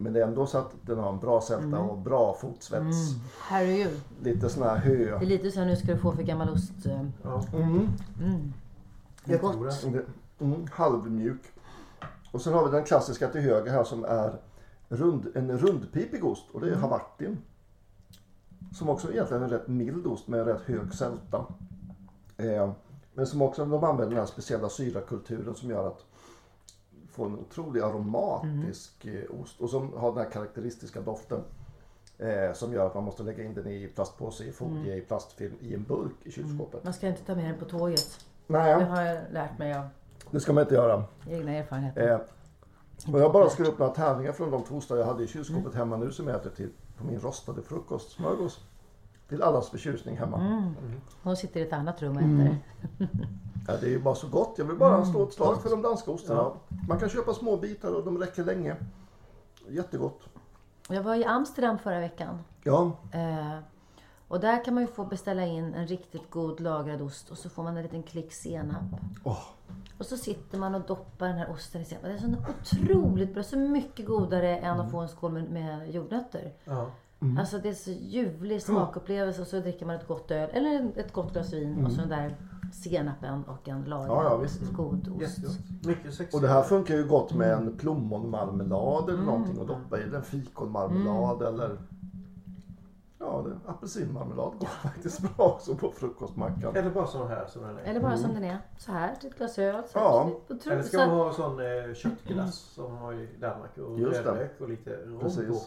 Men 0.00 0.12
det 0.12 0.20
är 0.22 0.26
ändå 0.26 0.46
så 0.46 0.58
att 0.58 0.74
den 0.82 0.98
har 0.98 1.12
en 1.12 1.18
bra 1.18 1.40
sälta 1.40 1.64
Mm. 1.66 1.80
och 1.88 1.98
bra 1.98 2.34
fotsvets. 2.40 2.96
Herregud. 3.40 4.00
Lite 4.22 4.48
sån 4.48 4.62
här 4.62 4.76
hö. 4.76 4.94
Det 5.18 5.24
är 5.24 5.26
lite 5.26 5.50
så 5.50 5.58
här, 5.60 5.66
nu 5.66 5.76
ska 5.76 5.92
du 5.92 5.98
få 5.98 6.12
för 6.12 6.22
gammal 6.22 6.48
ost. 6.50 6.86
eh, 6.86 7.04
Ja. 7.22 7.42
Mm. 7.52 7.88
Jättegoda. 9.24 9.72
Mm, 10.40 10.66
halvmjuk. 10.72 11.40
Och 12.32 12.40
sen 12.42 12.52
har 12.52 12.64
vi 12.64 12.70
den 12.70 12.84
klassiska 12.84 13.28
till 13.28 13.40
höger 13.40 13.70
här 13.72 13.84
som 13.84 14.04
är 14.04 14.32
rund, 14.88 15.26
en 15.34 15.58
rundpipig 15.58 16.24
ost 16.24 16.44
och 16.52 16.60
det 16.60 16.70
är 16.70 16.74
Havartin. 16.76 17.38
Som 18.74 18.88
också 18.88 19.12
egentligen 19.12 19.42
är 19.42 19.46
en 19.46 19.52
rätt 19.52 19.68
mild 19.68 20.06
ost 20.06 20.28
med 20.28 20.40
en 20.40 20.46
rätt 20.46 20.62
hög 20.62 20.94
sälta. 20.94 21.44
Eh, 22.36 22.70
men 23.14 23.26
som 23.26 23.42
också 23.42 23.64
de 23.66 23.84
använder 23.84 24.06
den 24.06 24.18
här 24.18 24.26
speciella 24.26 24.68
syrakulturen 24.68 25.54
som 25.54 25.70
gör 25.70 25.86
att 25.86 26.04
få 27.18 27.24
en 27.24 27.38
otroligt 27.38 27.82
aromatisk 27.82 29.04
eh, 29.04 29.40
ost 29.40 29.60
och 29.60 29.70
som 29.70 29.92
har 29.92 30.08
den 30.14 30.24
här 30.24 30.30
karaktäristiska 30.30 31.00
doften. 31.00 31.40
Eh, 32.18 32.52
som 32.54 32.72
gör 32.72 32.86
att 32.86 32.94
man 32.94 33.04
måste 33.04 33.22
lägga 33.22 33.44
in 33.44 33.54
den 33.54 33.66
i 33.66 33.88
plastpåse, 33.94 34.44
i 34.44 34.52
folie, 34.52 34.96
i 34.96 35.00
plastfilm, 35.00 35.54
i 35.60 35.74
en 35.74 35.82
burk 35.82 36.12
i 36.24 36.30
kylskåpet. 36.32 36.84
Man 36.84 36.92
ska 36.92 37.08
inte 37.08 37.22
ta 37.22 37.34
med 37.34 37.44
den 37.44 37.58
på 37.58 37.64
tåget. 37.64 38.24
Det 38.46 38.52
Nej, 38.52 38.84
har 38.84 39.02
jag 39.02 39.18
lärt 39.32 39.58
mig 39.58 39.74
av 39.74 39.88
det 40.30 40.40
ska 40.40 40.52
man 40.52 40.62
inte 40.62 40.74
göra. 40.74 41.04
egna 41.30 41.52
erfarenheter. 41.52 42.12
Eh, 42.12 43.14
och 43.14 43.20
jag 43.20 43.32
bara 43.32 43.50
skrev 43.50 43.66
upp 43.66 43.78
några 43.78 43.94
tärningar 43.94 44.32
från 44.32 44.50
de 44.50 44.62
toastar 44.64 44.96
jag 44.96 45.06
hade 45.06 45.24
i 45.24 45.26
kylskåpet 45.26 45.74
hemma 45.74 45.96
nu 45.96 46.12
som 46.12 46.28
jag 46.28 46.36
äter 46.36 46.50
till 46.50 46.70
på 46.98 47.04
min 47.04 47.20
rostade 47.20 47.62
frukostsmörgås. 47.62 48.60
Till 49.28 49.42
allas 49.42 49.70
förtjusning 49.70 50.16
hemma. 50.16 50.72
Hon 51.22 51.36
sitter 51.36 51.60
i 51.60 51.62
ett 51.62 51.72
annat 51.72 52.02
rum 52.02 52.16
och 52.16 52.22
äter. 52.22 52.58
Ja, 53.68 53.76
det 53.80 53.86
är 53.86 53.90
ju 53.90 53.98
bara 53.98 54.14
så 54.14 54.28
gott. 54.28 54.54
Jag 54.56 54.64
vill 54.64 54.76
bara 54.76 55.04
slå 55.04 55.22
ett 55.22 55.32
slag 55.32 55.62
för 55.62 55.70
de 55.70 55.82
danska 55.82 56.10
ostarna. 56.10 56.50
Man 56.88 56.98
kan 56.98 57.08
köpa 57.08 57.34
små 57.34 57.56
bitar 57.56 57.92
och 57.92 58.04
de 58.04 58.18
räcker 58.18 58.44
länge. 58.44 58.76
Jättegott. 59.68 60.20
Jag 60.88 61.02
var 61.02 61.14
i 61.14 61.24
Amsterdam 61.24 61.78
förra 61.78 62.00
veckan. 62.00 62.38
Ja, 62.62 62.92
Eh, 63.12 63.58
och 64.28 64.40
där 64.40 64.64
kan 64.64 64.74
man 64.74 64.82
ju 64.82 64.86
få 64.86 65.04
beställa 65.04 65.46
in 65.46 65.74
en 65.74 65.86
riktigt 65.86 66.30
god 66.30 66.60
lagrad 66.60 67.02
ost 67.02 67.30
och 67.30 67.38
så 67.38 67.48
får 67.48 67.62
man 67.62 67.76
en 67.76 67.82
liten 67.82 68.02
klick 68.02 68.32
senap. 68.32 68.82
Åh. 69.24 69.42
Och 69.98 70.06
så 70.06 70.16
sitter 70.16 70.58
man 70.58 70.74
och 70.74 70.86
doppar 70.86 71.26
den 71.26 71.36
här 71.36 71.50
osten 71.50 71.82
i 71.82 71.84
senap. 71.84 72.04
Det 72.04 72.12
är 72.12 72.18
så 72.18 72.26
otroligt 72.86 73.34
bra. 73.34 73.42
Så 73.42 73.56
mycket 73.56 74.06
godare 74.06 74.56
än 74.56 74.80
att 74.80 74.90
få 74.90 74.98
en 74.98 75.08
skål 75.08 75.32
med, 75.32 75.50
med 75.50 75.94
jordnötter. 75.94 76.52
Ja. 76.64 76.90
Alltså 77.38 77.58
det 77.58 77.68
är 77.68 77.74
så 77.74 77.90
ljuvlig 77.90 78.62
smakupplevelse 78.62 79.40
och 79.40 79.46
så 79.46 79.60
dricker 79.60 79.86
man 79.86 79.96
ett 79.96 80.06
gott 80.06 80.30
öl 80.30 80.50
eller 80.52 80.92
ett 80.96 81.12
gott 81.12 81.32
glas 81.32 81.52
vin 81.52 81.86
och 81.86 81.92
så 81.92 82.00
den 82.00 82.08
där 82.08 82.36
senapen 82.72 83.44
och 83.44 83.68
en 83.68 83.84
lagrad 83.84 84.08
Ja, 84.16 84.24
ja, 84.24 84.36
visst. 84.36 84.72
god 84.72 85.08
ost. 85.08 85.38
Jättegott. 85.82 86.34
Och 86.34 86.40
det 86.40 86.48
här 86.48 86.62
funkar 86.62 86.94
ju 86.94 87.04
gott 87.08 87.34
med 87.34 87.52
en 87.52 87.76
plommonmarmelad 87.76 89.08
eller 89.10 89.22
någonting 89.22 89.58
och 89.58 89.66
doppa 89.66 89.98
i. 89.98 90.02
Eller 90.02 90.16
en 90.18 90.24
fikonmarmelad 90.24 91.42
eller 91.42 91.78
Ja, 93.20 93.44
det, 93.46 93.70
apelsinmarmelad 93.70 94.52
går 94.58 94.66
faktiskt 94.66 95.20
bra 95.20 95.46
också 95.46 95.74
på 95.76 95.90
frukostmackan. 95.90 96.76
Eller 96.76 96.90
bara 96.90 97.06
sån 97.06 97.28
här 97.28 97.46
som 97.46 97.62
den 97.62 97.78
är. 97.78 97.82
Eller 97.82 98.00
bara 98.00 98.16
som 98.16 98.34
den 98.34 98.44
är. 98.44 98.58
Så 98.78 98.92
här 98.92 99.14
till 99.14 99.28
ett 99.30 99.36
glas 99.38 99.58
öl. 99.58 99.82
Så 99.92 99.98
här, 99.98 100.06
Ja. 100.06 100.30
Eller 100.72 100.82
ska 100.82 100.98
man 100.98 101.08
ha 101.10 101.32
sån 101.32 101.60
eh, 101.60 101.94
köttglass 101.94 102.54
som 102.54 102.92
man 102.92 103.02
har 103.02 103.12
i 103.12 103.28
Danmark 103.40 103.78
och 103.78 103.98
rödlök 103.98 104.60
och 104.60 104.68
lite 104.68 104.90
rom 104.90 105.20
på. 105.20 105.60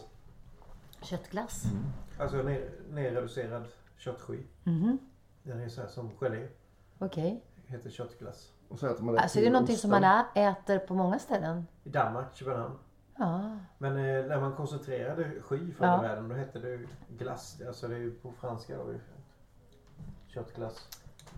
Köttglass. 1.04 1.64
Alltså 2.18 2.36
ner, 2.36 2.70
nerreducerad 2.90 3.64
köttsky. 3.96 4.38
Mhm. 4.64 4.98
Den 5.42 5.60
är 5.60 5.68
så 5.68 5.80
här 5.80 5.88
som 5.88 6.10
gelé. 6.20 6.48
Okej. 7.06 7.44
Heter 7.66 7.90
köttglass. 7.90 8.52
Och 8.68 8.78
så 8.78 8.86
äter 8.86 9.04
man 9.04 9.14
det 9.14 9.20
Alltså 9.20 9.38
är 9.38 9.44
det 9.44 9.50
någonting 9.50 9.76
som 9.76 9.90
man 9.90 10.04
ä- 10.04 10.26
äter 10.34 10.78
på 10.78 10.94
många 10.94 11.18
ställen? 11.18 11.66
I 11.84 11.88
Danmark, 11.88 12.34
Köpenhamn. 12.34 12.74
Ja. 13.18 13.56
Men 13.78 13.92
eh, 13.96 14.26
när 14.26 14.40
man 14.40 14.52
koncentrerade 14.56 15.24
sky 15.42 15.72
förr 15.72 15.86
Ja. 15.86 16.04
i 16.04 16.08
världen 16.08 16.28
då 16.28 16.34
hette 16.34 16.58
det 16.58 16.68
ju 16.68 16.88
glass. 17.18 17.60
Alltså 17.66 17.88
det 17.88 17.94
är 17.94 17.98
ju 17.98 18.10
på 18.14 18.32
franska 18.32 18.76
då. 18.76 18.92
ju 18.92 18.98
Köttglass. 20.28 20.88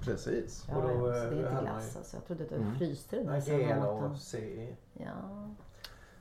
Precis. 0.01 0.67
Ja, 0.69 0.77
Och 0.77 0.83
då, 0.83 1.09
ja, 1.09 1.15
så 1.15 1.25
eh, 1.25 1.31
det 1.31 1.37
är 1.37 1.39
inte 1.39 1.43
hade 1.51 1.55
man 1.55 1.65
glass 1.65 1.93
ju- 1.95 1.99
alltså. 1.99 2.17
Jag 2.17 2.27
trodde 2.27 2.45
att 2.45 2.51
du 2.51 2.79
fryste 2.79 3.17
den 3.17 3.27
där 3.27 3.41
som 3.41 3.59
G 3.59 3.77
maten. 3.77 4.11
och 4.11 4.19
CE. 4.19 4.77
Ja, 4.93 5.49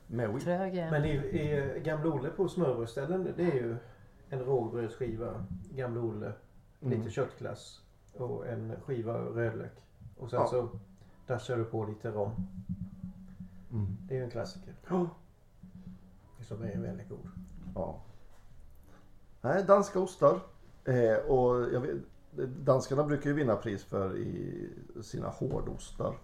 Med 0.06 0.28
wheat. 0.28 0.42
trög 0.42 0.74
jag 0.74 0.86
är. 0.86 0.90
Men 0.90 1.04
i, 1.04 1.10
i 1.14 1.80
Gamle 1.84 2.08
Olle 2.08 2.28
på 2.30 2.48
smörbrödsställen 2.48 3.32
det 3.36 3.42
är 3.42 3.54
ju 3.54 3.76
en 4.30 4.40
rågbrödsskiva, 4.40 5.44
Gamle 5.72 6.00
Olle, 6.00 6.32
lite 6.80 7.10
köttglass 7.10 7.80
och 8.16 8.46
en 8.46 8.72
skiva 8.84 9.18
rödlök. 9.18 9.72
Och 10.18 10.30
sen 10.30 10.40
Ja. 10.40 10.46
så 10.46 10.68
dashar 11.26 11.56
du 11.56 11.64
på 11.64 11.84
lite 11.84 12.10
rom. 12.10 12.30
Det 14.08 14.14
är 14.14 14.18
ju 14.18 14.24
en 14.24 14.30
klassiker. 14.30 14.74
Ja. 14.88 15.08
Som 16.40 16.62
är 16.62 16.78
väldigt 16.78 17.08
god. 17.08 17.28
Ja. 17.74 18.00
Nej, 19.40 19.64
danska 19.64 20.00
ostar. 20.00 20.40
Eh, 20.84 21.16
och 21.16 21.72
jag 21.72 21.80
vet, 21.80 21.96
danskarna 22.64 23.04
brukar 23.04 23.30
ju 23.30 23.36
vinna 23.36 23.56
pris 23.56 23.84
för 23.84 24.16
i 24.18 24.68
sina 25.02 25.28
hårdostar. 25.28 26.16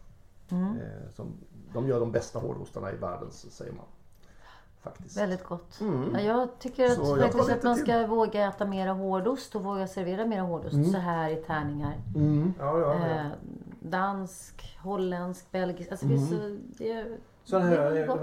Mm. 0.50 0.76
Eh, 0.76 1.10
som, 1.14 1.32
de 1.72 1.88
gör 1.88 2.00
de 2.00 2.12
bästa 2.12 2.38
hårdostarna 2.38 2.92
i 2.92 2.96
världen, 2.96 3.30
säger 3.30 3.72
man. 3.72 3.84
Faktiskt. 4.82 5.16
Väldigt 5.16 5.44
gott. 5.44 5.80
Ja, 6.14 6.20
jag 6.20 6.58
tycker 6.58 6.84
att, 6.84 6.94
Mm. 6.96 7.06
Så 7.06 7.16
jag 7.16 7.32
faktiskt 7.32 7.50
att 7.50 7.62
man 7.62 7.74
till. 7.74 7.84
ska 7.84 8.06
våga 8.06 8.48
äta 8.48 8.64
mera 8.66 8.92
hårdost 8.92 9.54
och 9.56 9.62
våga 9.64 9.86
servera 9.86 10.26
mera 10.26 10.42
hårdost 10.42 10.74
Mm. 10.74 10.90
så 10.90 10.98
här 10.98 11.30
i 11.30 11.36
tärningar. 11.36 11.94
Ja, 12.58 12.78
ja, 12.80 12.94
ja. 13.00 13.06
Eh, 13.06 13.26
dansk, 13.80 14.78
holländsk, 14.82 15.50
belgisk. 15.52 15.90
Alltså 15.90 16.06
det 16.06 16.14
Mm. 16.14 16.28
så... 16.28 16.56
Det 16.78 16.92
är, 16.92 17.16
Sån 17.44 17.62
här, 17.62 17.70
det 17.70 17.86
är 17.86 17.90
det 17.94 18.06
gott. 18.06 18.20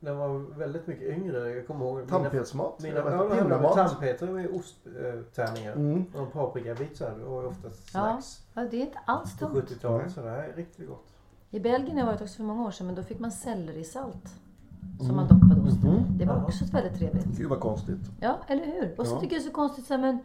var, 0.00 0.12
var 0.12 0.58
väldigt 0.58 0.86
mycket 0.86 1.08
yngre. 1.18 1.50
Jag 1.50 1.66
kommer 1.66 1.84
ihåg. 1.84 1.96
mina- 1.96 2.08
Tandpetsmat. 2.08 2.80
Mina, 2.82 2.96
jag 2.96 3.04
vet, 3.04 3.12
ja, 3.50 3.58
det 3.58 3.74
tandpetare 3.74 4.30
med 4.30 4.50
osttärningar. 4.50 5.72
Mm. 5.72 6.04
Och 6.14 6.20
en 6.20 6.30
paprikabit 6.30 6.96
så 6.96 7.04
här. 7.04 7.18
Det 7.18 7.24
var 7.24 7.44
oftast 7.44 7.90
Ja, 7.94 8.00
snacks. 8.00 8.42
ja, 8.54 8.62
det 8.70 8.76
är 8.76 8.80
inte 8.80 8.98
alls 9.06 9.38
På 9.38 9.44
dumt. 9.48 9.62
70-talet. 9.68 10.12
Så 10.12 10.20
det 10.20 10.30
här 10.30 10.42
är 10.42 10.52
riktigt 10.56 10.88
gott. 10.88 11.06
I 11.50 11.60
Belgien 11.60 11.92
har 11.92 11.98
jag 11.98 12.06
varit 12.06 12.22
också 12.22 12.36
för 12.36 12.42
många 12.42 12.66
år 12.66 12.70
sedan 12.70 12.86
men 12.86 12.96
då 12.96 13.02
fick 13.02 13.18
man 13.18 13.32
sellerisalt. 13.32 14.34
Som 15.00 15.16
man 15.16 15.28
doppade 15.28 15.60
osten 15.60 15.90
i. 15.90 16.18
Det 16.18 16.24
var 16.24 16.44
också 16.44 16.64
väldigt 16.72 16.98
trevligt. 16.98 17.24
Gud 17.24 17.48
vad 17.48 17.60
konstigt. 17.60 18.00
Ja, 18.20 18.38
eller 18.46 18.66
hur? 18.66 18.94
Och 18.98 19.06
så 19.06 19.20
tycker 19.20 19.36
jag 19.36 19.42
det 19.42 19.46
är 19.46 19.50
så 19.50 19.54
konstigt 19.54 19.86
så 19.86 19.94
här, 19.94 20.00
men 20.00 20.18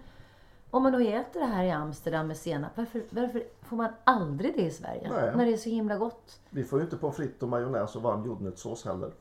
om 0.71 0.83
man 0.83 0.91
då 0.91 0.99
äter 0.99 1.39
det 1.39 1.45
här 1.45 1.63
i 1.63 1.71
Amsterdam 1.71 2.27
med 2.27 2.37
senap, 2.37 2.71
varför, 2.75 3.03
varför 3.09 3.43
får 3.61 3.77
man 3.77 3.89
aldrig 4.03 4.55
det 4.55 4.61
i 4.61 4.71
Sverige? 4.71 5.09
Nej. 5.09 5.35
När 5.35 5.45
det 5.45 5.53
är 5.53 5.57
så 5.57 5.69
himla 5.69 5.97
gott. 5.97 6.39
Vi 6.49 6.63
får 6.63 6.79
ju 6.79 6.85
inte 6.85 6.97
pommes 6.97 7.15
frites 7.15 7.41
och 7.41 7.49
majonnäs 7.49 7.95
och 7.95 8.01
varm 8.01 8.25
jordnötssås 8.25 8.85
heller. 8.85 9.11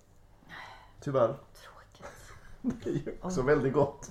Tyvärr. 1.00 1.34
Det 2.84 2.90
är 2.90 2.94
ju 2.94 3.18
också 3.22 3.42
väldigt 3.42 3.72
gott. 3.72 4.10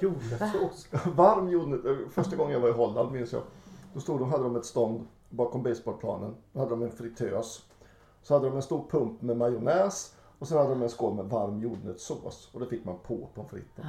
Jordnötssås. 0.00 0.88
Varm 1.14 1.48
jordnöt. 1.48 2.12
Första 2.12 2.36
gången 2.36 2.52
jag 2.52 2.60
var 2.60 2.68
i 2.68 2.72
Holland 2.72 3.12
minns 3.12 3.32
jag. 3.32 3.42
Då 3.94 4.00
stod 4.00 4.20
de, 4.20 4.30
hade 4.30 4.44
de 4.44 4.56
ett 4.56 4.64
stånd 4.64 5.06
bakom 5.30 5.62
baseballplanen. 5.62 6.34
Då 6.52 6.58
hade 6.58 6.70
de 6.70 6.82
en 6.82 6.90
fritös. 6.90 7.64
Så 8.26 8.34
hade 8.34 8.46
de 8.46 8.56
en 8.56 8.62
stor 8.62 8.84
pump 8.90 9.22
med 9.22 9.36
majonnäs. 9.36 10.14
Och 10.38 10.48
sen 10.48 10.58
hade 10.58 10.70
de 10.70 10.82
en 10.82 10.88
skål 10.88 11.14
med 11.14 11.24
varm 11.24 11.60
jordnötssås. 11.60 12.50
Och 12.54 12.60
det 12.60 12.66
fick 12.66 12.84
man 12.84 12.98
på 13.06 13.28
pommes 13.34 13.50
fritesen. 13.50 13.86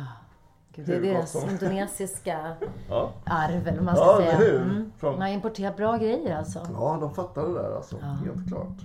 Gud, 0.74 0.86
det 0.88 0.96
är 0.96 1.02
deras 1.02 1.32
som- 1.32 1.50
indonesiska 1.50 2.56
Ja. 2.90 3.12
arv, 3.26 3.68
eller 3.68 3.82
man 3.82 3.96
ska 3.96 4.06
Ja, 4.06 4.18
säga. 4.18 4.36
hur? 4.36 4.62
Mm. 4.62 4.92
Från- 4.98 5.12
Man 5.14 5.22
har 5.22 5.30
importerat 5.30 5.78
bra 5.78 5.98
grejer 5.98 6.38
alltså. 6.38 6.60
ja, 6.74 6.98
de 7.02 7.14
fattar 7.14 7.48
det 7.48 7.54
där 7.54 7.76
alltså. 7.76 7.98
Helt 7.98 8.48
klart. 8.48 8.78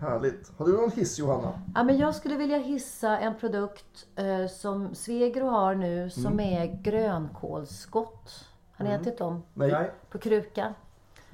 Härligt. 0.00 0.52
Har 0.58 0.66
du 0.66 0.72
någon 0.72 0.90
hiss 0.90 1.18
Johanna? 1.18 1.52
Ja, 1.74 1.82
men 1.82 1.98
jag 1.98 2.14
skulle 2.14 2.36
vilja 2.36 2.58
hissa 2.58 3.18
en 3.18 3.34
produkt 3.38 4.06
eh, 4.16 4.46
som 4.50 4.94
Svegro 4.94 5.46
har 5.46 5.74
nu 5.74 6.10
som 6.10 6.26
Mm. 6.26 6.40
är 6.62 6.82
grönkålsskott. 6.82 8.44
Har 8.76 8.84
ni 8.84 8.90
ätit 8.90 9.18
dem? 9.18 9.42
Nej. 9.54 9.90
På 10.10 10.18
kruka. 10.18 10.74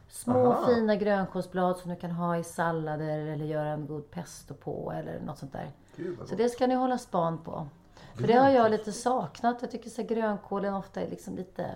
Små 0.08 0.52
Aha. 0.52 0.66
fina 0.66 0.96
grönkålsblad 0.96 1.76
som 1.76 1.90
du 1.90 1.96
kan 1.96 2.10
ha 2.10 2.36
i 2.36 2.44
sallader 2.44 3.18
eller 3.18 3.44
göra 3.44 3.68
en 3.68 3.86
god 3.86 4.10
pesto 4.10 4.54
på 4.54 4.92
eller 4.96 5.20
något 5.20 5.38
sånt 5.38 5.52
där. 5.52 5.70
Gud, 5.96 6.18
Så 6.26 6.34
det 6.34 6.48
ska 6.48 6.66
ni 6.66 6.74
hålla 6.74 6.98
span 6.98 7.38
på. 7.38 7.66
För 8.14 8.26
det 8.26 8.32
har 8.34 8.50
jag 8.50 8.70
lite 8.70 8.92
saknat. 8.92 9.56
Jag 9.60 9.70
tycker 9.70 9.90
så 9.90 10.02
här, 10.02 10.08
grönkålen 10.08 10.74
ofta 10.74 11.00
är 11.02 11.10
liksom 11.10 11.36
lite 11.36 11.66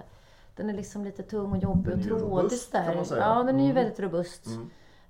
den 0.56 0.70
är 0.70 0.74
liksom 0.74 1.04
lite 1.04 1.22
tung 1.22 1.52
och 1.52 1.58
jobbig 1.58 1.94
och 1.94 2.02
trådig 2.02 2.58
där. 2.72 2.92
Mm. 2.92 3.04
Ja, 3.10 3.42
den 3.42 3.60
är 3.60 3.66
ju 3.66 3.72
väldigt 3.72 4.00
robust. 4.00 4.46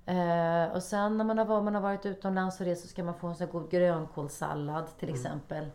Eh, 0.05 0.75
och 0.75 0.83
sen 0.83 1.17
när 1.17 1.25
man 1.25 1.37
har, 1.37 1.45
varit- 1.45 1.63
man 1.63 1.75
har 1.75 1.81
varit 1.81 2.05
utomlands 2.05 2.59
och 2.59 2.65
rest 2.65 2.81
så 2.81 2.87
ska 2.87 3.03
man 3.03 3.13
få 3.13 3.27
en 3.27 3.35
sån 3.35 3.45
här 3.47 3.51
god 3.51 3.69
grönkålssallad 3.71 4.85
till 4.99 5.09
exempel. 5.09 5.65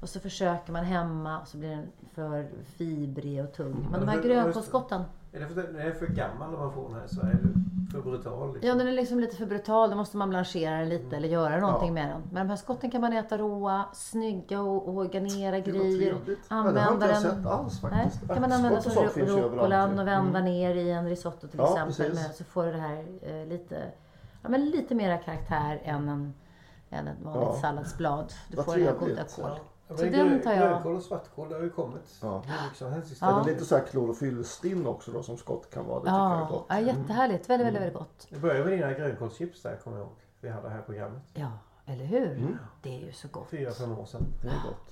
Och 0.00 0.08
så 0.08 0.20
försöker 0.20 0.72
man 0.72 0.84
hemma 0.84 1.40
och 1.40 1.48
så 1.48 1.56
blir 1.56 1.70
den 1.70 1.86
för 2.14 2.48
fibrig 2.76 3.44
och 3.44 3.52
tung. 3.52 3.88
Men 3.90 4.00
de 4.00 4.08
här 4.08 4.22
grönkålsskotten. 4.22 5.02
Är 5.34 5.40
det 5.40 5.46
för, 5.46 5.62
är 5.78 5.84
det 5.84 5.94
för 5.94 6.06
gammal 6.06 6.54
om 6.54 6.60
man 6.60 6.72
får 6.72 6.88
den 6.88 6.94
här 6.98 7.04
i 7.04 7.08
Sverige? 7.08 7.32
Är 7.34 7.38
det 7.86 7.90
för 7.92 8.02
brutal? 8.02 8.52
Liksom? 8.52 8.68
Ja, 8.68 8.74
den 8.74 8.88
är 8.88 8.92
liksom 8.92 9.20
lite 9.20 9.36
för 9.36 9.46
brutal. 9.46 9.90
Då 9.90 9.96
måste 9.96 10.16
man 10.16 10.30
blanchera 10.30 10.78
den 10.78 10.88
lite 10.88 11.16
eller 11.16 11.28
göra 11.28 11.60
någonting 11.60 11.94
med 11.94 12.08
den. 12.08 12.22
Men 12.32 12.46
de 12.46 12.50
här 12.50 12.56
skotten 12.56 12.90
kan 12.90 13.00
man 13.00 13.12
äta 13.12 13.38
råa, 13.38 13.84
snygga 13.92 14.60
och, 14.62 14.88
och 14.96 15.12
garnera 15.12 15.58
grejer. 15.60 15.98
trevligt. 16.12 16.38
Ja, 16.48 17.14
sett 17.20 17.46
alls 17.46 17.82
Nej, 17.82 17.90
faktiskt. 17.92 18.26
kan 18.32 18.40
man 18.40 18.52
använda 18.52 18.80
som 18.80 18.92
rucolan 19.02 19.98
och 19.98 20.06
vända 20.06 20.40
ner 20.40 20.74
i 20.74 20.90
en 20.90 21.08
risotto 21.08 21.48
till 21.48 21.58
Ja, 21.58 21.88
exempel. 21.88 22.14
Med, 22.14 22.34
så 22.34 22.44
får 22.44 22.64
du 22.66 22.72
det 22.72 22.78
här 22.78 23.04
eh, 23.22 23.46
lite, 23.46 23.82
ja, 24.42 24.48
men 24.48 24.64
lite 24.70 24.94
mera 24.94 25.18
karaktär 25.18 25.80
än, 25.84 26.08
en, 26.08 26.34
än 26.90 27.08
ett 27.08 27.16
vanligt 27.22 27.48
Ja. 27.54 27.60
salladsblad. 27.60 28.32
Du 28.48 28.56
Vad 28.56 28.64
får 28.64 28.76
det 28.76 28.84
här 28.84 28.92
goda 28.92 29.22
kål. 29.36 29.50
Ja, 29.88 29.96
Så 29.96 30.04
den 30.04 30.42
tar 30.42 30.52
jag. 30.52 30.60
Grönkål 30.70 30.96
och 30.96 31.02
svartkål 31.02 31.48
det 31.48 31.54
har 31.54 31.62
ju 31.62 31.70
kommit 31.70 32.18
Ja. 32.22 32.42
hur 32.46 32.62
mycket 32.64 32.78
som 32.78 32.92
helst 32.92 33.08
Är 33.10 33.12
istället. 33.12 33.44
det 33.44 33.50
lite 33.52 33.64
så 33.64 33.76
här 33.76 33.84
klorofyllstinn 33.84 34.86
också 34.86 35.10
då 35.10 35.22
som 35.22 35.36
skott 35.36 35.70
kan 35.74 35.86
vara? 35.86 35.98
Det 35.98 36.04
tycker 36.04 36.16
jag 36.18 36.32
är 36.32 36.38
Ja, 36.40 36.48
gott. 36.50 36.66
ja, 36.68 36.80
jättehärligt. 36.80 37.50
Väldigt, 37.50 37.66
väldigt, 37.66 37.82
väldigt 37.82 37.98
gott. 37.98 38.26
Det 38.30 38.38
började 38.38 38.64
med 38.64 38.72
dina 38.78 38.92
grönkålschips 38.92 39.62
där 39.62 39.76
kommer 39.76 39.96
jag 39.96 40.04
ihåg. 40.06 40.14
Vi 40.40 40.48
hade 40.48 40.62
det 40.68 40.74
här 40.74 40.82
programmet. 40.82 41.22
Ja, 41.34 41.50
eller 41.86 42.04
hur? 42.04 42.30
Mm. 42.36 42.58
Det 42.82 42.96
är 43.02 43.06
ju 43.06 43.12
så 43.12 43.28
gott. 43.28 43.48
Fyra, 43.50 43.70
fem 43.70 43.98
år 43.98 44.04
sedan. 44.04 44.22
Det 44.42 44.48
är 44.48 44.52
gott. 44.52 44.90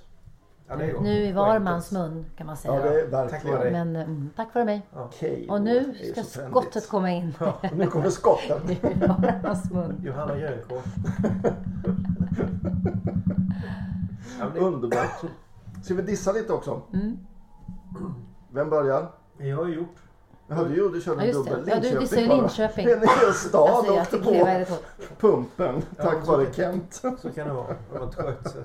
Ja, 0.68 0.76
det 0.76 0.84
är 0.84 0.92
gott. 0.92 1.02
Nu 1.02 1.10
i 1.26 1.32
var 1.32 1.58
mans 1.58 1.92
mun 1.92 2.26
kan 2.36 2.46
man 2.46 2.56
säga. 2.56 2.74
Ja, 2.74 2.82
det 2.82 3.00
är 3.00 3.10
Tack 3.28 3.32
verkligen. 3.32 3.60
dig. 3.60 3.72
Men 3.72 3.96
mm, 3.96 4.30
tack 4.36 4.52
för 4.52 4.64
mig. 4.64 4.86
Okej. 4.92 5.46
Och 5.50 5.62
nu 5.62 5.94
ska 5.94 6.22
så 6.22 6.30
trendigt. 6.30 6.50
skottet 6.50 6.88
komma 6.88 7.10
in. 7.10 7.34
Och 7.40 7.76
nu 7.76 7.86
kommer 7.86 8.10
skottet. 8.10 8.70
I 8.70 8.78
var 9.00 9.40
mans 9.42 9.70
mun. 9.70 10.00
Johanna 10.04 10.36
Grönkål. 10.36 10.78
ja, 14.38 14.60
Underbart. 14.60 15.22
Ska 15.84 15.94
vi 15.94 16.02
dissa 16.02 16.32
lite 16.32 16.52
också? 16.52 16.82
Mm. 16.92 17.18
Vem 18.50 18.70
börjar? 18.70 19.10
det 19.38 19.50
har 19.50 19.62
jag 19.66 19.74
gjort. 19.74 19.96
Ja, 20.48 20.64
du 20.64 20.74
gjorde, 20.76 21.00
körde 21.00 21.26
Ja, 21.26 21.32
dubbel. 21.32 21.64
Ja, 21.66 21.80
du 21.80 21.98
dissade. 21.98 22.26
Linköping. 22.26 22.84
En 22.90 23.00
hel 23.00 23.32
stad 23.34 23.70
Alltså, 23.70 23.92
jag 23.92 24.02
åkte 24.02 24.18
på 24.18 24.76
pumpen 25.20 25.82
tack 25.96 26.24
så 26.24 26.32
vare 26.32 26.44
kan- 26.46 26.54
Kent. 26.54 26.94
Så 27.20 27.30
kan 27.30 27.48
det 27.48 27.54
vara. 27.54 27.76
Det 27.92 27.98
var 27.98 28.06
trött. 28.06 28.56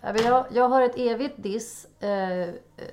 Ja, 0.00 0.16
Jag, 0.16 0.44
jag 0.50 0.68
har 0.68 0.82
ett 0.82 0.96
evigt 0.96 1.42
diss 1.42 1.86
eh, 2.02 2.48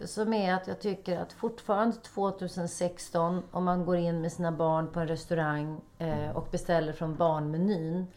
som 0.06 0.34
är 0.34 0.54
att 0.54 0.68
jag 0.68 0.80
tycker 0.80 1.20
att 1.20 1.34
fortfarande 1.34 1.96
2016 1.98 3.44
om 3.52 3.64
man 3.64 3.86
går 3.86 3.96
in 3.98 4.22
med 4.22 4.32
sina 4.32 4.52
barn 4.52 4.88
på 4.88 5.00
en 5.00 5.08
restaurang 5.08 5.82
eh, 5.98 6.30
och 6.36 6.48
beställer 6.52 6.94
från 6.94 7.16
barnmenyn 7.16 8.08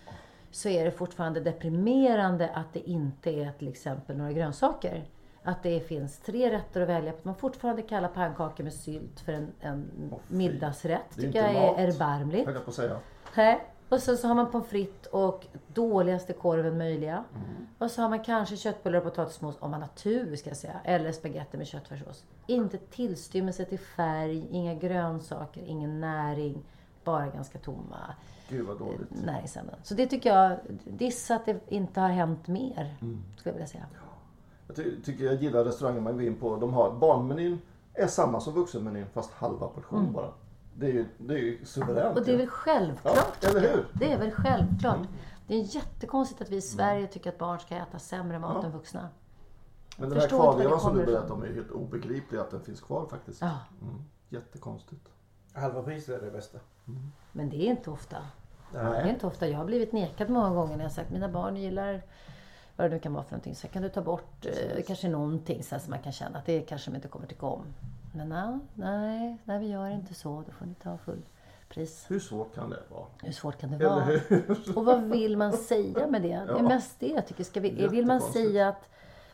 så 0.53 0.69
är 0.69 0.85
det 0.85 0.91
fortfarande 0.91 1.41
deprimerande 1.41 2.51
att 2.55 2.73
det 2.73 2.91
inte 2.91 3.31
är 3.31 3.53
till 3.53 3.69
exempel 3.69 4.17
några 4.17 4.33
grönsaker. 4.33 5.05
Att 5.43 5.63
det 5.63 5.81
finns 5.81 6.19
tre 6.19 6.51
rätter 6.51 6.81
att 6.81 6.89
välja 6.89 7.13
på. 7.13 7.19
Att 7.19 7.25
man 7.25 7.35
fortfarande 7.35 7.83
kallar 7.83 8.09
pannkakor 8.09 8.65
med 8.65 8.73
sylt 8.73 9.21
för 9.21 9.33
en, 9.33 9.53
en 9.61 9.91
fy. 10.11 10.35
middagsrätt. 10.35 11.03
Det 11.15 11.23
tycker 11.23 11.39
jag 11.39 11.49
inte 11.49 11.61
är 11.61 11.87
mat. 11.87 11.95
erbarmligt. 11.95 12.47
Höll 12.47 12.55
jag 12.55 12.65
på 12.65 12.71
att 12.71 12.77
säga. 12.77 12.97
Nej. 13.37 13.67
Och 13.89 14.03
sen 14.03 14.17
så 14.17 14.29
har 14.29 14.35
man 14.35 14.51
pommes 14.51 14.69
frites 14.69 15.07
och 15.07 15.47
dåligaste 15.67 16.33
korven 16.33 16.79
möjliga. 16.79 17.25
Mm. 17.35 17.67
Och 17.79 17.91
så 17.91 18.03
har 18.03 18.09
man 18.09 18.25
kanske 18.25 18.57
köttbullar 18.57 18.99
och 18.99 19.05
potatismos 19.05 19.57
om 19.61 19.71
man 19.71 19.81
har 19.81 19.89
tur 19.89 20.37
ska 20.37 20.51
jag 20.51 20.57
säga. 20.57 20.81
Eller 20.85 21.13
spagetti 21.13 21.57
med 21.57 21.67
köttfärssås. 21.67 22.25
Inte 22.47 22.79
tillstymmelse 22.79 23.65
till 23.65 23.79
färg, 23.79 24.47
inga 24.51 24.75
grönsaker, 24.75 25.63
ingen 25.63 26.01
näring. 26.01 26.63
Bara 27.05 27.27
ganska 27.27 27.59
tomma 27.59 28.15
Gud 28.53 28.67
vad 28.67 28.79
dåligt. 28.79 29.11
näringsämnen. 29.25 29.75
Så 29.83 29.95
det 29.95 30.07
tycker 30.07 30.35
jag, 30.35 30.59
dissa 30.85 31.35
att 31.37 31.45
det 31.47 31.61
inte 31.69 32.01
har 32.01 32.09
hänt 32.09 32.47
mer. 32.49 32.97
Mm. 33.01 33.23
Skulle 33.37 33.51
jag 33.51 33.53
vilja 33.55 33.67
säga. 33.67 33.87
Jag 34.67 34.77
ty- 34.77 35.03
tycker 35.03 35.25
jag 35.25 35.35
gillar 35.35 35.65
restaurangen 35.65 36.03
man 36.03 36.13
går 36.13 36.23
in 36.23 36.37
på. 36.37 36.57
De 36.57 36.73
har 36.73 36.93
barnmenyn 36.93 37.59
är 37.95 38.07
samma 38.07 38.41
som 38.41 38.55
vuxenmenyn 38.55 39.07
fast 39.13 39.31
halva 39.33 39.67
portion 39.69 40.13
bara. 40.13 40.29
Det 40.77 40.87
är 40.87 40.93
ju, 40.93 41.07
det 41.19 41.35
är 41.35 41.39
ju 41.39 41.65
suveränt. 41.65 41.99
Mm. 41.99 42.17
Och 42.19 42.25
det 42.25 42.33
är 42.33 42.37
väl 42.39 42.47
självklart. 42.49 43.37
Ja, 43.41 43.49
eller 43.49 43.61
hur? 43.61 43.87
Det 43.93 44.13
är 44.13 44.19
väl 44.19 44.31
självklart. 44.31 44.99
Det 45.47 45.55
är 45.55 45.75
jättekonstigt 45.75 46.41
att 46.43 46.51
vi 46.51 46.57
i 46.57 46.61
Sverige 46.61 47.07
tycker 47.07 47.31
att 47.31 47.39
barn 47.39 47.59
ska 47.61 47.75
äta 47.77 47.99
sämre 47.99 48.39
mat 48.39 48.57
Ja. 48.61 48.67
än 48.67 48.73
vuxna. 48.73 49.09
Men 49.97 50.09
den 50.11 50.19
här 50.21 50.29
kvarlevan 50.29 50.81
som 50.81 50.97
du 50.97 51.05
berättade 51.05 51.33
om 51.33 51.43
är 51.43 51.47
ju 51.47 51.55
helt 51.55 51.71
obegriplig 51.71 52.39
att 52.39 52.51
den 52.51 52.61
finns 52.61 52.81
kvar 52.81 53.07
faktiskt. 53.07 53.41
Ja. 53.41 53.51
Mm. 53.83 53.95
Jättekonstigt. 54.29 55.09
Halva 55.53 55.83
priset 55.83 56.23
är 56.23 56.25
det 56.27 56.31
bästa. 56.31 56.59
Men 57.33 57.51
det 57.51 57.57
är 57.57 57.71
inte 57.71 57.91
ofta. 57.91 58.17
Det 58.73 58.79
är 58.79 58.91
Nej. 59.03 59.11
inte 59.11 59.27
ofta. 59.27 59.49
Jag 59.49 59.59
har 59.59 59.65
blivit 59.65 59.93
nekad 59.93 60.31
många 60.31 60.51
gånger 60.51 60.77
när 60.77 60.85
jag 60.85 60.93
sagt 60.93 61.11
mina 61.11 61.29
barn 61.29 61.57
gillar 61.57 62.03
vad 62.77 62.87
det 62.91 62.95
nu 62.95 63.01
kan 63.01 63.13
vara 63.15 63.25
för 63.25 63.31
någonting. 63.33 63.55
Så 63.55 63.69
kan 63.69 63.83
du 63.83 63.89
ta 63.89 64.03
bort 64.03 64.47
eh, 64.47 64.83
kanske 64.87 65.09
någonting 65.09 65.63
så 65.63 65.79
som 65.79 65.91
man 65.91 65.99
kan 65.99 66.13
känna 66.13 66.39
att 66.39 66.47
det 66.47 66.61
kanske 66.61 66.91
de 66.91 66.97
inte 66.97 67.09
kommer 67.09 67.27
tycka 67.27 67.47
om. 67.47 67.63
Men 68.15 68.29
nej, 68.29 68.59
nej, 68.75 69.39
nej, 69.45 69.59
vi 69.59 69.67
gör 69.69 69.91
inte 69.91 70.15
så. 70.15 70.43
Då 70.47 70.53
får 70.53 70.67
ni 70.67 70.75
ta 70.75 70.99
full 70.99 71.23
pris. 71.69 72.05
Hur 72.09 72.21
svårt 72.21 72.55
kan 72.55 72.71
det 72.71 72.79
vara? 72.91 73.05
Hur 73.23 73.33
svårt 73.33 73.59
kan 73.61 73.71
det 73.71 73.77
Eller 73.77 73.89
vara? 73.89 74.05
hur? 74.05 74.77
Och 74.79 74.85
vad 74.85 75.03
vill 75.03 75.37
man 75.37 75.53
säga 75.53 76.07
med 76.07 76.23
det? 76.23 76.29
Det 76.29 76.35
är 76.53 76.57
Ja. 76.57 76.63
mest 76.63 77.01
det 77.01 77.07
jag 77.09 77.27
tycker. 77.27 77.45
Ska 77.45 77.61
vi, 77.61 77.89
vill 77.89 78.07
man 78.07 78.21
säga 78.21 78.69
att 78.69 78.89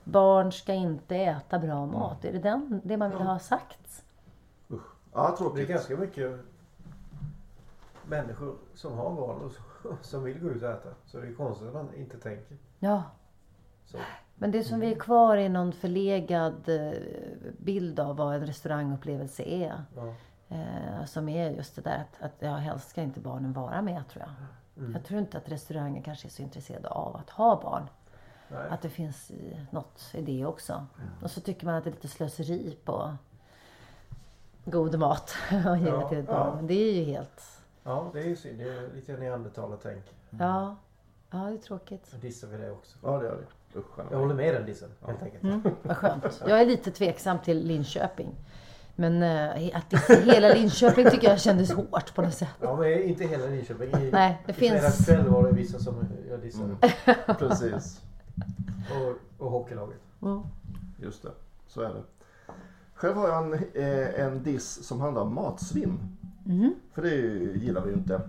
barn 0.05 0.53
ska 0.53 0.72
inte 0.74 1.16
äta 1.16 1.59
bra 1.59 1.86
mat? 1.86 2.24
Är 2.24 2.32
det 2.32 2.39
den, 2.39 2.80
det 2.84 2.97
man 2.97 3.11
vill 3.11 3.18
ha 3.20 3.39
sagt? 3.39 4.03
Usch. 4.70 4.80
Ja, 5.14 5.22
Det 5.28 5.32
är 5.32 5.36
tråkigt. 5.36 5.68
ganska 5.68 5.97
mycket 5.97 6.41
människor 8.09 8.56
som 8.74 8.98
har 8.98 9.11
barn 9.14 9.42
och 9.42 9.52
som- 10.04 10.24
vill 10.24 10.40
gå 10.40 10.48
ut 10.48 10.62
och 10.62 10.70
äta. 10.70 10.88
Så 11.06 11.18
det 11.20 11.28
är 11.28 11.34
konstigt 11.34 11.68
att 11.68 11.74
man 11.74 11.94
inte 11.94 12.18
tänker 12.18 12.56
Ja, 12.78 13.02
så. 13.86 13.98
Men 14.34 14.50
det 14.50 14.64
som 14.64 14.80
vi 14.80 14.92
är 14.94 14.98
kvar 14.98 15.36
är 15.36 15.48
någon 15.48 15.72
förlegad 15.72 16.68
eh, 16.68 16.92
bild 17.59 18.00
av 18.00 18.16
vad 18.16 18.34
en 18.34 18.46
restaurangupplevelse 18.46 19.42
är. 19.42 19.82
Ja. 19.96 20.14
Eh, 20.48 21.04
som 21.06 21.28
är 21.28 21.50
just 21.50 21.76
det 21.76 21.82
där 21.82 22.04
att, 22.18 22.22
att 22.24 22.32
ja, 22.38 22.56
helst 22.56 22.90
ska 22.90 23.02
inte 23.02 23.20
barnen 23.20 23.52
vara 23.52 23.82
med 23.82 24.09
tror 24.09 24.24
jag. 24.24 24.34
Jag 24.94 25.04
tror 25.04 25.20
inte 25.20 25.38
att 25.38 25.48
restauranger 25.48 26.02
kanske 26.02 26.28
är 26.28 26.30
så 26.30 26.42
intresserade 26.42 26.88
av 26.88 27.16
att 27.16 27.30
ha 27.30 27.61
barn. 27.62 27.88
Nej. 28.48 28.68
Att 28.70 28.82
det 28.82 28.88
finns 28.88 29.30
i, 29.30 29.66
något 29.70 30.11
i 30.14 30.22
det 30.22 30.46
också. 30.46 30.86
Och 31.22 31.30
så 31.30 31.40
tycker 31.40 31.66
man 31.66 31.74
att 31.74 31.84
det 31.84 31.90
är 31.90 31.94
lite 31.94 32.09
slöseri 32.09 32.78
på 32.84 33.16
god 34.64 34.98
mat 34.98 35.34
och 35.68 35.78
ge 35.78 35.88
Ja, 35.88 36.09
till 36.09 36.18
ett 36.18 36.24
ja. 36.28 36.34
barn. 36.34 36.56
Men 36.56 36.66
det 36.66 36.74
är 36.74 36.94
ju 36.94 37.04
helt... 37.04 37.57
ja, 37.89 38.11
det 38.12 38.20
är 38.20 38.24
ju 38.24 38.36
synd. 38.36 38.59
Det 38.59 38.64
är 38.68 38.95
lite 38.95 39.16
neandertalartänk. 39.16 40.05
Ja, 40.30 40.76
ja 41.30 41.39
det 41.39 41.53
är 41.55 41.59
tråkigt. 41.59 42.07
Så 42.07 42.16
dissar 42.16 42.49
vi 42.49 42.57
det 42.57 42.70
också. 42.70 42.99
Ja, 43.03 43.18
det 43.18 43.24
gör 43.24 43.36
det. 43.36 43.78
Usch, 43.78 43.99
Jag 44.11 44.18
håller 44.18 44.34
med 44.34 44.55
den 44.55 44.66
dissen 44.66 44.91
helt 45.07 45.22
enkelt. 45.22 45.43
Mm, 45.45 45.61
vad 45.82 45.97
skönt. 45.97 46.43
Jag 46.49 46.61
är 46.61 46.66
lite 46.66 46.91
tveksam 46.91 47.39
till 47.39 47.66
Linköping. 47.66 48.34
Men 48.97 49.22
eh, 49.22 49.76
att 49.76 49.91
dissa 49.91 50.12
hela 50.14 50.49
Linköping 50.49 51.11
tycker 51.11 51.28
jag 51.30 51.41
kändes 51.41 51.72
hårt 51.72 52.14
på 52.14 52.22
något 52.22 52.34
sätt. 52.34 52.49
Ja, 52.61 52.76
men 52.76 53.03
inte 53.03 53.24
hela 53.24 53.47
Linköping. 53.47 53.89
I, 54.03 54.11
Nej, 54.11 54.43
det 54.47 54.53
i 54.53 54.55
finns- 54.55 54.72
fredags 54.72 55.07
kväll 55.07 55.28
var 55.28 55.47
det 55.47 55.53
vissa 55.53 55.78
som 55.78 55.95
jag 56.30 56.41
dissade. 56.41 56.76
Precis. 57.39 58.01
Och, 58.91 59.45
och 59.47 59.51
hockeylaget. 59.51 59.99
Just 60.97 61.22
det. 61.22 61.30
Så 61.66 61.80
är 61.80 61.89
det. 61.89 62.03
Själv 62.95 63.16
har 63.16 63.28
jag 63.28 63.45
en, 63.47 63.55
eh, 63.74 64.20
en 64.24 64.43
diss 64.43 64.86
som 64.86 65.01
handlar 65.01 65.22
om 65.22 65.34
matsvinn. 65.34 66.18
För 66.92 67.03
det 67.03 67.16
gillar 67.64 67.84
vi 67.84 67.90
ju 67.90 67.96
inte. 67.96 68.20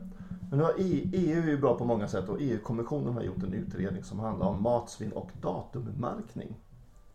Men 0.50 0.60
nu 0.60 0.64
har 0.66 0.74
EU 0.78 1.44
är 1.44 1.48
ju 1.48 1.58
bra 1.58 1.78
på 1.78 1.86
många 1.86 2.08
sätt 2.08 2.30
och 2.30 2.38
EU-kommissionen 2.40 3.14
har 3.14 3.22
gjort 3.22 3.44
en 3.44 3.54
utredning 3.54 4.04
som 4.04 4.20
handlar 4.20 4.48
om 4.48 4.64
matsvinn 4.64 5.12
och 5.12 5.30
datummärkning. 5.42 6.56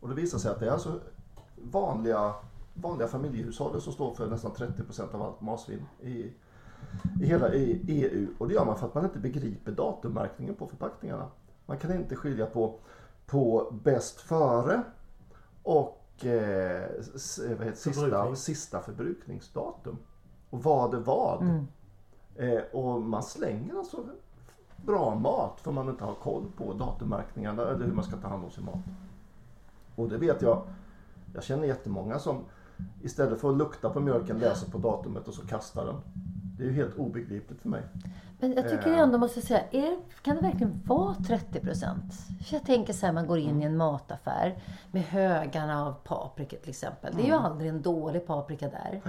Och 0.01 0.09
det 0.09 0.15
visar 0.15 0.39
sig 0.39 0.51
att 0.51 0.61
det 0.61 0.67
är 0.67 0.71
alltså 0.71 1.01
vanliga, 1.63 2.35
vanliga 2.75 3.09
familjehushållet 3.09 3.83
som 3.83 3.93
står 3.93 4.15
för 4.15 4.31
nästan 4.31 4.51
30% 4.53 5.15
av 5.15 5.23
allt 5.23 5.41
matsvinn 5.41 5.83
i, 6.03 6.33
i 7.23 7.27
hela 7.27 7.49
EU. 7.53 8.27
Och 8.39 8.49
det 8.49 8.55
gör 8.55 8.65
man 8.65 8.79
för 8.79 8.87
att 8.87 8.95
man 8.95 9.05
inte 9.05 9.19
begriper 9.19 9.73
datummärkningen 9.73 10.55
på 10.55 10.67
förpackningarna. 10.67 11.27
Man 11.67 11.79
kan 11.79 11.93
inte 11.93 12.17
skilja 12.17 12.47
på, 12.47 12.79
på 13.27 13.73
bäst 13.85 14.21
före 14.21 14.83
och 15.63 16.25
eh, 16.25 16.85
s- 17.15 17.41
vad 17.59 17.67
heter, 17.67 17.77
sista, 17.79 18.01
Förbrukning. 18.01 18.37
sista 18.37 18.81
förbrukningsdatum. 18.81 19.97
Och 20.55 20.63
vad 20.63 20.95
är 20.95 20.99
vad. 20.99 21.43
Eh, 22.37 22.63
och 22.73 23.03
man 23.03 23.23
slänger 23.23 23.79
alltså 23.79 23.97
bra 24.77 25.15
mat 25.15 25.61
för 25.61 25.73
man 25.73 25.89
inte 25.89 26.05
har 26.05 26.15
koll 26.15 26.45
på 26.57 26.73
datummärkningarna 26.73 27.63
eller 27.63 27.85
hur 27.85 27.93
man 27.93 28.05
ska 28.05 28.17
ta 28.17 28.29
hand 28.29 28.45
om 28.45 28.51
sin 28.51 28.65
mat. 28.65 28.79
Och 29.97 30.09
det 30.09 30.19
vet 30.19 30.43
jag. 30.43 30.63
Jag 31.35 31.43
känner 31.45 31.67
jättemånga 31.67 32.19
som 32.19 32.45
istället 33.03 33.41
för 33.41 33.51
att 33.51 33.57
lukta 33.57 33.91
på 33.91 34.01
mjölken 34.01 34.39
läser 34.39 34.71
på 34.71 34.79
datumet 34.79 35.29
och 35.29 35.35
så 35.35 35.47
kastar 35.47 35.87
den. 35.87 35.97
Det 36.59 36.63
är 36.65 36.67
ju 36.67 36.73
helt 36.73 36.97
obegripligt 36.97 37.63
för 37.63 37.69
mig. 37.69 37.83
Men 38.41 38.53
jag 38.53 38.69
tycker 38.69 38.93
Eh. 38.93 38.99
ändå 38.99 39.19
måste 39.19 39.41
säga, 39.43 39.61
är, 39.71 39.99
kan 40.23 40.37
det 40.37 40.43
verkligen 40.43 40.83
vara 40.87 41.15
30 41.15 41.61
procent? 41.61 42.13
Jag 42.51 42.65
tänker 42.65 42.93
så 42.93 43.07
här, 43.07 43.13
man 43.13 43.27
går 43.27 43.39
in 43.39 43.63
i 43.63 43.65
en 43.65 43.77
mataffär 43.77 44.59
med 44.91 45.03
högarna 45.03 45.87
av 45.87 45.93
paprika 45.93 46.57
till 46.57 46.71
exempel. 46.71 47.15
Det 47.17 47.23
är 47.23 47.27
ju 47.27 47.33
aldrig 47.33 47.71
en 47.71 47.83
dålig 47.83 48.27
paprika 48.27 48.69
där. 48.69 49.01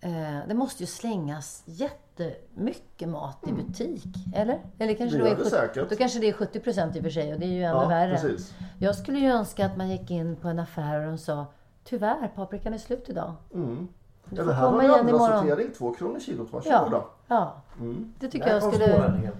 Eh, 0.00 0.38
det 0.48 0.54
måste 0.54 0.82
ju 0.82 0.86
slängas 0.86 1.62
jättemycket 1.66 3.08
mat 3.08 3.38
i 3.48 3.52
butik. 3.52 4.04
Eller? 4.34 4.58
Eller 4.78 4.94
kanske 4.94 5.16
Det 5.18 5.22
då 5.24 5.26
är 5.26 5.30
det 5.30 5.36
70, 5.36 5.50
säkert. 5.50 5.90
Då 5.90 5.96
kanske 5.96 6.18
det 6.18 6.28
är 6.28 6.32
70 6.32 6.60
procent 6.60 6.96
i 6.96 6.98
och 6.98 7.02
för 7.02 7.10
sig 7.10 7.34
och 7.34 7.40
det 7.40 7.46
är 7.46 7.50
ju 7.50 7.62
ännu 7.62 7.78
Ja, 7.82 7.88
värre. 7.88 8.10
precis. 8.10 8.54
Jag 8.78 8.94
skulle 8.96 9.18
ju 9.18 9.26
önska 9.28 9.66
att 9.66 9.76
man 9.76 9.88
gick 9.90 10.10
in 10.10 10.36
på 10.36 10.48
en 10.48 10.58
affär 10.58 11.00
och 11.00 11.06
de 11.06 11.18
sa 11.18 11.46
Tyvärr, 11.84 12.28
paprikan 12.34 12.74
är 12.74 12.78
slut 12.78 13.08
idag. 13.08 13.32
Mm. 13.54 13.88
Du 14.24 14.36
Eller 14.40 14.44
får 14.44 14.52
här 14.52 14.66
komma 14.66 14.78
vi 14.78 14.84
igen 14.88 15.08
imorgon. 15.08 15.38
sortering, 15.38 15.72
två 15.78 15.94
kronor 15.94 16.20
kilot. 16.20 16.52
Varsågoda. 16.52 16.90
Ja, 16.90 17.10
ja. 17.28 17.62
Mm. 17.80 18.12
det 18.18 18.28
tycker 18.28 18.46
Där 18.46 18.52
jag 18.54 18.62
skulle... 18.74 19.30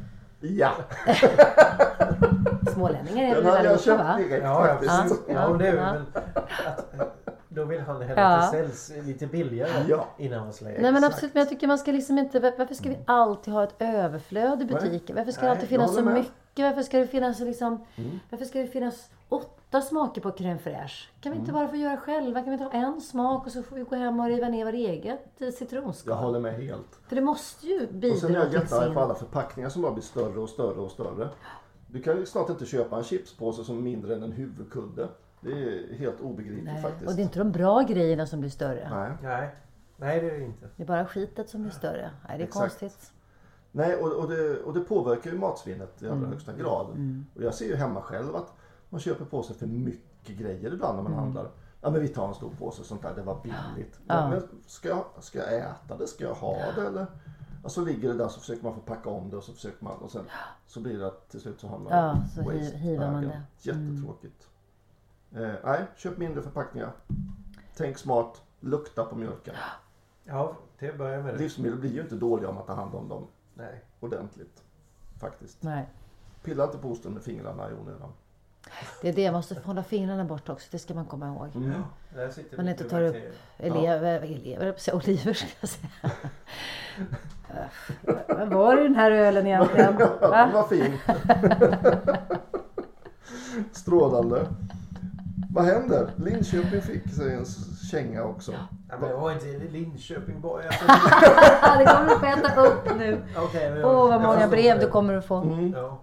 Ja, 0.40 0.70
Smålänningar 2.74 3.24
är 3.24 3.34
väl 3.42 3.46
allihopa 3.46 3.78
köpt 3.78 3.98
va? 4.04 4.16
direkt 4.16 4.44
Ja, 4.44 4.66
ja. 4.82 5.06
Ja, 5.28 5.48
men 5.48 5.58
det 5.58 5.68
är 5.68 5.76
Ja. 6.96 7.04
Då 7.52 7.64
vill 7.64 7.80
han 7.80 8.02
hellre 8.02 8.20
Ja. 8.20 8.26
att 8.36 8.52
det 8.52 8.58
säljs 8.58 8.92
lite 9.06 9.26
billigare 9.26 9.70
Ja. 9.88 10.06
innan 10.18 10.40
man 10.40 10.52
slänger. 10.52 10.82
Nej 10.82 10.92
men 10.92 10.96
Exakt. 11.04 11.14
absolut, 11.14 11.34
men 11.34 11.40
jag 11.40 11.48
tycker 11.48 11.66
man 11.66 11.78
ska 11.78 11.92
liksom 11.92 12.18
inte... 12.18 12.40
Varför 12.58 12.74
ska 12.74 12.88
vi 12.88 12.98
alltid 13.06 13.54
ha 13.54 13.64
ett 13.64 13.74
överflöd 13.78 14.62
i 14.62 14.64
butiken? 14.64 15.16
Varför 15.16 15.32
ska 15.32 15.40
det 15.40 15.46
Nej, 15.46 15.50
alltid 15.50 15.62
jag 15.62 15.68
finnas 15.68 15.94
så 15.94 16.02
med. 16.02 16.14
mycket? 16.14 16.32
Varför 16.56 16.82
ska 16.82 16.98
det 16.98 17.06
finnas 17.06 17.40
liksom... 17.40 17.84
Mm. 17.96 18.10
Varför 18.30 18.44
ska 18.44 18.58
det 18.58 18.66
finnas 18.66 19.10
åtta 19.28 19.80
smaker 19.80 20.20
på 20.20 20.30
crème 20.30 20.58
fraîche? 20.58 21.08
Kan 21.20 21.32
vi 21.32 21.38
inte 21.38 21.50
Mm. 21.50 21.60
bara 21.62 21.68
få 21.68 21.76
göra 21.76 21.96
själva? 21.96 22.40
Kan 22.40 22.48
vi 22.48 22.52
inte 22.52 22.64
ha 22.64 22.72
en 22.86 23.00
smak 23.00 23.46
och 23.46 23.52
så 23.52 23.62
får 23.62 23.76
vi 23.76 23.82
gå 23.82 23.96
hem 23.96 24.20
och 24.20 24.26
riva 24.26 24.48
ner 24.48 24.64
vårt 24.64 24.74
eget 24.74 25.54
citronskal? 25.58 26.12
Jag 26.16 26.22
håller 26.22 26.40
med 26.40 26.54
helt. 26.54 26.98
För 27.08 27.16
det 27.16 27.22
måste 27.22 27.66
ju 27.66 27.86
bidra 27.92 28.14
Och 28.14 28.20
sen 28.20 28.34
är 28.34 28.38
jag 28.40 28.52
jättearg 28.52 28.94
på 28.94 29.00
alla 29.00 29.14
förpackningar 29.14 29.68
som 29.68 29.82
bara 29.82 29.92
blir 29.92 30.04
större 30.04 30.40
och 30.40 30.48
större 30.48 30.80
och 30.80 30.90
större. 30.90 31.28
Du 31.86 32.02
kan 32.02 32.16
ju 32.16 32.26
snart 32.26 32.48
inte 32.50 32.66
köpa 32.66 32.96
en 32.96 33.04
chipspåse 33.04 33.64
som 33.64 33.78
är 33.78 33.82
mindre 33.82 34.14
än 34.14 34.22
en 34.22 34.32
huvudkudde. 34.32 35.08
Det 35.40 35.50
är 35.52 35.94
helt 35.98 36.20
obegripligt 36.20 36.64
Nej. 36.64 36.82
faktiskt. 36.82 37.10
Och 37.10 37.16
det 37.16 37.22
är 37.22 37.24
inte 37.24 37.38
de 37.38 37.52
bra 37.52 37.80
grejerna 37.82 38.26
som 38.26 38.40
blir 38.40 38.50
större. 38.50 38.90
Nej. 38.94 39.12
Nej. 39.22 39.54
Nej, 39.96 40.20
det 40.20 40.26
är 40.30 40.38
det 40.38 40.44
inte. 40.44 40.68
Det 40.76 40.82
är 40.82 40.86
bara 40.86 41.06
skitet 41.06 41.48
som 41.48 41.62
blir 41.62 41.72
större. 41.72 42.10
Nej, 42.28 42.38
det 42.38 42.44
är 42.44 42.46
Exakt. 42.46 42.80
konstigt. 42.80 43.12
Nej, 43.72 43.96
och, 43.96 44.12
och, 44.12 44.30
det, 44.30 44.60
och 44.62 44.74
det 44.74 44.80
påverkar 44.80 45.30
ju 45.30 45.38
matsvinnet 45.38 46.02
i 46.02 46.06
allra 46.06 46.16
Mm. 46.16 46.30
högsta 46.30 46.52
grad. 46.52 46.86
Och 47.34 47.42
jag 47.42 47.54
ser 47.54 47.66
ju 47.66 47.74
hemma 47.76 48.02
själv 48.02 48.36
att 48.36 48.52
man 48.88 49.00
köper 49.00 49.24
på 49.24 49.42
sig 49.42 49.56
för 49.56 49.66
mycket 49.66 50.36
grejer 50.38 50.72
ibland 50.74 50.96
när 50.96 51.02
man 51.02 51.14
handlar. 51.14 51.50
Ja 51.82 51.90
men 51.90 52.00
vi 52.00 52.08
tar 52.08 52.28
en 52.28 52.34
stor 52.34 52.50
påse 52.58 52.84
sånt 52.84 53.02
där, 53.02 53.14
det 53.14 53.22
var 53.22 53.40
billigt. 53.42 53.96
Mm. 53.96 54.06
Ja. 54.06 54.30
Men 54.30 54.42
ska 54.66 54.88
jag, 54.88 55.04
ska 55.20 55.38
jag 55.38 55.54
äta 55.56 55.96
det? 55.98 56.06
Ska 56.06 56.24
jag 56.24 56.34
ha 56.34 56.56
det 56.76 56.86
eller? 56.86 57.06
Och 57.64 57.70
så 57.72 57.84
ligger 57.84 58.08
det 58.08 58.14
där 58.18 58.28
så 58.28 58.40
försöker 58.40 58.64
man 58.64 58.74
få 58.74 58.80
packa 58.80 59.10
om 59.10 59.30
det 59.30 59.36
och 59.36 59.44
så 59.44 59.52
försöker 59.52 59.84
man 59.84 59.96
och 59.96 60.10
sen 60.10 60.24
så 60.66 60.80
blir 60.80 60.98
det 60.98 61.06
att 61.06 61.28
till 61.28 61.40
slut 61.40 61.60
så 61.60 61.66
har 61.68 61.78
man 61.78 61.92
Ja, 61.98 62.16
så 62.34 62.42
waste 62.42 62.58
hiv- 62.58 62.76
hivar 62.76 63.10
man 63.10 63.22
det. 63.22 63.28
Mm. 63.68 63.86
Jättetråkigt. 63.88 64.48
Eh, 65.36 65.52
nej, 65.64 65.84
köp 65.96 66.18
mindre 66.18 66.42
förpackningar. 66.42 66.92
Tänk 67.76 67.98
smart, 67.98 68.42
lukta 68.60 69.04
på 69.04 69.16
mjölken. 69.16 69.54
Ja, 70.24 70.56
till 70.78 70.90
att 70.90 70.98
börja 70.98 71.22
med 71.22 71.34
det. 71.34 71.38
Livsmedel 71.38 71.78
blir 71.78 71.90
ju 71.92 72.00
inte 72.00 72.14
dåliga 72.14 72.48
om 72.48 72.54
man 72.54 72.66
tar 72.66 72.74
hand 72.74 72.94
om 72.94 73.08
dem 73.08 73.26
Nej. 73.54 73.84
ordentligt. 74.00 74.62
Faktiskt. 75.20 75.62
Nej. 75.62 75.86
Pilla 76.44 76.64
inte 76.64 76.78
på 76.78 76.88
osten 76.90 77.12
med 77.12 77.22
fingrarna 77.22 77.70
i 77.70 77.74
onödan. 77.74 78.12
Det 79.02 79.08
är 79.08 79.12
det, 79.12 79.24
man 79.24 79.38
måste 79.38 79.60
hålla 79.64 79.82
fingrarna 79.82 80.24
bort 80.24 80.48
också. 80.48 80.68
Det 80.70 80.78
ska 80.78 80.94
man 80.94 81.06
komma 81.06 81.28
ihåg. 81.28 81.72
Där 82.14 82.30
sitter 82.30 82.56
Man 82.56 82.68
inte 82.68 82.88
tar 82.88 83.02
upp 83.02 83.16
elever, 83.58 84.20
elever 84.20 84.56
höll 84.56 84.66
jag 84.66 84.76
på 84.76 84.96
oliver 84.96 85.32
ska 85.32 85.48
jag 85.60 85.68
säga. 85.70 86.10
Vad 88.28 88.48
var 88.48 88.76
det 88.76 88.82
den 88.82 88.94
här 88.94 89.10
ölen 89.10 89.46
egentligen? 89.46 89.96
Ja, 89.98 90.06
den 90.20 90.30
Va? 90.30 90.50
var 90.54 90.68
fin. 90.68 90.98
Strålande. 93.72 94.46
Vad 95.54 95.64
händer? 95.64 96.10
Linköping 96.16 96.80
fick 96.82 97.08
sig 97.14 97.34
en 97.34 97.44
känga 97.90 98.24
också. 98.24 98.52
Ja, 98.88 98.96
men 99.00 99.10
jag 99.10 99.20
var 99.20 99.32
inte 99.32 99.46
i 99.46 99.68
Linköping 99.68 100.40
bara. 100.40 100.62
Jag 100.64 100.72
Det 101.78 101.84
kommer 101.86 102.08
du 102.08 102.18
få 102.18 102.26
äta 102.26 102.66
upp 102.66 102.98
nu. 102.98 103.22
Åh, 103.36 103.42
jag- 103.54 103.82
vad 103.82 104.12
jag 104.14 104.22
många 104.22 104.48
brev 104.48 104.78
det. 104.78 104.84
du 104.84 104.90
kommer 104.90 105.14
att 105.14 105.24
få. 105.24 105.36
Mm. 105.36 105.72
Ja. 105.72 105.98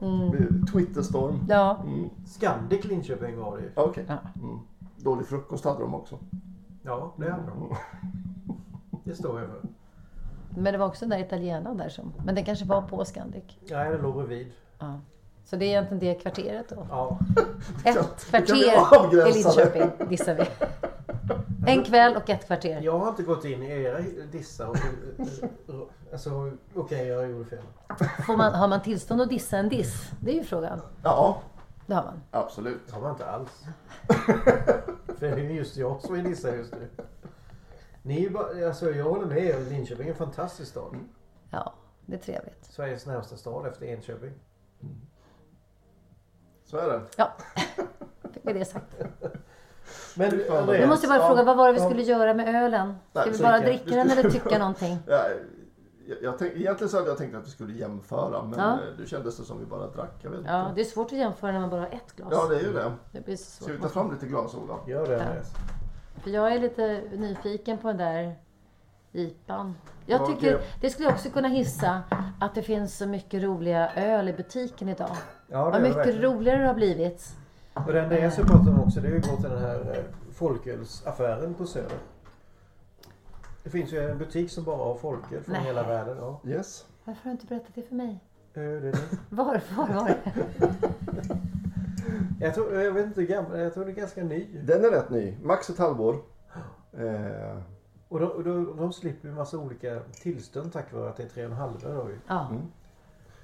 Twitterstorm. 0.71 1.39
Ja. 1.49 1.83
Scandic 2.25 2.85
Linköping 2.85 3.37
var 3.39 3.57
det 3.57 3.63
ju. 3.63 3.69
Okej. 3.75 4.05
Ja. 4.07 4.17
Mm. 4.41 4.59
Dålig 4.95 5.25
frukost 5.27 5.65
hade 5.65 5.79
de 5.79 5.95
också. 5.95 6.19
Ja, 6.83 7.13
det 7.17 7.31
hade 7.31 7.43
de. 7.45 7.75
Det 9.03 9.15
står 9.15 9.39
jag 9.39 9.49
för. 9.49 9.61
Men 10.49 10.73
det 10.73 10.77
var 10.77 10.85
också 10.87 11.05
den 11.05 11.09
där 11.09 11.25
italienaren 11.25 11.77
där 11.77 11.89
som... 11.89 12.13
Men 12.25 12.35
den 12.35 12.45
kanske 12.45 12.65
var 12.65 12.81
på 12.81 13.05
Scandic. 13.05 13.43
Nej, 13.71 13.91
det 13.91 13.97
låg 13.97 14.15
bredvid. 14.15 14.51
Ja. 14.79 14.99
Så 15.49 15.55
det 15.55 15.65
är 15.65 15.67
egentligen 15.67 15.99
det 15.99 16.13
kvarteret 16.21 16.69
då. 16.69 16.87
Ja. 16.89 17.19
Ett 17.85 18.25
kvarter 18.25 19.27
i? 19.27 19.33
Linköping 19.33 20.09
dissar 20.09 20.35
vi. 20.35 20.45
En 21.67 21.83
kväll 21.83 22.15
och 22.15 22.29
ett 22.29 22.45
kvarter. 22.47 22.81
Jag 22.81 22.99
har 22.99 23.09
inte 23.09 23.23
gått 23.23 23.45
in 23.45 23.63
i 23.63 23.83
era 23.83 23.99
dissar 24.31 24.67
och... 24.67 24.77
Alltså, 26.11 26.51
okej, 26.75 27.07
jag 27.07 27.29
gjorde 27.29 27.45
fel. 27.49 27.59
Får 28.25 28.37
man, 28.37 28.53
har 28.53 28.67
man 28.67 28.81
tillstånd 28.81 29.21
att 29.21 29.29
dissa 29.29 29.57
en 29.57 29.69
diss? 29.69 30.11
Det 30.19 30.31
är 30.31 30.35
ju 30.35 30.43
frågan. 30.43 30.81
Ja, 31.03 31.41
Det 31.85 31.93
har 31.93 32.03
man. 32.03 32.21
absolut. 32.31 32.87
Det 32.87 32.93
har 32.93 33.01
man 33.01 33.11
inte 33.11 33.25
alls. 33.25 33.63
För 35.19 35.27
det 35.27 35.27
är 35.29 35.37
just 35.37 35.77
jag 35.77 36.01
som 36.01 36.15
är 36.15 36.23
dissar 36.23 36.53
just 36.53 36.73
nu. 36.73 36.87
Ni 38.01 38.25
är 38.25 38.29
bara, 38.29 38.67
alltså 38.67 38.91
jag 38.91 39.05
håller 39.05 39.25
med 39.25 39.37
er. 39.43 39.59
Linköping 39.59 40.07
är 40.07 40.11
en 40.11 40.17
fantastisk 40.17 40.71
stad. 40.71 40.95
Ja, 41.49 41.73
det 42.05 42.15
är 42.15 42.19
trevligt. 42.19 42.65
Sveriges 42.65 43.05
närmsta 43.05 43.37
stad 43.37 43.67
efter 43.67 43.85
Enköping. 43.85 44.31
Så 46.69 46.77
är 46.77 46.87
det. 46.89 47.01
Ja, 47.15 47.33
fick 48.33 48.41
vi 48.47 48.53
det 48.53 48.65
sagt. 48.65 48.95
Men 50.15 50.31
fan. 50.31 50.57
Andreas, 50.57 50.79
Jag 50.81 50.89
måste 50.89 51.07
bara 51.07 51.17
Ja, 51.19 51.27
fråga, 51.27 51.43
vad 51.43 51.57
var 51.57 51.67
det 51.67 51.73
vi 51.73 51.79
ja. 51.79 51.85
skulle 51.89 52.01
göra 52.03 52.33
med 52.33 52.63
ölen? 52.63 52.95
Ska 53.11 53.19
Nej, 53.21 53.31
vi 53.31 53.43
bara 53.43 53.59
dricka 53.59 53.89
den 53.95 54.09
eller 54.11 54.29
tycka 54.29 54.57
någonting? 54.59 54.97
Ja, 55.07 55.23
jag, 56.07 56.17
jag 56.21 56.37
tänk, 56.39 56.53
egentligen 56.55 56.89
så 56.89 56.97
hade 56.97 57.09
jag 57.09 57.17
tänkt 57.17 57.35
att 57.35 57.45
vi 57.47 57.51
skulle 57.51 57.73
jämföra 57.73 58.43
men 58.43 58.59
Ja. 58.59 58.71
eh, 58.73 58.77
det 58.97 59.05
kändes 59.05 59.37
det 59.37 59.43
som 59.43 59.59
vi 59.59 59.65
bara 59.65 59.87
drack. 59.87 60.13
Jag 60.21 60.29
vet 60.31 60.39
Ja, 60.45 60.61
inte. 60.61 60.75
det 60.75 60.81
är 60.81 60.85
svårt 60.85 61.05
att 61.07 61.11
jämföra 61.17 61.51
när 61.51 61.59
man 61.59 61.69
bara 61.69 61.81
har 61.81 61.87
ett 61.87 62.15
glas. 62.15 62.29
Ja, 62.31 62.47
det 62.49 62.55
är 62.55 62.61
ju 62.63 62.73
det. 62.73 62.91
Det 63.25 63.37
Ska 63.37 63.71
vi 63.73 63.79
ta 63.79 63.89
fram 63.89 64.11
lite 64.11 64.25
glas, 64.25 64.55
Ola? 64.55 64.75
Gör 64.87 65.07
det 65.07 65.21
Andreas. 65.25 65.51
För 66.23 66.29
jag 66.29 66.53
är 66.53 66.59
lite 66.59 67.01
nyfiken 67.13 67.77
på 67.77 67.87
den 67.87 67.97
där 67.97 68.35
IPan. 69.11 69.75
Jag 70.05 70.21
Ja, 70.21 70.25
tycker, 70.27 70.51
det- 70.53 70.63
det 70.81 70.89
skulle 70.89 71.09
också 71.09 71.29
kunna 71.29 71.47
hissa 71.47 72.01
att 72.39 72.55
det 72.55 72.61
finns 72.61 72.97
så 72.97 73.05
mycket 73.07 73.43
roliga 73.43 73.91
öl 73.95 74.29
i 74.29 74.33
butiken 74.33 74.89
idag. 74.89 75.09
Ja, 75.47 75.57
det 75.57 75.63
Vad 75.63 75.67
är 75.75 75.79
det 75.79 75.79
mycket 75.83 75.97
verkligen. 75.97 76.21
roligare 76.21 76.59
det 76.61 76.67
har 76.67 76.73
blivit. 76.73 77.35
Och 77.73 77.93
det 77.93 78.03
Andreas 78.03 78.37
har 78.37 78.43
pratat 78.43 78.67
om 78.67 78.79
också 78.83 78.99
det 78.99 79.07
är 79.07 79.11
ju 79.11 79.19
gå 79.19 79.35
till 79.35 79.49
den 79.49 79.61
här 79.61 79.79
eh, 79.97 80.03
folkölsaffären 80.33 81.53
på 81.53 81.65
Söder. 81.65 81.97
Det 83.63 83.69
finns 83.69 83.93
ju 83.93 84.09
en 84.11 84.17
butik 84.17 84.51
som 84.51 84.63
bara 84.63 84.77
har 84.77 84.95
folköl 84.95 85.43
från 85.43 85.53
Nej. 85.55 85.63
hela 85.63 85.83
världen. 85.83 86.17
Ja. 86.19 86.39
Yes. 86.45 86.85
Varför 87.03 87.23
har 87.23 87.29
du 87.29 87.31
inte 87.31 87.45
berättat 87.45 87.71
det 87.75 87.81
för 87.81 87.95
mig? 87.95 88.19
Eh, 88.53 88.61
det 88.61 88.61
är 88.61 88.81
det. 88.81 88.97
Var, 89.29 89.61
var 89.77 89.87
var 89.87 90.05
det? 90.07 90.17
Jag, 92.39 92.53
tror, 92.55 92.73
jag 92.81 92.91
vet 92.91 93.05
inte 93.05 93.21
hur 93.21 93.27
gammal, 93.27 93.59
jag 93.59 93.73
tror 93.73 93.85
det 93.85 93.91
är 93.91 93.95
ganska 93.95 94.23
ny. 94.23 94.47
Den 94.63 94.85
är 94.85 94.89
rätt 94.91 95.09
ny. 95.09 95.37
Max 95.43 95.69
ett 95.69 95.77
halvår. 95.77 96.15
Eh, 96.99 97.57
Och 98.09 98.19
de, 98.19 98.25
och 98.31 98.75
de, 98.77 98.93
slipper 98.93 99.27
ju 99.27 99.33
massa 99.35 99.57
olika 99.57 99.99
tillstånd 100.21 100.73
tack 100.73 100.93
vare 100.93 101.09
att 101.09 101.17
det 101.17 101.23
är 101.23 101.27
tre 101.27 101.45
och 101.45 101.51
en 101.51 101.57
halv 101.57 101.73
då 101.83 101.87
ju. 102.09 102.19
Ja, 102.27 102.51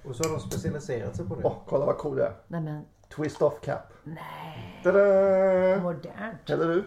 Och 0.05 0.15
så 0.15 0.23
har 0.23 0.31
de 0.35 0.39
specialiserat 0.39 1.15
sig 1.15 1.25
på 1.27 1.35
det. 1.35 1.41
Åh, 1.43 1.55
kolla 1.67 1.85
vad 1.85 1.97
cool 1.97 2.15
det 2.15 2.25
är. 2.25 2.33
nej 2.47 2.61
men 2.61 2.85
Twist 3.15 3.41
off 3.41 3.61
cap. 3.61 3.93
nej. 4.03 4.81
Tada! 4.83 4.99
Modernt. 5.81 6.49
Eller 6.49 6.67
du? 6.67 6.85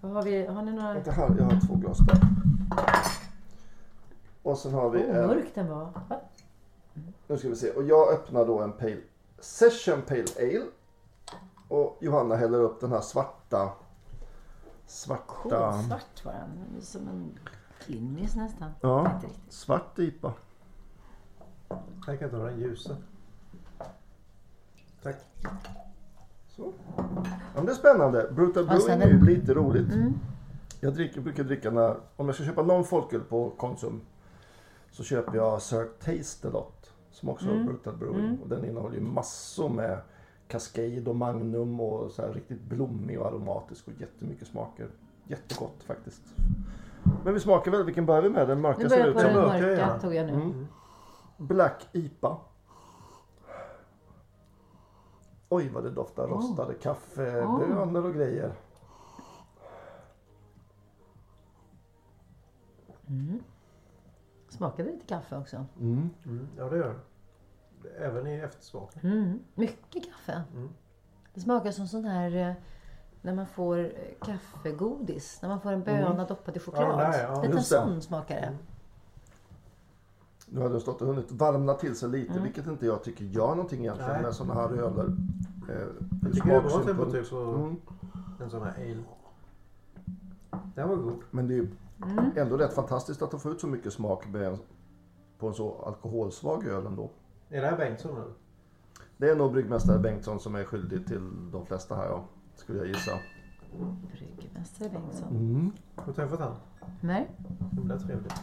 Vad 0.00 0.12
har 0.12 0.22
vi? 0.22 0.46
Har 0.46 0.62
ni 0.62 0.72
några... 0.72 0.94
Vänta 0.94 1.10
här, 1.10 1.34
jag 1.38 1.44
har 1.44 1.66
två 1.66 1.74
glas 1.74 1.98
där. 1.98 2.18
Och 4.42 4.58
sen 4.58 4.74
har 4.74 4.90
vi 4.90 5.04
Åh, 5.08 5.16
en... 5.16 5.26
mörk 5.26 5.54
den 5.54 5.68
var. 5.68 5.84
Va? 6.08 6.20
Nu 7.26 7.38
ska 7.38 7.48
vi 7.48 7.56
se. 7.56 7.70
Och 7.70 7.82
jag 7.82 8.12
öppnar 8.12 8.46
då 8.46 8.58
en 8.60 8.72
Pale 8.72 9.00
Session 9.40 10.02
Pale 10.02 10.24
Ale. 10.38 10.66
Och 11.68 11.96
Johanna 12.00 12.36
häller 12.36 12.58
upp 12.58 12.80
den 12.80 12.92
här 12.92 13.00
svarta... 13.00 13.70
Svarta... 14.92 15.72
Kolsvart 15.72 16.24
var 16.24 16.32
den. 16.32 16.82
Som 16.82 17.08
en 17.08 17.38
klimmis 17.80 18.36
nästan. 18.36 18.70
Ja, 18.80 19.20
svart 19.48 19.98
IPA. 19.98 20.32
Jag 22.06 22.18
kan 22.18 22.30
ta 22.30 22.36
den 22.36 22.60
ljusa. 22.60 22.96
Tack. 25.02 25.16
Så. 26.48 26.72
Ja, 27.54 27.62
det 27.62 27.70
är 27.70 27.74
spännande. 27.74 28.30
Brutal 28.32 28.66
Brewing 28.66 29.02
är 29.02 29.08
ju 29.08 29.24
lite 29.24 29.54
roligt. 29.54 29.94
Jag 30.80 30.94
dricker, 30.94 31.20
brukar 31.20 31.44
dricka 31.44 31.70
när, 31.70 31.96
om 32.16 32.26
jag 32.26 32.34
ska 32.34 32.44
köpa 32.44 32.62
någon 32.62 32.84
folköl 32.84 33.20
på 33.20 33.50
Konsum 33.50 34.00
så 34.90 35.04
köper 35.04 35.36
jag 35.36 35.62
Sir 35.62 35.84
Taste 35.84 36.48
a 36.48 36.50
lot. 36.50 36.92
Som 37.10 37.28
också 37.28 37.46
har 37.46 37.64
Brutal 37.64 37.96
Brewing. 37.96 38.38
Och 38.42 38.48
den 38.48 38.64
innehåller 38.64 38.94
ju 38.96 39.02
massor 39.02 39.68
med 39.68 39.98
Cascade 40.52 41.10
och 41.10 41.16
Magnum 41.16 41.80
och 41.80 42.10
så 42.10 42.22
här 42.22 42.32
riktigt 42.32 42.60
blommig 42.60 43.20
och 43.20 43.26
aromatisk 43.26 43.88
och 43.88 43.92
jättemycket 44.00 44.48
smaker. 44.48 44.88
Jättegott 45.26 45.82
faktiskt. 45.82 46.22
Men 47.24 47.34
vi 47.34 47.40
smakar 47.40 47.70
väl, 47.70 47.84
vilken 47.84 48.06
börjar 48.06 48.22
vi 48.22 48.28
med? 48.28 48.48
Den 48.48 48.60
mörka 48.60 48.82
Nu 48.82 48.88
ser 48.88 48.96
börjar 48.96 49.08
ut 49.08 49.14
jag 49.14 49.22
på 49.24 49.28
som 49.28 49.40
den 49.40 49.48
mörka, 49.48 49.66
mörka 49.66 49.80
ja. 49.80 49.98
tog 49.98 50.14
jag 50.14 50.26
nu. 50.26 50.32
Mm. 50.32 50.66
Black 51.36 51.88
IPA. 51.92 52.36
Oj 55.48 55.68
vad 55.68 55.84
det 55.84 55.90
doftar 55.90 56.26
rostade 56.26 56.74
kaffebönor 56.74 58.04
och 58.04 58.14
grejer. 58.14 58.52
Smakade 64.48 64.90
lite 64.90 65.06
kaffe 65.06 65.36
också. 65.36 65.66
Mm, 65.80 66.10
ja, 66.58 66.68
det 66.68 66.76
gör 66.76 66.88
det. 66.88 67.11
Även 67.98 68.26
i 68.26 68.34
eftersmak. 68.34 68.96
Mm. 69.02 69.38
Mycket 69.54 70.04
kaffe. 70.06 70.42
Det 71.34 71.40
smakar 71.40 71.70
som 71.70 71.86
sån 71.88 72.04
här 72.04 72.36
eh, 72.48 72.52
när 73.22 73.34
man 73.34 73.46
får 73.46 73.78
eh, 73.78 73.90
kaffegodis. 74.26 75.38
När 75.42 75.48
man 75.48 75.60
får 75.60 75.72
en 75.72 75.82
böna 75.82 76.24
doppad 76.24 76.56
i 76.56 76.60
choklad. 76.60 76.82
Ja, 76.84 76.96
nej, 77.10 77.20
ja. 77.22 77.42
Lite 77.42 77.60
sån 77.62 78.02
smakar 78.02 78.34
det. 78.40 78.56
Nu 80.46 80.60
har 80.60 80.68
det 80.68 80.80
stått 80.80 81.00
och 81.02 81.06
hunnit 81.08 81.32
varmna 81.32 81.74
till 81.74 81.96
sig 81.96 82.08
lite, 82.08 82.30
Mm. 82.32 82.42
vilket 82.44 82.66
inte 82.66 82.86
jag 82.86 83.02
tycker 83.04 83.24
gör 83.24 83.48
någonting 83.48 83.80
egentligen 83.80 84.12
Nej. 84.12 84.22
med 84.22 84.34
sådana 84.34 84.54
här 84.60 84.68
öler. 84.72 85.16
Eh, 85.68 85.86
Jag 86.22 86.32
tycker 86.34 86.62
det 86.62 86.68
smaksynpunkt. 86.70 86.86
temperatur 86.86 87.24
på 87.30 87.36
Mm. 87.36 87.76
en 88.40 88.50
sån 88.50 88.62
här 88.62 88.74
ale. 88.76 89.02
Den 90.74 90.88
var 90.88 90.96
god. 90.96 91.20
Men 91.30 91.48
det 91.48 91.54
är 91.54 91.56
ju 91.56 91.68
Mm. 92.02 92.24
ändå 92.36 92.56
rätt 92.56 92.72
fantastiskt 92.72 93.22
att 93.22 93.30
de 93.30 93.40
får 93.40 93.52
ut 93.52 93.60
så 93.60 93.66
mycket 93.66 93.92
smak 93.92 94.28
med 94.28 94.42
en, 94.42 94.58
på 95.38 95.48
en 95.48 95.54
så 95.54 95.82
alkoholsvag 95.86 96.66
öl 96.66 96.86
ändå. 96.86 97.10
Är 97.52 97.60
det 97.60 97.66
här 97.66 97.76
Bengtsson 97.76 98.14
nu? 98.14 98.24
Det 99.16 99.30
är 99.30 99.36
nog 99.36 99.52
bryggmästare 99.52 99.98
Bengtsson 99.98 100.40
som 100.40 100.54
är 100.54 100.64
skyldig 100.64 101.06
till 101.06 101.50
de 101.52 101.66
flesta 101.66 101.94
här, 101.94 102.06
ja. 102.06 102.24
Skulle 102.54 102.78
jag 102.78 102.86
gissa. 102.86 103.18
Bryggmästare 104.12 104.88
Bengtsson. 104.88 105.28
Mm. 105.28 105.72
Har 105.96 106.06
du 106.06 106.12
träffat 106.12 106.40
han? 106.40 106.54
Nej, 107.00 107.28
Himla 107.72 107.98
trevligt. 107.98 108.34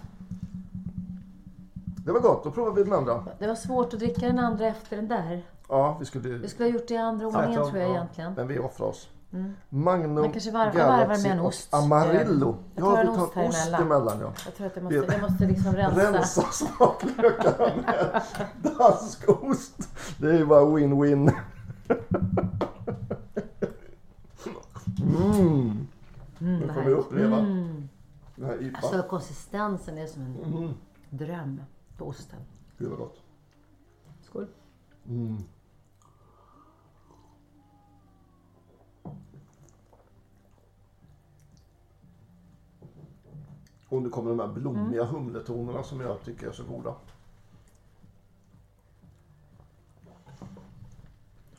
Det 2.05 2.11
var 2.11 2.19
gott, 2.19 2.43
då 2.43 2.51
provar 2.51 2.71
vi 2.71 2.83
den 2.83 2.93
andra. 2.93 3.23
det 3.39 3.47
var 3.47 3.55
svårt 3.55 3.93
att 3.93 3.99
dricka 3.99 4.27
den 4.27 4.39
andra 4.39 4.65
efter 4.65 4.95
den 4.95 5.07
där. 5.07 5.45
Ja, 5.69 5.97
vi 5.99 6.05
skulle... 6.05 6.29
Vi 6.29 6.47
skulle 6.47 6.69
ha 6.69 6.73
gjort 6.73 6.87
det 6.87 6.93
i 6.93 6.97
andra 6.97 7.27
ordningen 7.27 7.53
tror 7.53 7.77
jag 7.77 7.89
ja. 7.89 7.93
egentligen. 7.93 8.33
Men 8.33 8.47
vi 8.47 8.59
offrar 8.59 8.87
oss. 8.87 9.09
Magnum, 9.69 10.13
Man 10.13 10.31
kanske 10.31 10.51
varvar- 10.51 10.73
Galaxy 10.73 10.79
varvar 11.07 11.17
med 11.23 11.25
en 11.31 11.39
och 11.39 11.45
ost. 11.47 11.73
Amarillo. 11.73 12.57
Jag 12.75 12.85
tar 12.85 12.97
Ja, 13.05 13.11
vi 13.11 13.17
tar 13.17 13.23
ost 13.23 13.37
ost 13.37 13.37
emellan. 13.37 13.81
emellan. 13.81 14.19
Ja. 14.21 14.33
Jag 14.45 14.55
tror 14.55 14.67
att 14.67 14.75
jag 14.75 14.83
måste, 14.83 14.95
jag 15.13 15.21
måste 15.21 15.45
liksom 15.45 15.73
rensa. 15.75 16.11
Rensa 16.13 16.41
smaklökarna 16.51 17.75
med 17.75 18.21
dansk 18.77 19.29
ost. 19.29 19.89
Det 20.17 20.27
är 20.29 20.37
ju 20.37 20.45
bara 20.45 20.63
win-win. 20.65 21.31
Mm. 25.03 25.87
Nu 26.39 26.73
får 26.73 26.81
vi 26.81 26.91
uppleva 26.91 27.37
den 27.37 27.89
här 28.45 28.61
IPA. 28.63 28.77
Alltså 28.83 29.03
konsistensen 29.09 29.97
är 29.97 30.07
som 30.07 30.21
en 30.21 30.43
Mm. 30.43 30.73
dröm 31.09 31.61
på 31.97 32.05
osten. 32.07 32.39
Gud 32.77 32.89
vad 32.89 32.97
gott. 32.99 33.17
Skål. 34.23 34.47
Och 43.89 44.01
nu 44.01 44.09
kommer 44.09 44.29
de 44.29 44.39
här 44.39 44.47
blommiga 44.47 45.03
humletonerna 45.03 45.83
som 45.83 46.01
jag 46.01 46.23
tycker 46.23 46.47
är 46.47 46.51
så 46.51 46.63
goda. 46.63 46.95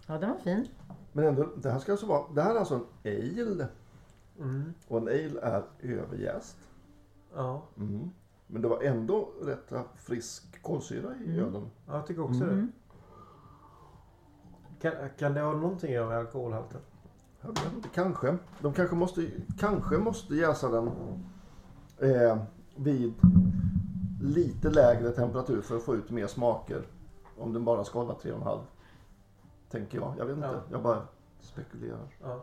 Ja, 0.07 0.19
den 0.19 0.31
var 0.31 0.39
fin. 0.39 0.69
Men 1.13 1.25
ändå, 1.25 1.49
det 1.57 1.71
här 1.71 1.79
ska 1.79 1.93
alltså 1.93 2.07
vara, 2.07 2.33
det 2.33 2.43
här 2.43 2.55
är 2.55 2.59
alltså 2.59 2.75
en 3.03 3.41
ale. 3.41 3.69
Och 4.89 4.99
en 4.99 5.09
ale 5.09 5.41
är 5.41 5.65
överjäst. 5.83 6.57
Ja. 7.35 7.63
Mm. 7.77 8.11
Men 8.47 8.63
det 8.63 8.69
var 8.69 8.83
ändå 8.83 9.29
rätt 9.43 9.73
frisk 9.97 10.63
kolsyra 10.63 11.15
i 11.27 11.39
ölen. 11.39 11.71
ja, 11.87 11.97
jag 11.97 12.07
tycker 12.07 12.23
också 12.23 12.45
det. 12.45 12.67
Kan, 14.81 14.93
kan 15.19 15.35
det 15.35 15.41
ha 15.41 15.53
någonting 15.53 15.91
att 15.91 15.95
göra 15.95 16.09
med 16.09 16.19
alkoholhalten? 16.19 16.81
Jag 17.41 17.49
vet 17.49 17.75
inte, 17.77 17.89
kanske. 17.89 18.37
De 18.61 18.73
kanske 18.73 18.97
måste, 18.97 19.31
kanske 19.59 19.99
måste 19.99 20.35
jäsa 20.35 20.69
den 20.69 20.91
eh, 22.01 22.39
vid 22.77 23.15
lite 24.23 24.71
lägre 24.71 25.11
temperatur 25.11 25.63
för 25.63 25.77
att 25.77 25.83
få 25.83 25.95
ut 25.97 26.11
mer 26.11 26.27
smaker. 26.27 26.83
Om 27.39 27.53
den 27.53 27.65
bara 27.65 27.85
ska 27.85 27.99
hålla 27.99 28.15
3,5. 28.15 28.61
Tänker 29.71 29.99
jag. 29.99 30.15
Jag 30.19 30.27
vet 30.27 30.37
inte. 30.37 30.49
Ja. 30.49 30.63
Jag 30.71 30.83
bara 30.83 31.03
spekulerar. 31.41 31.99
Ja. 32.23 32.41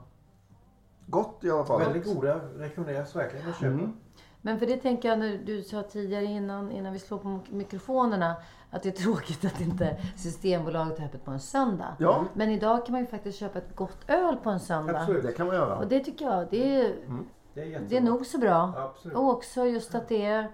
Gott 1.05 1.43
i 1.43 1.51
alla 1.51 1.66
fall. 1.66 1.80
Väldigt 1.80 2.05
goda. 2.05 2.39
Rekommenderas 2.55 3.16
verkligen 3.16 3.49
att 3.49 3.55
köpa. 3.55 3.68
Mm. 3.68 3.93
Men 4.41 4.60
för 4.60 4.66
det 4.66 4.78
tänker 4.78 5.10
jag 5.10 5.20
när 5.20 5.38
du 5.38 5.64
sa 5.64 5.84
tidigare 5.84 6.26
innan, 6.26 6.72
innan 6.72 6.93
vi 6.93 6.99
slår 6.99 7.18
på 7.18 7.39
mikrofonerna 7.49 8.36
att 8.70 8.84
det 8.84 8.89
är 8.89 9.03
tråkigt 9.03 9.45
att 9.45 9.62
inte 9.62 9.97
Systembolaget 10.16 10.99
är 10.99 11.03
öppet 11.05 11.26
på 11.26 11.32
en 11.32 11.39
söndag. 11.39 11.95
Ja. 11.99 12.26
Men 12.34 12.49
idag 12.49 12.86
kan 12.86 12.91
man 12.91 13.01
ju 13.01 13.08
faktiskt 13.08 13.39
köpa 13.39 13.60
ett 13.60 13.76
gott 13.76 14.10
öl 14.10 14.38
på 14.43 14.49
en 14.49 14.60
söndag. 14.60 14.99
Absolut. 14.99 15.24
Det 15.24 15.32
kan 15.32 15.47
man 15.47 15.55
göra. 15.55 15.78
Och 15.78 15.88
det 15.88 15.99
tycker 15.99 16.26
jag, 16.26 16.47
det 16.49 16.82
är, 16.82 16.95
Det 17.58 17.64
är 17.64 17.66
jättebra. 17.66 17.89
det 17.89 17.97
är 17.97 18.01
nog 18.01 18.26
så 18.26 18.38
bra. 18.38 18.74
Absolut. 18.78 19.18
Och 19.18 19.30
också 19.30 19.66
just 19.66 19.95
att 19.95 20.08
det 20.08 20.26
är, 20.26 20.47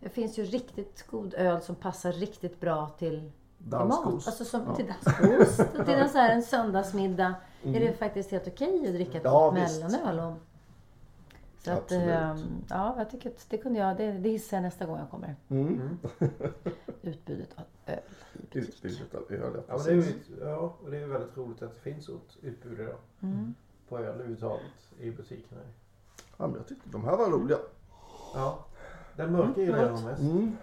det 0.00 0.08
finns 0.08 0.38
ju 0.38 0.44
riktigt 0.44 1.06
god 1.10 1.34
öl 1.34 1.60
som 1.62 1.74
passar 1.74 2.12
riktigt 2.12 2.60
bra 2.60 2.88
till 2.98 3.30
till 3.58 3.70
Dansk 3.70 4.04
mat. 4.04 4.14
ost. 4.14 4.26
Alltså 4.28 4.44
som 4.44 4.62
Ja. 4.66 4.74
till 4.76 4.86
danskost. 4.86 5.72
Till 5.84 5.94
en, 5.94 6.08
så 6.08 6.18
här, 6.18 6.34
en 6.34 6.42
söndagsmiddag 6.42 7.34
är 7.64 7.80
det 7.80 7.92
faktiskt 7.92 8.30
helt 8.30 8.48
okej 8.48 8.86
att 8.88 8.94
dricka 8.94 9.18
ett 9.18 9.24
Mm. 9.24 9.32
Ja, 9.34 9.50
mellanöl. 9.52 10.18
Och, 10.32 10.38
så 11.64 11.70
att, 11.72 11.92
ehm, 11.92 12.38
ja, 12.68 12.94
jag 12.98 13.10
tycker 13.10 13.30
att 13.30 13.46
det 13.50 13.58
kunde 13.58 13.78
jag, 13.78 13.96
det, 13.96 14.12
det 14.12 14.28
hissar 14.28 14.56
jag 14.56 14.62
nästa 14.62 14.86
gång 14.86 14.98
jag 14.98 15.10
kommer. 15.10 15.36
Mm. 15.48 15.98
Utbudet 17.02 17.48
av 17.56 17.64
öl. 17.86 17.98
i 18.32 18.38
butik. 18.60 18.84
Utbudet 18.84 19.14
av 19.14 19.22
öl, 19.32 19.62
ja, 19.68 19.78
det 19.86 19.92
är 19.92 20.04
ja, 20.40 20.76
och 20.84 20.90
det 20.90 20.96
är 20.98 21.06
väldigt 21.06 21.36
roligt 21.36 21.62
att 21.62 21.74
det 21.74 21.80
finns 21.90 22.04
sånt 22.04 22.36
utbud 22.42 22.80
idag. 22.80 22.94
Mm. 23.22 23.54
På 23.88 23.98
öl 23.98 24.04
överhuvudtaget 24.04 24.92
i 25.00 25.10
butikerna. 25.10 25.60
Ja, 26.36 26.46
men 26.46 26.56
jag 26.56 26.66
tyckte 26.66 26.88
de 26.88 27.04
här 27.04 27.16
var 27.16 27.30
roliga. 27.30 27.58
Ja. 28.34 28.58
Den 29.16 29.32
mörka 29.32 29.60
gillar 29.60 29.78
jag 29.82 29.92
nog 29.92 30.04
mest. 30.04 30.22
Mm. 30.22 30.56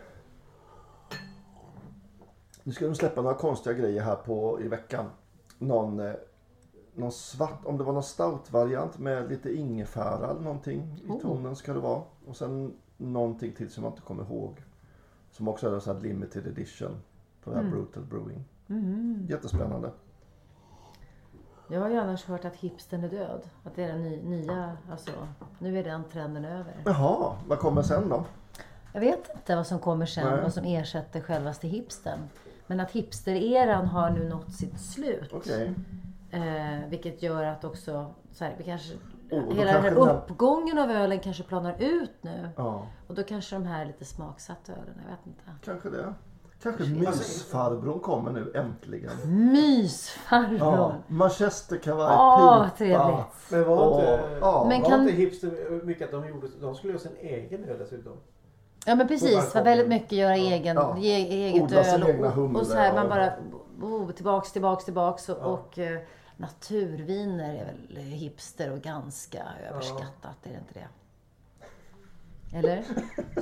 Nu 2.64 2.72
ska 2.74 2.86
de 2.86 2.96
släppa 2.96 3.22
några 3.22 3.36
konstiga 3.36 3.74
grejer 3.74 4.02
här 4.02 4.16
på 4.16 4.62
i 4.62 4.68
veckan. 4.68 5.06
Någon, 5.58 6.00
eh, 6.00 6.14
någon 6.94 7.12
svart, 7.12 7.66
om 7.66 7.78
det 7.78 7.84
var 7.84 7.94
någon 7.94 8.04
stout-variant 8.04 9.00
med 9.00 9.30
lite 9.30 9.56
ingefära 9.56 10.30
eller 10.30 10.42
någonting 10.42 11.02
i 11.08 11.12
Oh. 11.12 11.22
tonen 11.22 11.56
ska 11.56 11.74
det 11.74 11.80
vara. 11.80 12.02
Och 12.28 12.36
sen 12.36 12.74
någonting 12.98 13.54
till 13.54 13.70
som 13.72 13.84
jag 13.84 13.94
inte 13.94 14.02
kommer 14.02 14.24
ihåg. 14.24 14.64
Som 15.32 15.48
också 15.48 15.70
är 15.70 15.74
en 15.74 15.82
sån 15.82 15.96
här 15.96 16.04
limited 16.04 16.48
edition 16.48 17.02
på 17.44 17.50
det 17.50 17.56
här 17.56 17.64
Brutal 17.64 18.04
Brewing. 18.04 18.44
Jättespännande. 19.30 19.92
Jag 21.68 21.80
har 21.82 21.90
ju 21.90 21.98
annars 21.98 22.26
hört 22.26 22.46
att 22.46 22.56
hipstern 22.56 23.04
är 23.04 23.10
död. 23.10 23.42
Att 23.64 23.76
det 23.76 23.84
är 23.84 23.88
den 23.88 24.04
ny, 24.04 24.22
nya, 24.22 24.78
alltså 24.92 25.12
nu 25.60 25.80
är 25.80 25.84
den 25.84 26.04
trenden 26.04 26.46
över. 26.46 26.74
Jaha, 26.86 27.36
vad 27.48 27.60
kommer 27.60 27.82
sen 27.82 28.10
då? 28.10 28.24
Jag 28.94 29.00
vet 29.00 29.30
inte 29.36 29.56
vad 29.56 29.68
som 29.68 29.80
kommer 29.80 30.06
sen, 30.06 30.28
Nej. 30.28 30.42
vad 30.42 30.54
som 30.54 30.64
ersätter 30.66 31.22
självaste 31.22 31.68
hipstern. 31.68 32.20
Men 32.68 32.80
att 32.80 32.92
hipstereran 32.92 33.86
har 33.88 34.10
nu 34.10 34.30
nått 34.30 34.54
sitt 34.54 34.80
slut. 34.80 35.30
Okej. 35.34 35.74
Eh, 36.32 36.90
vilket 36.90 37.24
gör 37.24 37.44
att 37.44 37.64
också, 37.64 38.14
så 38.32 38.44
här, 38.44 38.56
vi 38.58 38.64
kanske, 38.64 38.94
Oh, 39.32 39.56
hela 39.56 39.74
den 39.74 39.84
här 39.84 39.98
uppgången 39.98 40.78
av 40.78 40.92
ölen 40.92 41.20
kanske 41.20 41.44
planar 41.44 41.76
ut 41.80 42.12
nu. 42.22 42.50
Ja, 42.56 42.88
Och 43.08 43.16
då 43.16 43.24
kanske 43.24 43.56
de 43.56 43.66
här 43.66 43.86
lite 43.86 44.06
smaksatta 44.06 44.72
ölen, 44.72 45.02
jag 45.04 45.10
vet 45.12 45.26
inte. 45.28 45.44
kanske 45.66 45.90
det. 45.90 46.14
Kanske 46.64 46.84
mysfarbrorn 46.84 48.00
kommer 48.00 48.32
nu 48.32 48.52
äntligen. 48.56 49.12
Mysfarbror! 49.52 50.58
Ja, 50.60 50.96
manchesterkavaj, 51.08 52.16
Åh, 52.20 52.64
pipa. 52.64 52.78
trevligt. 52.78 53.26
Men 53.50 53.64
var 53.68 54.00
inte, 54.00 54.38
ja. 54.42 54.66
Men 54.70 54.82
var 54.82 54.90
kan- 54.90 55.02
inte 55.02 55.14
hipster 55.14 55.86
mycket 55.86 56.06
att 56.06 56.12
de 56.12 56.30
gjorde, 56.30 56.48
de 56.62 56.76
skulle 56.76 56.94
göra 56.94 57.02
sin 57.02 57.18
egen 57.22 57.64
öl 57.66 57.80
dessutom. 57.80 58.14
Ja 58.86 58.96
men 58.96 59.08
precis, 59.08 59.56
var 59.56 59.64
väldigt 59.64 59.88
mycket 59.88 60.12
göra 60.12 60.36
egen, 60.36 60.76
Ja. 60.76 60.98
ge, 60.98 61.14
eget 61.16 61.64
Odla 61.64 61.84
öl 61.84 62.04
egna 62.10 62.28
och, 62.28 62.34
humle 62.34 62.60
och 62.60 62.68
så 62.68 62.74
här 62.74 62.94
man 62.94 63.10
bara 63.10 63.34
oh, 63.82 64.12
tillbaks, 64.12 64.52
tillbaks, 64.52 64.86
tillbaks 64.86 65.30
och, 65.30 65.38
och 65.38 65.80
eh, 65.80 66.00
naturviner 66.38 67.54
är 67.54 67.66
väl 67.66 67.98
hipster 68.04 68.72
och 68.72 68.82
ganska 68.82 69.44
överskattat, 69.70 70.38
är 70.44 70.50
det 70.50 70.58
inte 70.58 70.74
det? 70.74 70.88
Eller? 72.54 72.84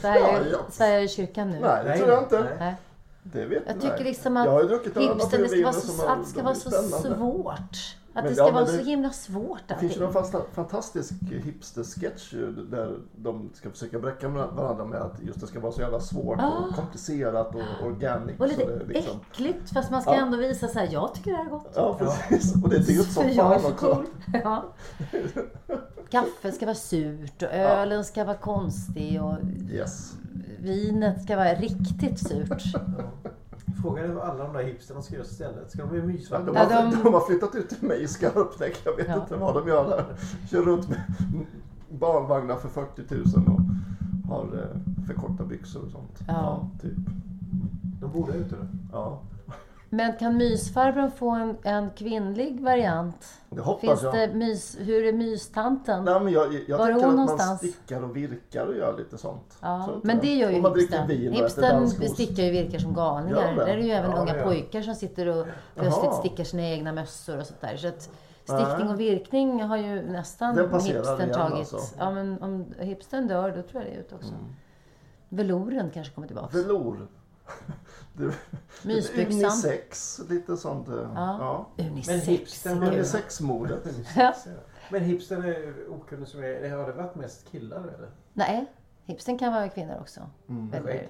Sverige, 0.00 0.20
Ja, 0.22 0.38
ja. 0.52 0.58
Sverige 0.70 1.02
i 1.02 1.08
kyrkan 1.08 1.50
nu? 1.50 1.58
Nej, 1.60 1.84
det 1.84 1.96
tror 1.96 2.08
jag 2.10 2.22
inte. 2.22 2.40
nej. 2.40 2.56
Nej. 2.58 2.74
Det 3.22 3.44
vet 3.46 3.62
Jag 3.66 3.74
jag 3.76 3.80
tycker 3.82 3.94
nej. 3.96 4.04
liksom 4.04 4.36
Jag 4.36 4.50
har 4.50 4.60
att 4.62 4.68
druckit 4.68 4.96
öl 4.96 5.08
av 5.08 5.14
hipstern, 5.14 5.42
det 5.42 5.48
ska 5.48 5.62
vara 5.62 5.72
så, 5.72 6.06
har- 6.06 6.16
det 6.16 6.24
ska 6.24 6.42
vara 6.42 6.54
så 6.54 6.70
svårt. 6.70 7.96
Att 8.14 8.24
Men 8.24 8.24
det 8.24 8.30
ja, 8.30 8.34
ska 8.34 8.44
men 8.44 8.54
vara 8.54 8.64
det- 8.64 8.72
så 8.72 8.84
himla 8.84 9.10
svårt 9.10 9.60
Det 9.68 9.74
finns 9.74 9.96
ju 9.96 10.04
allting. 10.04 10.06
en 10.06 10.12
fasta, 10.12 10.40
fantastisk 10.54 11.12
hipster-sketch 11.44 12.32
där 12.70 12.98
de 13.16 13.50
ska 13.54 13.70
försöka 13.70 13.98
bräcka 13.98 14.28
varandra 14.28 14.84
med 14.84 15.00
att 15.00 15.22
just 15.22 15.40
det 15.40 15.46
ska 15.46 15.60
vara 15.60 15.72
så 15.72 15.80
jävla 15.80 16.00
svårt 16.00 16.38
och 16.38 16.74
komplicerat 16.76 17.54
och 17.54 17.86
organic. 17.86 18.40
Ah. 18.40 18.44
Och 18.44 18.50
så 18.50 18.56
lite 18.56 18.66
det 18.76 18.82
är 18.84 18.86
liksom, 18.88 19.20
äckligt 19.32 19.70
fast 19.72 19.90
man 19.90 20.02
ska 20.02 20.10
Ja. 20.14 20.16
ändå 20.20 20.36
visa 20.36 20.68
så 20.68 20.78
här, 20.78 20.88
jag 20.92 21.14
tycker 21.14 21.30
det 21.30 21.36
här 21.36 21.44
är 21.46 21.50
gott. 21.50 21.72
ja, 21.74 21.96
precis. 21.98 22.54
Och 22.64 22.68
det 22.70 22.76
är 22.76 22.80
dyrt 22.80 23.06
som 23.12 23.28
jag 23.28 23.36
fan 23.36 23.60
så 23.60 23.68
också. 23.68 23.94
cool. 23.94 24.06
Ja. 24.44 24.64
Kaffe 26.10 26.52
ska 26.52 26.66
vara 26.66 26.74
surt 26.76 27.42
och 27.42 27.48
ölen 27.52 28.04
ska 28.04 28.24
vara 28.24 28.36
konstig 28.36 29.22
och 29.22 29.34
Yes. 29.70 30.16
vinet 30.58 31.22
ska 31.22 31.36
vara 31.36 31.54
riktigt 31.54 32.18
surt. 32.18 32.62
Frågan 33.82 34.04
är 34.04 34.08
vad 34.14 34.24
alla 34.30 34.44
de 34.44 34.52
där 34.52 34.62
hipsterna 34.62 35.02
ska 35.02 35.14
göra 35.14 35.24
istället. 35.24 35.70
Ska 35.70 35.82
de 35.82 35.88
bli 35.90 35.98
Ja, 35.98 36.04
mysfarbror? 36.06 36.54
de, 36.54 36.56
har, 36.58 36.70
Ja, 36.70 36.90
de- 36.90 37.02
de 37.02 37.14
har 37.14 37.20
flyttat 37.26 37.54
ut 37.54 37.68
till 37.68 37.88
mig 37.88 38.02
i 38.02 38.08
Skarpnäck. 38.08 38.80
Jag 38.84 38.96
vet 38.96 39.06
Ja. 39.08 39.22
inte 39.22 39.36
vad 39.36 39.54
de 39.54 39.68
gör 39.68 39.88
där. 39.90 40.04
Kör 40.50 40.62
runt 40.62 40.88
med 40.88 41.00
barnvagnar 41.88 42.56
för 42.56 42.68
40 42.68 43.02
000 43.14 43.24
och 43.46 43.60
har 44.34 44.44
eh, 44.44 45.04
för 45.06 45.14
korta 45.14 45.44
byxor 45.44 45.84
och 45.84 45.90
sånt. 45.90 46.20
Ja. 46.28 46.68
typ. 46.82 46.92
De 48.00 48.12
bor 48.12 48.26
där 48.26 48.34
ute 48.34 48.54
då? 48.56 48.66
Ja. 48.92 49.20
Men 49.90 50.16
kan 50.16 50.36
mysfarbrorn 50.36 51.10
få 51.10 51.30
en, 51.30 51.56
en 51.62 51.90
kvinnlig 51.90 52.60
variant? 52.60 53.26
Det 53.50 53.60
hoppas 53.60 53.80
Finns 53.80 54.02
jag. 54.02 54.14
det 54.14 54.34
mys, 54.34 54.76
hur 54.80 55.04
är 55.04 55.12
mystanten? 55.12 56.04
Nej, 56.04 56.20
men 56.20 56.32
jag 56.32 56.54
jag 56.68 56.78
Var 56.78 56.86
är 56.88 56.92
tänker 56.92 57.06
hon 57.06 57.18
att 57.18 57.26
någonstans? 57.26 57.48
man 57.62 57.70
stickar 57.72 58.02
och 58.02 58.16
virkar 58.16 58.66
och 58.66 58.76
gör 58.76 58.98
lite 58.98 59.18
sånt. 59.18 59.58
Ja, 59.60 59.88
men 60.02 60.18
det 60.18 60.34
gör 60.34 60.50
ju 60.50 60.56
hipstern. 60.62 61.10
Hipstern 61.32 61.88
stickar 62.08 62.42
ju 62.42 62.50
virkar 62.50 62.78
som 62.78 62.94
galningar. 62.94 63.54
Det? 63.54 63.64
Där 63.64 63.66
är 63.72 63.76
det 63.76 63.82
ju 63.82 63.90
även 63.90 64.10
Ja, 64.10 64.16
unga 64.16 64.36
ja. 64.36 64.44
pojkar 64.44 64.82
som 64.82 64.94
sitter 64.94 65.26
och 65.26 65.46
plötsligt 65.74 66.04
Jaha. 66.04 66.12
stickar 66.18 66.44
sina 66.44 66.62
egna 66.62 66.92
mössor 66.92 67.38
och 67.38 67.46
sånt 67.46 67.60
där. 67.60 67.76
Så 67.76 67.88
att 67.88 68.10
stickning 68.44 68.90
och 68.90 69.00
virkning 69.00 69.62
har 69.62 69.76
ju 69.76 70.02
nästan 70.02 70.58
hipstern 70.58 71.32
tagit. 71.32 71.58
alltså. 71.58 71.78
Ja, 71.98 72.10
men 72.10 72.42
om 72.42 72.74
hipstern 72.78 73.28
dör, 73.28 73.50
då 73.56 73.62
tror 73.62 73.82
jag 73.82 73.92
det 73.92 73.96
är 73.96 74.00
ute 74.00 74.14
också. 74.14 74.28
Mm. 74.34 74.44
Velouren 75.28 75.90
kanske 75.94 76.14
kommer 76.14 76.26
tillbaka. 76.26 76.56
Velour. 76.56 77.06
Det- 78.16 78.34
Mysbyxan. 78.82 79.36
Unisex, 79.42 80.20
lite 80.28 80.56
sånt. 80.56 80.88
eh, 80.88 80.94
Ja. 81.14 81.66
Men 81.76 81.86
Unisex. 81.90 82.26
hipstern. 82.28 82.82
Unisexmodet. 82.82 83.82
Ja. 84.16 84.34
Men 84.90 85.00
hipstern 85.04 85.44
är 85.44 85.74
okunnig 85.90 86.28
som 86.28 86.40
är... 86.42 86.70
Har 86.70 86.86
det 86.86 86.92
varit 86.92 87.14
mest 87.14 87.50
killar 87.50 87.78
eller? 87.80 88.10
Nej, 88.32 88.66
hipstern 89.04 89.38
kan 89.38 89.52
vara 89.52 89.68
kvinnor 89.68 89.96
också. 90.00 90.20
Mm. 90.48 90.72
Eller, 90.74 90.86
skägg? 90.92 91.08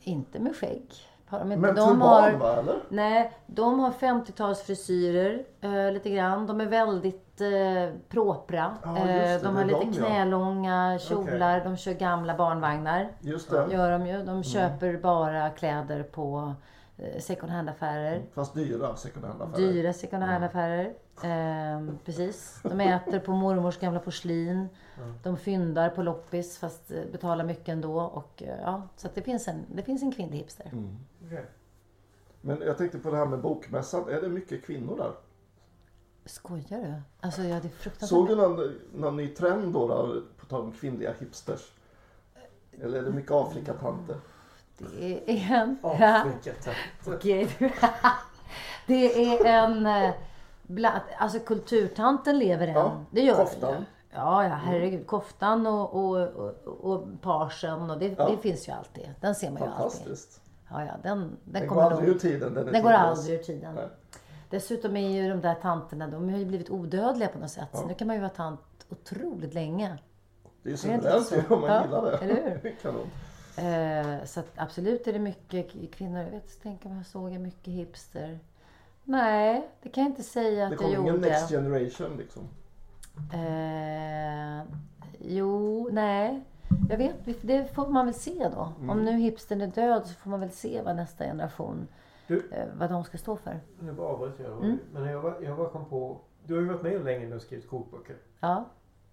inte 0.00 0.38
med 0.38 0.56
skägg. 0.56 0.90
Har 1.26 1.38
de 1.38 1.52
inte. 1.52 1.60
Men 1.60 1.74
de 1.74 1.88
turban 1.88 2.00
har, 2.08 2.32
va, 2.32 2.56
eller? 2.56 2.82
Nej, 2.88 3.32
de 3.46 3.78
har 3.80 3.90
50-talsfrisyrer 3.92 5.44
eh, 5.60 5.92
lite 5.92 6.10
grann. 6.10 6.46
De 6.46 6.60
är 6.60 6.66
väldigt 6.66 7.25
eh, 7.40 7.90
propra. 8.08 8.76
Ja, 8.84 8.98
just 8.98 9.08
det, 9.08 9.40
de 9.42 9.56
har 9.56 9.64
lite 9.64 9.80
de, 9.80 9.92
ja. 9.92 10.06
knälånga 10.06 10.98
kjolar. 10.98 11.64
De 11.64 11.76
kör 11.76 11.92
gamla 11.92 12.36
barnvagnar. 12.36 13.08
Just 13.20 13.50
det. 13.50 13.68
Gör 13.72 13.90
de 13.90 14.06
ju. 14.06 14.14
Mm. 14.14 14.26
De 14.26 14.42
köper 14.44 14.96
bara 14.96 15.50
kläder 15.50 16.02
på 16.02 16.54
eh, 16.96 17.20
second 17.20 17.52
hand-affärer. 17.52 18.22
Fast 18.34 18.54
dyra 18.54 18.96
second 18.96 19.24
hand-affärer. 19.24 19.72
Dyra 19.72 19.92
second 19.92 20.22
hand-affärer. 20.22 20.94
Eh, 21.22 21.94
precis. 22.04 22.60
De 22.62 22.80
äter 22.80 23.18
på 23.18 23.32
mormors 23.32 23.78
gamla 23.78 24.00
porslin. 24.00 24.68
De 25.22 25.36
fyndar 25.36 25.90
på 25.90 26.02
loppis 26.02 26.58
fast 26.58 26.90
eh, 26.90 27.04
betalar 27.12 27.44
mycket 27.44 27.68
ändå. 27.68 28.00
Och, 28.00 28.42
eh, 28.42 28.60
ja, 28.62 28.82
så 28.96 29.06
att 29.06 29.14
det, 29.14 29.22
finns 29.22 29.48
en, 29.48 29.64
det 29.74 29.82
finns 29.82 30.02
en 30.02 30.12
kvinnlig 30.12 30.38
hipster. 30.38 30.70
Mm. 30.72 30.96
Okej. 31.26 31.44
Men 32.40 32.60
jag 32.60 32.78
tänkte 32.78 32.98
på 32.98 33.10
det 33.10 33.16
här 33.16 33.26
med 33.26 33.40
bokmässan. 33.40 34.08
Är 34.08 34.20
det 34.20 34.28
mycket 34.28 34.64
kvinnor 34.64 34.96
där? 34.96 35.12
Skojar 36.26 36.78
du? 36.82 36.94
Alltså 37.20 37.42
ja, 37.42 37.60
det 37.62 37.68
är 37.68 37.72
fruktansvärt. 37.72 38.08
Såg 38.08 38.28
du 38.28 38.36
någon, 38.36 38.74
någon 38.94 39.16
ny 39.16 39.28
trend 39.28 39.72
då, 39.72 39.88
då 39.88 40.22
på 40.40 40.46
tal 40.46 40.60
om 40.60 40.72
kvinnliga 40.72 41.12
hipsters? 41.20 41.72
Eller 42.82 42.98
är 42.98 43.02
det 43.02 43.10
mycket 43.10 43.30
Afrikatanter? 43.32 44.16
Det 44.78 45.30
är 45.30 45.54
en... 45.54 45.78
Afrika, 45.82 46.52
tack. 46.64 46.76
Okej, 47.06 47.48
du. 47.58 47.70
Det 48.86 49.24
är 49.30 49.44
en... 49.64 49.86
eh, 49.86 50.10
Bland, 50.62 51.00
alltså 51.18 51.38
kulturtanten 51.38 52.38
lever 52.38 52.68
än. 52.68 52.74
Ja, 52.74 53.00
det 53.10 53.20
gör 53.20 53.36
koftan. 53.36 53.72
den. 53.72 53.84
Ja, 54.10 54.44
ja, 54.44 54.48
herregud. 54.54 55.06
Koftan 55.06 55.66
och, 55.66 55.94
och, 55.94 56.16
och, 56.28 56.54
och 56.92 57.04
parsen 57.22 57.90
och 57.90 57.98
det, 57.98 58.14
Ja. 58.18 58.28
det 58.28 58.36
finns 58.36 58.68
ju 58.68 58.72
alltid. 58.72 59.10
Den 59.20 59.34
ser 59.34 59.50
man 59.50 59.62
ju 59.62 59.68
alltid. 59.68 59.76
Fantastiskt. 59.76 60.40
Ja, 60.70 60.84
ja, 60.84 60.92
den, 61.02 61.18
den, 61.18 61.36
Den 61.44 61.62
går 61.62 61.68
kommer 61.68 61.82
aldrig 61.82 62.08
nog... 62.08 62.16
ur 62.16 62.20
tiden. 62.20 62.54
Den, 62.54 62.66
Den 62.66 62.82
går 62.82 62.90
aldrig 62.92 63.38
ur 63.40 63.42
tiden. 63.42 63.74
Nej. 63.74 63.88
Dessutom 64.50 64.96
är 64.96 65.08
ju 65.22 65.28
de 65.28 65.40
där 65.40 65.54
tanterna, 65.54 66.06
de 66.08 66.28
har 66.28 66.38
ju 66.38 66.44
blivit 66.44 66.70
odödliga 66.70 67.28
på 67.28 67.38
något 67.38 67.50
sätt. 67.50 67.68
Så 67.72 67.82
Ja. 67.82 67.86
nu 67.88 67.94
kan 67.94 68.06
man 68.06 68.16
ju 68.16 68.20
vara 68.22 68.30
tant 68.32 68.60
otroligt 68.88 69.54
länge. 69.54 69.98
Det 70.62 70.68
är 70.68 70.70
ju 70.70 70.72
det 70.72 70.78
suveränt 70.78 71.26
så? 71.26 71.34
ju 71.34 71.42
om 71.54 71.60
man 71.60 71.70
Ja, 71.70 71.84
gillar 71.84 72.02
det. 72.10 72.16
eller 72.18 72.60
hur? 72.62 72.76
Kanon. 72.82 73.06
Eh, 73.56 74.24
så 74.24 74.40
att 74.40 74.46
absolut 74.56 75.06
är 75.06 75.12
det 75.12 75.18
mycket 75.18 75.92
kvinnor. 75.94 76.22
Jag 76.22 76.30
vet 76.30 76.62
tänka 76.62 76.88
om 76.88 76.96
jag 76.96 77.06
såg 77.06 77.32
jag 77.32 77.40
mycket 77.40 77.72
hipster. 77.74 78.38
Nej, 79.04 79.68
det 79.82 79.88
kan 79.88 80.02
jag 80.04 80.10
inte 80.10 80.22
säga 80.22 80.56
Det 80.60 80.64
att 80.64 80.70
jag 80.70 80.78
kommer 80.80 80.94
ingen 80.94 81.06
gjorde. 81.14 81.28
next 81.28 81.48
generation 81.50 82.16
liksom. 82.18 82.42
Eh, 83.32 84.62
jo, 85.18 85.88
nej. 85.92 86.42
Jag 86.90 86.98
vet, 86.98 87.14
det 87.42 87.74
får 87.74 87.86
man 87.86 88.06
väl 88.06 88.14
se 88.14 88.48
då. 88.54 88.72
Mm. 88.78 88.90
Om 88.90 89.04
nu 89.04 89.12
hipstern 89.12 89.60
är 89.60 89.66
död 89.66 90.06
så 90.06 90.14
får 90.14 90.30
man 90.30 90.40
väl 90.40 90.50
se 90.50 90.82
vad 90.82 90.96
nästa 90.96 91.24
generation, 91.24 91.88
Du- 92.26 92.48
eh, 92.52 92.66
vad 92.78 92.90
de 92.90 93.04
ska 93.04 93.18
stå 93.18 93.36
för. 93.36 93.60
Nu 93.80 93.92
bara 93.92 94.06
avbryter 94.08 94.44
jag. 94.44 94.64
Mm. 94.64 94.78
Men 94.92 95.04
jag 95.04 95.22
bara, 95.22 95.42
jag 95.42 95.56
bara 95.56 95.68
kom 95.68 95.84
på... 95.84 96.20
Du 96.46 96.54
har 96.54 96.60
ju 96.60 96.68
varit 96.68 96.82
med 96.82 97.04
länge 97.04 97.26
nu 97.28 97.36
och 97.36 97.42
skrivit 97.42 97.68
kokböcker. 97.68 98.16
Ja. 98.40 98.64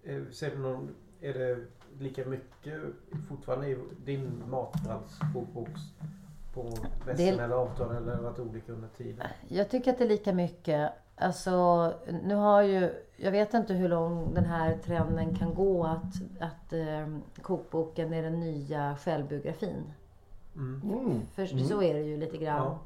Eh, 0.02 0.22
Ser 0.32 0.50
du 0.50 0.58
någon... 0.58 0.94
Är 1.20 1.34
det 1.34 1.58
lika 1.98 2.24
mycket 2.24 2.80
fortfarande 3.28 3.68
i 3.68 3.78
din 4.04 4.42
matbrandskokboks 4.50 5.80
på 6.54 6.62
västen 6.62 7.16
Det 7.16 7.28
är- 7.28 7.32
eller 7.44 7.54
avtal 7.54 7.96
eller 7.96 8.16
varit 8.16 8.38
olika 8.38 8.72
under 8.72 8.88
tiden? 8.88 9.26
Jag 9.48 9.70
tycker 9.70 9.90
att 9.92 9.98
det 9.98 10.04
är 10.04 10.08
lika 10.08 10.32
mycket. 10.32 10.90
Alltså, 11.16 11.92
nu 12.22 12.34
har 12.34 12.62
ju... 12.62 12.90
Jag 13.16 13.30
vet 13.32 13.54
inte 13.54 13.74
hur 13.74 13.88
lång 13.88 14.34
den 14.34 14.44
här 14.44 14.76
trenden 14.84 15.34
kan 15.34 15.54
gå 15.54 15.84
att, 15.84 16.14
att 16.40 16.72
eh, 16.72 17.16
kokboken 17.42 18.12
är 18.12 18.22
den 18.22 18.40
nya 18.40 18.96
självbiografin. 18.96 19.82
Mm. 20.56 21.20
För 21.34 21.46
så 21.46 21.82
är 21.82 21.94
det 21.94 22.00
ju 22.02 22.16
lite 22.16 22.36
grann. 22.36 22.62
Ja. 22.62 22.78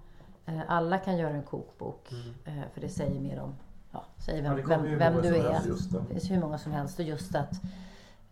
Eh, 0.49 0.61
Alla 0.69 0.99
kan 0.99 1.17
göra 1.19 1.31
en 1.35 1.43
kokbok. 1.43 2.13
eh, 2.45 2.53
För 2.75 2.81
det 2.81 2.89
säger 2.89 3.21
mer 3.21 3.41
om 3.41 3.55
ja, 3.93 4.05
säger 4.27 4.43
Ja, 4.45 4.55
vem, 4.55 4.63
kommer 4.65 4.89
vem, 4.97 4.99
vem 4.99 5.23
du 5.23 5.37
är. 5.37 5.43
det. 5.43 6.05
Finns 6.15 6.31
hur 6.31 6.41
många 6.41 6.59
som 6.59 6.73
helst. 6.73 6.99
Och 6.99 7.05
just 7.05 7.35
att 7.35 7.53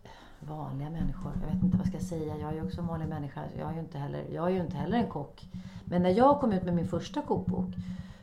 eh, 0.03 0.09
vanliga 0.39 0.89
människor. 0.89 1.31
Jag 1.41 1.53
vet 1.53 1.63
inte 1.63 1.77
vad 1.77 1.85
jag 1.87 1.93
ska 1.93 2.05
säga. 2.15 2.37
Jag 2.37 2.49
är 2.49 2.53
ju 2.55 2.63
också 2.65 2.81
en 2.81 2.87
vanlig 2.87 3.07
människa. 3.07 3.41
Jag 3.59 3.69
är 3.69 3.73
ju 3.73 3.79
inte 3.79 3.97
heller, 3.97 4.23
jag 4.33 4.45
är 4.45 4.49
ju 4.49 4.59
inte 4.59 4.77
heller 4.77 4.97
en 4.97 5.07
kock. 5.09 5.49
Men 5.85 6.03
när 6.03 6.09
jag 6.09 6.39
kom 6.39 6.53
ut 6.53 6.63
med 6.63 6.73
min 6.73 6.87
första 6.87 7.21
kokbok. 7.21 7.75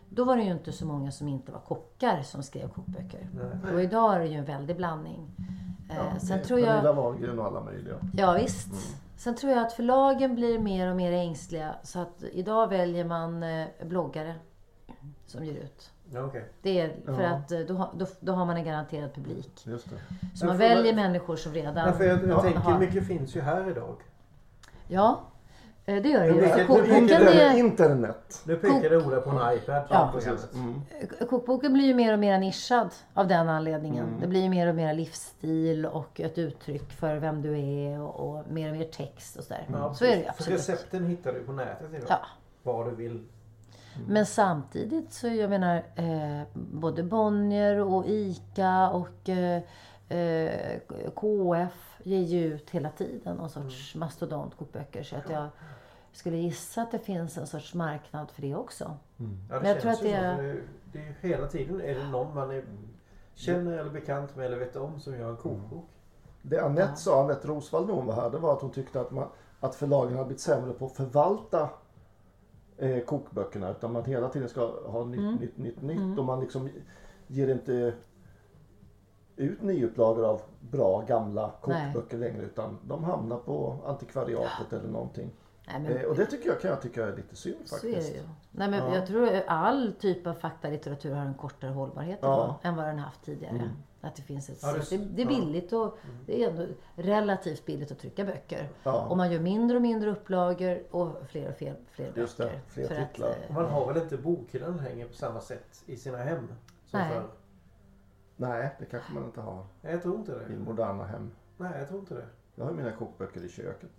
Då 0.09 0.25
var 0.25 0.37
det 0.37 0.43
ju 0.43 0.53
inte 0.53 0.73
så 0.73 0.87
många 0.87 1.11
som 1.11 1.29
inte 1.29 1.53
var 1.53 1.61
kockar 1.61 2.23
som 2.23 2.43
skrev 2.43 2.69
kokböcker. 2.69 3.29
Och 3.75 3.83
idag 3.83 4.15
är 4.15 4.19
det 4.21 4.27
ju 4.27 4.35
en 4.39 4.45
väldig 4.45 4.77
blandning. 4.77 5.31
Eh, 5.91 6.19
sen 6.19 6.43
tror 6.43 6.61
jag... 6.61 6.69
Pernilla 6.69 6.93
Wahlgren 6.93 7.39
och 7.39 7.45
alla 7.47 7.61
möjliga. 7.61 7.95
Ja, 8.17 8.33
visst. 8.33 8.67
Mm. 8.67 8.79
Sen 9.17 9.35
tror 9.35 9.53
jag 9.53 9.67
att 9.67 9.73
förlagen 9.73 10.35
blir 10.35 10.59
mer 10.59 10.91
och 10.91 10.97
mer 10.97 11.13
ängsliga. 11.13 11.75
Så 11.83 11.99
att 12.01 12.23
idag 12.33 12.69
väljer 12.69 13.05
man 13.05 13.43
eh, 13.43 13.67
bloggare 13.83 14.35
som 15.27 15.45
ger 15.45 15.55
ut. 15.55 15.91
Ja, 16.13 16.21
okej. 16.25 16.45
Det 16.63 16.81
är 16.81 16.97
för 17.15 17.23
Ja. 17.23 17.29
att 17.29 17.53
eh, 17.53 17.59
då, 17.61 17.75
har- 17.75 17.91
då, 17.97 18.07
då 18.21 18.33
har 18.33 18.45
man 18.47 18.57
en 18.57 18.65
garanterad 18.65 19.15
publik. 19.15 19.51
Just 19.67 19.91
det. 19.91 19.97
Så 20.39 20.47
man 20.47 20.57
väljer 20.57 20.95
man- 20.95 21.03
människor 21.05 21.37
som 21.37 21.53
redan 21.55 21.75
Därför 21.75 22.05
jag, 22.05 22.23
jag 22.23 22.29
Ja, 22.29 22.43
tänker, 22.43 22.59
har- 22.61 22.79
mycket 22.79 23.07
finns 23.07 23.37
ju 23.37 23.41
här 23.41 23.71
idag. 23.71 23.97
Ja, 24.89 25.21
det 25.85 26.09
gör 26.09 26.21
det 26.21 26.59
ju. 26.59 26.67
Kokboken, 26.67 27.11
är- 27.11 27.59
Internet. 27.59 28.43
Nu 28.45 28.57
pekade 28.57 28.97
Ola 28.97 29.21
på 29.21 29.31
en 29.31 29.57
iPad. 29.57 29.83
Ja. 29.91 30.11
programmet. 30.13 30.55
Mm. 30.55 30.83
kokboken 31.31 31.73
blir 31.73 31.85
ju 31.85 31.95
mer 31.95 32.13
och 32.13 32.19
mer 32.19 32.39
nischad 32.39 32.91
av 33.15 33.29
den 33.29 33.49
anledningen. 33.49 34.07
Mm. 34.09 34.21
Det 34.21 34.27
blir 34.27 34.43
ju 34.43 34.49
mer 34.49 34.67
och 34.69 34.75
mer 34.75 34.95
livsstil 34.95 35.87
och 35.87 36.21
ett 36.21 36.39
uttryck 36.39 36.93
för 36.93 37.17
vem 37.17 37.43
du 37.43 37.59
är 37.59 38.01
och, 38.01 38.29
och 38.29 38.51
mer 38.51 38.71
och 38.71 38.77
mer 38.77 38.85
text 38.85 39.37
och 39.37 39.45
sådär. 39.45 39.67
Ja, 39.73 39.95
Så 39.95 40.05
är 40.05 40.17
det 40.17 40.29
absolut. 40.29 40.59
recepten 40.59 41.07
hittar 41.07 41.33
du 41.33 41.41
på 41.41 41.53
nätet 41.53 41.89
idag. 41.95 42.07
Ja. 42.09 42.19
Vad 42.63 42.87
du 42.87 42.95
vill. 42.95 43.25
Men 44.09 44.27
samtidigt 44.27 45.13
så 45.13 45.29
jag 45.29 45.51
menar 45.51 45.77
eh, 45.77 46.43
både 46.55 47.03
Bonnier 47.03 47.81
och 47.81 48.05
ICA 48.07 48.91
och 48.91 49.29
eh, 49.29 49.63
eh, 50.09 50.79
KF 51.15 51.94
ger 52.05 52.21
ju 52.21 52.45
ut 52.55 52.71
hela 52.71 52.91
tiden 52.91 53.37
någon 53.37 53.51
sorts 53.51 53.95
mastodontkokböcker. 53.95 55.03
Så 55.03 55.17
att 55.17 55.31
jag 55.31 55.49
skulle 56.13 56.37
gissa 56.37 56.83
att 56.83 56.91
det 56.91 56.99
finns 56.99 57.39
en 57.39 57.47
sorts 57.47 57.75
marknad 57.75 58.31
för 58.31 58.43
det 58.43 58.55
också. 58.55 58.85
Ja, 59.17 59.25
det 59.55 59.61
Men 59.61 59.71
jag 59.71 59.81
tror 59.81 59.91
att 59.93 60.01
det 60.01 60.09
så, 60.11 60.17
är- 60.17 60.43
det, 60.43 60.61
det 60.93 60.99
är 60.99 61.15
hela 61.21 61.47
tiden 61.47 61.81
är 61.81 61.95
det 61.95 62.09
någon 62.09 62.35
man 62.35 62.51
är, 62.51 62.65
känner 63.35 63.79
eller 63.79 63.91
bekant 63.91 64.37
med 64.37 64.47
eller 64.47 64.59
vet 64.59 64.77
om 64.77 65.01
som 65.01 65.15
gör 65.19 65.31
en 65.31 65.37
kokbok. 65.37 65.89
Det 66.43 66.61
Anette 66.61 66.97
sa, 66.97 67.25
Anette 67.25 67.49
Rosvall 67.49 67.87
när 67.87 67.95
hon 67.95 68.07
var 68.07 68.15
här, 68.15 68.31
det 68.31 68.39
var 68.39 68.53
att 68.53 68.61
hon 68.63 68.71
tyckte 68.71 69.01
att, 69.01 69.11
man, 69.11 69.29
att 69.61 69.75
förlagen 69.75 70.17
har 70.17 70.25
blivit 70.25 70.41
sämre 70.41 70.73
på 70.73 70.87
att 70.87 70.93
förvalta 70.97 71.69
eh, 72.77 73.05
kokböckerna. 73.05 73.71
Utan 73.71 73.93
man 73.93 74.05
hela 74.05 74.29
tiden 74.29 74.49
ska 74.49 74.91
ha 74.91 75.05
nytt, 75.05 75.41
nytt, 75.41 75.59
nytt, 75.59 75.83
nytt. 75.83 76.19
Och 76.19 76.25
man 76.25 76.41
liksom 76.41 76.69
ger 77.27 77.49
inte 77.49 77.95
ut 79.37 79.63
nyupplagor 79.63 80.25
av 80.25 80.43
bra 80.61 81.01
gamla 81.01 81.51
kokböcker 81.61 82.19
längre. 82.19 82.43
Utan 82.43 82.79
de 82.85 83.05
hamnar 83.05 83.37
på 83.39 83.77
antikvariatet 83.87 84.73
eller 84.73 84.89
någonting. 84.89 85.31
Nej, 85.67 85.81
men, 85.81 85.93
Eh, 85.97 86.03
och 86.03 86.17
det 86.17 86.27
tycker 86.27 86.49
jag, 86.49 86.61
kan 86.61 86.71
jag 86.71 86.83
tycka 86.83 87.07
är 87.07 87.17
lite 87.17 87.37
synd 87.37 87.57
så 87.65 87.77
är 87.77 87.81
det 87.81 87.95
faktiskt. 87.95 88.15
ju. 88.17 88.21
Nej, 88.51 88.71
men 88.71 88.93
Jag 88.93 89.07
tror 89.07 89.29
att 89.35 89.45
all 89.47 89.93
typ 90.01 90.27
av 90.27 90.35
faktalitteratur 90.35 91.15
har 91.15 91.27
en 91.27 91.35
kortare 91.35 91.71
hållbarhet 91.71 92.19
Ja. 92.23 92.35
idag 92.35 92.55
än 92.63 92.77
vad 92.77 92.87
den 92.87 92.99
haft 92.99 93.23
tidigare. 93.25 93.71
Att 94.01 94.17
det 94.17 94.23
finns 94.23 94.49
ett 94.51 94.59
Ja, 94.63 94.73
det-. 94.73 94.97
Det, 94.97 95.05
det 95.05 95.23
är 95.23 95.27
billigt 95.27 95.73
och 95.73 95.99
det 96.27 96.43
är 96.45 96.51
ändå 96.51 96.67
relativt 96.95 97.67
billigt 97.67 97.93
att 97.93 97.99
trycka 97.99 98.25
böcker. 98.25 98.69
Ja. 98.83 99.07
Och 99.07 99.17
man 99.17 99.33
gör 99.33 99.41
mindre 99.41 99.77
och 99.77 99.83
mindre 99.83 100.11
upplagor 100.11 100.83
och 100.91 101.09
fler 101.29 101.49
och 101.51 101.57
fler, 101.57 101.77
fler 101.91 102.13
Just 102.17 102.37
det, 102.39 102.45
böcker. 102.45 102.61
fler 102.69 102.87
För 102.87 102.95
att, 102.95 103.13
titlar. 103.13 103.29
eh, 103.29 103.35
Och 103.49 103.55
man 103.55 103.65
har 103.71 103.93
väl 103.93 104.03
inte 104.03 104.17
bokhyllan 104.17 104.79
hänger 104.79 105.07
på 105.07 105.15
samma 105.15 105.41
sätt 105.41 105.83
i 105.87 105.97
sina 105.97 106.19
hem? 106.19 106.49
Som 106.87 107.01
Nej. 107.01 107.09
förr? 107.13 107.25
Nej, 108.37 108.77
det 108.79 108.85
kanske 108.85 109.13
man 109.13 109.25
inte 109.25 109.41
har 109.41 109.67
Nej, 109.83 109.93
jag 109.93 110.03
tror 110.03 110.17
inte 110.17 110.33
i 110.33 110.53
det. 110.53 110.59
moderna 110.59 111.05
hem. 111.05 111.31
Nej, 111.57 111.79
jag 111.79 111.89
tror 111.89 112.01
inte 112.01 112.15
det. 112.15 112.27
Jag 112.55 112.65
har 112.65 112.73
mina 112.73 112.93
kokböcker 112.93 113.45
i 113.45 113.49
köket. 113.49 113.91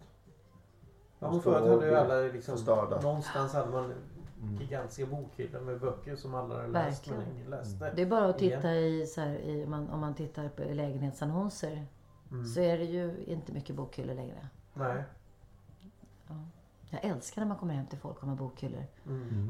Ja, 1.20 1.32
men 1.32 1.42
förut 1.42 1.70
hade 1.70 1.88
ju 1.90 1.96
alla 1.96 2.16
liksom, 2.16 2.56
förstörda. 2.58 3.02
någonstans 3.02 3.54
hade 3.54 3.72
man 3.72 3.94
gigantiska 4.60 5.06
bokhyllor 5.06 5.60
med 5.62 5.80
böcker 5.80 6.16
som 6.16 6.36
alla 6.36 6.56
hade 6.56 6.68
läst 6.68 7.08
men 7.08 7.18
Verkligen. 7.18 7.38
ingen 7.38 7.50
läste. 7.50 7.92
Det 7.96 8.02
är 8.02 8.06
bara 8.06 8.26
att 8.26 8.38
titta 8.40 8.76
i, 8.76 9.08
så 9.08 9.22
här, 9.22 9.36
i 9.36 9.64
om, 9.64 9.70
man, 9.72 9.90
om 9.90 10.00
man 10.00 10.16
tittar 10.16 10.50
på 10.50 10.64
lägenhetsannonser. 10.64 11.86
Så 12.56 12.60
är 12.62 12.78
det 12.78 12.84
ju 12.86 13.24
inte 13.26 13.52
mycket 13.52 13.76
bokhyllor 13.76 14.14
längre. 14.16 14.48
Nej. 14.74 15.04
Jag 17.02 17.12
älskar 17.12 17.42
när 17.42 17.48
man 17.48 17.58
kommer 17.58 17.74
hem 17.74 17.86
till 17.86 18.00
folk 18.00 18.22
och 18.24 18.28
har 18.30 18.36
bokhyllor. 18.36 18.84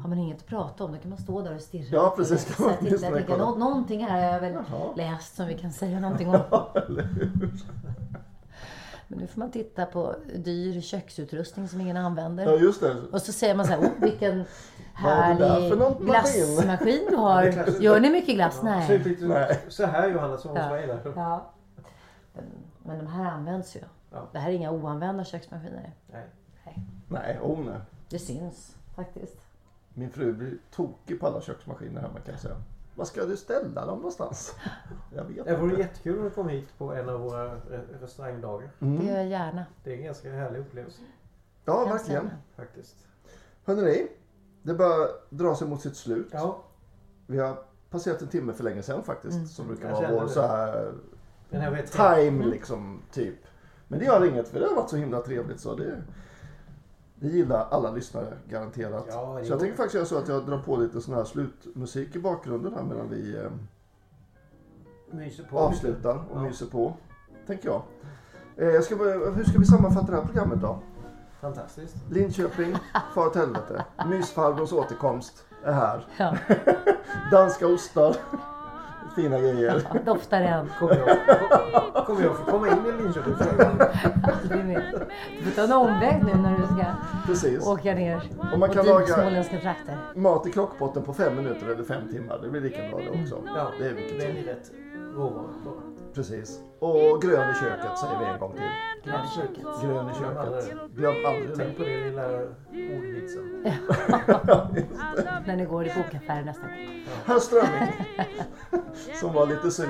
Har 0.02 0.08
man 0.08 0.18
inget 0.18 0.36
att 0.38 0.46
prata 0.46 0.84
om 0.84 0.92
då 0.92 0.98
kan 0.98 1.10
man 1.10 1.18
stå 1.18 1.42
där 1.42 1.54
och 1.54 1.60
stirra. 1.60 1.86
Ja, 1.90 2.14
precis. 2.16 2.56
Så 2.56 2.62
Kan 2.62 2.66
man 3.10 3.18
jag 3.18 3.26
kolla. 3.26 3.44
"Nå- 3.44 3.54
någonting 3.56 4.04
här 4.06 4.22
har 4.26 4.32
jag 4.32 4.40
väl 4.40 4.52
Jaha. 4.52 4.92
läst 4.96 5.36
som 5.36 5.46
vi 5.46 5.54
kan 5.58 5.72
säga 5.72 6.00
någonting 6.00 6.28
om. 6.28 6.40
Men 9.08 9.18
nu 9.18 9.26
får 9.26 9.40
man 9.40 9.50
titta 9.50 9.86
på 9.86 10.14
dyr 10.36 10.80
köksutrustning 10.80 11.68
som 11.68 11.80
ingen 11.80 11.96
använder. 11.96 12.44
Ja, 12.44 12.52
just 12.58 12.80
det. 12.80 12.96
Och 13.12 13.22
så 13.22 13.32
säger 13.32 13.54
man 13.54 13.66
så 13.66 13.72
här, 13.72 13.80
oh, 13.80 13.88
vilken 14.00 14.36
det 14.38 14.44
härlig 14.94 15.70
för 15.70 15.76
någon 15.76 16.06
maskin?" 16.06 16.06
glassmaskin 16.06 17.06
du 17.10 17.16
har. 17.16 17.42
Gör 17.80 18.00
ni 18.00 18.10
mycket 18.10 18.34
glass? 18.34 18.60
Ja, 18.62 18.68
Nej. 19.28 19.60
så 19.68 19.86
här 19.86 20.08
Johanna 20.08 20.36
som 20.36 20.50
hon 20.50 20.60
Ja. 20.60 20.68
var. 20.68 21.12
Ja. 21.16 21.50
Men, 22.34 22.44
men 22.84 22.98
de 22.98 23.06
här 23.06 23.24
används 23.30 23.76
ju. 23.76 23.80
Ja. 24.12 24.28
Det 24.32 24.38
här 24.38 24.50
är 24.50 24.54
inga 24.54 24.70
oanvända 24.70 25.24
köksmaskiner. 25.24 25.92
Nej. 26.12 26.26
Nej, 26.64 26.86
oh 27.42 27.64
nej. 27.64 27.80
Det 28.08 28.18
syns 28.18 28.76
faktiskt. 28.96 29.36
Min 29.94 30.10
fru 30.10 30.32
blir 30.32 30.58
tokig 30.70 31.20
på 31.20 31.26
alla 31.26 31.40
köksmaskiner 31.40 32.00
hemma 32.00 32.20
kan 32.24 32.32
jag 32.34 32.40
säga. 32.40 32.56
Var 32.94 33.04
ska 33.04 33.24
du 33.24 33.36
ställa 33.36 33.86
dem 33.86 33.96
någonstans? 33.98 34.54
Jag 35.14 35.24
vet 35.24 35.44
Det 35.44 35.56
vore 35.56 35.70
inte. 35.70 35.82
jättekul 35.82 36.18
om 36.18 36.24
du 36.24 36.30
kom 36.30 36.48
hit 36.48 36.68
på 36.78 36.92
en 36.94 37.08
av 37.08 37.20
våra 37.20 37.54
re- 37.54 38.00
restaurangdagar. 38.00 38.70
Mm. 38.80 38.98
Det 38.98 39.04
gör 39.04 39.16
jag 39.16 39.26
gärna. 39.26 39.64
Det 39.84 39.92
är 39.92 39.96
en 39.96 40.04
ganska 40.04 40.32
härlig 40.32 40.60
upplevelse 40.60 41.02
Ja, 41.64 41.78
Hemskt 41.86 41.94
verkligen. 41.94 42.24
gärna. 42.24 42.38
faktiskt. 42.56 42.96
Hörrni, 43.64 44.08
det 44.62 44.74
börjar 44.74 45.08
dra 45.30 45.54
sig 45.56 45.68
mot 45.68 45.80
sitt 45.80 45.96
slut. 45.96 46.28
Ja, 46.32 46.62
Vi 47.26 47.38
har 47.38 47.58
passerat 47.90 48.22
en 48.22 48.28
timme 48.28 48.52
för 48.52 48.64
länge 48.64 48.82
sedan 48.82 49.02
faktiskt. 49.02 49.54
Som 49.54 49.66
brukar 49.66 49.88
Jag 49.88 49.96
vara 50.02 50.12
vår 50.12 50.22
det. 50.22 50.28
så 50.28 50.40
här 50.46 50.92
den 51.50 51.60
här 51.60 51.70
vet 51.70 51.92
time 51.92 52.44
liksom, 52.46 53.02
typ. 53.12 53.36
Men 53.88 53.98
det 53.98 54.04
gör 54.04 54.24
inget 54.26 54.48
för 54.48 54.60
det 54.60 54.66
har 54.66 54.76
varit 54.76 54.90
så 54.90 54.96
himla 54.96 55.20
trevligt 55.20 55.60
så 55.60 55.74
det, 55.74 56.02
det 57.20 57.28
gillar 57.28 57.66
alla 57.70 57.90
lyssnare 57.90 58.32
garanterat. 58.48 59.04
Ja, 59.08 59.40
så 59.44 59.52
jag 59.52 59.58
tänker 59.60 59.76
faktiskt 59.76 59.94
göra 59.94 60.04
så 60.06 60.18
att 60.18 60.28
jag 60.28 60.46
drar 60.46 60.58
på 60.58 60.76
lite 60.76 61.00
sån 61.00 61.14
här 61.14 61.24
slutmusik 61.24 62.16
i 62.16 62.18
bakgrunden 62.18 62.74
här 62.74 62.82
medan 62.82 63.08
vi 63.10 63.36
eh, 63.36 63.50
avslutar 65.50 66.16
och 66.30 66.36
Ja. 66.36 66.42
myser 66.42 66.66
på. 66.66 66.96
Tänker 67.46 67.68
jag. 67.68 67.82
Eh, 68.56 68.68
jag 68.68 68.84
ska 68.84 68.94
hur 69.34 69.44
ska 69.44 69.58
vi 69.58 69.66
sammanfatta 69.66 70.06
det 70.12 70.16
här 70.18 70.24
programmet 70.24 70.60
då? 70.60 70.78
Fantastiskt. 71.40 71.96
Linköping, 72.10 72.76
far 73.14 73.26
åt 73.26 73.36
helvete. 73.36 73.84
Mysfarbrors 74.06 74.72
återkomst 74.72 75.44
är 75.64 75.72
här. 75.72 76.06
Ja, 76.18 76.36
Danska 77.30 77.66
ostar. 77.66 78.16
Fina 79.16 79.38
grejer. 79.40 79.82
doftar 80.04 80.40
än. 80.42 80.70
Kommer 80.78 80.96
jag, 80.96 82.06
kommer 82.06 82.22
jag 82.22 82.36
få 82.36 82.44
komma 82.50 82.66
in 82.68 82.72
i 82.86 83.02
Linköping. 83.02 83.34
Du 85.38 85.42
får 85.50 85.56
ta 85.56 85.62
en 85.62 85.72
omväg 85.72 86.22
nu 86.26 86.34
när 86.42 86.58
du 86.58 86.64
ska 86.66 86.84
Precis. 87.26 87.66
åka 87.66 87.94
ner 87.94 88.22
Och 88.52 88.58
man 88.58 88.70
kan 88.70 88.86
laga- 88.86 89.06
småländska 89.06 89.60
trakter. 89.60 89.96
Mat 90.14 90.46
i 90.46 90.52
krockpotten 90.52 91.02
på 91.02 91.14
fem 91.14 91.36
minuter 91.36 91.66
eller 91.66 91.84
fem 91.84 92.08
timmar. 92.12 92.38
Det 92.42 92.48
blir 92.48 92.60
lika 92.60 92.88
bra 92.90 92.98
det 92.98 93.22
också. 93.22 93.42
Ja, 93.56 93.68
Det 93.78 93.84
är 93.86 93.94
väldigt 94.26 94.46
rätt 94.48 94.70
råvaror. 95.14 95.50
Precis. 96.16 96.60
Och 96.78 97.22
grön 97.22 97.50
i 97.50 97.54
köket 97.54 97.98
säger 97.98 98.18
vi 98.18 98.24
en 98.24 98.38
gång 98.38 98.52
till. 98.52 98.70
Grön 99.04 99.24
i 99.24 99.28
köket. 99.36 99.64
Grön 99.82 100.10
i 100.10 100.14
köket. 100.14 100.72
Glöm 100.96 101.14
aldrig 101.26 101.48
det. 101.48 101.56
Tänk 101.56 101.76
på 101.76 101.82
det 101.82 102.04
lilla 102.04 102.26
ordvitsen. 102.96 103.62
När 105.46 105.56
ni 105.56 105.64
går 105.64 105.86
i 105.86 105.92
bokaffärer 105.96 106.44
nästa 106.44 106.62
gång. 106.62 107.04
Herr 107.26 107.38
Strömming. 107.38 107.92
Som 109.20 109.32
var 109.32 109.46
lite 109.46 109.70
sur. 109.70 109.88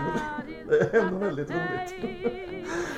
Det 0.69 0.94
är 0.94 1.01
ändå 1.01 1.19
väldigt 1.19 1.51
roligt. 1.51 2.15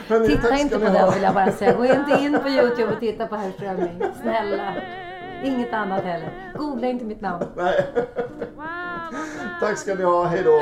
Hörrni, 0.08 0.28
Titta 0.28 0.58
inte 0.58 0.78
på 0.78 0.84
den 0.84 1.12
vill 1.14 1.22
jag 1.22 1.34
bara 1.34 1.52
säga. 1.52 1.76
Gå 1.76 1.84
inte 1.84 2.18
in 2.20 2.38
på 2.42 2.48
Youtube 2.48 2.92
och 2.92 3.00
titta 3.00 3.26
på 3.26 3.36
Herr 3.36 3.50
Strömming. 3.50 4.02
Snälla. 4.22 4.74
Inget 5.44 5.72
annat 5.72 6.04
heller. 6.04 6.52
Googla 6.54 6.86
inte 6.86 7.04
mitt 7.04 7.20
namn. 7.20 7.44
Nej. 7.56 7.86
Tack 9.60 9.78
ska 9.78 9.94
ni 9.94 10.02
ha. 10.02 10.24
Hej 10.24 10.42
då. 10.44 10.60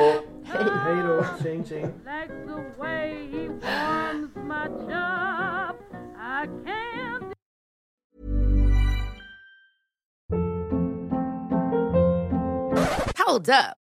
Hej 0.83 1.03
då, 1.07 1.25
tjing 1.43 1.63
tjing. 1.63 1.85
like 1.85 2.33
the 2.47 2.79
way 2.79 3.27
he 3.31 3.49
warms 3.49 4.35
my 4.35 4.67
chop. 4.87 5.75
I 6.17 6.47
can't 6.65 7.33
Hold 13.17 13.49
up. 13.49 13.86